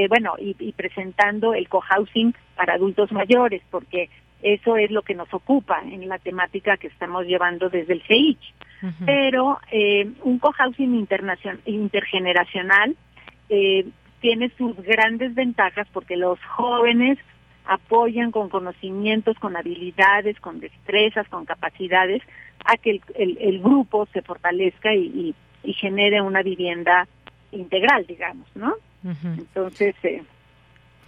bueno, 0.09 0.35
y, 0.39 0.57
y 0.59 0.73
presentando 0.73 1.53
el 1.53 1.69
cohousing 1.69 2.35
para 2.57 2.75
adultos 2.75 3.13
mayores, 3.13 3.63
porque 3.71 4.09
eso 4.43 4.77
es 4.77 4.91
lo 4.91 5.03
que 5.03 5.15
nos 5.15 5.33
ocupa 5.35 5.83
en 5.85 6.09
la 6.09 6.19
temática 6.19 6.79
que 6.79 6.87
estamos 6.87 7.27
llevando 7.27 7.69
desde 7.69 7.93
el 7.93 8.03
CEICH 8.03 8.55
pero 9.05 9.61
eh, 9.71 10.11
un 10.23 10.39
cohousing 10.39 11.07
intergeneracional 11.67 12.97
eh, 13.49 13.87
tiene 14.21 14.51
sus 14.59 14.77
grandes 14.77 15.35
ventajas 15.35 15.87
porque 15.93 16.17
los 16.17 16.39
jóvenes 16.45 17.19
apoyan 17.65 18.33
con 18.33 18.49
conocimientos, 18.49 19.39
con 19.39 19.57
habilidades, 19.57 20.41
con 20.41 20.59
destrezas, 20.59 21.29
con 21.29 21.45
capacidades 21.45 22.23
a 22.65 22.77
que 22.77 23.01
el, 23.15 23.61
grupo 23.61 24.07
se 24.13 24.23
fortalezca 24.23 24.95
y, 24.95 25.35
genere 25.65 26.21
una 26.21 26.43
vivienda 26.43 27.07
integral, 27.53 28.07
digamos, 28.07 28.49
¿no? 28.55 28.75
Entonces, 29.05 29.95
eh, 30.05 30.23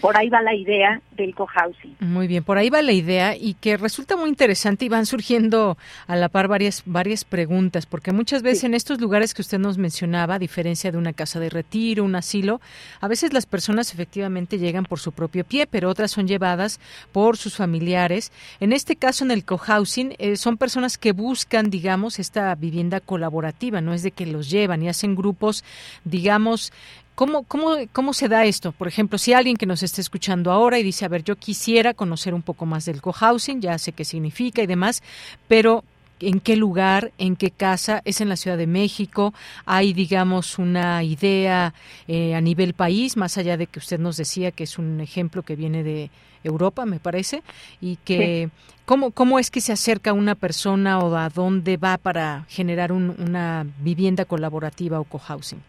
por 0.01 0.17
ahí 0.17 0.29
va 0.29 0.43
la 0.43 0.55
idea 0.55 1.01
del 1.17 1.35
cohousing. 1.35 1.97
Muy 2.01 2.27
bien, 2.27 2.45
por 2.45 2.59
ahí 2.59 2.69
va 2.69 2.83
la 2.83 2.93
idea 2.93 3.37
y 3.37 3.55
que 3.55 3.77
resulta 3.77 4.17
muy 4.17 4.29
interesante 4.29 4.85
y 4.85 4.89
van 4.89 5.07
surgiendo 5.07 5.79
a 6.07 6.17
la 6.17 6.29
par 6.29 6.49
varias 6.49 6.83
varias 6.85 7.25
preguntas, 7.25 7.87
porque 7.87 8.13
muchas 8.13 8.43
veces 8.43 8.65
en 8.65 8.75
estos 8.75 9.01
lugares 9.01 9.35
que 9.35 9.43
usted 9.43 9.59
nos 9.59 9.79
mencionaba, 9.79 10.35
a 10.35 10.39
diferencia 10.39 10.91
de 10.91 10.99
una 10.99 11.13
casa 11.13 11.41
de 11.41 11.49
retiro, 11.49 12.05
un 12.05 12.17
asilo, 12.17 12.61
a 13.01 13.09
veces 13.09 13.33
las 13.33 13.47
personas 13.47 13.95
efectivamente 13.95 14.59
llegan 14.59 14.85
por 14.85 14.99
su 14.99 15.13
propio 15.13 15.45
pie, 15.45 15.67
pero 15.67 15.89
otras 15.89 16.11
son 16.11 16.27
llevadas 16.27 16.81
por 17.13 17.37
sus 17.37 17.57
familiares. 17.57 18.33
En 18.61 18.73
este 18.73 18.97
caso, 18.97 19.25
en 19.25 19.31
el 19.31 19.45
cohousing, 19.45 20.15
eh, 20.19 20.37
son 20.37 20.57
personas 20.57 20.99
que 20.99 21.13
buscan, 21.13 21.71
digamos, 21.71 22.19
esta 22.19 22.55
vivienda 22.55 23.01
colaborativa, 23.01 23.81
no 23.81 23.95
es 23.95 24.03
de 24.03 24.11
que 24.11 24.27
los 24.27 24.51
llevan 24.51 24.83
y 24.83 24.89
hacen 24.89 25.15
grupos, 25.15 25.65
digamos, 26.05 26.73
¿Cómo, 27.15 27.45
cómo, 27.45 27.77
¿Cómo 27.93 28.13
se 28.13 28.29
da 28.29 28.45
esto? 28.45 28.73
Por 28.73 28.89
ejemplo, 28.89 29.19
si 29.19 29.33
alguien 29.33 29.57
que 29.57 29.67
nos 29.67 29.85
esté 29.85 30.01
escuchando 30.01 30.51
ahora 30.51 30.81
y 30.81 30.83
dice, 30.83 31.05
a 31.05 31.09
ver, 31.09 31.23
yo 31.23 31.37
quisiera 31.37 31.95
conocer 31.95 32.35
un 32.35 32.43
poco 32.43 32.67
más 32.67 32.87
del 32.87 33.01
cohousing, 33.01 33.61
ya 33.61 33.79
sé 33.79 33.93
qué 33.93 34.05
significa 34.05 34.63
y 34.63 34.67
demás, 34.67 35.01
pero 35.47 35.85
en 36.19 36.41
qué 36.41 36.57
lugar, 36.57 37.13
en 37.19 37.37
qué 37.37 37.53
casa, 37.53 38.03
es 38.05 38.21
en 38.21 38.29
la 38.29 38.37
Ciudad 38.37 38.59
de 38.59 38.67
México, 38.67 39.33
hay, 39.65 39.93
digamos, 39.93 40.59
una 40.59 41.05
idea 41.05 41.73
eh, 42.09 42.35
a 42.35 42.41
nivel 42.41 42.75
país, 42.75 43.17
más 43.17 43.39
allá 43.39 43.57
de 43.57 43.69
que 43.69 43.79
usted 43.79 44.01
nos 44.01 44.17
decía 44.17 44.51
que 44.51 44.65
es 44.65 44.77
un 44.77 45.01
ejemplo 45.01 45.43
que 45.43 45.55
viene 45.55 45.85
de 45.85 46.11
Europa, 46.43 46.85
me 46.85 46.99
parece, 46.99 47.45
y 47.81 47.97
que 47.97 48.51
¿cómo, 48.87 49.13
cómo 49.13 49.39
es 49.39 49.53
que 49.53 49.61
se 49.61 49.73
acerca 49.73 50.13
una 50.13 50.35
persona 50.35 50.99
o 50.99 51.15
a 51.17 51.29
dónde 51.29 51.77
va 51.77 51.97
para 51.97 52.45
generar 52.49 52.91
una 52.91 53.67
vivienda 53.79 54.25
colaborativa 54.25 54.99
o 54.99 55.05
cohousing. 55.05 55.63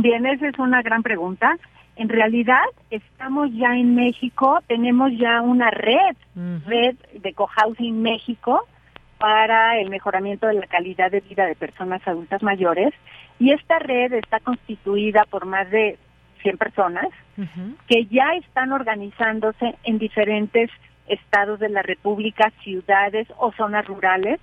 Bien, 0.00 0.26
esa 0.26 0.48
es 0.48 0.58
una 0.58 0.82
gran 0.82 1.02
pregunta. 1.02 1.56
En 1.96 2.08
realidad, 2.08 2.64
estamos 2.90 3.48
ya 3.52 3.74
en 3.74 3.94
México, 3.94 4.60
tenemos 4.66 5.10
ya 5.16 5.40
una 5.40 5.70
red, 5.70 6.16
red 6.66 6.96
de 7.14 7.32
cohousing 7.32 8.02
México 8.02 8.66
para 9.18 9.78
el 9.78 9.88
mejoramiento 9.88 10.46
de 10.46 10.54
la 10.54 10.66
calidad 10.66 11.10
de 11.10 11.20
vida 11.20 11.46
de 11.46 11.54
personas 11.54 12.06
adultas 12.06 12.42
mayores. 12.42 12.92
Y 13.38 13.52
esta 13.52 13.78
red 13.78 14.12
está 14.12 14.40
constituida 14.40 15.24
por 15.30 15.46
más 15.46 15.70
de 15.70 15.98
100 16.42 16.58
personas 16.58 17.06
que 17.88 18.06
ya 18.06 18.34
están 18.34 18.72
organizándose 18.72 19.76
en 19.84 19.98
diferentes 19.98 20.70
estados 21.08 21.58
de 21.60 21.68
la 21.68 21.82
República, 21.82 22.52
ciudades 22.62 23.28
o 23.38 23.52
zonas 23.52 23.86
rurales 23.86 24.40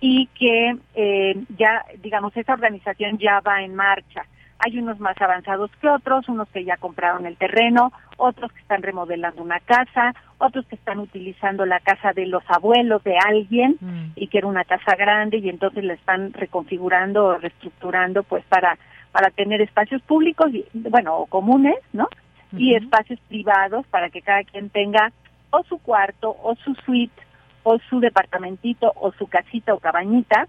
y 0.00 0.26
que 0.28 0.76
eh, 0.94 1.44
ya, 1.56 1.84
digamos, 2.02 2.36
esa 2.36 2.54
organización 2.54 3.18
ya 3.18 3.40
va 3.40 3.62
en 3.62 3.74
marcha. 3.74 4.24
Hay 4.60 4.78
unos 4.78 5.00
más 5.00 5.20
avanzados 5.20 5.70
que 5.80 5.88
otros, 5.88 6.28
unos 6.28 6.48
que 6.48 6.64
ya 6.64 6.76
compraron 6.76 7.26
el 7.26 7.36
terreno, 7.36 7.92
otros 8.16 8.52
que 8.52 8.60
están 8.60 8.82
remodelando 8.82 9.42
una 9.42 9.60
casa, 9.60 10.14
otros 10.38 10.66
que 10.66 10.76
están 10.76 10.98
utilizando 10.98 11.64
la 11.66 11.80
casa 11.80 12.12
de 12.12 12.26
los 12.26 12.42
abuelos 12.48 13.02
de 13.04 13.16
alguien 13.16 13.76
mm. 13.80 14.12
y 14.16 14.28
que 14.28 14.38
era 14.38 14.46
una 14.46 14.64
casa 14.64 14.94
grande 14.96 15.38
y 15.38 15.48
entonces 15.48 15.84
la 15.84 15.94
están 15.94 16.32
reconfigurando 16.32 17.24
o 17.24 17.38
reestructurando 17.38 18.22
pues 18.22 18.44
para 18.44 18.78
para 19.12 19.30
tener 19.30 19.60
espacios 19.60 20.02
públicos 20.02 20.50
y 20.52 20.64
bueno, 20.72 21.16
o 21.16 21.26
comunes, 21.26 21.76
¿no? 21.92 22.08
Y 22.52 22.74
espacios 22.74 23.18
privados 23.28 23.86
para 23.86 24.10
que 24.10 24.22
cada 24.22 24.42
quien 24.42 24.70
tenga 24.70 25.12
o 25.50 25.62
su 25.64 25.78
cuarto 25.78 26.36
o 26.42 26.56
su 26.56 26.74
suite 26.74 27.22
o 27.62 27.78
su 27.88 28.00
departamentito 28.00 28.92
o 28.96 29.12
su 29.12 29.26
casita 29.26 29.74
o 29.74 29.78
cabañita 29.78 30.48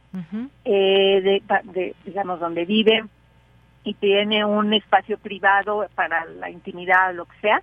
eh, 0.65 1.21
de, 1.21 1.43
de, 1.73 1.95
digamos 2.05 2.39
donde 2.39 2.65
vive 2.65 3.03
y 3.83 3.93
tiene 3.95 4.45
un 4.45 4.73
espacio 4.73 5.17
privado 5.17 5.85
para 5.95 6.25
la 6.25 6.49
intimidad, 6.49 7.13
lo 7.13 7.25
que 7.25 7.39
sea, 7.41 7.61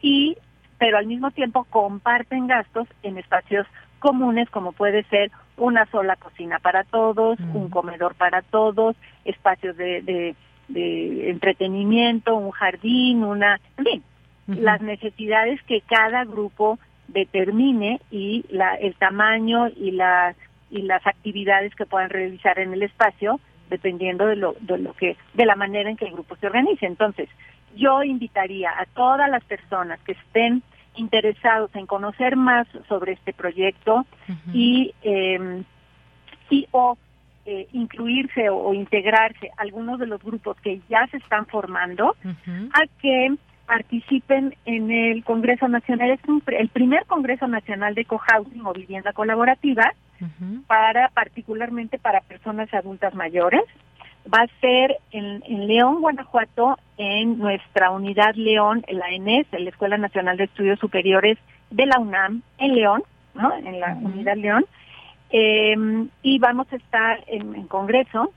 y 0.00 0.36
pero 0.78 0.98
al 0.98 1.06
mismo 1.06 1.30
tiempo 1.30 1.64
comparten 1.70 2.48
gastos 2.48 2.88
en 3.04 3.16
espacios 3.16 3.68
comunes 4.00 4.50
como 4.50 4.72
puede 4.72 5.04
ser 5.04 5.30
una 5.56 5.86
sola 5.86 6.16
cocina 6.16 6.58
para 6.58 6.82
todos, 6.82 7.38
un 7.54 7.70
comedor 7.70 8.16
para 8.16 8.42
todos, 8.42 8.96
espacios 9.24 9.76
de, 9.76 10.34
de, 10.68 11.30
entretenimiento, 11.30 12.34
un 12.34 12.50
jardín, 12.50 13.22
una, 13.22 13.60
en 13.76 13.84
fin, 13.84 14.02
las 14.48 14.80
necesidades 14.80 15.62
que 15.64 15.82
cada 15.82 16.24
grupo 16.24 16.80
determine 17.06 18.00
y 18.10 18.44
la, 18.48 18.74
el 18.74 18.96
tamaño 18.96 19.68
y 19.68 19.92
la 19.92 20.34
y 20.68 20.82
las 20.82 21.06
actividades 21.06 21.74
que 21.74 21.84
puedan 21.84 22.08
realizar 22.08 22.58
en 22.58 22.72
el 22.72 22.82
espacio 22.82 23.38
dependiendo 23.72 24.26
de 24.26 24.36
lo, 24.36 24.54
de 24.60 24.78
lo 24.78 24.92
que, 24.92 25.16
de 25.32 25.46
la 25.46 25.56
manera 25.56 25.88
en 25.90 25.96
que 25.96 26.04
el 26.04 26.12
grupo 26.12 26.36
se 26.36 26.46
organice. 26.46 26.84
Entonces, 26.84 27.28
yo 27.74 28.02
invitaría 28.04 28.70
a 28.70 28.84
todas 28.84 29.30
las 29.30 29.42
personas 29.44 29.98
que 30.00 30.12
estén 30.12 30.62
interesados 30.94 31.74
en 31.74 31.86
conocer 31.86 32.36
más 32.36 32.68
sobre 32.86 33.12
este 33.12 33.32
proyecto 33.32 34.04
y, 34.52 34.92
eh, 35.02 35.62
y 36.50 36.68
o 36.70 36.98
eh, 37.46 37.66
incluirse 37.72 38.50
o, 38.50 38.74
integrarse 38.74 39.50
algunos 39.56 39.98
de 39.98 40.06
los 40.06 40.22
grupos 40.22 40.58
que 40.60 40.82
ya 40.90 41.06
se 41.06 41.16
están 41.16 41.46
formando 41.46 42.14
a 42.26 42.82
que 43.00 43.34
participen 43.66 44.54
en 44.64 44.90
el 44.90 45.24
Congreso 45.24 45.68
Nacional, 45.68 46.10
es 46.10 46.20
el 46.48 46.68
primer 46.68 47.06
Congreso 47.06 47.46
Nacional 47.46 47.94
de 47.94 48.04
Cohousing 48.04 48.66
o 48.66 48.72
Vivienda 48.72 49.12
Colaborativa, 49.12 49.92
para 50.68 51.08
particularmente 51.08 51.98
para 51.98 52.20
personas 52.20 52.72
adultas 52.72 53.14
mayores. 53.14 53.62
Va 54.32 54.42
a 54.42 54.60
ser 54.60 54.98
en, 55.10 55.66
León, 55.66 56.00
Guanajuato, 56.00 56.78
en 56.96 57.38
nuestra 57.38 57.90
unidad 57.90 58.34
León, 58.36 58.84
la 58.88 59.10
ENES, 59.10 59.46
en 59.50 59.64
la 59.64 59.70
Escuela 59.70 59.98
Nacional 59.98 60.36
de 60.36 60.44
Estudios 60.44 60.78
Superiores 60.78 61.38
de 61.70 61.86
la 61.86 61.98
UNAM, 61.98 62.42
en 62.58 62.74
León, 62.76 63.02
¿no? 63.34 63.52
En 63.52 63.80
la 63.80 63.94
unidad 63.94 64.36
León. 64.36 64.64
Em, 65.30 66.08
y 66.22 66.38
vamos 66.38 66.72
a 66.72 66.76
estar 66.76 67.24
en, 67.26 67.54
en 67.56 67.66
Congreso 67.66 68.32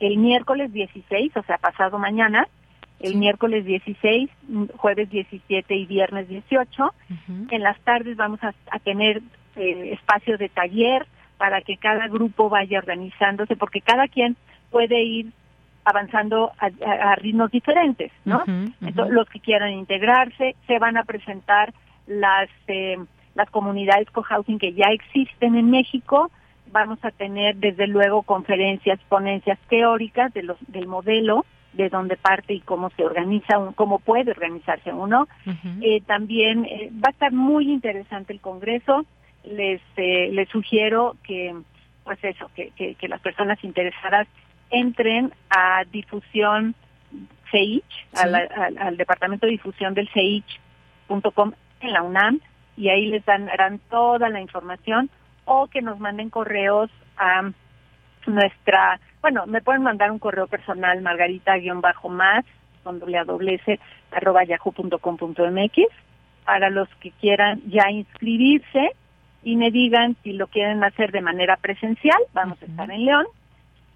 el 0.00 0.16
miércoles 0.16 0.72
16, 0.72 1.36
o 1.36 1.42
sea, 1.42 1.58
pasado 1.58 1.98
mañana, 1.98 2.48
el 3.00 3.16
miércoles 3.16 3.64
16, 3.64 4.28
jueves 4.76 5.10
17 5.10 5.74
y 5.74 5.86
viernes 5.86 6.28
18. 6.28 6.94
En 7.50 7.62
las 7.62 7.78
tardes 7.80 8.16
vamos 8.16 8.40
a, 8.42 8.52
tener 8.80 9.22
eh, 9.56 9.90
espacios 9.92 10.38
de 10.38 10.48
taller 10.48 11.06
para 11.36 11.60
que 11.60 11.76
cada 11.76 12.08
grupo 12.08 12.48
vaya 12.48 12.78
organizándose, 12.78 13.56
porque 13.56 13.80
cada 13.80 14.08
quien 14.08 14.36
puede 14.70 15.02
ir 15.02 15.32
avanzando 15.84 16.52
a, 16.58 17.14
ritmos 17.16 17.50
diferentes, 17.50 18.12
¿no? 18.24 18.42
Entonces, 18.82 19.14
los 19.14 19.28
que 19.28 19.40
quieran 19.40 19.72
integrarse, 19.72 20.54
se 20.66 20.78
van 20.78 20.98
a 20.98 21.04
presentar 21.04 21.72
las, 22.06 22.50
eh, 22.66 22.98
las 23.34 23.48
comunidades 23.50 24.10
cohousing 24.10 24.58
que 24.58 24.74
ya 24.74 24.88
existen 24.90 25.54
en 25.54 25.70
México, 25.70 26.30
vamos 26.72 26.98
a 27.02 27.10
tener 27.10 27.56
desde 27.56 27.86
luego 27.86 28.22
conferencias, 28.22 29.00
ponencias 29.08 29.58
teóricas 29.68 30.32
de 30.34 30.42
los, 30.42 30.58
del 30.66 30.86
modelo, 30.86 31.46
de 31.72 31.88
dónde 31.88 32.16
parte 32.16 32.54
y 32.54 32.60
cómo 32.60 32.90
se 32.90 33.04
organiza, 33.04 33.54
cómo 33.74 33.98
puede 33.98 34.30
organizarse 34.30 34.92
uno. 34.92 35.28
eh, 35.80 36.00
también 36.02 36.64
eh, 36.64 36.90
va 36.92 37.08
a 37.08 37.10
estar 37.10 37.32
muy 37.32 37.70
interesante 37.70 38.32
el 38.32 38.40
Congreso. 38.40 39.04
Les, 39.44 39.80
eh, 39.96 40.30
les 40.32 40.48
sugiero 40.48 41.16
que, 41.22 41.54
pues 42.04 42.18
eso, 42.22 42.50
que, 42.54 42.70
que, 42.72 43.08
las 43.08 43.20
personas 43.20 43.62
interesadas 43.62 44.26
entren 44.70 45.32
a 45.50 45.84
difusión 45.90 46.74
CEICH, 47.50 48.06
al, 48.14 48.96
departamento 48.96 49.46
de 49.46 49.52
difusión 49.52 49.94
del 49.94 50.08
CEICH.com 50.08 51.52
en 51.80 51.92
la 51.92 52.02
UNAM 52.02 52.40
y 52.76 52.88
ahí 52.88 53.06
les 53.06 53.24
dan, 53.24 53.46
darán 53.46 53.78
toda 53.90 54.28
la 54.28 54.40
información 54.40 55.10
o 55.44 55.68
que 55.68 55.80
nos 55.80 55.98
manden 55.98 56.28
correos 56.28 56.90
a 57.16 57.50
nuestra, 58.26 59.00
bueno, 59.20 59.46
me 59.46 59.60
pueden 59.60 59.82
mandar 59.82 60.10
un 60.10 60.18
correo 60.18 60.46
personal 60.46 61.00
margarita-más 61.02 62.44
con 62.82 62.98
doble 62.98 63.18
arroba 64.10 64.44
yahoo.com.mx 64.44 65.82
para 66.44 66.70
los 66.70 66.88
que 67.00 67.10
quieran 67.12 67.60
ya 67.66 67.90
inscribirse 67.90 68.92
y 69.42 69.56
me 69.56 69.70
digan 69.70 70.16
si 70.22 70.32
lo 70.32 70.46
quieren 70.46 70.82
hacer 70.82 71.12
de 71.12 71.20
manera 71.20 71.56
presencial, 71.56 72.18
vamos 72.32 72.60
a 72.62 72.66
estar 72.66 72.90
en 72.90 73.04
León 73.04 73.26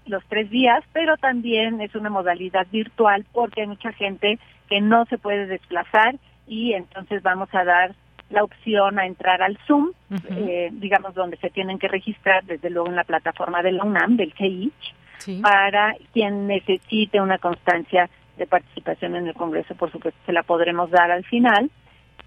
los 0.06 0.24
tres 0.26 0.50
días, 0.50 0.84
pero 0.92 1.16
también 1.16 1.80
es 1.80 1.94
una 1.94 2.10
modalidad 2.10 2.66
virtual 2.70 3.24
porque 3.32 3.62
hay 3.62 3.68
mucha 3.68 3.92
gente 3.92 4.38
que 4.68 4.80
no 4.80 5.04
se 5.06 5.18
puede 5.18 5.46
desplazar 5.46 6.16
y 6.46 6.72
entonces 6.74 7.22
vamos 7.22 7.48
a 7.54 7.64
dar 7.64 7.94
la 8.32 8.44
opción 8.44 8.98
a 8.98 9.06
entrar 9.06 9.42
al 9.42 9.58
Zoom, 9.66 9.92
eh, 10.30 10.70
digamos, 10.72 11.14
donde 11.14 11.36
se 11.36 11.50
tienen 11.50 11.78
que 11.78 11.88
registrar, 11.88 12.44
desde 12.44 12.70
luego 12.70 12.88
en 12.88 12.96
la 12.96 13.04
plataforma 13.04 13.62
de 13.62 13.72
la 13.72 13.84
UNAM, 13.84 14.16
del 14.16 14.32
CEICH, 14.32 14.94
para 15.42 15.94
quien 16.12 16.46
necesite 16.46 17.20
una 17.20 17.38
constancia 17.38 18.08
de 18.36 18.46
participación 18.46 19.14
en 19.14 19.28
el 19.28 19.34
Congreso, 19.34 19.74
por 19.74 19.92
supuesto, 19.92 20.18
se 20.26 20.32
la 20.32 20.42
podremos 20.42 20.90
dar 20.90 21.10
al 21.10 21.24
final 21.24 21.70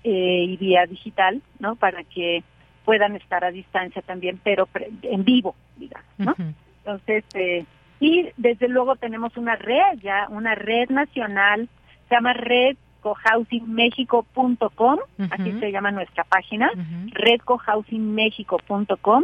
eh, 0.03 0.45
y 0.47 0.57
vía 0.57 0.85
digital, 0.85 1.41
¿no? 1.59 1.75
Para 1.75 2.03
que 2.03 2.43
puedan 2.85 3.15
estar 3.15 3.43
a 3.43 3.51
distancia 3.51 4.01
también, 4.03 4.39
pero 4.43 4.69
en 5.01 5.23
vivo, 5.23 5.55
digamos, 5.75 6.07
¿no? 6.17 6.35
Entonces, 6.77 7.25
eh, 7.33 7.65
y 7.99 8.29
desde 8.37 8.67
luego 8.67 8.95
tenemos 8.95 9.35
una 9.35 9.55
red 9.55 9.97
ya, 10.01 10.27
una 10.29 10.53
red 10.53 10.89
nacional, 10.89 11.67
se 12.07 12.15
llama 12.15 12.33
Red 12.33 12.77
redcohousingmexico.com, 13.05 14.97
así 15.31 15.51
se 15.59 15.71
llama 15.71 15.91
nuestra 15.91 16.23
página, 16.23 16.71
redcohousingmexico.com, 17.11 19.23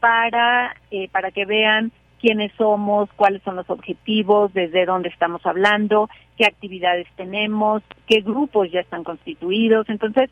para, 0.00 0.74
eh, 0.90 1.10
para 1.10 1.30
que 1.30 1.44
vean 1.44 1.92
quiénes 2.20 2.52
somos, 2.56 3.10
cuáles 3.16 3.42
son 3.42 3.56
los 3.56 3.68
objetivos, 3.68 4.54
desde 4.54 4.86
dónde 4.86 5.10
estamos 5.10 5.44
hablando, 5.44 6.08
qué 6.38 6.46
actividades 6.46 7.06
tenemos, 7.16 7.82
qué 8.06 8.20
grupos 8.20 8.72
ya 8.72 8.80
están 8.80 9.04
constituidos. 9.04 9.90
Entonces, 9.90 10.30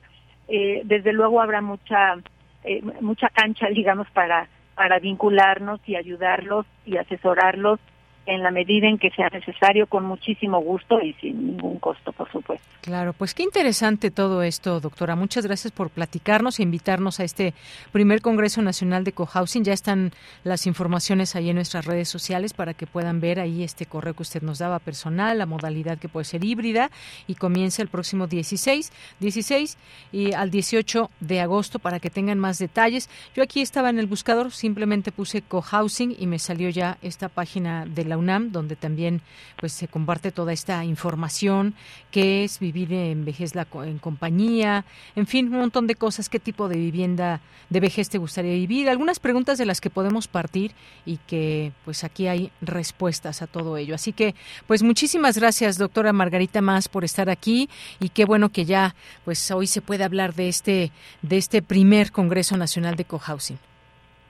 eh, 0.49 0.81
desde 0.85 1.13
luego 1.13 1.41
habrá 1.41 1.61
mucha, 1.61 2.17
eh, 2.65 2.83
mucha 3.01 3.29
cancha, 3.29 3.69
digamos, 3.75 4.09
para, 4.11 4.49
para 4.75 4.99
vincularnos 4.99 5.81
y 5.87 5.95
ayudarlos 5.97 6.67
y 6.87 6.97
asesorarlos 6.97 7.79
en 8.27 8.43
la 8.43 8.51
medida 8.51 8.89
en 8.89 8.99
que 8.99 9.11
sea 9.11 9.29
necesario, 9.29 9.87
con 9.87 10.05
muchísimo 10.05 10.61
gusto 10.61 11.01
y 11.01 11.13
sin 11.15 11.47
ningún 11.47 11.79
costo, 11.79 12.13
por 12.13 12.31
supuesto. 12.31 12.67
Claro, 12.81 13.13
pues 13.13 13.35
qué 13.35 13.43
interesante 13.43 14.11
todo 14.11 14.43
esto, 14.43 14.81
doctora. 14.81 15.17
Muchas 15.17 15.47
gracias 15.47 15.73
por 15.73 15.91
platicarnos 15.91 16.59
e 16.59 16.63
invitarnos 16.63 17.21
a 17.21 17.25
este 17.25 17.55
primer 17.93 18.21
Congreso 18.21 18.63
Nacional 18.63 19.05
de 19.05 19.13
Cohousing. 19.13 19.65
Ya 19.65 19.73
están 19.73 20.13
las 20.45 20.67
informaciones 20.67 21.37
ahí 21.37 21.51
en 21.51 21.57
nuestras 21.57 21.87
redes 21.87 22.09
sociales 22.09 22.53
para 22.53 22.75
que 22.75 22.87
puedan 22.87 23.21
ver 23.21 23.41
ahí 23.41 23.63
este 23.63 23.87
correo 23.87 24.15
que 24.15 24.23
usted 24.23 24.43
nos 24.43 24.59
daba 24.59 24.79
personal, 24.79 25.39
la 25.39 25.47
modalidad 25.47 25.99
que 25.99 26.09
puede 26.09 26.25
ser 26.25 26.45
híbrida 26.45 26.91
y 27.27 27.35
comienza 27.35 27.83
el 27.83 27.89
próximo 27.89 28.27
16, 28.27 28.93
16 29.21 29.79
y 30.13 30.33
al 30.33 30.51
18 30.51 31.11
de 31.21 31.41
agosto 31.41 31.79
para 31.79 32.01
que 32.01 32.11
tengan 32.11 32.39
más 32.39 32.59
detalles. 32.59 33.09
Yo 33.35 33.43
aquí 33.43 33.61
estaba 33.61 33.91
en 33.91 33.99
el 33.99 34.07
buscador, 34.07 34.51
simplemente 34.53 35.13
puse 35.13 35.43
Cohousing 35.43 36.17
y 36.19 36.27
me 36.27 36.39
salió 36.39 36.69
ya 36.69 36.99
esta 37.03 37.29
página 37.29 37.85
de 37.87 38.05
la 38.05 38.12
UNAM, 38.17 38.53
donde 38.53 38.77
también 38.77 39.21
pues 39.59 39.73
se 39.73 39.89
comparte 39.89 40.33
toda 40.33 40.53
esta 40.53 40.85
información, 40.85 41.75
que 42.11 42.45
es 42.45 42.59
vivir 42.59 42.93
en 42.93 43.25
vejez 43.25 43.55
la, 43.55 43.67
en 43.85 43.99
compañía, 43.99 44.85
en 45.17 45.27
fin, 45.27 45.47
un 45.53 45.61
montón 45.61 45.87
de 45.87 45.95
cosas, 45.95 46.29
qué 46.29 46.39
tipo 46.39 46.69
de 46.69 46.77
vivienda 46.77 47.41
de 47.71 47.81
vejez 47.81 48.09
te 48.11 48.19
gustaría 48.19 48.53
vivir, 48.53 48.89
algunas 48.89 49.19
preguntas 49.19 49.59
de 49.59 49.67
las 49.67 49.81
que 49.81 49.91
podemos 49.91 50.29
partir 50.29 50.73
y 51.07 51.17
que 51.27 51.73
pues 51.85 52.05
aquí 52.05 52.27
hay 52.27 52.51
respuestas 52.61 53.43
a 53.43 53.47
todo 53.47 53.77
ello. 53.77 53.95
Así 53.95 54.13
que 54.13 54.35
pues 54.67 54.83
muchísimas 54.83 55.39
gracias, 55.39 55.79
doctora 55.79 56.13
Margarita 56.13 56.61
Más, 56.61 56.89
por 56.89 57.05
estar 57.05 57.31
aquí 57.31 57.71
y 57.99 58.11
qué 58.11 58.25
bueno 58.25 58.51
que 58.51 58.65
ya 58.65 58.95
pues 59.25 59.51
hoy 59.51 59.67
se 59.67 59.81
puede 59.81 60.05
hablar 60.05 60.35
de 60.35 60.49
este 60.49 60.93
de 61.23 61.39
este 61.39 61.63
primer 61.63 62.13
Congreso 62.13 62.57
Nacional 62.57 62.97
de 62.97 63.05
Cohousing. 63.05 63.72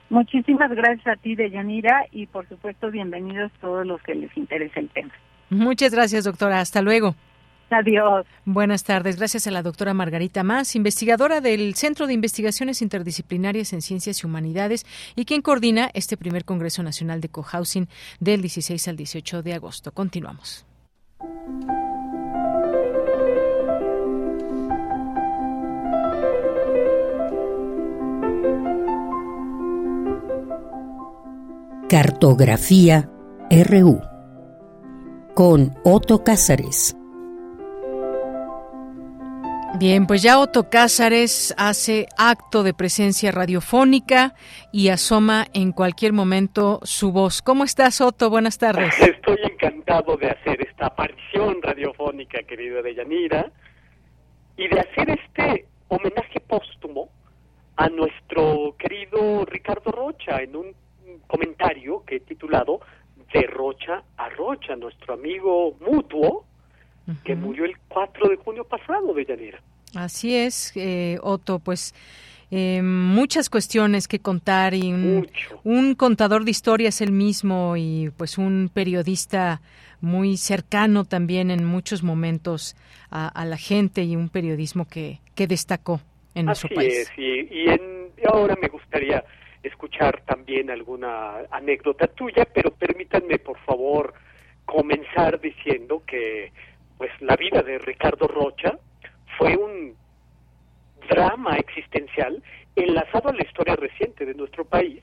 Muchísimas 0.09 0.71
gracias 0.71 1.07
a 1.07 1.15
ti, 1.15 1.35
Deyanira, 1.35 2.05
y 2.11 2.27
por 2.27 2.47
supuesto, 2.47 2.91
bienvenidos 2.91 3.51
todos 3.59 3.85
los 3.85 4.01
que 4.03 4.15
les 4.15 4.35
interese 4.37 4.79
el 4.79 4.89
tema. 4.89 5.13
Muchas 5.49 5.93
gracias, 5.93 6.23
doctora. 6.25 6.59
Hasta 6.59 6.81
luego. 6.81 7.15
Adiós. 7.69 8.25
Buenas 8.45 8.83
tardes. 8.83 9.17
Gracias 9.17 9.47
a 9.47 9.51
la 9.51 9.63
doctora 9.63 9.93
Margarita 9.93 10.43
Más, 10.43 10.75
investigadora 10.75 11.41
del 11.41 11.73
Centro 11.75 12.07
de 12.07 12.13
Investigaciones 12.13 12.81
Interdisciplinarias 12.81 13.73
en 13.73 13.81
Ciencias 13.81 14.21
y 14.21 14.27
Humanidades 14.27 14.85
y 15.15 15.25
quien 15.25 15.41
coordina 15.41 15.89
este 15.93 16.17
primer 16.17 16.45
Congreso 16.45 16.83
Nacional 16.83 17.19
de 17.19 17.29
Cohousing 17.29 17.87
del 18.19 18.41
16 18.41 18.87
al 18.87 18.97
18 18.97 19.41
de 19.41 19.53
agosto. 19.53 19.91
Continuamos. 19.91 20.65
Cartografía 31.93 33.07
RU 33.51 34.01
con 35.35 35.75
Otto 35.85 36.23
Cázares. 36.23 36.97
Bien, 39.77 40.07
pues 40.07 40.23
ya 40.23 40.39
Otto 40.39 40.71
Cázares 40.71 41.53
hace 41.55 42.07
acto 42.17 42.63
de 42.63 42.73
presencia 42.73 43.31
radiofónica 43.31 44.33
y 44.71 44.87
asoma 44.87 45.45
en 45.53 45.71
cualquier 45.71 46.13
momento 46.13 46.79
su 46.81 47.11
voz. 47.11 47.43
¿Cómo 47.43 47.63
estás, 47.63 48.01
Otto? 48.01 48.31
Buenas 48.31 48.57
tardes. 48.57 48.99
Estoy 48.99 49.37
encantado 49.43 50.17
de 50.17 50.31
hacer 50.31 50.67
esta 50.67 50.87
aparición 50.87 51.61
radiofónica, 51.61 52.41
querido 52.41 52.81
Deyanira, 52.81 53.51
y 54.57 54.67
de 54.67 54.79
hacer 54.79 55.11
este 55.11 55.67
homenaje 55.89 56.39
póstumo 56.39 57.09
a 57.75 57.87
nuestro 57.89 58.75
querido 58.79 59.45
Ricardo 59.45 59.91
Rocha 59.91 60.41
en 60.41 60.55
un 60.55 60.82
comentario 61.33 62.03
que 62.05 62.17
he 62.17 62.19
titulado 62.19 62.79
De 63.33 63.41
Rocha 63.47 64.03
a 64.17 64.29
Rocha, 64.29 64.75
nuestro 64.75 65.15
amigo 65.15 65.75
mutuo, 65.79 66.45
que 67.23 67.35
murió 67.35 67.65
el 67.65 67.75
4 67.87 68.29
de 68.29 68.35
junio 68.37 68.63
pasado, 68.63 69.13
de 69.13 69.25
Yanira. 69.25 69.59
Así 69.95 70.35
es, 70.35 70.71
eh, 70.75 71.17
Otto, 71.21 71.57
pues 71.59 71.95
eh, 72.51 72.81
muchas 72.83 73.49
cuestiones 73.49 74.07
que 74.07 74.19
contar 74.19 74.75
y 74.75 74.93
un, 74.93 75.95
contador 75.95 76.45
de 76.45 76.51
historias 76.51 77.01
el 77.01 77.11
mismo 77.11 77.75
y 77.77 78.11
pues 78.15 78.37
un 78.37 78.69
periodista 78.71 79.59
muy 80.01 80.37
cercano 80.37 81.03
también 81.03 81.49
en 81.49 81.65
muchos 81.65 82.03
momentos 82.03 82.75
a, 83.09 83.45
la 83.45 83.57
gente 83.57 84.03
y 84.03 84.15
un 84.15 84.29
periodismo 84.29 84.87
que, 84.87 85.19
que 85.35 85.47
destacó 85.47 85.99
en 86.35 86.45
nuestro 86.45 86.69
país. 86.69 86.93
Es, 86.93 87.11
y, 87.17 87.23
y, 87.23 87.65
y 87.69 88.25
ahora 88.27 88.55
me 88.61 88.67
gustaría 88.67 89.23
escuchar 89.63 90.21
también 90.25 90.69
alguna 90.69 91.45
anécdota 91.49 92.07
tuya, 92.07 92.45
pero 92.53 92.71
permítanme 92.71 93.39
por 93.39 93.57
favor 93.59 94.13
comenzar 94.65 95.39
diciendo 95.39 96.03
que 96.05 96.51
pues 96.97 97.11
la 97.21 97.35
vida 97.35 97.61
de 97.61 97.79
Ricardo 97.79 98.27
Rocha 98.27 98.77
fue 99.37 99.55
un 99.55 99.95
drama 101.09 101.55
existencial 101.57 102.41
enlazado 102.75 103.29
a 103.29 103.33
la 103.33 103.43
historia 103.43 103.75
reciente 103.75 104.25
de 104.25 104.33
nuestro 104.33 104.65
país, 104.65 105.01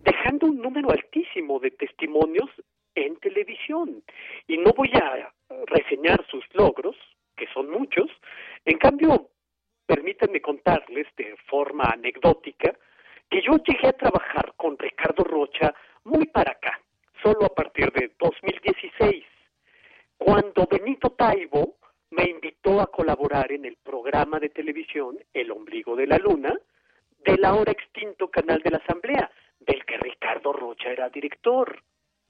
dejando 0.00 0.46
un 0.46 0.60
número 0.60 0.90
altísimo 0.90 1.58
de 1.58 1.70
testimonios 1.72 2.50
en 2.94 3.16
televisión. 3.16 4.02
Y 4.46 4.58
no 4.58 4.72
voy 4.72 4.90
a 4.94 5.32
reseñar 5.66 6.24
sus 6.30 6.44
logros, 6.54 6.96
que 7.36 7.46
son 7.54 7.70
muchos, 7.70 8.10
en 8.64 8.78
cambio, 8.78 9.28
permítanme 9.86 10.40
contarles 10.40 11.06
de 11.16 11.36
forma 11.46 11.84
anecdótica 11.84 12.74
que 13.30 13.42
yo 13.42 13.56
llegué 13.58 13.88
a 13.88 13.92
trabajar 13.92 14.52
con 14.56 14.78
Ricardo 14.78 15.24
Rocha 15.24 15.74
muy 16.04 16.26
para 16.26 16.52
acá, 16.52 16.80
solo 17.22 17.44
a 17.44 17.54
partir 17.54 17.92
de 17.92 18.12
2016, 18.18 19.24
cuando 20.16 20.66
Benito 20.66 21.10
Taibo 21.10 21.76
me 22.10 22.24
invitó 22.24 22.80
a 22.80 22.86
colaborar 22.86 23.52
en 23.52 23.64
el 23.66 23.76
programa 23.76 24.40
de 24.40 24.48
televisión 24.48 25.18
El 25.32 25.50
Ombligo 25.50 25.94
de 25.94 26.06
la 26.06 26.18
Luna 26.18 26.58
del 27.24 27.44
ahora 27.44 27.72
extinto 27.72 28.28
canal 28.28 28.60
de 28.62 28.70
la 28.70 28.78
Asamblea, 28.78 29.30
del 29.60 29.84
que 29.84 29.98
Ricardo 29.98 30.52
Rocha 30.52 30.90
era 30.90 31.08
director. 31.10 31.82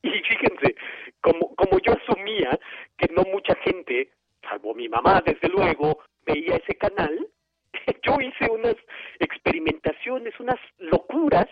Y 0.03 0.11
fíjense, 0.11 0.77
como, 1.21 1.55
como 1.55 1.79
yo 1.81 1.93
asumía 1.93 2.59
que 2.97 3.13
no 3.15 3.23
mucha 3.25 3.55
gente, 3.57 4.13
salvo 4.43 4.75
mi 4.75 4.89
mamá 4.89 5.23
desde 5.25 5.49
luego, 5.49 6.01
veía 6.25 6.57
ese 6.57 6.77
canal, 6.77 7.29
yo 8.03 8.17
hice 8.21 8.51
unas 8.51 8.77
experimentaciones, 9.19 10.39
unas 10.41 10.59
locuras 10.79 11.49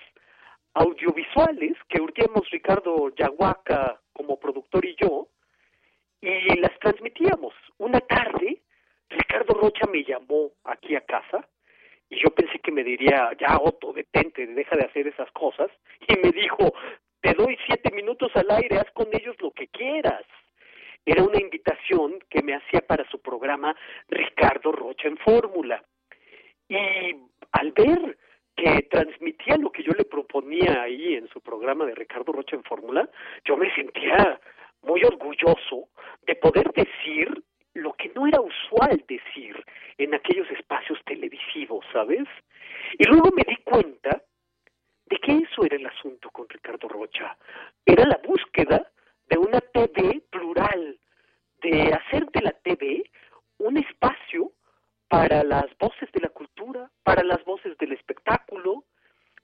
audiovisuales 0.74 1.76
que 1.88 2.01
urgíamos 2.01 2.48
Ricardo 2.51 3.14
Yahuaca 3.16 4.01
como 4.12 4.38
productor 4.38 4.84
y 4.84 4.97
yo, 5.01 5.28
y 6.20 6.59
las 6.60 6.78
transmitíamos. 6.80 7.55
Una 7.78 8.01
tarde, 8.01 8.62
Ricardo 9.09 9.55
Rocha 9.55 9.86
me 9.90 10.05
llamó 10.05 10.52
aquí 10.64 10.97
a 10.97 11.01
casa 11.02 11.48
y 12.09 12.22
yo 12.22 12.30
pensé 12.30 12.59
que 12.60 12.72
me 12.72 12.84
diría, 12.84 13.30
ya 13.38 13.59
Otto, 13.59 13.93
detente, 13.93 14.47
deja 14.47 14.76
de 14.76 14.84
hacer 14.84 15.09
esas 15.09 15.30
cosas, 15.32 15.70
y 16.06 16.16
me 16.18 16.30
dijo, 16.30 16.72
te 17.20 17.34
doy 17.34 17.59
siete 17.66 17.90
minutos 17.94 18.30
al 18.34 18.51
aire, 18.51 18.78
haz 18.78 18.90
con 18.93 19.09
ellos 19.12 19.34
lo 19.40 19.51
que 19.51 19.66
quieras. 19.68 20.22
Era 21.05 21.22
una 21.24 21.40
invitación 21.40 22.18
que 22.30 22.43
me 22.43 22.55
hacía 22.55 22.80
para 22.80 23.09
su 23.10 23.20
programa 23.20 23.74
Ricardo 24.09 24.72
Rocha 24.72 25.09
en 25.09 25.16
Fórmula. 25.18 25.82
Y 26.68 26.76
al 27.52 27.72
ver 27.72 28.18
que 28.56 28.82
transmitía 28.90 29.56
lo 29.59 29.70
que 29.70 29.82
yo 29.82 29.93
le 29.93 30.05
proponía 30.05 30.82
ahí 30.82 31.14
en 31.14 31.28
su 31.28 31.40
programa 31.40 31.84
de 31.84 31.94
Ricardo 31.94 32.32
Rocha 32.32 32.56
en 32.56 32.64
Fórmula, 32.64 33.09
yo 33.44 33.56
me 33.56 33.72
sentía 33.74 34.40
muy 34.82 35.02
orgulloso 35.05 35.88
de 36.26 36.36
poder 36.36 36.72
decir 36.72 37.43
lo 37.74 37.93
que 37.93 38.10
no 38.14 38.26
era 38.26 38.40
usual 38.40 39.05
decir 39.06 39.62
en 39.98 40.14
aquellos 40.14 40.51
espacios 40.51 40.98
televisivos, 41.05 41.84
¿sabes? 41.93 42.26
Y 42.98 43.05
luego 43.05 43.30
me 43.36 43.44
di 43.47 43.56
cuenta 43.56 44.22
de 45.06 45.18
que 45.18 45.32
eso 45.38 45.64
era 45.64 45.76
el 45.76 45.86
asunto 45.86 46.30
con 46.30 46.48
Ricardo 46.48 46.88
Rocha. 46.88 47.36
Era 47.84 48.06
la 48.06 48.18
búsqueda 48.24 48.90
de 49.28 49.38
una 49.38 49.60
TV 49.60 50.22
plural, 50.30 50.98
de 51.60 51.93
hacer 51.93 52.26
de 52.26 52.40
la 52.40 52.52
TV 52.52 53.10
un 53.59 53.76
espacio 53.76 54.52
para 55.09 55.45
las 55.45 55.66
voces 55.78 56.11
de 56.12 56.20
la 56.20 56.28
cultura, 56.28 56.91
para 57.03 57.23
las 57.23 57.45
voces 57.45 57.77
del 57.78 57.93
espectáculo. 57.93 58.85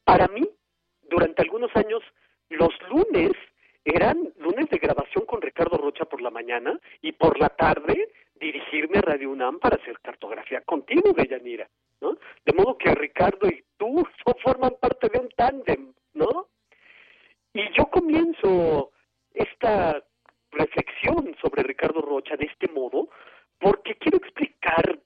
Para 0.04 0.26
mí, 0.28 0.48
durante 1.02 1.42
algunos 1.42 1.74
años, 1.76 2.02
los 2.48 2.70
lunes 2.88 3.32
eran 3.84 4.32
lunes 4.38 4.68
de 4.70 4.78
grabación 4.78 5.24
con 5.26 5.42
Ricardo 5.42 5.76
Rocha 5.76 6.04
por 6.04 6.20
la 6.20 6.30
mañana 6.30 6.78
y 7.00 7.12
por 7.12 7.38
la 7.38 7.48
tarde 7.48 8.08
dirigirme 8.36 8.98
a 8.98 9.02
Radio 9.02 9.30
UNAM 9.30 9.58
para 9.58 9.76
hacer 9.76 9.98
cartografía 10.00 10.60
contigo, 10.62 11.12
Deyanira, 11.12 11.68
¿no? 12.00 12.16
De 12.44 12.52
modo 12.52 12.76
que 12.76 12.94
Ricardo 12.94 13.48
y 13.48 13.64
tú 13.76 14.04
forman 14.42 14.74
parte 14.80 15.08
de 15.08 15.18
un 15.18 15.28
tándem, 15.30 15.92
¿no? 16.14 16.48
Y 17.54 17.62
yo 17.76 17.86
comienzo 17.86 18.90
esta 19.34 20.02
reflexión 20.50 21.34
sobre 21.40 21.62
Ricardo 21.62 22.00
Rocha 22.00 22.36
de 22.36 22.46
este 22.46 22.68
modo 22.68 23.08
porque 23.58 23.94
quiero 23.96 24.18
explicar 24.18 24.98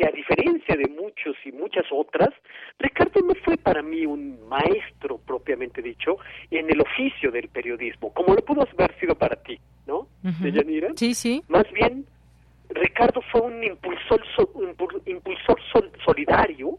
que 0.00 0.06
a 0.06 0.12
diferencia 0.12 0.76
de 0.76 0.88
muchos 0.88 1.36
y 1.44 1.52
muchas 1.52 1.84
otras, 1.92 2.30
Ricardo 2.78 3.20
no 3.20 3.34
fue 3.44 3.58
para 3.58 3.82
mí 3.82 4.06
un 4.06 4.48
maestro 4.48 5.18
propiamente 5.18 5.82
dicho 5.82 6.16
en 6.50 6.70
el 6.70 6.80
oficio 6.80 7.30
del 7.30 7.48
periodismo, 7.48 8.10
como 8.14 8.34
lo 8.34 8.42
pudo 8.42 8.62
haber 8.62 8.98
sido 8.98 9.14
para 9.14 9.36
ti, 9.36 9.60
¿no? 9.86 10.08
Uh 10.24 10.94
Sí, 10.96 11.12
sí. 11.12 11.42
Más 11.48 11.70
bien, 11.72 12.06
Ricardo 12.70 13.20
fue 13.30 13.42
un 13.42 13.62
impulsor, 13.62 14.22
impulsor 15.04 15.60
solidario, 16.06 16.78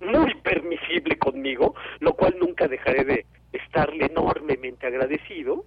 muy 0.00 0.34
permisible 0.42 1.18
conmigo, 1.18 1.74
lo 2.00 2.14
cual 2.14 2.36
nunca 2.40 2.68
dejaré 2.68 3.04
de 3.04 3.26
estarle 3.52 4.06
enormemente 4.06 4.86
agradecido. 4.86 5.66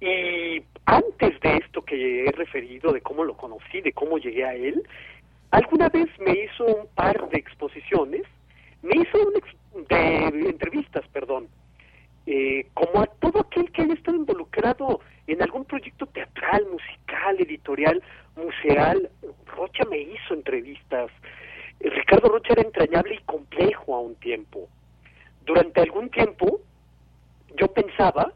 Y 0.00 0.62
antes 0.84 1.40
de 1.40 1.56
esto 1.56 1.82
que 1.82 2.26
he 2.26 2.32
referido, 2.32 2.92
de 2.92 3.00
cómo 3.00 3.24
lo 3.24 3.36
conocí, 3.36 3.80
de 3.80 3.92
cómo 3.92 4.18
llegué 4.18 4.44
a 4.44 4.54
él, 4.54 4.82
alguna 5.50 5.88
vez 5.88 6.08
me 6.20 6.32
hizo 6.32 6.64
un 6.64 6.86
par 6.94 7.28
de 7.28 7.38
exposiciones, 7.38 8.22
me 8.82 8.96
hizo 8.96 9.18
un 9.20 9.84
de 9.88 10.48
entrevistas, 10.48 11.04
perdón, 11.12 11.48
eh, 12.26 12.66
como 12.74 13.02
a 13.02 13.06
todo 13.06 13.40
aquel 13.40 13.70
que 13.70 13.82
haya 13.82 13.94
estado 13.94 14.16
involucrado 14.16 15.00
en 15.26 15.42
algún 15.42 15.64
proyecto 15.64 16.06
teatral, 16.06 16.66
musical, 16.70 17.36
editorial, 17.38 18.02
museal. 18.36 19.10
Rocha 19.46 19.84
me 19.88 19.98
hizo 19.98 20.34
entrevistas. 20.34 21.10
Eh, 21.80 21.90
Ricardo 21.90 22.28
Rocha 22.28 22.52
era 22.52 22.62
entrañable 22.62 23.14
y 23.14 23.24
complejo 23.24 23.94
a 23.94 24.00
un 24.00 24.14
tiempo. 24.16 24.68
Durante 25.44 25.80
algún 25.80 26.10
tiempo 26.10 26.60
yo 27.56 27.68
pensaba 27.68 28.32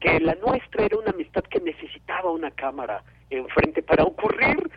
que 0.00 0.20
la 0.20 0.34
nuestra 0.36 0.84
era 0.84 0.98
una 0.98 1.10
amistad 1.10 1.42
que 1.44 1.60
necesitaba 1.60 2.30
una 2.30 2.50
cámara 2.50 3.02
enfrente 3.30 3.82
para 3.82 4.04
ocurrir 4.04 4.70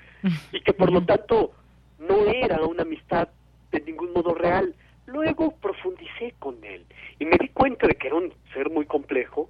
y 0.51 0.61
que 0.61 0.73
por 0.73 0.91
lo 0.91 1.03
tanto 1.03 1.51
no 1.99 2.26
era 2.28 2.61
una 2.65 2.84
amistad 2.84 3.30
de 3.72 3.82
ningún 3.82 4.14
modo 4.14 4.34
real. 4.34 4.76
Luego 5.06 5.52
profundicé 5.57 6.34
con 6.40 6.64
él 6.64 6.86
y 7.19 7.26
me 7.26 7.38
di 7.38 7.49
cuenta 7.49 7.88
de 7.88 7.95
que 7.95 8.07
era 8.07 8.18
un 8.18 8.34
ser 8.53 8.69
muy 8.69 8.86
complejo, 8.86 9.49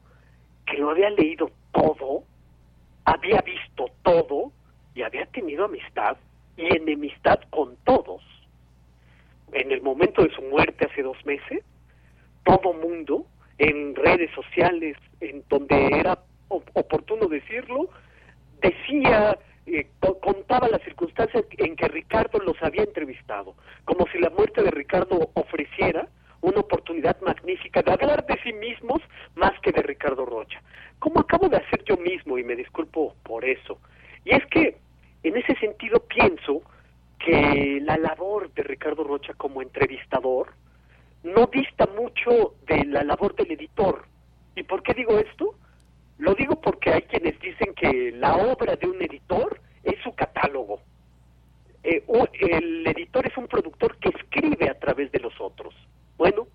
que 0.66 0.78
lo 0.78 0.92
había 0.92 1.10
leído 1.10 1.50
todo, 1.72 2.24
había 3.06 3.42
visto 3.42 3.90
todo 4.04 4.52
y 4.94 5.02
había 5.02 5.26
tenido 5.28 5.66
amistad 5.66 6.18
y 6.58 6.66
enemistad 6.76 7.40
con 7.50 7.76
todos. 7.84 8.22
En 9.54 9.72
el 9.72 9.82
momento 9.82 10.24
de 10.24 10.32
su 10.32 10.42
muerte 10.42 10.86
hace 10.86 11.04
dos 11.04 11.18
meses, 11.26 11.64
todo 12.44 12.74
mundo, 12.74 13.26
en 13.58 13.96
redes 13.96 14.30
sociales, 14.36 14.98
en 15.22 15.44
donde 15.50 15.88
era 16.00 16.20
oportuno 16.48 17.28
decirlo, 17.28 17.90
decía 18.62 19.38
eh, 19.68 19.90
contaba 20.22 20.70
las 20.70 20.82
circunstancias 20.84 21.44
en 21.58 21.76
que 21.76 21.88
Ricardo 21.90 22.40
los 22.40 22.56
había 22.62 22.84
entrevistado, 22.84 23.56
como 23.86 24.08
si 24.08 24.18
la 24.18 24.30
muerte 24.30 24.64
de 24.64 24.72
Ricardo 24.72 25.30
ofreciera 25.34 26.08
una 26.42 26.62
oportunidad 26.62 27.20
magnífica 27.22 27.82
de 27.82 27.92
hablar 27.92 28.26
de 28.26 28.40
sí 28.44 28.54
mismos 28.54 29.02
más 29.36 29.52
que 29.62 29.72
de 29.72 29.82
Ricardo 29.82 30.26
Rocha, 30.26 30.62
como 31.00 31.20
acabo 31.20 31.50
de 31.50 31.58
hacer 31.58 31.84
yo 31.84 31.98
mismo 31.98 32.38
y 32.38 32.44
me 32.44 32.56
disculpo 32.56 33.16
por 33.24 33.44
eso. 33.44 33.80
Y 34.24 34.34
es 34.36 34.46
que 34.48 34.78
en 35.24 35.36
ese 35.36 35.56
sentido 35.56 36.00
pienso 36.08 36.62
que 37.20 37.80
la 37.82 37.98
labor 37.98 38.54
de 38.54 38.64
Ricardo 38.64 39.04
Rocha 39.04 39.34
como 39.34 39.62
entrevistador 39.62 40.54
no 41.24 41.48
dista 41.48 41.88
mucho 41.88 42.54
de 42.68 42.86
la 42.86 43.04
labor 43.04 43.36
del 43.36 43.52
editor. 43.52 44.06
¿Y 44.56 44.64
por 44.64 44.82
qué 44.84 44.94
digo 44.94 45.18
esto? 45.20 45.56
Lo 46.18 46.34
digo 46.34 46.60
porque 46.60 46.92
hay 46.92 47.02
quienes 47.04 47.40
dicen 47.40 47.74
que 47.76 48.12
la 48.14 48.36
obra 48.36 48.76
de 48.76 48.88
un 48.88 49.02
editor 49.02 49.60
es 49.84 49.96
su 50.04 50.14
catálogo. 50.16 50.82
Eh, 51.84 52.04
el 52.40 52.88
editor 52.88 53.28
es 53.28 53.38
un 53.38 53.48
productor 53.48 53.98
que 53.98 54.10
escribe 54.10 54.70
a 54.70 54.80
través 54.80 55.12
de 55.12 55.20
los 55.20 55.34
otros. 55.40 55.74
Bueno, 56.18 56.48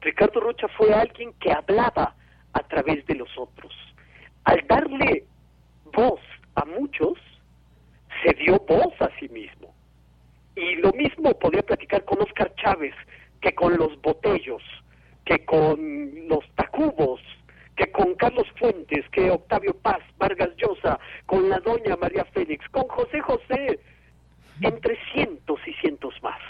Ricardo 0.00 0.40
Rocha 0.40 0.66
fue 0.76 0.92
alguien 0.92 1.32
que 1.34 1.52
hablaba 1.52 2.14
a 2.52 2.60
través 2.64 3.06
de 3.06 3.14
los 3.14 3.28
otros. 3.36 3.72
Al 4.44 4.66
darle 4.66 5.24
voz 5.92 6.20
a 6.54 6.64
muchos, 6.64 7.18
se 8.24 8.32
dio 8.34 8.58
voz 8.66 8.94
a 9.00 9.10
sí 9.20 9.28
mismo. 9.28 9.74
Y 10.56 10.76
lo 10.76 10.92
mismo 10.92 11.38
podría 11.38 11.62
platicar 11.62 12.04
con 12.04 12.20
Oscar 12.20 12.52
Chávez 12.56 12.94
que 13.40 13.54
con 13.54 13.76
los 13.76 14.00
botellos, 14.02 14.62
que 15.24 15.44
con 15.44 16.28
los 16.28 16.44
tacubos, 16.54 17.20
que 17.76 17.90
con 17.90 18.14
Carlos 18.14 18.46
Fuentes, 18.58 19.08
que 19.10 19.30
Octavio 19.30 19.74
Paz, 19.74 20.00
Vargas 20.18 20.50
Llosa, 20.56 20.98
con 21.26 21.48
la 21.48 21.58
doña 21.60 21.96
María 21.96 22.24
Félix, 22.26 22.68
con 22.68 22.86
José 22.88 23.20
José, 23.20 23.80
entre 24.60 24.98
cientos 25.12 25.60
y 25.66 25.72
cientos 25.74 26.14
más, 26.22 26.40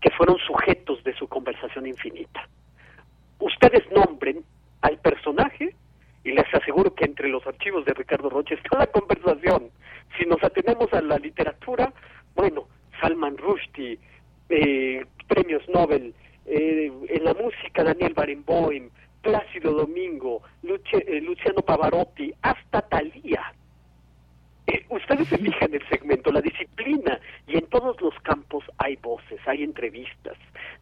que 0.00 0.10
fueron 0.10 0.38
sujetos 0.38 1.02
de 1.04 1.14
su 1.14 1.28
conversación 1.28 1.86
infinita. 1.86 2.48
Ustedes 3.38 3.82
nombren 3.90 4.44
al 4.80 4.98
personaje 4.98 5.74
y 6.24 6.32
les 6.32 6.52
aseguro 6.54 6.94
que 6.94 7.04
entre 7.04 7.28
los 7.28 7.46
archivos 7.46 7.84
de 7.84 7.92
Ricardo 7.92 8.30
Rocha 8.30 8.54
está 8.54 8.78
la 8.78 8.86
conversación. 8.86 9.70
Si 10.18 10.24
nos 10.24 10.42
atenemos 10.42 10.92
a 10.92 11.02
la 11.02 11.18
literatura, 11.18 11.92
bueno, 12.34 12.66
Salman 13.00 13.36
Rushdie, 13.36 13.98
eh, 14.48 15.04
premios 15.28 15.68
Nobel, 15.68 16.14
eh, 16.46 16.90
en 17.08 17.24
la 17.24 17.34
música 17.34 17.84
Daniel 17.84 18.14
Barenboim, 18.14 18.90
Plácido 19.24 19.72
Domingo, 19.72 20.42
eh, 20.62 21.20
Luciano 21.22 21.62
Pavarotti, 21.62 22.30
hasta 22.42 22.82
Talía. 22.82 23.54
eh, 24.66 24.84
ustedes 24.90 25.26
se 25.28 25.38
fijan 25.38 25.72
el 25.72 25.88
segmento, 25.88 26.30
la 26.30 26.42
disciplina, 26.42 27.18
y 27.46 27.56
en 27.56 27.66
todos 27.68 27.98
los 28.02 28.14
campos 28.20 28.64
hay 28.76 28.96
voces, 28.96 29.40
hay 29.46 29.62
entrevistas, 29.62 30.36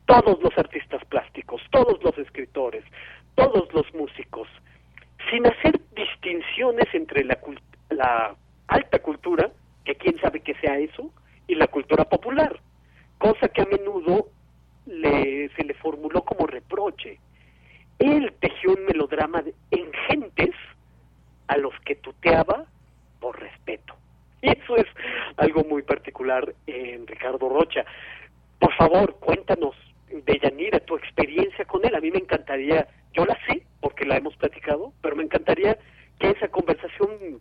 todos 0.06 0.42
los 0.42 0.56
artistas 0.58 1.04
plásticos, 1.04 1.62
todos 1.70 2.02
los 2.02 2.18
escritores, 2.18 2.84
todos 3.36 3.72
los 3.72 3.86
músicos, 3.94 4.48
sin 5.30 5.46
hacer 5.46 5.80
distinciones 5.94 6.86
entre 6.94 7.24
la, 7.24 7.38
la 7.90 8.34
alta 8.66 8.98
cultura, 8.98 9.50
que 9.84 9.94
quién 9.94 10.18
sabe 10.20 10.40
que 10.40 10.54
sea 10.54 10.78
eso, 10.78 11.10
y 11.46 11.54
la 11.54 11.68
cultura 11.68 12.04
popular, 12.04 12.58
cosa 13.18 13.48
que 13.48 13.62
a 13.62 13.66
menudo 13.66 14.26
le, 14.86 15.48
se 15.50 15.62
le 15.64 15.74
formuló 15.74 16.22
como 16.22 16.46
reproche. 16.46 17.18
Él 18.02 18.34
tejió 18.40 18.72
un 18.72 18.84
melodrama 18.84 19.44
en 19.70 19.92
gentes 20.08 20.50
a 21.46 21.56
los 21.56 21.72
que 21.84 21.94
tuteaba 21.94 22.64
por 23.20 23.38
respeto. 23.38 23.94
Y 24.40 24.50
eso 24.50 24.76
es 24.76 24.86
algo 25.36 25.62
muy 25.62 25.82
particular 25.82 26.52
en 26.66 27.06
Ricardo 27.06 27.48
Rocha. 27.48 27.84
Por 28.58 28.74
favor, 28.74 29.14
cuéntanos, 29.20 29.76
de 30.10 30.38
Yanira, 30.42 30.80
tu 30.80 30.96
experiencia 30.96 31.64
con 31.64 31.84
él. 31.84 31.94
A 31.94 32.00
mí 32.00 32.10
me 32.10 32.18
encantaría, 32.18 32.88
yo 33.12 33.24
la 33.24 33.38
sé 33.46 33.62
porque 33.80 34.04
la 34.04 34.16
hemos 34.16 34.36
platicado, 34.36 34.92
pero 35.00 35.14
me 35.14 35.22
encantaría 35.22 35.78
que 36.18 36.30
esa 36.30 36.48
conversación 36.48 37.40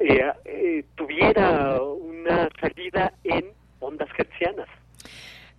eh, 0.00 0.32
eh, 0.44 0.84
tuviera 0.94 1.82
una 1.82 2.48
salida 2.60 3.12
en 3.24 3.46
ondas 3.80 4.08
hertzianas. 4.16 4.68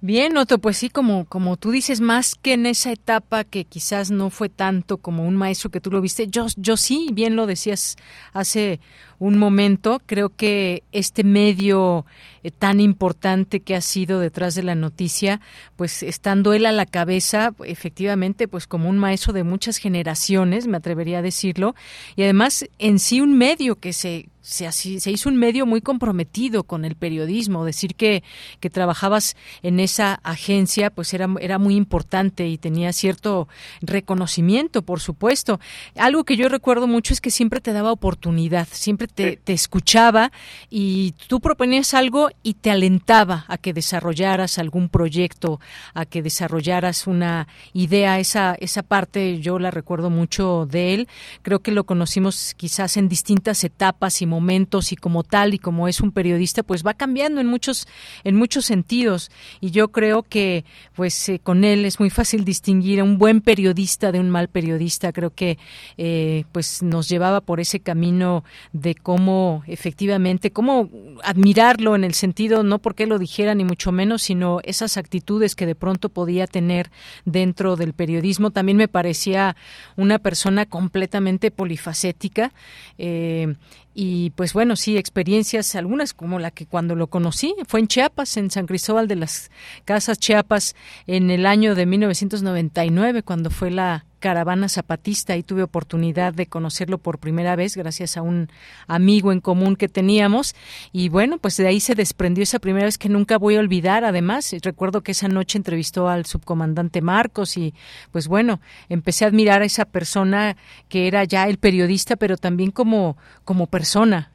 Bien, 0.06 0.36
Otto, 0.36 0.58
pues 0.60 0.76
sí, 0.76 0.90
como, 0.90 1.24
como 1.24 1.56
tú 1.56 1.72
dices, 1.72 2.02
más 2.02 2.36
que 2.36 2.52
en 2.52 2.66
esa 2.66 2.92
etapa 2.92 3.46
que 3.46 3.64
quizás 3.64 4.12
no 4.12 4.30
fue 4.30 4.50
tanto 4.50 4.98
como 4.98 5.26
un 5.26 5.38
maestro 5.38 5.72
que 5.72 5.80
tú 5.80 5.92
lo 5.92 6.02
viste, 6.02 6.28
yo, 6.28 6.48
yo 6.58 6.76
sí, 6.76 7.08
bien 7.14 7.38
lo 7.38 7.46
decías 7.46 7.96
hace 8.34 8.82
un 9.24 9.38
momento, 9.38 10.02
creo 10.06 10.36
que 10.36 10.84
este 10.92 11.24
medio 11.24 12.06
eh, 12.44 12.52
tan 12.52 12.82
importante 12.82 13.62
que 13.62 13.74
ha 13.74 13.80
sido 13.80 14.20
detrás 14.20 14.54
de 14.54 14.64
la 14.64 14.76
noticia, 14.76 15.40
pues 15.78 16.04
estando 16.04 16.52
él 16.52 16.66
a 16.66 16.74
la 16.74 16.86
cabeza, 16.86 17.54
efectivamente, 17.64 18.50
pues 18.50 18.68
como 18.68 18.90
un 18.90 18.98
maestro 18.98 19.32
de 19.32 19.46
muchas 19.46 19.78
generaciones, 19.78 20.68
me 20.68 20.76
atrevería 20.76 21.20
a 21.20 21.22
decirlo, 21.22 21.74
y 22.18 22.24
además 22.24 22.66
en 22.80 23.00
sí 23.00 23.22
un 23.22 23.38
medio 23.38 23.78
que 23.78 23.94
se 23.94 24.28
se, 24.44 24.70
se, 24.74 25.10
hizo 25.10 25.30
un 25.30 25.38
medio 25.38 25.66
muy 25.66 25.80
comprometido 25.80 26.64
con 26.64 26.84
el 26.84 26.96
periodismo. 26.96 27.64
Decir 27.64 27.96
que, 27.96 28.24
que 28.60 28.70
trabajabas 28.70 29.38
en 29.64 29.80
esa 29.80 30.16
agencia, 30.16 30.90
pues 30.90 31.14
era, 31.14 31.30
era 31.40 31.58
muy 31.58 31.76
importante 31.76 32.48
y 32.48 32.58
tenía 32.58 32.92
cierto 32.92 33.48
reconocimiento, 33.82 34.82
por 34.82 35.00
supuesto. 35.00 35.62
Algo 35.96 36.26
que 36.26 36.36
yo 36.36 36.50
recuerdo 36.50 36.88
mucho 36.88 37.14
es 37.14 37.22
que 37.22 37.32
siempre 37.32 37.62
te 37.62 37.72
daba 37.72 37.94
oportunidad, 37.94 38.68
siempre 38.70 39.08
te, 39.16 39.38
te 39.38 39.54
escuchaba 39.54 40.32
y 40.70 41.14
tú 41.28 41.40
proponías 41.40 41.94
algo 41.94 42.30
y 42.42 42.56
te 42.56 42.72
alentaba 42.72 43.46
a 43.48 43.58
que 43.58 43.74
desarrollaras 43.74 44.58
algún 44.58 44.90
proyecto, 44.90 45.60
a 45.94 46.06
que 46.06 46.22
desarrollaras 46.22 47.08
una 47.08 47.48
idea. 47.74 48.20
Esa, 48.20 48.56
esa 48.56 48.84
parte 48.84 49.40
yo 49.40 49.60
la 49.60 49.72
recuerdo 49.72 50.10
mucho 50.10 50.68
de 50.70 50.94
él. 50.94 51.08
Creo 51.42 51.60
que 51.60 51.72
lo 51.72 51.86
conocimos 51.86 52.54
quizás 52.56 52.98
en 52.98 53.10
distintas 53.10 53.64
etapas 53.64 54.22
y 54.22 54.26
momentos 54.26 54.92
y 54.92 54.96
como 54.96 55.24
tal 55.24 55.54
y 55.54 55.60
como 55.60 55.88
es 55.88 56.02
un 56.02 56.12
periodista, 56.12 56.64
pues 56.64 56.86
va 56.86 56.94
cambiando 56.94 57.42
en 57.42 57.48
muchos 57.48 57.88
en 58.24 58.36
muchos 58.36 58.66
sentidos 58.66 59.32
y 59.62 59.72
yo 59.72 59.90
creo 59.90 60.24
que 60.24 60.66
pues 60.96 61.30
eh, 61.30 61.40
con 61.40 61.64
él 61.64 61.86
es 61.86 62.00
muy 62.00 62.10
fácil 62.10 62.46
distinguir 62.46 63.00
a 63.00 63.04
un 63.04 63.18
buen 63.18 63.42
periodista 63.42 64.12
de 64.12 64.20
un 64.20 64.30
mal 64.30 64.48
periodista. 64.48 65.12
Creo 65.12 65.32
que 65.32 65.58
eh, 65.98 66.46
pues 66.52 66.84
nos 66.84 67.10
llevaba 67.10 67.42
por 67.42 67.60
ese 67.60 67.80
camino 67.80 68.44
de 68.72 68.93
cómo 68.96 69.64
efectivamente 69.68 70.52
cómo 70.52 70.90
admirarlo 71.24 71.96
en 71.96 72.04
el 72.04 72.14
sentido 72.14 72.64
no 72.64 72.80
porque 72.80 73.08
lo 73.08 73.20
dijera 73.20 73.56
ni 73.56 73.64
mucho 73.64 73.92
menos, 73.92 74.22
sino 74.24 74.60
esas 74.64 74.98
actitudes 74.98 75.56
que 75.56 75.66
de 75.66 75.76
pronto 75.76 76.10
podía 76.10 76.48
tener 76.48 76.92
dentro 77.26 77.76
del 77.76 77.94
periodismo. 77.94 78.52
También 78.52 78.78
me 78.78 78.88
parecía 78.88 79.56
una 79.96 80.20
persona 80.20 80.66
completamente 80.66 81.52
polifacética. 81.52 82.54
Eh, 82.98 83.56
y 83.94 84.32
pues 84.32 84.54
bueno, 84.54 84.76
sí, 84.76 84.98
experiencias, 84.98 85.76
algunas 85.76 86.14
como 86.14 86.40
la 86.40 86.52
que 86.52 86.66
cuando 86.66 86.96
lo 86.96 87.08
conocí, 87.08 87.56
fue 87.68 87.80
en 87.80 87.88
Chiapas, 87.88 88.38
en 88.38 88.50
San 88.50 88.66
Cristóbal 88.66 89.08
de 89.08 89.16
las 89.16 89.52
Casas 89.86 90.20
Chiapas, 90.20 90.76
en 91.08 91.30
el 91.30 91.46
año 91.46 91.76
de 91.76 91.86
1999, 91.86 93.24
cuando 93.24 93.50
fue 93.50 93.72
la 93.72 94.06
caravana 94.24 94.70
zapatista 94.70 95.36
y 95.36 95.44
tuve 95.44 95.64
oportunidad 95.64 96.34
de 96.34 96.48
conocerlo 96.48 96.98
por 96.98 97.20
primera 97.20 97.58
vez 97.58 97.76
gracias 97.76 98.16
a 98.16 98.22
un 98.22 98.48
amigo 98.88 99.34
en 99.34 99.42
común 99.42 99.76
que 99.76 99.90
teníamos 99.90 100.56
y 100.94 101.10
bueno, 101.10 101.40
pues 101.40 101.58
de 101.58 101.68
ahí 101.68 101.82
se 101.82 101.94
desprendió 101.94 102.44
esa 102.44 102.60
primera 102.60 102.86
vez 102.86 102.98
que 102.98 103.10
nunca 103.10 103.38
voy 103.38 103.58
a 103.58 103.60
olvidar. 103.60 104.06
Además, 104.06 104.56
recuerdo 104.62 105.02
que 105.02 105.12
esa 105.12 105.28
noche 105.28 105.58
entrevistó 105.58 106.08
al 106.08 106.26
subcomandante 106.26 107.02
Marcos 107.02 107.58
y 107.58 107.74
pues 108.12 108.30
bueno, 108.30 108.62
empecé 108.88 109.26
a 109.26 109.28
admirar 109.28 109.62
a 109.62 109.66
esa 109.66 109.84
persona 109.84 110.56
que 110.88 111.08
era 111.10 111.26
ya 111.26 111.50
el 111.50 111.58
periodista, 111.58 112.16
pero 112.16 112.38
también 112.38 112.72
como 112.72 113.18
como. 113.44 113.68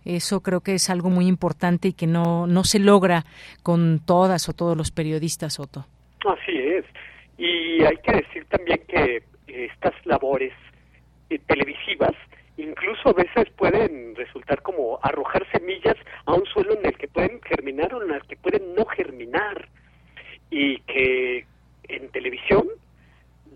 Eso 0.04 0.40
creo 0.40 0.60
que 0.60 0.74
es 0.74 0.90
algo 0.90 1.10
muy 1.10 1.26
importante 1.26 1.88
y 1.88 1.92
que 1.92 2.06
no 2.06 2.46
no 2.46 2.64
se 2.64 2.78
logra 2.78 3.24
con 3.62 4.00
todas 4.04 4.48
o 4.48 4.52
todos 4.52 4.76
los 4.76 4.90
periodistas, 4.90 5.58
Otto. 5.58 5.86
Así 6.26 6.56
es. 6.56 6.84
Y 7.36 7.84
hay 7.84 7.96
que 7.98 8.12
decir 8.12 8.44
también 8.46 8.80
que 8.88 9.22
estas 9.46 9.94
labores 10.04 10.52
eh, 11.30 11.38
televisivas 11.46 12.14
incluso 12.56 13.10
a 13.10 13.12
veces 13.12 13.48
pueden 13.56 14.16
resultar 14.16 14.62
como 14.62 14.98
arrojar 15.02 15.46
semillas 15.52 15.96
a 16.26 16.34
un 16.34 16.44
suelo 16.46 16.76
en 16.76 16.86
el 16.86 16.98
que 16.98 17.08
pueden 17.08 17.40
germinar 17.42 17.94
o 17.94 18.02
en 18.02 18.12
el 18.12 18.22
que 18.24 18.36
pueden 18.36 18.74
no 18.74 18.84
germinar 18.86 19.68
y 20.50 20.80
que 20.80 21.46
en 21.84 22.08
televisión 22.10 22.66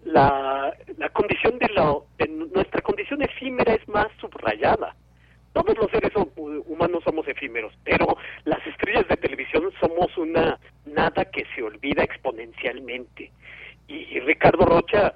la, 0.04 0.72
la 0.96 1.08
condición 1.10 1.58
de, 1.58 1.68
la, 1.74 1.94
de 2.18 2.28
nuestra 2.28 2.80
condición 2.80 3.22
efímera 3.22 3.74
es 3.74 3.86
más 3.88 4.08
subrayada 4.20 4.94
todos 5.52 5.76
los 5.76 5.90
seres 5.90 6.12
humanos 6.36 7.02
somos 7.04 7.26
efímeros, 7.28 7.72
pero 7.84 8.16
las 8.44 8.66
estrellas 8.66 9.06
de 9.08 9.16
televisión 9.16 9.70
somos 9.80 10.16
una 10.16 10.58
nada 10.86 11.24
que 11.26 11.44
se 11.54 11.62
olvida 11.62 12.02
exponencialmente. 12.02 13.30
Y 13.88 14.20
Ricardo 14.20 14.64
Rocha 14.64 15.14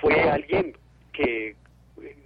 fue 0.00 0.22
alguien 0.28 0.76
que 1.12 1.56
eh, 2.02 2.16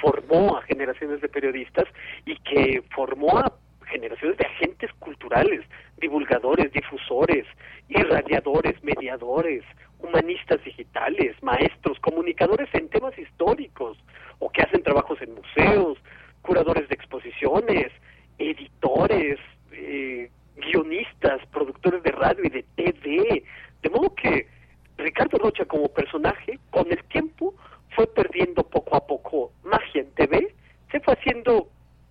formó 0.00 0.56
a 0.56 0.62
generaciones 0.62 1.20
de 1.20 1.28
periodistas 1.28 1.84
y 2.24 2.36
que 2.38 2.82
formó 2.94 3.38
a 3.38 3.52
generaciones 3.86 4.38
de 4.38 4.46
agentes 4.46 4.90
culturales, 4.98 5.60
divulgadores, 5.98 6.72
difusores, 6.72 7.46
irradiadores, 7.88 8.82
mediadores, 8.82 9.62
humanistas 9.98 10.64
digitales, 10.64 11.36
maestros, 11.42 11.98
comunicadores 12.00 12.68
en 12.72 12.88
temas 12.88 13.16
históricos 13.18 13.98
o 14.38 14.50
que 14.50 14.62
hacen 14.62 14.82
trabajos 14.82 15.20
en 15.20 15.34
museos, 15.34 15.98
curadores 16.42 16.88
de 16.88 16.94
exposiciones, 16.94 17.92
editores, 18.38 19.38
eh, 19.72 20.30
guionistas, 20.56 21.44
productores 21.46 22.02
de 22.02 22.12
radio 22.12 22.44
y 22.44 22.50
de 22.50 22.64
TV. 22.76 23.44
De 23.82 23.90
modo 23.90 24.14
que 24.14 24.46
Ricardo 24.98 25.38
Rocha 25.38 25.64
como 25.64 25.88
personaje, 25.88 26.58
con 26.70 26.90
el 26.90 27.02
tiempo, 27.04 27.54
fue 27.94 28.06
perdiendo 28.06 28.62
poco 28.64 28.96
a 28.96 29.06
poco 29.06 29.52
magia 29.64 30.02
en 30.02 30.10
TV, 30.12 30.54
se 30.90 31.00
fue 31.00 31.14
haciendo, 31.14 31.68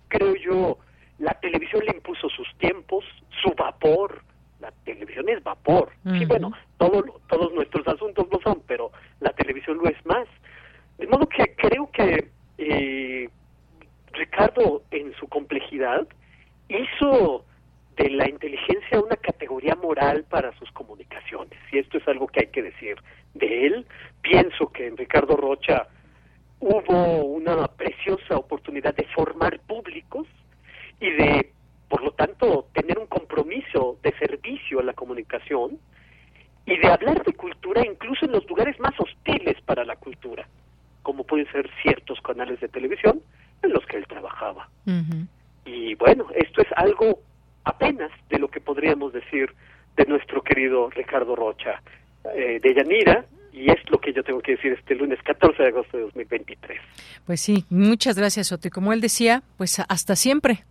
creo 0.08 0.34
yo, 0.36 0.78
la 1.18 1.34
televisión 1.34 1.84
le 1.86 1.96
impuso 1.96 2.28
sus 2.28 2.48
tiempos, 2.58 3.04
su 3.42 3.52
vapor, 3.54 4.22
la 4.60 4.72
televisión 4.84 5.28
es 5.28 5.42
vapor, 5.42 5.92
y 6.04 6.24
bueno, 6.24 6.52
todo, 6.78 7.02
todos 7.28 7.52
nuestros 7.52 7.86
asuntos 7.88 8.26
lo 8.30 8.40
son, 8.40 8.62
pero 8.66 8.92
la 9.20 9.32
televisión 9.32 9.78
lo 9.78 9.88
es 9.88 10.06
más. 10.06 10.28
De 10.98 11.06
modo 11.06 11.26
que 11.28 11.54
creo 11.56 11.90
que 11.90 12.30
eh, 12.58 13.28
Ricardo, 14.12 14.82
en 14.90 15.14
su 15.14 15.28
complejidad, 15.28 16.06
hizo 16.68 17.44
de 17.96 18.10
la 18.10 18.28
inteligencia 18.28 19.00
una 19.00 19.16
categoría 19.16 19.74
moral 19.74 20.24
para 20.28 20.56
sus 20.58 20.70
comunicaciones. 20.72 21.58
Y 21.70 21.78
esto 21.78 21.98
es 21.98 22.08
algo 22.08 22.26
que 22.26 22.40
hay 22.40 22.46
que 22.46 22.62
decir 22.62 22.96
de 23.34 23.66
él. 23.66 23.86
Pienso 24.22 24.72
que 24.72 24.86
en 24.86 24.96
Ricardo 24.96 25.36
Rocha 25.36 25.88
hubo 26.60 27.24
una 27.24 27.66
preciosa 27.68 28.36
oportunidad 28.36 28.94
de 28.94 29.04
formar 29.08 29.58
públicos 29.60 30.26
y 31.00 31.10
de, 31.10 31.52
por 31.88 32.02
lo 32.02 32.12
tanto, 32.12 32.68
tener 32.72 32.98
un 32.98 33.06
compromiso 33.06 33.98
de 34.02 34.12
servicio 34.18 34.80
a 34.80 34.84
la 34.84 34.94
comunicación 34.94 35.78
y 36.64 36.78
de 36.78 36.88
hablar 36.88 37.24
de 37.24 37.32
cultura 37.32 37.82
incluso 37.84 38.24
en 38.24 38.32
los 38.32 38.48
lugares 38.48 38.78
más 38.78 38.92
hostiles 38.98 39.60
para 39.62 39.84
la 39.84 39.96
cultura, 39.96 40.46
como 41.02 41.24
pueden 41.24 41.50
ser 41.50 41.68
ciertos 41.82 42.20
canales 42.20 42.60
de 42.60 42.68
televisión 42.68 43.20
en 43.62 43.72
los 43.72 43.84
que 43.86 43.98
él 43.98 44.06
trabajaba. 44.06 44.68
Y 45.64 45.94
bueno, 45.94 46.26
esto 46.34 46.62
es 46.62 46.68
algo 46.76 47.20
apenas 47.64 48.10
de 48.28 48.38
lo 48.38 48.48
que 48.48 48.60
podríamos 48.60 49.12
decir 49.12 49.54
de 49.96 50.04
nuestro 50.06 50.42
querido 50.42 50.90
Ricardo 50.90 51.36
Rocha 51.36 51.82
eh, 52.34 52.60
de 52.62 52.74
Yanira, 52.74 53.24
y 53.52 53.70
es 53.70 53.78
lo 53.90 53.98
que 53.98 54.12
yo 54.12 54.22
tengo 54.24 54.40
que 54.40 54.52
decir 54.52 54.72
este 54.72 54.94
lunes 54.94 55.18
14 55.22 55.62
de 55.62 55.68
agosto 55.68 55.96
de 55.96 56.04
2023. 56.04 56.80
Pues 57.26 57.40
sí, 57.40 57.66
muchas 57.68 58.16
gracias, 58.16 58.50
Otto. 58.50 58.68
Y 58.68 58.70
como 58.70 58.92
él 58.92 59.00
decía, 59.00 59.42
pues 59.58 59.78
hasta 59.86 60.16
siempre. 60.16 60.64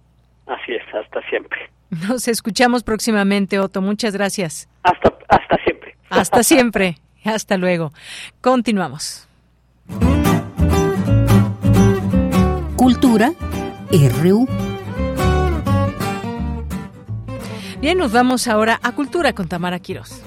Así 0.48 0.74
es, 0.74 0.84
hasta 0.94 1.22
siempre. 1.30 1.70
Nos 2.08 2.28
escuchamos 2.28 2.84
próximamente, 2.84 3.60
Otto. 3.60 3.82
Muchas 3.82 4.14
gracias. 4.14 4.68
Hasta, 4.84 5.14
hasta 5.28 5.58
siempre. 5.64 5.96
Hasta 6.10 6.44
siempre. 6.44 6.96
Hasta 7.24 7.58
luego. 7.58 7.92
Continuamos. 8.42 9.28
Cultura 12.92 13.32
RU. 13.90 14.46
Bien, 17.80 17.98
nos 17.98 18.12
vamos 18.12 18.50
ahora 18.50 18.82
a 18.84 18.92
Cultura 18.92 19.32
con 19.32 19.48
Tamara 19.48 19.80
Quiroz. 19.80 20.22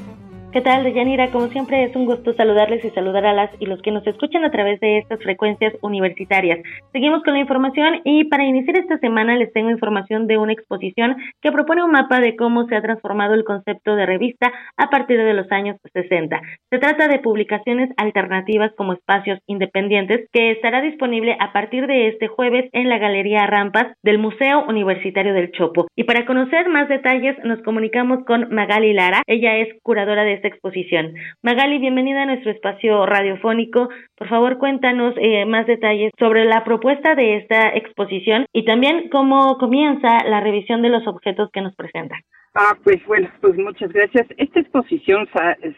¿Qué 0.55 0.61
tal, 0.61 0.85
Deyanira? 0.85 1.33
Como 1.33 1.49
siempre 1.49 1.83
es 1.83 1.97
un 1.97 2.05
gusto 2.05 2.33
saludarles 2.35 2.85
y 2.85 2.91
saludar 2.91 3.27
a 3.27 3.33
las 3.33 3.51
y 3.59 3.67
los 3.67 3.83
que 3.83 3.91
nos 3.91 4.07
escuchan 4.07 4.45
a 4.45 4.53
través 4.53 4.79
de 4.79 4.99
estas 4.99 5.21
frecuencias 5.21 5.75
universitarias. 5.83 6.61
Seguimos 6.93 7.25
con 7.25 7.35
la 7.35 7.41
información 7.41 8.03
y 8.05 8.23
para 8.27 8.45
iniciar 8.45 8.77
esta 8.77 8.99
semana 8.99 9.35
les 9.35 9.53
tengo 9.53 9.71
información 9.71 10.29
de 10.29 10.39
una 10.39 10.53
exposición 10.53 11.17
que 11.43 11.51
propone 11.51 11.83
un 11.83 11.91
mapa 11.91 12.21
de 12.21 12.37
cómo 12.37 12.69
se 12.69 12.77
ha 12.77 12.83
transformado 12.83 13.35
el 13.35 13.43
concepto 13.43 13.97
de 13.97 14.07
revista 14.07 14.53
a 14.77 14.91
partir 14.91 15.19
de 15.19 15.35
los 15.35 15.51
años 15.51 15.77
60. 15.93 16.41
Se 16.71 16.79
trata 16.79 17.09
de 17.09 17.19
publicaciones 17.19 17.91
alternativas 17.97 18.71
como 18.77 18.93
espacios 18.93 19.41
independientes 19.49 20.29
que 20.33 20.53
estará 20.53 20.83
disponible 20.83 21.37
a 21.41 21.53
partir 21.53 21.89
de 21.89 22.07
este 22.07 22.29
jueves 22.29 22.71
en 22.71 22.89
la 22.89 22.99
Galería 22.99 23.45
Rampas 23.49 23.89
del 24.05 24.19
Museo 24.19 24.65
Universitario 24.69 25.35
del 25.35 25.51
Chopo. 25.51 25.89
Y 25.97 26.05
para 26.05 26.27
conocer 26.27 26.69
más 26.69 26.89
detalles 26.89 27.37
nos 27.43 27.61
comunicamos 27.63 28.25
con 28.25 28.55
Magali 28.55 28.93
Lara. 28.93 29.23
Ella 29.27 29.57
es 29.57 29.69
curadora 29.83 30.23
de 30.23 30.44
exposición. 30.49 31.15
Magali, 31.43 31.79
bienvenida 31.79 32.23
a 32.23 32.27
nuestro 32.27 32.51
espacio 32.51 33.07
radiofónico. 33.07 33.89
Por 34.17 34.29
favor, 34.29 34.59
cuéntanos 34.59 35.15
eh, 35.19 35.45
más 35.47 35.67
detalles 35.67 36.13
sobre 36.19 36.45
la 36.45 36.65
propuesta 36.65 37.15
de 37.15 37.37
esta 37.37 37.69
exposición 37.75 38.47
y 38.53 38.65
también 38.65 39.09
cómo 39.11 39.59
comienza 39.59 40.25
la 40.29 40.41
revisión 40.41 40.83
de 40.83 40.91
los 40.91 41.07
objetos 41.07 41.51
que 41.53 41.61
nos 41.61 41.75
presentan. 41.75 42.21
Ah, 42.57 42.79
pues 42.85 43.05
bueno, 43.07 43.29
pues 43.41 43.57
muchas 43.57 43.93
gracias. 43.93 44.29
Esta 44.37 44.61
exposición 44.61 45.27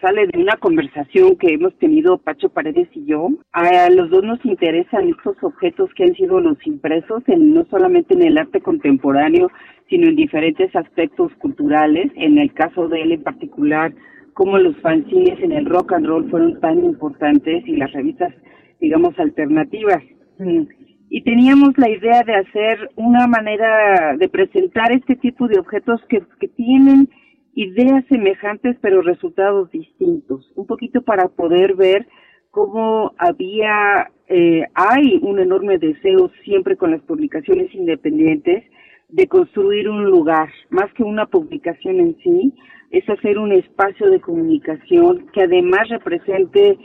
sale 0.02 0.26
de 0.26 0.38
una 0.38 0.56
conversación 0.56 1.34
que 1.36 1.54
hemos 1.54 1.74
tenido 1.78 2.18
Pacho 2.18 2.50
Paredes 2.50 2.88
y 2.92 3.06
yo. 3.06 3.30
A 3.52 3.88
los 3.88 4.10
dos 4.10 4.22
nos 4.22 4.44
interesan 4.44 5.08
estos 5.08 5.42
objetos 5.42 5.88
que 5.94 6.04
han 6.04 6.14
sido 6.14 6.38
los 6.38 6.58
impresos, 6.66 7.22
en, 7.28 7.54
no 7.54 7.64
solamente 7.70 8.12
en 8.12 8.24
el 8.24 8.36
arte 8.36 8.60
contemporáneo, 8.60 9.50
sino 9.88 10.06
en 10.06 10.16
diferentes 10.16 10.76
aspectos 10.76 11.32
culturales. 11.38 12.12
En 12.14 12.36
el 12.36 12.52
caso 12.52 12.88
de 12.88 13.00
él 13.00 13.12
en 13.12 13.22
particular, 13.22 13.94
cómo 14.36 14.58
los 14.58 14.76
fanzines 14.82 15.40
en 15.40 15.52
el 15.52 15.64
rock 15.64 15.94
and 15.94 16.06
roll 16.06 16.28
fueron 16.28 16.60
tan 16.60 16.84
importantes 16.84 17.66
y 17.66 17.76
las 17.76 17.90
revistas, 17.92 18.34
digamos, 18.78 19.18
alternativas. 19.18 20.02
Mm. 20.38 20.64
Y 21.08 21.22
teníamos 21.22 21.70
la 21.78 21.88
idea 21.88 22.22
de 22.22 22.34
hacer 22.34 22.90
una 22.96 23.26
manera 23.28 24.14
de 24.18 24.28
presentar 24.28 24.92
este 24.92 25.16
tipo 25.16 25.48
de 25.48 25.58
objetos 25.58 26.02
que, 26.10 26.22
que 26.38 26.48
tienen 26.48 27.08
ideas 27.54 28.04
semejantes 28.10 28.76
pero 28.82 29.00
resultados 29.00 29.70
distintos, 29.70 30.52
un 30.54 30.66
poquito 30.66 31.00
para 31.00 31.28
poder 31.28 31.74
ver 31.74 32.06
cómo 32.50 33.14
había, 33.16 34.10
eh, 34.28 34.64
hay 34.74 35.18
un 35.22 35.40
enorme 35.40 35.78
deseo 35.78 36.30
siempre 36.44 36.76
con 36.76 36.90
las 36.90 37.00
publicaciones 37.00 37.74
independientes 37.74 38.64
de 39.08 39.28
construir 39.28 39.88
un 39.88 40.04
lugar, 40.04 40.50
más 40.68 40.92
que 40.92 41.04
una 41.04 41.24
publicación 41.24 42.00
en 42.00 42.16
sí, 42.22 42.52
es 42.90 43.08
hacer 43.08 43.38
un 43.38 43.52
espacio 43.52 44.10
de 44.10 44.20
comunicación 44.20 45.26
que 45.32 45.42
además 45.42 45.88
represente 45.88 46.78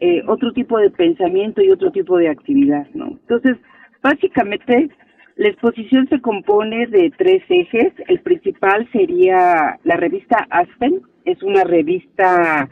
eh, 0.00 0.22
otro 0.26 0.52
tipo 0.52 0.78
de 0.78 0.90
pensamiento 0.90 1.62
y 1.62 1.70
otro 1.70 1.90
tipo 1.90 2.16
de 2.18 2.28
actividad, 2.28 2.86
¿no? 2.94 3.08
Entonces, 3.08 3.56
básicamente, 4.02 4.90
la 5.36 5.48
exposición 5.48 6.08
se 6.08 6.20
compone 6.20 6.86
de 6.86 7.12
tres 7.16 7.42
ejes. 7.48 7.92
El 8.08 8.20
principal 8.20 8.88
sería 8.92 9.78
la 9.84 9.96
revista 9.96 10.46
Aspen, 10.50 11.02
es 11.24 11.42
una 11.42 11.64
revista 11.64 12.68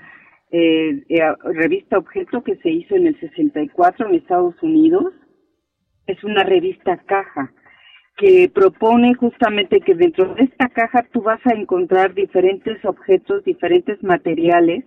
eh, 0.50 1.02
eh, 1.08 1.20
revista 1.42 1.98
objeto 1.98 2.42
que 2.42 2.56
se 2.56 2.70
hizo 2.70 2.94
en 2.94 3.08
el 3.08 3.20
64 3.20 4.08
en 4.08 4.14
Estados 4.14 4.54
Unidos. 4.62 5.12
Es 6.06 6.22
una 6.22 6.44
revista 6.44 6.96
caja 7.06 7.52
que 8.16 8.50
propone 8.52 9.14
justamente 9.14 9.80
que 9.80 9.94
dentro 9.94 10.34
de 10.34 10.44
esta 10.44 10.68
caja 10.68 11.06
tú 11.12 11.22
vas 11.22 11.40
a 11.46 11.54
encontrar 11.54 12.14
diferentes 12.14 12.82
objetos, 12.84 13.44
diferentes 13.44 14.02
materiales 14.02 14.84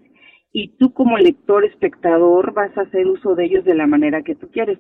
y 0.52 0.70
tú 0.78 0.94
como 0.94 1.18
lector, 1.18 1.64
espectador, 1.64 2.54
vas 2.54 2.76
a 2.78 2.82
hacer 2.82 3.06
uso 3.06 3.36
de 3.36 3.46
ellos 3.46 3.66
de 3.66 3.76
la 3.76 3.86
manera 3.86 4.24
que 4.24 4.36
tú 4.36 4.50
quieres. 4.50 4.80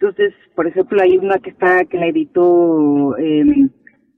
Entonces, 0.00 0.32
por 0.54 0.68
ejemplo, 0.68 1.02
hay 1.02 1.18
una 1.18 1.38
que 1.38 1.50
está 1.50 1.84
que 1.86 1.98
la 1.98 2.06
editó 2.06 3.16
eh, 3.18 3.68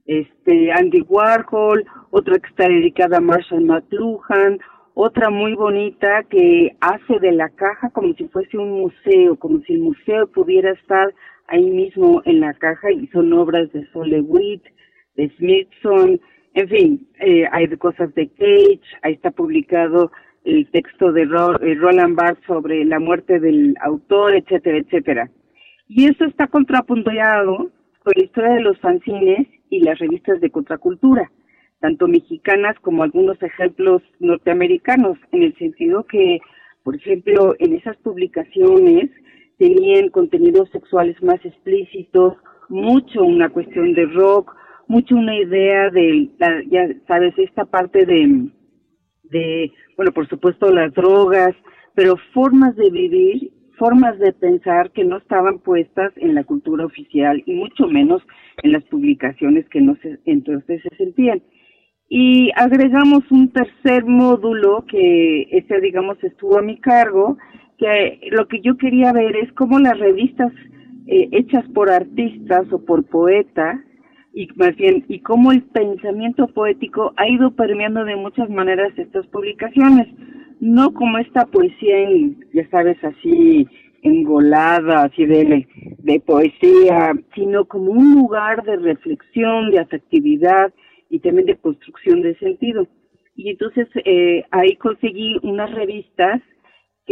este 0.05 0.71
Andy 0.71 1.01
Warhol, 1.01 1.83
otra 2.11 2.37
que 2.37 2.49
está 2.49 2.67
dedicada 2.67 3.17
a 3.17 3.21
Marshall 3.21 3.65
McLuhan, 3.65 4.59
otra 4.93 5.31
muy 5.31 5.55
bonita 5.55 6.23
que 6.29 6.75
hace 6.81 7.19
de 7.19 7.31
la 7.31 7.49
caja 7.49 7.89
como 7.89 8.13
si 8.13 8.27
fuese 8.27 8.57
un 8.57 8.81
museo, 8.81 9.37
como 9.37 9.59
si 9.61 9.73
el 9.73 9.79
museo 9.79 10.27
pudiera 10.27 10.71
estar 10.71 11.13
ahí 11.51 11.69
mismo 11.69 12.21
en 12.25 12.39
la 12.39 12.53
caja 12.53 12.91
y 12.91 13.07
son 13.07 13.31
obras 13.33 13.69
de 13.73 13.85
Witt, 14.21 14.63
de 15.15 15.29
Smithson, 15.37 16.19
en 16.53 16.69
fin, 16.69 17.07
eh, 17.19 17.45
hay 17.51 17.67
cosas 17.77 18.13
de 18.15 18.27
Cage, 18.29 18.81
ahí 19.03 19.13
está 19.13 19.31
publicado 19.31 20.11
el 20.43 20.69
texto 20.71 21.11
de 21.11 21.23
eh, 21.23 21.75
Roland 21.75 22.15
Barthes 22.15 22.43
sobre 22.45 22.83
la 22.85 22.99
muerte 22.99 23.39
del 23.39 23.75
autor, 23.81 24.35
etcétera, 24.35 24.77
etcétera. 24.77 25.29
Y 25.87 26.05
eso 26.09 26.25
está 26.25 26.47
contrapunteado 26.47 27.69
con 28.03 28.13
la 28.15 28.23
historia 28.23 28.53
de 28.53 28.61
los 28.61 28.79
fanzines 28.79 29.47
y 29.69 29.81
las 29.81 29.99
revistas 29.99 30.39
de 30.39 30.49
contracultura, 30.49 31.31
tanto 31.79 32.07
mexicanas 32.07 32.77
como 32.79 33.03
algunos 33.03 33.41
ejemplos 33.43 34.01
norteamericanos, 34.19 35.17
en 35.31 35.43
el 35.43 35.57
sentido 35.57 36.05
que, 36.05 36.39
por 36.83 36.95
ejemplo, 36.95 37.55
en 37.59 37.73
esas 37.73 37.97
publicaciones 37.97 39.09
tenían 39.61 40.09
contenidos 40.09 40.71
sexuales 40.71 41.21
más 41.21 41.39
explícitos, 41.45 42.33
mucho 42.67 43.23
una 43.23 43.47
cuestión 43.49 43.93
de 43.93 44.07
rock, 44.07 44.55
mucho 44.87 45.15
una 45.15 45.35
idea 45.35 45.91
de, 45.91 46.31
ya 46.71 46.87
sabes, 47.07 47.37
esta 47.37 47.65
parte 47.65 48.07
de, 48.07 48.49
de, 49.25 49.71
bueno, 49.97 50.11
por 50.13 50.27
supuesto 50.27 50.71
las 50.71 50.91
drogas, 50.95 51.55
pero 51.93 52.15
formas 52.33 52.75
de 52.75 52.89
vivir, 52.89 53.51
formas 53.77 54.17
de 54.17 54.33
pensar 54.33 54.89
que 54.93 55.05
no 55.05 55.17
estaban 55.17 55.59
puestas 55.59 56.11
en 56.15 56.33
la 56.33 56.43
cultura 56.43 56.83
oficial 56.83 57.43
y 57.45 57.53
mucho 57.53 57.85
menos 57.85 58.23
en 58.63 58.71
las 58.71 58.83
publicaciones 58.85 59.69
que 59.69 59.81
no 59.81 59.95
se, 60.01 60.17
entonces 60.25 60.81
se 60.81 60.95
sentían. 60.95 61.43
Y 62.09 62.49
agregamos 62.55 63.29
un 63.29 63.53
tercer 63.53 64.05
módulo 64.05 64.85
que 64.87 65.43
ese, 65.51 65.79
digamos, 65.81 66.17
estuvo 66.23 66.57
a 66.57 66.63
mi 66.63 66.79
cargo, 66.79 67.37
que 67.81 68.29
lo 68.29 68.47
que 68.47 68.61
yo 68.61 68.77
quería 68.77 69.11
ver 69.11 69.35
es 69.35 69.51
cómo 69.53 69.79
las 69.79 69.97
revistas 69.97 70.53
eh, 71.07 71.29
hechas 71.31 71.65
por 71.73 71.89
artistas 71.89 72.71
o 72.71 72.85
por 72.85 73.03
poetas 73.05 73.79
y 74.33 74.47
más 74.55 74.75
bien 74.75 75.03
y 75.07 75.19
cómo 75.19 75.51
el 75.51 75.63
pensamiento 75.63 76.45
poético 76.47 77.11
ha 77.17 77.27
ido 77.27 77.55
permeando 77.55 78.05
de 78.05 78.15
muchas 78.15 78.49
maneras 78.51 78.93
estas 78.97 79.25
publicaciones. 79.27 80.07
No 80.59 80.93
como 80.93 81.17
esta 81.17 81.47
poesía 81.47 81.97
en, 82.01 82.45
ya 82.53 82.69
sabes 82.69 83.03
así 83.03 83.67
engolada 84.03 85.03
así 85.05 85.25
de 85.25 85.67
de 85.97 86.19
poesía 86.19 87.13
sino 87.33 87.65
como 87.65 87.91
un 87.91 88.13
lugar 88.13 88.63
de 88.63 88.75
reflexión 88.77 89.71
de 89.71 89.79
afectividad 89.79 90.71
y 91.09 91.19
también 91.19 91.47
de 91.47 91.57
construcción 91.57 92.21
de 92.21 92.37
sentido. 92.37 92.87
Y 93.35 93.49
entonces 93.49 93.87
eh, 94.05 94.43
ahí 94.51 94.75
conseguí 94.75 95.37
unas 95.41 95.71
revistas 95.73 96.41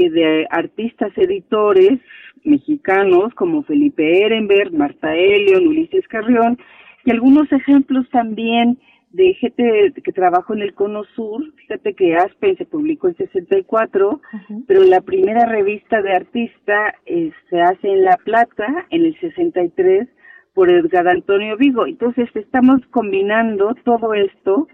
de 0.07 0.47
artistas 0.49 1.11
editores 1.17 1.99
mexicanos 2.43 3.33
como 3.33 3.63
Felipe 3.63 4.23
Ehrenberg, 4.23 4.73
Marta 4.73 5.15
Elion, 5.15 5.67
Ulises 5.67 6.07
Carrión 6.07 6.57
y 7.03 7.11
algunos 7.11 7.51
ejemplos 7.51 8.09
también 8.11 8.77
de 9.11 9.33
gente 9.33 9.93
que 10.03 10.11
trabajó 10.11 10.53
en 10.53 10.61
el 10.61 10.73
Cono 10.73 11.03
Sur. 11.15 11.43
Fíjate 11.55 11.95
que 11.95 12.15
Aspen 12.15 12.57
se 12.57 12.65
publicó 12.65 13.07
en 13.07 13.17
64, 13.17 14.21
pero 14.67 14.83
la 14.83 15.01
primera 15.01 15.45
revista 15.45 16.01
de 16.01 16.13
artista 16.13 16.93
eh, 17.05 17.31
se 17.49 17.61
hace 17.61 17.87
en 17.87 18.03
La 18.03 18.17
Plata 18.17 18.85
en 18.91 19.05
el 19.05 19.19
63 19.19 20.07
por 20.53 20.69
Edgar 20.69 21.07
Antonio 21.07 21.57
Vigo. 21.57 21.87
Entonces 21.87 22.29
estamos 22.35 22.81
combinando 22.91 23.75
todo 23.83 24.13
esto 24.13 24.67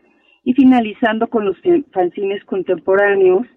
y 0.44 0.54
finalizando 0.54 1.28
con 1.28 1.46
los 1.46 1.58
fanzines 1.92 2.44
contemporáneos 2.46 3.48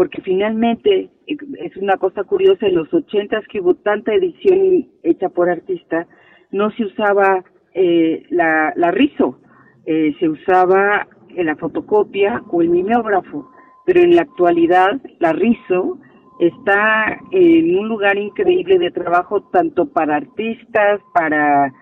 porque 0.00 0.22
finalmente 0.22 1.10
eh, 1.26 1.36
es 1.58 1.76
una 1.76 1.98
cosa 1.98 2.24
curiosa, 2.24 2.66
en 2.66 2.74
los 2.74 2.88
ochentas 2.94 3.44
que 3.48 3.60
hubo 3.60 3.74
tanta 3.74 4.14
edición 4.14 4.88
hecha 5.02 5.28
por 5.28 5.50
artista, 5.50 6.06
no 6.50 6.70
se 6.70 6.86
usaba 6.86 7.44
eh, 7.74 8.22
la, 8.30 8.72
la 8.76 8.92
rizo, 8.92 9.38
eh, 9.84 10.16
se 10.18 10.26
usaba 10.26 11.06
la 11.36 11.54
fotocopia 11.56 12.42
o 12.50 12.62
el 12.62 12.70
mimeógrafo, 12.70 13.50
pero 13.84 14.00
en 14.00 14.16
la 14.16 14.22
actualidad 14.22 14.98
la 15.18 15.34
rizo 15.34 15.98
está 16.38 17.20
en 17.30 17.78
un 17.78 17.86
lugar 17.86 18.16
increíble 18.16 18.78
de 18.78 18.92
trabajo 18.92 19.42
tanto 19.52 19.84
para 19.92 20.16
artistas, 20.16 21.02
para 21.12 21.74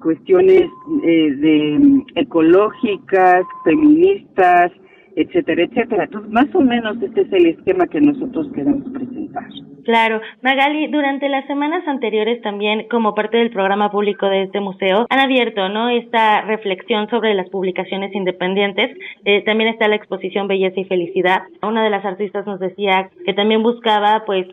cuestiones 0.00 0.70
eh, 1.02 1.30
de 1.36 2.02
ecológicas, 2.14 3.44
feministas, 3.62 4.72
etcétera, 5.16 5.62
etcétera. 5.62 6.04
Entonces, 6.04 6.30
más 6.32 6.54
o 6.54 6.60
menos 6.60 7.00
este 7.02 7.22
es 7.22 7.32
el 7.32 7.46
esquema 7.46 7.86
que 7.86 8.00
nosotros 8.00 8.48
queremos 8.54 8.88
presentar. 8.92 9.44
Claro. 9.84 10.20
Magali, 10.42 10.86
durante 10.88 11.28
las 11.28 11.46
semanas 11.46 11.86
anteriores 11.86 12.40
también, 12.42 12.86
como 12.88 13.14
parte 13.14 13.36
del 13.36 13.50
programa 13.50 13.90
público 13.90 14.26
de 14.26 14.44
este 14.44 14.60
museo, 14.60 15.06
han 15.10 15.18
abierto, 15.18 15.68
¿no? 15.68 15.90
Esta 15.90 16.40
reflexión 16.42 17.08
sobre 17.10 17.34
las 17.34 17.48
publicaciones 17.50 18.14
independientes. 18.14 18.96
Eh, 19.24 19.42
también 19.44 19.70
está 19.70 19.88
la 19.88 19.96
exposición 19.96 20.48
Belleza 20.48 20.80
y 20.80 20.84
Felicidad. 20.84 21.42
Una 21.62 21.84
de 21.84 21.90
las 21.90 22.04
artistas 22.04 22.46
nos 22.46 22.60
decía 22.60 23.10
que 23.26 23.34
también 23.34 23.62
buscaba, 23.62 24.24
pues, 24.24 24.46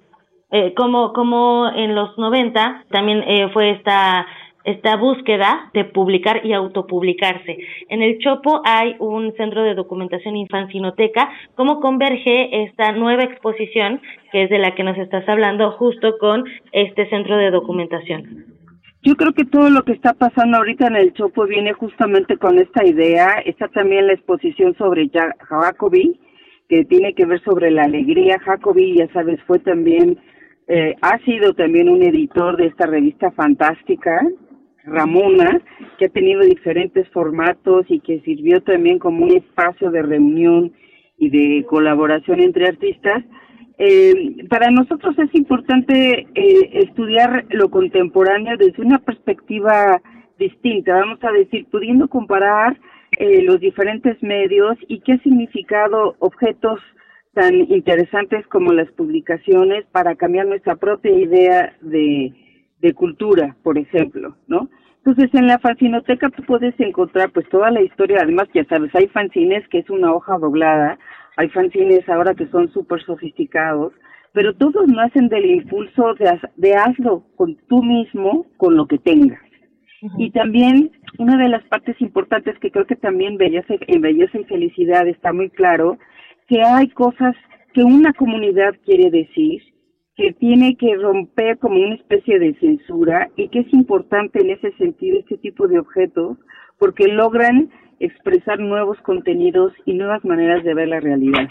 eh, 0.52 0.74
como, 0.76 1.14
como 1.14 1.70
en 1.74 1.96
los 1.96 2.18
90 2.18 2.84
también 2.90 3.24
eh, 3.26 3.48
fue 3.54 3.72
esta 3.72 4.28
esta 4.64 4.96
búsqueda 4.96 5.70
de 5.74 5.86
publicar 5.86 6.46
y 6.46 6.54
autopublicarse. 6.54 7.58
En 7.90 8.02
el 8.02 8.20
Chopo 8.20 8.62
hay 8.64 8.96
un 9.00 9.34
centro 9.36 9.64
de 9.64 9.76
documentación 9.76 10.36
infancinoteca. 10.36 11.30
¿Cómo 11.56 11.80
converge 11.80 12.64
esta 12.64 12.92
nueva 12.92 13.24
exposición, 13.24 14.02
que 14.32 14.44
es 14.44 14.50
de 14.50 14.60
la 14.60 14.76
que 14.76 14.84
nos 14.84 14.98
estás 14.98 15.28
hablando, 15.28 15.72
justo 15.72 16.18
con 16.20 16.44
este 16.72 17.10
centro 17.10 17.38
de 17.38 17.52
documentación? 17.52 18.46
Yo 19.04 19.16
creo 19.16 19.34
que 19.34 19.46
todo 19.46 19.72
lo 19.72 19.82
que 19.82 19.94
está 19.94 20.14
pasando 20.14 20.58
ahorita 20.58 20.86
en 20.88 20.96
el 20.96 21.14
Chopo 21.14 21.48
viene 21.48 21.74
justamente 21.74 22.38
con 22.38 22.60
esta 22.60 22.86
idea. 22.86 23.42
Está 23.46 23.68
también 23.70 24.06
la 24.06 24.14
exposición 24.14 24.76
sobre 24.78 25.10
Jacobi, 25.10 26.20
que 26.70 26.86
tiene 26.86 27.16
que 27.16 27.26
ver 27.26 27.42
sobre 27.42 27.72
la 27.72 27.84
alegría. 27.84 28.38
Jacobi, 28.40 28.98
ya 28.98 29.12
sabes, 29.12 29.42
fue 29.48 29.58
también, 29.58 30.20
eh, 30.68 30.94
ha 31.02 31.18
sido 31.26 31.54
también 31.54 31.90
un 31.90 32.04
editor 32.04 32.58
de 32.58 32.68
esta 32.68 32.86
revista 32.86 33.32
fantástica, 33.32 34.22
Ramona, 34.86 35.62
que 35.98 36.06
ha 36.06 36.10
tenido 36.10 36.41
diferentes 36.41 37.08
formatos 37.10 37.86
y 37.90 37.99
que 37.99 38.20
sirvió 38.22 38.62
también 38.62 38.99
como 38.99 39.26
un 39.26 39.32
espacio 39.32 39.91
de 39.91 40.02
reunión 40.02 40.74
y 41.18 41.30
de 41.30 41.66
colaboración 41.66 42.40
entre 42.40 42.68
artistas. 42.68 43.24
Eh, 43.78 44.45
para 44.49 44.70
nosotros 44.70 45.18
es 45.20 45.34
importante 45.34 46.28
eh, 46.36 46.70
estudiar 46.74 47.45
lo 47.49 47.70
contemporáneo 47.70 48.58
desde 48.58 48.82
una 48.82 48.99
perspectiva 48.99 50.02
distinta, 50.38 50.95
vamos 50.95 51.20
a 51.24 51.32
decir, 51.32 51.68
pudiendo 51.72 52.08
comparar 52.08 52.80
eh, 53.18 53.41
los 53.44 53.60
diferentes 53.60 54.22
medios 54.24 54.78
y 54.88 54.99
qué 55.02 55.14
ha 55.14 55.18
significado 55.20 56.16
objetos 56.20 56.80
tan 57.34 57.56
interesantes 57.56 58.45
como 58.48 58.74
las 58.74 58.91
publicaciones 58.91 59.86
para 59.91 60.16
cambiar 60.16 60.48
nuestra 60.48 60.76
propia 60.76 61.12
idea 61.12 61.74
de, 61.82 62.34
de 62.82 62.94
cultura, 62.94 63.56
por 63.64 63.78
ejemplo, 63.78 64.36
¿no? 64.48 64.70
Entonces, 65.03 65.34
en 65.34 65.48
la 65.48 65.58
fanzinoteca 65.58 66.30
tú 66.30 66.44
puedes 66.44 66.80
encontrar 66.80 67.32
pues 67.32 67.48
toda 67.49 67.72
la 67.72 67.82
historia, 67.82 68.20
además 68.22 68.48
ya 68.53 68.64
sabes, 68.66 68.94
hay 68.94 69.08
fanzines 69.08 69.68
que 69.70 69.80
es 69.80 69.90
una 69.90 70.14
hoja 70.14 70.38
doblada, 70.38 70.99
hay 71.38 71.49
fanzines 71.49 72.08
ahora 72.08 72.36
que 72.36 72.48
son 72.48 72.72
súper 72.72 73.03
sofisticados, 73.03 73.94
pero 74.34 74.53
todos 74.56 74.88
nacen 74.88 75.28
del 75.28 75.45
impulso 75.45 76.14
de, 76.16 76.40
de 76.56 76.76
hazlo 76.76 77.24
con 77.36 77.56
tú 77.68 77.84
mismo, 77.84 78.45
con 78.58 78.76
lo 78.76 78.86
que 78.86 78.99
tengas. 78.99 79.41
Y 80.18 80.32
también 80.32 80.91
una 81.20 81.38
de 81.38 81.49
las 81.49 81.64
partes 81.66 81.99
importantes 82.02 82.58
que 82.60 82.72
creo 82.72 82.88
que 82.88 82.95
también 82.95 83.38
belleza, 83.38 83.76
en 83.88 84.02
belleza 84.02 84.40
y 84.40 84.45
felicidad 84.45 85.08
está 85.08 85.32
muy 85.32 85.49
claro, 85.49 85.99
que 86.48 86.62
hay 86.64 86.90
cosas 86.90 87.36
que 87.74 87.84
una 87.84 88.12
comunidad 88.14 88.76
quiere 88.84 89.12
decir 89.12 89.62
que 90.22 90.34
tiene 90.34 90.76
que 90.76 90.95
romper 90.98 91.57
como 91.57 91.81
una 91.81 91.95
especie 91.95 92.38
de 92.38 92.53
censura 92.60 93.30
y 93.38 93.48
que 93.48 93.61
es 93.61 93.73
importante 93.73 94.39
en 94.39 94.52
ese 94.52 94.72
sentido 94.73 95.18
este 95.18 95.38
tipo 95.38 95.68
de 95.68 95.80
objetos 95.80 96.38
porque 96.77 97.07
logran 97.07 97.72
expresar 97.99 98.60
nuevos 98.60 98.99
contenidos 99.02 99.73
y 99.84 99.95
nuevas 99.95 100.23
maneras 100.23 100.64
de 100.64 100.76
ver 100.76 100.89
la 100.89 100.99
realidad. 100.99 101.48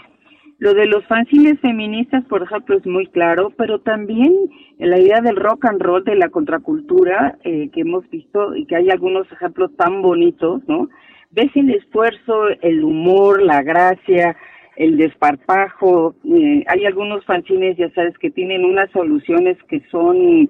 Lo 0.57 0.73
de 0.73 0.85
los 0.85 1.05
fanzines 1.07 1.59
feministas, 1.59 2.23
por 2.29 2.43
ejemplo, 2.43 2.77
es 2.77 2.85
muy 2.85 3.07
claro, 3.07 3.51
pero 3.57 3.79
también 3.79 4.33
la 4.77 4.97
idea 4.97 5.19
del 5.19 5.35
rock 5.35 5.65
and 5.65 5.81
roll, 5.81 6.05
de 6.05 6.15
la 6.15 6.29
contracultura, 6.29 7.37
eh, 7.43 7.69
que 7.73 7.81
hemos 7.81 8.09
visto 8.09 8.55
y 8.55 8.65
que 8.67 8.77
hay 8.77 8.89
algunos 8.89 9.29
ejemplos 9.33 9.75
tan 9.75 10.01
bonitos, 10.01 10.61
¿no? 10.69 10.87
Ves 11.31 11.51
el 11.55 11.71
esfuerzo, 11.71 12.47
el 12.61 12.85
humor, 12.85 13.41
la 13.41 13.63
gracia, 13.63 14.37
el 14.75 14.97
desparpajo. 14.97 16.15
Eh, 16.23 16.63
hay 16.67 16.85
algunos 16.85 17.25
fanzines, 17.25 17.77
ya 17.77 17.89
sabes, 17.91 18.17
que 18.17 18.31
tienen 18.31 18.65
unas 18.65 18.89
soluciones 18.91 19.57
que 19.69 19.81
son 19.91 20.49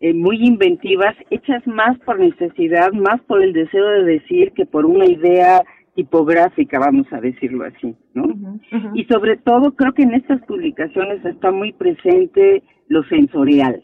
eh, 0.00 0.14
muy 0.14 0.38
inventivas, 0.44 1.14
hechas 1.30 1.66
más 1.66 1.98
por 2.00 2.18
necesidad, 2.18 2.92
más 2.92 3.20
por 3.22 3.42
el 3.42 3.52
deseo 3.52 3.86
de 3.86 4.04
decir 4.04 4.52
que 4.52 4.66
por 4.66 4.86
una 4.86 5.06
idea 5.06 5.62
tipográfica, 5.94 6.78
vamos 6.78 7.06
a 7.12 7.20
decirlo 7.20 7.64
así, 7.64 7.94
¿no? 8.14 8.58
Y 8.94 9.04
sobre 9.04 9.36
todo 9.36 9.72
creo 9.72 9.92
que 9.92 10.02
en 10.02 10.14
estas 10.14 10.40
publicaciones 10.46 11.24
está 11.24 11.50
muy 11.50 11.72
presente 11.72 12.62
lo 12.88 13.02
sensorial. 13.04 13.82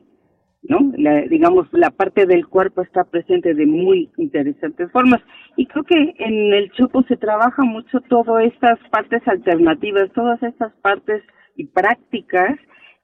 ¿No? 0.69 0.93
La, 0.97 1.23
digamos, 1.23 1.69
la 1.73 1.91
parte 1.91 2.27
del 2.27 2.47
cuerpo 2.47 2.83
está 2.83 3.05
presente 3.05 3.55
de 3.55 3.67
muy 3.67 4.11
interesantes 4.17 4.91
formas. 4.93 5.21
Y 5.57 5.67
creo 5.67 5.85
que 5.85 6.15
en 6.19 6.53
el 6.55 6.71
Chopo 6.73 7.03
se 7.05 7.17
trabaja 7.17 7.63
mucho 7.63 8.01
todas 8.09 8.45
estas 8.45 8.79
partes 8.91 9.27
alternativas, 9.27 10.11
todas 10.13 10.43
estas 10.43 10.73
partes 10.83 11.23
y 11.57 11.67
prácticas 11.67 12.59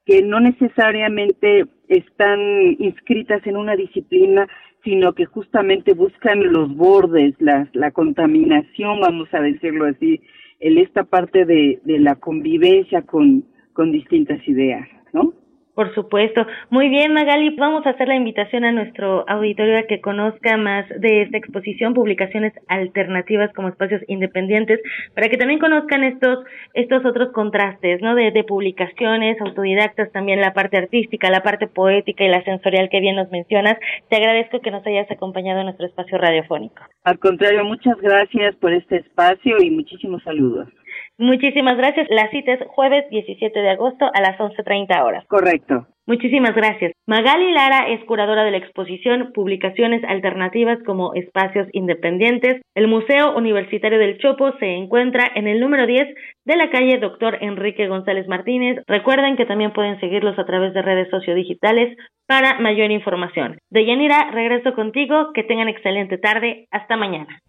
que 0.05 0.21
no 0.21 0.39
necesariamente 0.39 1.65
están 1.87 2.39
inscritas 2.79 3.45
en 3.47 3.57
una 3.57 3.75
disciplina, 3.75 4.47
sino 4.83 5.13
que 5.13 5.25
justamente 5.25 5.93
buscan 5.93 6.51
los 6.51 6.75
bordes, 6.75 7.35
la, 7.39 7.69
la 7.73 7.91
contaminación, 7.91 8.99
vamos 8.99 9.29
a 9.33 9.39
decirlo 9.39 9.85
así, 9.85 10.21
en 10.59 10.77
esta 10.77 11.03
parte 11.03 11.45
de, 11.45 11.79
de 11.85 11.99
la 11.99 12.15
convivencia 12.15 13.01
con, 13.03 13.45
con 13.71 13.91
distintas 13.91 14.45
ideas, 14.47 14.87
¿no? 15.13 15.33
Por 15.75 15.93
supuesto. 15.95 16.45
Muy 16.69 16.89
bien, 16.89 17.13
Magali. 17.13 17.55
Vamos 17.55 17.85
a 17.87 17.91
hacer 17.91 18.07
la 18.07 18.15
invitación 18.15 18.63
a 18.63 18.71
nuestro 18.71 19.27
auditorio 19.27 19.79
a 19.79 19.83
que 19.83 20.01
conozca 20.01 20.55
más 20.55 20.87
de 20.89 21.23
esta 21.23 21.37
exposición, 21.37 21.95
publicaciones 21.95 22.53
alternativas 22.67 23.51
como 23.53 23.69
espacios 23.69 24.01
independientes, 24.07 24.79
para 25.15 25.29
que 25.29 25.37
también 25.37 25.59
conozcan 25.59 26.03
estos, 26.03 26.45
estos 26.75 27.03
otros 27.05 27.31
contrastes, 27.31 28.01
¿no? 28.03 28.13
De, 28.13 28.29
de 28.29 28.43
publicaciones 28.43 29.41
autodidactas, 29.41 30.11
también 30.11 30.41
la 30.41 30.53
parte 30.53 30.77
artística, 30.77 31.31
la 31.31 31.41
parte 31.41 31.67
poética 31.67 32.23
y 32.23 32.29
la 32.29 32.43
sensorial 32.43 32.89
que 32.89 32.99
bien 32.99 33.15
nos 33.15 33.31
mencionas. 33.31 33.77
Te 34.09 34.17
agradezco 34.17 34.61
que 34.61 34.69
nos 34.69 34.85
hayas 34.85 35.09
acompañado 35.09 35.61
en 35.61 35.65
nuestro 35.65 35.87
espacio 35.87 36.19
radiofónico. 36.19 36.83
Al 37.03 37.17
contrario, 37.17 37.65
muchas 37.65 37.99
gracias 37.99 38.55
por 38.57 38.73
este 38.73 38.97
espacio 38.97 39.57
y 39.59 39.71
muchísimos 39.71 40.21
saludos. 40.21 40.69
Muchísimas 41.17 41.77
gracias. 41.77 42.07
La 42.09 42.29
cita 42.31 42.53
es 42.53 42.59
jueves 42.67 43.09
17 43.09 43.59
de 43.59 43.69
agosto 43.69 44.09
a 44.13 44.21
las 44.21 44.37
11.30 44.39 45.03
horas. 45.03 45.25
Correcto. 45.27 45.87
Muchísimas 46.05 46.53
gracias. 46.53 46.91
Magali 47.07 47.53
Lara 47.53 47.87
es 47.87 48.03
curadora 48.03 48.43
de 48.43 48.51
la 48.51 48.57
exposición 48.57 49.31
Publicaciones 49.33 50.03
Alternativas 50.03 50.79
como 50.85 51.13
Espacios 51.13 51.67
Independientes. 51.71 52.61
El 52.75 52.89
Museo 52.89 53.37
Universitario 53.37 53.99
del 53.99 54.17
Chopo 54.17 54.51
se 54.59 54.65
encuentra 54.65 55.31
en 55.33 55.47
el 55.47 55.61
número 55.61 55.87
10 55.87 56.13
de 56.43 56.57
la 56.57 56.69
calle 56.69 56.97
Doctor 56.97 57.37
Enrique 57.39 57.87
González 57.87 58.27
Martínez. 58.27 58.83
Recuerden 58.85 59.37
que 59.37 59.45
también 59.45 59.71
pueden 59.71 59.99
seguirlos 60.01 60.37
a 60.37 60.45
través 60.45 60.73
de 60.73 60.81
redes 60.81 61.09
sociodigitales 61.09 61.97
para 62.27 62.59
mayor 62.59 62.91
información. 62.91 63.59
Deyanira, 63.69 64.31
regreso 64.31 64.73
contigo. 64.73 65.31
Que 65.33 65.43
tengan 65.43 65.69
excelente 65.69 66.17
tarde. 66.17 66.67
Hasta 66.71 66.97
mañana. 66.97 67.39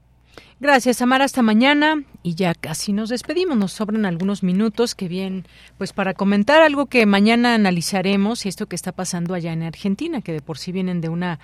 Gracias, 0.61 1.03
Amara. 1.03 1.25
Hasta 1.25 1.43
mañana. 1.43 2.05
Y 2.27 2.37
ya 2.37 2.55
casi 2.55 2.95
nos 2.95 3.11
despedimos. 3.11 3.59
Nos 3.59 3.73
sobran 3.73 4.07
algunos 4.07 4.43
minutos 4.43 4.95
que 4.95 5.09
bien, 5.09 5.45
pues 5.77 5.93
para 5.93 6.15
comentar 6.15 6.63
algo 6.63 6.87
que 6.87 7.05
mañana 7.05 7.55
analizaremos 7.55 8.47
y 8.47 8.49
esto 8.49 8.65
que 8.65 8.77
está 8.77 8.93
pasando 8.93 9.35
allá 9.35 9.53
en 9.53 9.63
Argentina, 9.63 10.23
que 10.23 10.33
de 10.33 10.41
por 10.41 10.57
sí 10.57 10.73
vienen 10.73 11.03
de 11.03 11.11
una, 11.11 11.39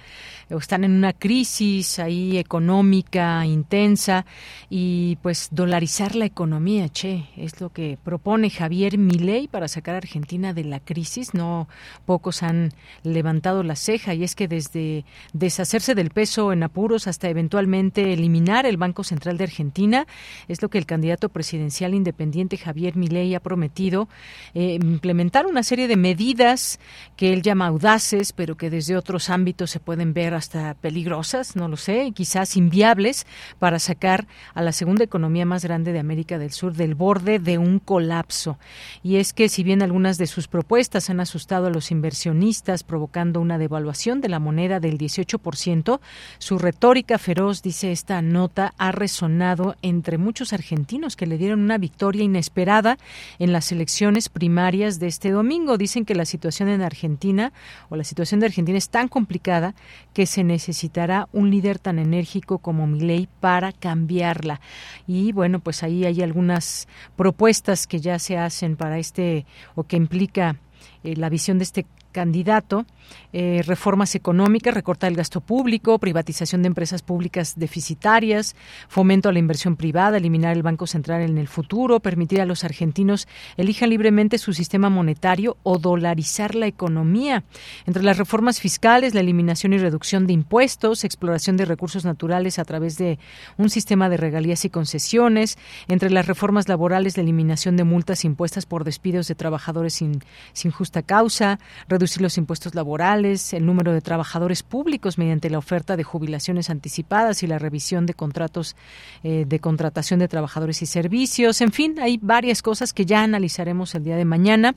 o 0.48 0.56
están 0.56 0.84
en 0.84 0.92
una 0.92 1.12
crisis 1.12 1.98
ahí 1.98 2.38
económica 2.38 3.44
intensa 3.44 4.24
y 4.70 5.18
pues 5.20 5.48
dolarizar 5.50 6.14
la 6.14 6.24
economía, 6.24 6.88
che, 6.88 7.28
es 7.36 7.60
lo 7.60 7.68
que 7.68 7.98
propone 8.02 8.48
Javier 8.48 8.96
Milei 8.96 9.48
para 9.48 9.68
sacar 9.68 9.96
a 9.96 9.98
Argentina 9.98 10.54
de 10.54 10.64
la 10.64 10.80
crisis. 10.80 11.34
No 11.34 11.68
pocos 12.06 12.42
han 12.42 12.72
levantado 13.02 13.64
la 13.64 13.76
ceja 13.76 14.14
y 14.14 14.24
es 14.24 14.34
que 14.34 14.48
desde 14.48 15.04
deshacerse 15.34 15.94
del 15.94 16.08
peso 16.08 16.54
en 16.54 16.62
apuros 16.62 17.06
hasta 17.06 17.28
eventualmente 17.28 18.14
eliminar 18.14 18.64
el 18.64 18.78
Banco 18.78 19.04
Central 19.10 19.36
de 19.36 19.44
Argentina. 19.44 20.06
Es 20.48 20.62
lo 20.62 20.68
que 20.68 20.78
el 20.78 20.86
candidato 20.86 21.28
presidencial 21.28 21.94
independiente 21.94 22.56
Javier 22.56 22.96
Milei 22.96 23.34
ha 23.34 23.40
prometido, 23.40 24.08
eh, 24.54 24.78
implementar 24.80 25.46
una 25.46 25.62
serie 25.62 25.88
de 25.88 25.96
medidas 25.96 26.78
que 27.16 27.32
él 27.32 27.42
llama 27.42 27.66
audaces, 27.66 28.32
pero 28.32 28.56
que 28.56 28.70
desde 28.70 28.96
otros 28.96 29.28
ámbitos 29.28 29.70
se 29.70 29.80
pueden 29.80 30.14
ver 30.14 30.34
hasta 30.34 30.74
peligrosas, 30.74 31.56
no 31.56 31.68
lo 31.68 31.76
sé, 31.76 32.12
quizás 32.14 32.56
inviables, 32.56 33.26
para 33.58 33.78
sacar 33.78 34.26
a 34.54 34.62
la 34.62 34.72
segunda 34.72 35.04
economía 35.04 35.44
más 35.44 35.64
grande 35.64 35.92
de 35.92 35.98
América 35.98 36.38
del 36.38 36.52
Sur 36.52 36.74
del 36.74 36.94
borde 36.94 37.38
de 37.38 37.58
un 37.58 37.78
colapso. 37.80 38.58
Y 39.02 39.16
es 39.16 39.32
que 39.32 39.48
si 39.48 39.62
bien 39.62 39.82
algunas 39.82 40.18
de 40.18 40.26
sus 40.26 40.46
propuestas 40.46 41.10
han 41.10 41.20
asustado 41.20 41.66
a 41.66 41.70
los 41.70 41.90
inversionistas, 41.90 42.84
provocando 42.84 43.40
una 43.40 43.58
devaluación 43.58 44.20
de 44.20 44.28
la 44.28 44.38
moneda 44.38 44.78
del 44.80 44.98
18%, 44.98 46.00
su 46.38 46.58
retórica 46.58 47.18
feroz, 47.18 47.62
dice 47.62 47.92
esta 47.92 48.22
nota, 48.22 48.72
ha 48.78 48.89
resonado 48.92 49.76
entre 49.82 50.18
muchos 50.18 50.52
argentinos 50.52 51.16
que 51.16 51.26
le 51.26 51.38
dieron 51.38 51.60
una 51.60 51.78
victoria 51.78 52.22
inesperada 52.22 52.98
en 53.38 53.52
las 53.52 53.72
elecciones 53.72 54.28
primarias 54.28 54.98
de 54.98 55.06
este 55.06 55.30
domingo. 55.30 55.78
Dicen 55.78 56.04
que 56.04 56.14
la 56.14 56.24
situación 56.24 56.68
en 56.68 56.82
Argentina 56.82 57.52
o 57.88 57.96
la 57.96 58.04
situación 58.04 58.40
de 58.40 58.46
Argentina 58.46 58.78
es 58.78 58.90
tan 58.90 59.08
complicada 59.08 59.74
que 60.14 60.26
se 60.26 60.44
necesitará 60.44 61.28
un 61.32 61.50
líder 61.50 61.78
tan 61.78 61.98
enérgico 61.98 62.58
como 62.58 62.86
Milei 62.86 63.28
para 63.40 63.72
cambiarla. 63.72 64.60
Y 65.06 65.32
bueno, 65.32 65.60
pues 65.60 65.82
ahí 65.82 66.04
hay 66.04 66.22
algunas 66.22 66.88
propuestas 67.16 67.86
que 67.86 68.00
ya 68.00 68.18
se 68.18 68.38
hacen 68.38 68.76
para 68.76 68.98
este 68.98 69.46
o 69.74 69.84
que 69.84 69.96
implica 69.96 70.56
eh, 71.02 71.16
la 71.16 71.28
visión 71.28 71.58
de 71.58 71.64
este 71.64 71.86
candidato, 72.12 72.86
eh, 73.32 73.62
reformas 73.66 74.14
económicas, 74.14 74.74
recortar 74.74 75.10
el 75.10 75.16
gasto 75.16 75.40
público, 75.40 75.98
privatización 75.98 76.62
de 76.62 76.68
empresas 76.68 77.02
públicas 77.02 77.54
deficitarias, 77.56 78.56
fomento 78.88 79.28
a 79.28 79.32
la 79.32 79.38
inversión 79.38 79.76
privada, 79.76 80.16
eliminar 80.16 80.56
el 80.56 80.62
Banco 80.62 80.86
Central 80.86 81.22
en 81.22 81.38
el 81.38 81.48
futuro, 81.48 82.00
permitir 82.00 82.40
a 82.40 82.46
los 82.46 82.64
argentinos 82.64 83.28
elijan 83.56 83.90
libremente 83.90 84.38
su 84.38 84.52
sistema 84.52 84.90
monetario 84.90 85.56
o 85.62 85.78
dolarizar 85.78 86.54
la 86.54 86.66
economía. 86.66 87.44
Entre 87.86 88.02
las 88.02 88.18
reformas 88.18 88.60
fiscales, 88.60 89.14
la 89.14 89.20
eliminación 89.20 89.72
y 89.72 89.78
reducción 89.78 90.26
de 90.26 90.32
impuestos, 90.32 91.04
exploración 91.04 91.56
de 91.56 91.64
recursos 91.64 92.04
naturales 92.04 92.58
a 92.58 92.64
través 92.64 92.98
de 92.98 93.18
un 93.56 93.70
sistema 93.70 94.08
de 94.08 94.16
regalías 94.16 94.64
y 94.64 94.70
concesiones, 94.70 95.58
entre 95.88 96.10
las 96.10 96.26
reformas 96.26 96.68
laborales, 96.68 97.16
la 97.16 97.22
eliminación 97.22 97.76
de 97.76 97.84
multas 97.84 98.24
impuestas 98.24 98.66
por 98.66 98.84
despidos 98.84 99.28
de 99.28 99.34
trabajadores 99.34 99.94
sin, 99.94 100.20
sin 100.52 100.70
justa 100.70 101.02
causa, 101.02 101.58
reducir 102.00 102.22
los 102.22 102.38
impuestos 102.38 102.74
laborales, 102.74 103.52
el 103.52 103.66
número 103.66 103.92
de 103.92 104.00
trabajadores 104.00 104.62
públicos 104.62 105.18
mediante 105.18 105.50
la 105.50 105.58
oferta 105.58 105.98
de 105.98 106.02
jubilaciones 106.02 106.70
anticipadas 106.70 107.42
y 107.42 107.46
la 107.46 107.58
revisión 107.58 108.06
de 108.06 108.14
contratos 108.14 108.74
eh, 109.22 109.44
de 109.46 109.58
contratación 109.60 110.18
de 110.18 110.26
trabajadores 110.26 110.80
y 110.80 110.86
servicios. 110.86 111.60
En 111.60 111.72
fin, 111.72 112.00
hay 112.00 112.18
varias 112.22 112.62
cosas 112.62 112.94
que 112.94 113.04
ya 113.04 113.22
analizaremos 113.22 113.94
el 113.94 114.04
día 114.04 114.16
de 114.16 114.24
mañana. 114.24 114.74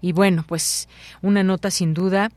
Y 0.00 0.10
bueno, 0.10 0.44
pues 0.46 0.88
una 1.22 1.44
nota 1.44 1.70
sin 1.70 1.94
duda 1.94 2.30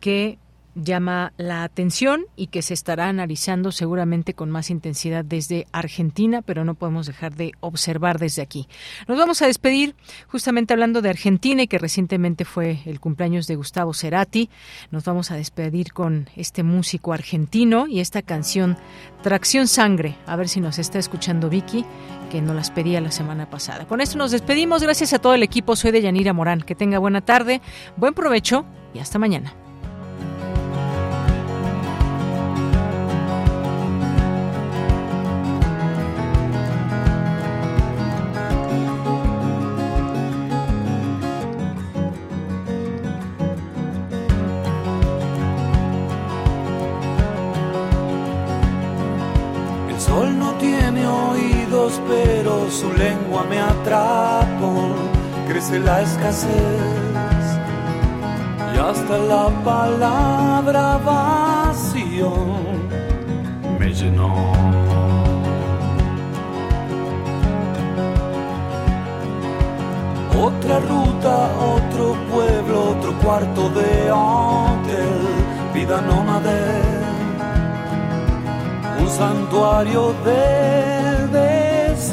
que 0.00 0.36
llama 0.76 1.32
la 1.38 1.64
atención 1.64 2.26
y 2.36 2.48
que 2.48 2.62
se 2.62 2.74
estará 2.74 3.08
analizando 3.08 3.72
seguramente 3.72 4.34
con 4.34 4.50
más 4.50 4.70
intensidad 4.70 5.24
desde 5.24 5.66
Argentina, 5.72 6.42
pero 6.42 6.64
no 6.64 6.74
podemos 6.74 7.06
dejar 7.06 7.34
de 7.34 7.52
observar 7.60 8.18
desde 8.18 8.42
aquí. 8.42 8.68
Nos 9.08 9.18
vamos 9.18 9.42
a 9.42 9.46
despedir 9.46 9.96
justamente 10.28 10.74
hablando 10.74 11.02
de 11.02 11.08
Argentina 11.08 11.62
y 11.62 11.66
que 11.66 11.78
recientemente 11.78 12.44
fue 12.44 12.80
el 12.84 13.00
cumpleaños 13.00 13.46
de 13.46 13.56
Gustavo 13.56 13.94
Cerati. 13.94 14.50
Nos 14.90 15.04
vamos 15.04 15.30
a 15.30 15.36
despedir 15.36 15.92
con 15.92 16.28
este 16.36 16.62
músico 16.62 17.12
argentino 17.12 17.86
y 17.88 18.00
esta 18.00 18.22
canción 18.22 18.76
Tracción 19.22 19.66
Sangre. 19.66 20.16
A 20.26 20.36
ver 20.36 20.48
si 20.48 20.60
nos 20.60 20.78
está 20.78 20.98
escuchando 20.98 21.48
Vicky, 21.48 21.84
que 22.30 22.42
nos 22.42 22.54
las 22.54 22.70
pedía 22.70 23.00
la 23.00 23.10
semana 23.10 23.48
pasada. 23.48 23.86
Con 23.86 24.00
esto 24.00 24.18
nos 24.18 24.30
despedimos. 24.30 24.82
Gracias 24.82 25.12
a 25.14 25.18
todo 25.18 25.34
el 25.34 25.42
equipo. 25.42 25.74
Soy 25.74 25.90
de 25.90 26.02
Yanira 26.02 26.32
Morán. 26.32 26.60
Que 26.60 26.74
tenga 26.74 26.98
buena 26.98 27.22
tarde, 27.22 27.60
buen 27.96 28.14
provecho 28.14 28.66
y 28.94 28.98
hasta 28.98 29.18
mañana. 29.18 29.65
Me 53.48 53.58
atrapó. 53.58 54.74
Crece 55.48 55.78
la 55.78 56.02
escasez 56.02 57.46
y 58.74 58.78
hasta 58.78 59.16
la 59.18 59.48
palabra 59.64 60.98
vacío 60.98 62.32
me 63.78 63.92
llenó. 63.92 64.52
Otra 70.48 70.78
ruta, 70.80 71.50
otro 71.74 72.14
pueblo, 72.30 72.90
otro 72.90 73.12
cuarto 73.22 73.70
de 73.70 74.10
hotel, 74.10 75.14
vida 75.72 76.00
nómade, 76.02 76.82
un 79.00 79.08
santuario 79.08 80.12
de 80.24 80.76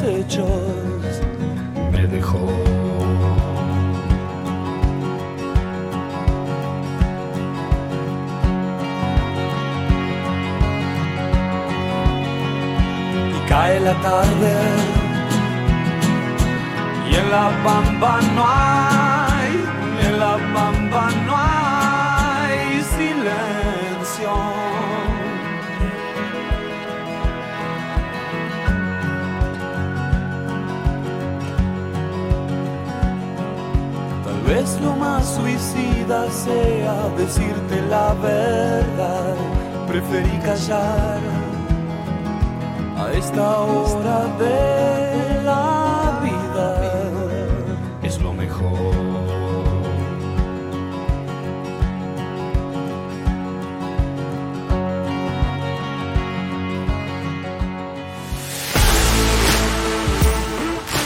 hechos 0.06 0.93
dejó. 2.24 2.38
Y 13.34 13.48
cae 13.48 13.80
la 13.80 13.94
tarde 13.94 14.52
y 17.10 17.14
en 17.14 17.30
la 17.30 17.46
bamba 17.64 18.20
no 18.34 18.44
hay, 18.46 19.52
en 20.06 20.18
la 20.18 20.36
bamba 20.54 20.73
vez 34.46 34.78
lo 34.80 34.94
más 34.96 35.34
suicida 35.36 36.30
sea 36.30 37.08
decirte 37.16 37.82
la 37.88 38.14
verdad, 38.14 39.36
preferí 39.88 40.38
callar 40.38 41.20
a 42.96 43.12
esta 43.12 43.58
hora 43.60 44.26
de 44.38 45.42
la 45.44 46.20
vida, 46.22 46.68
es 48.02 48.20
lo 48.20 48.32
mejor. 48.32 48.94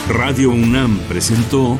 Radio 0.09 0.51
UNAM 0.51 0.99
presentó 1.07 1.79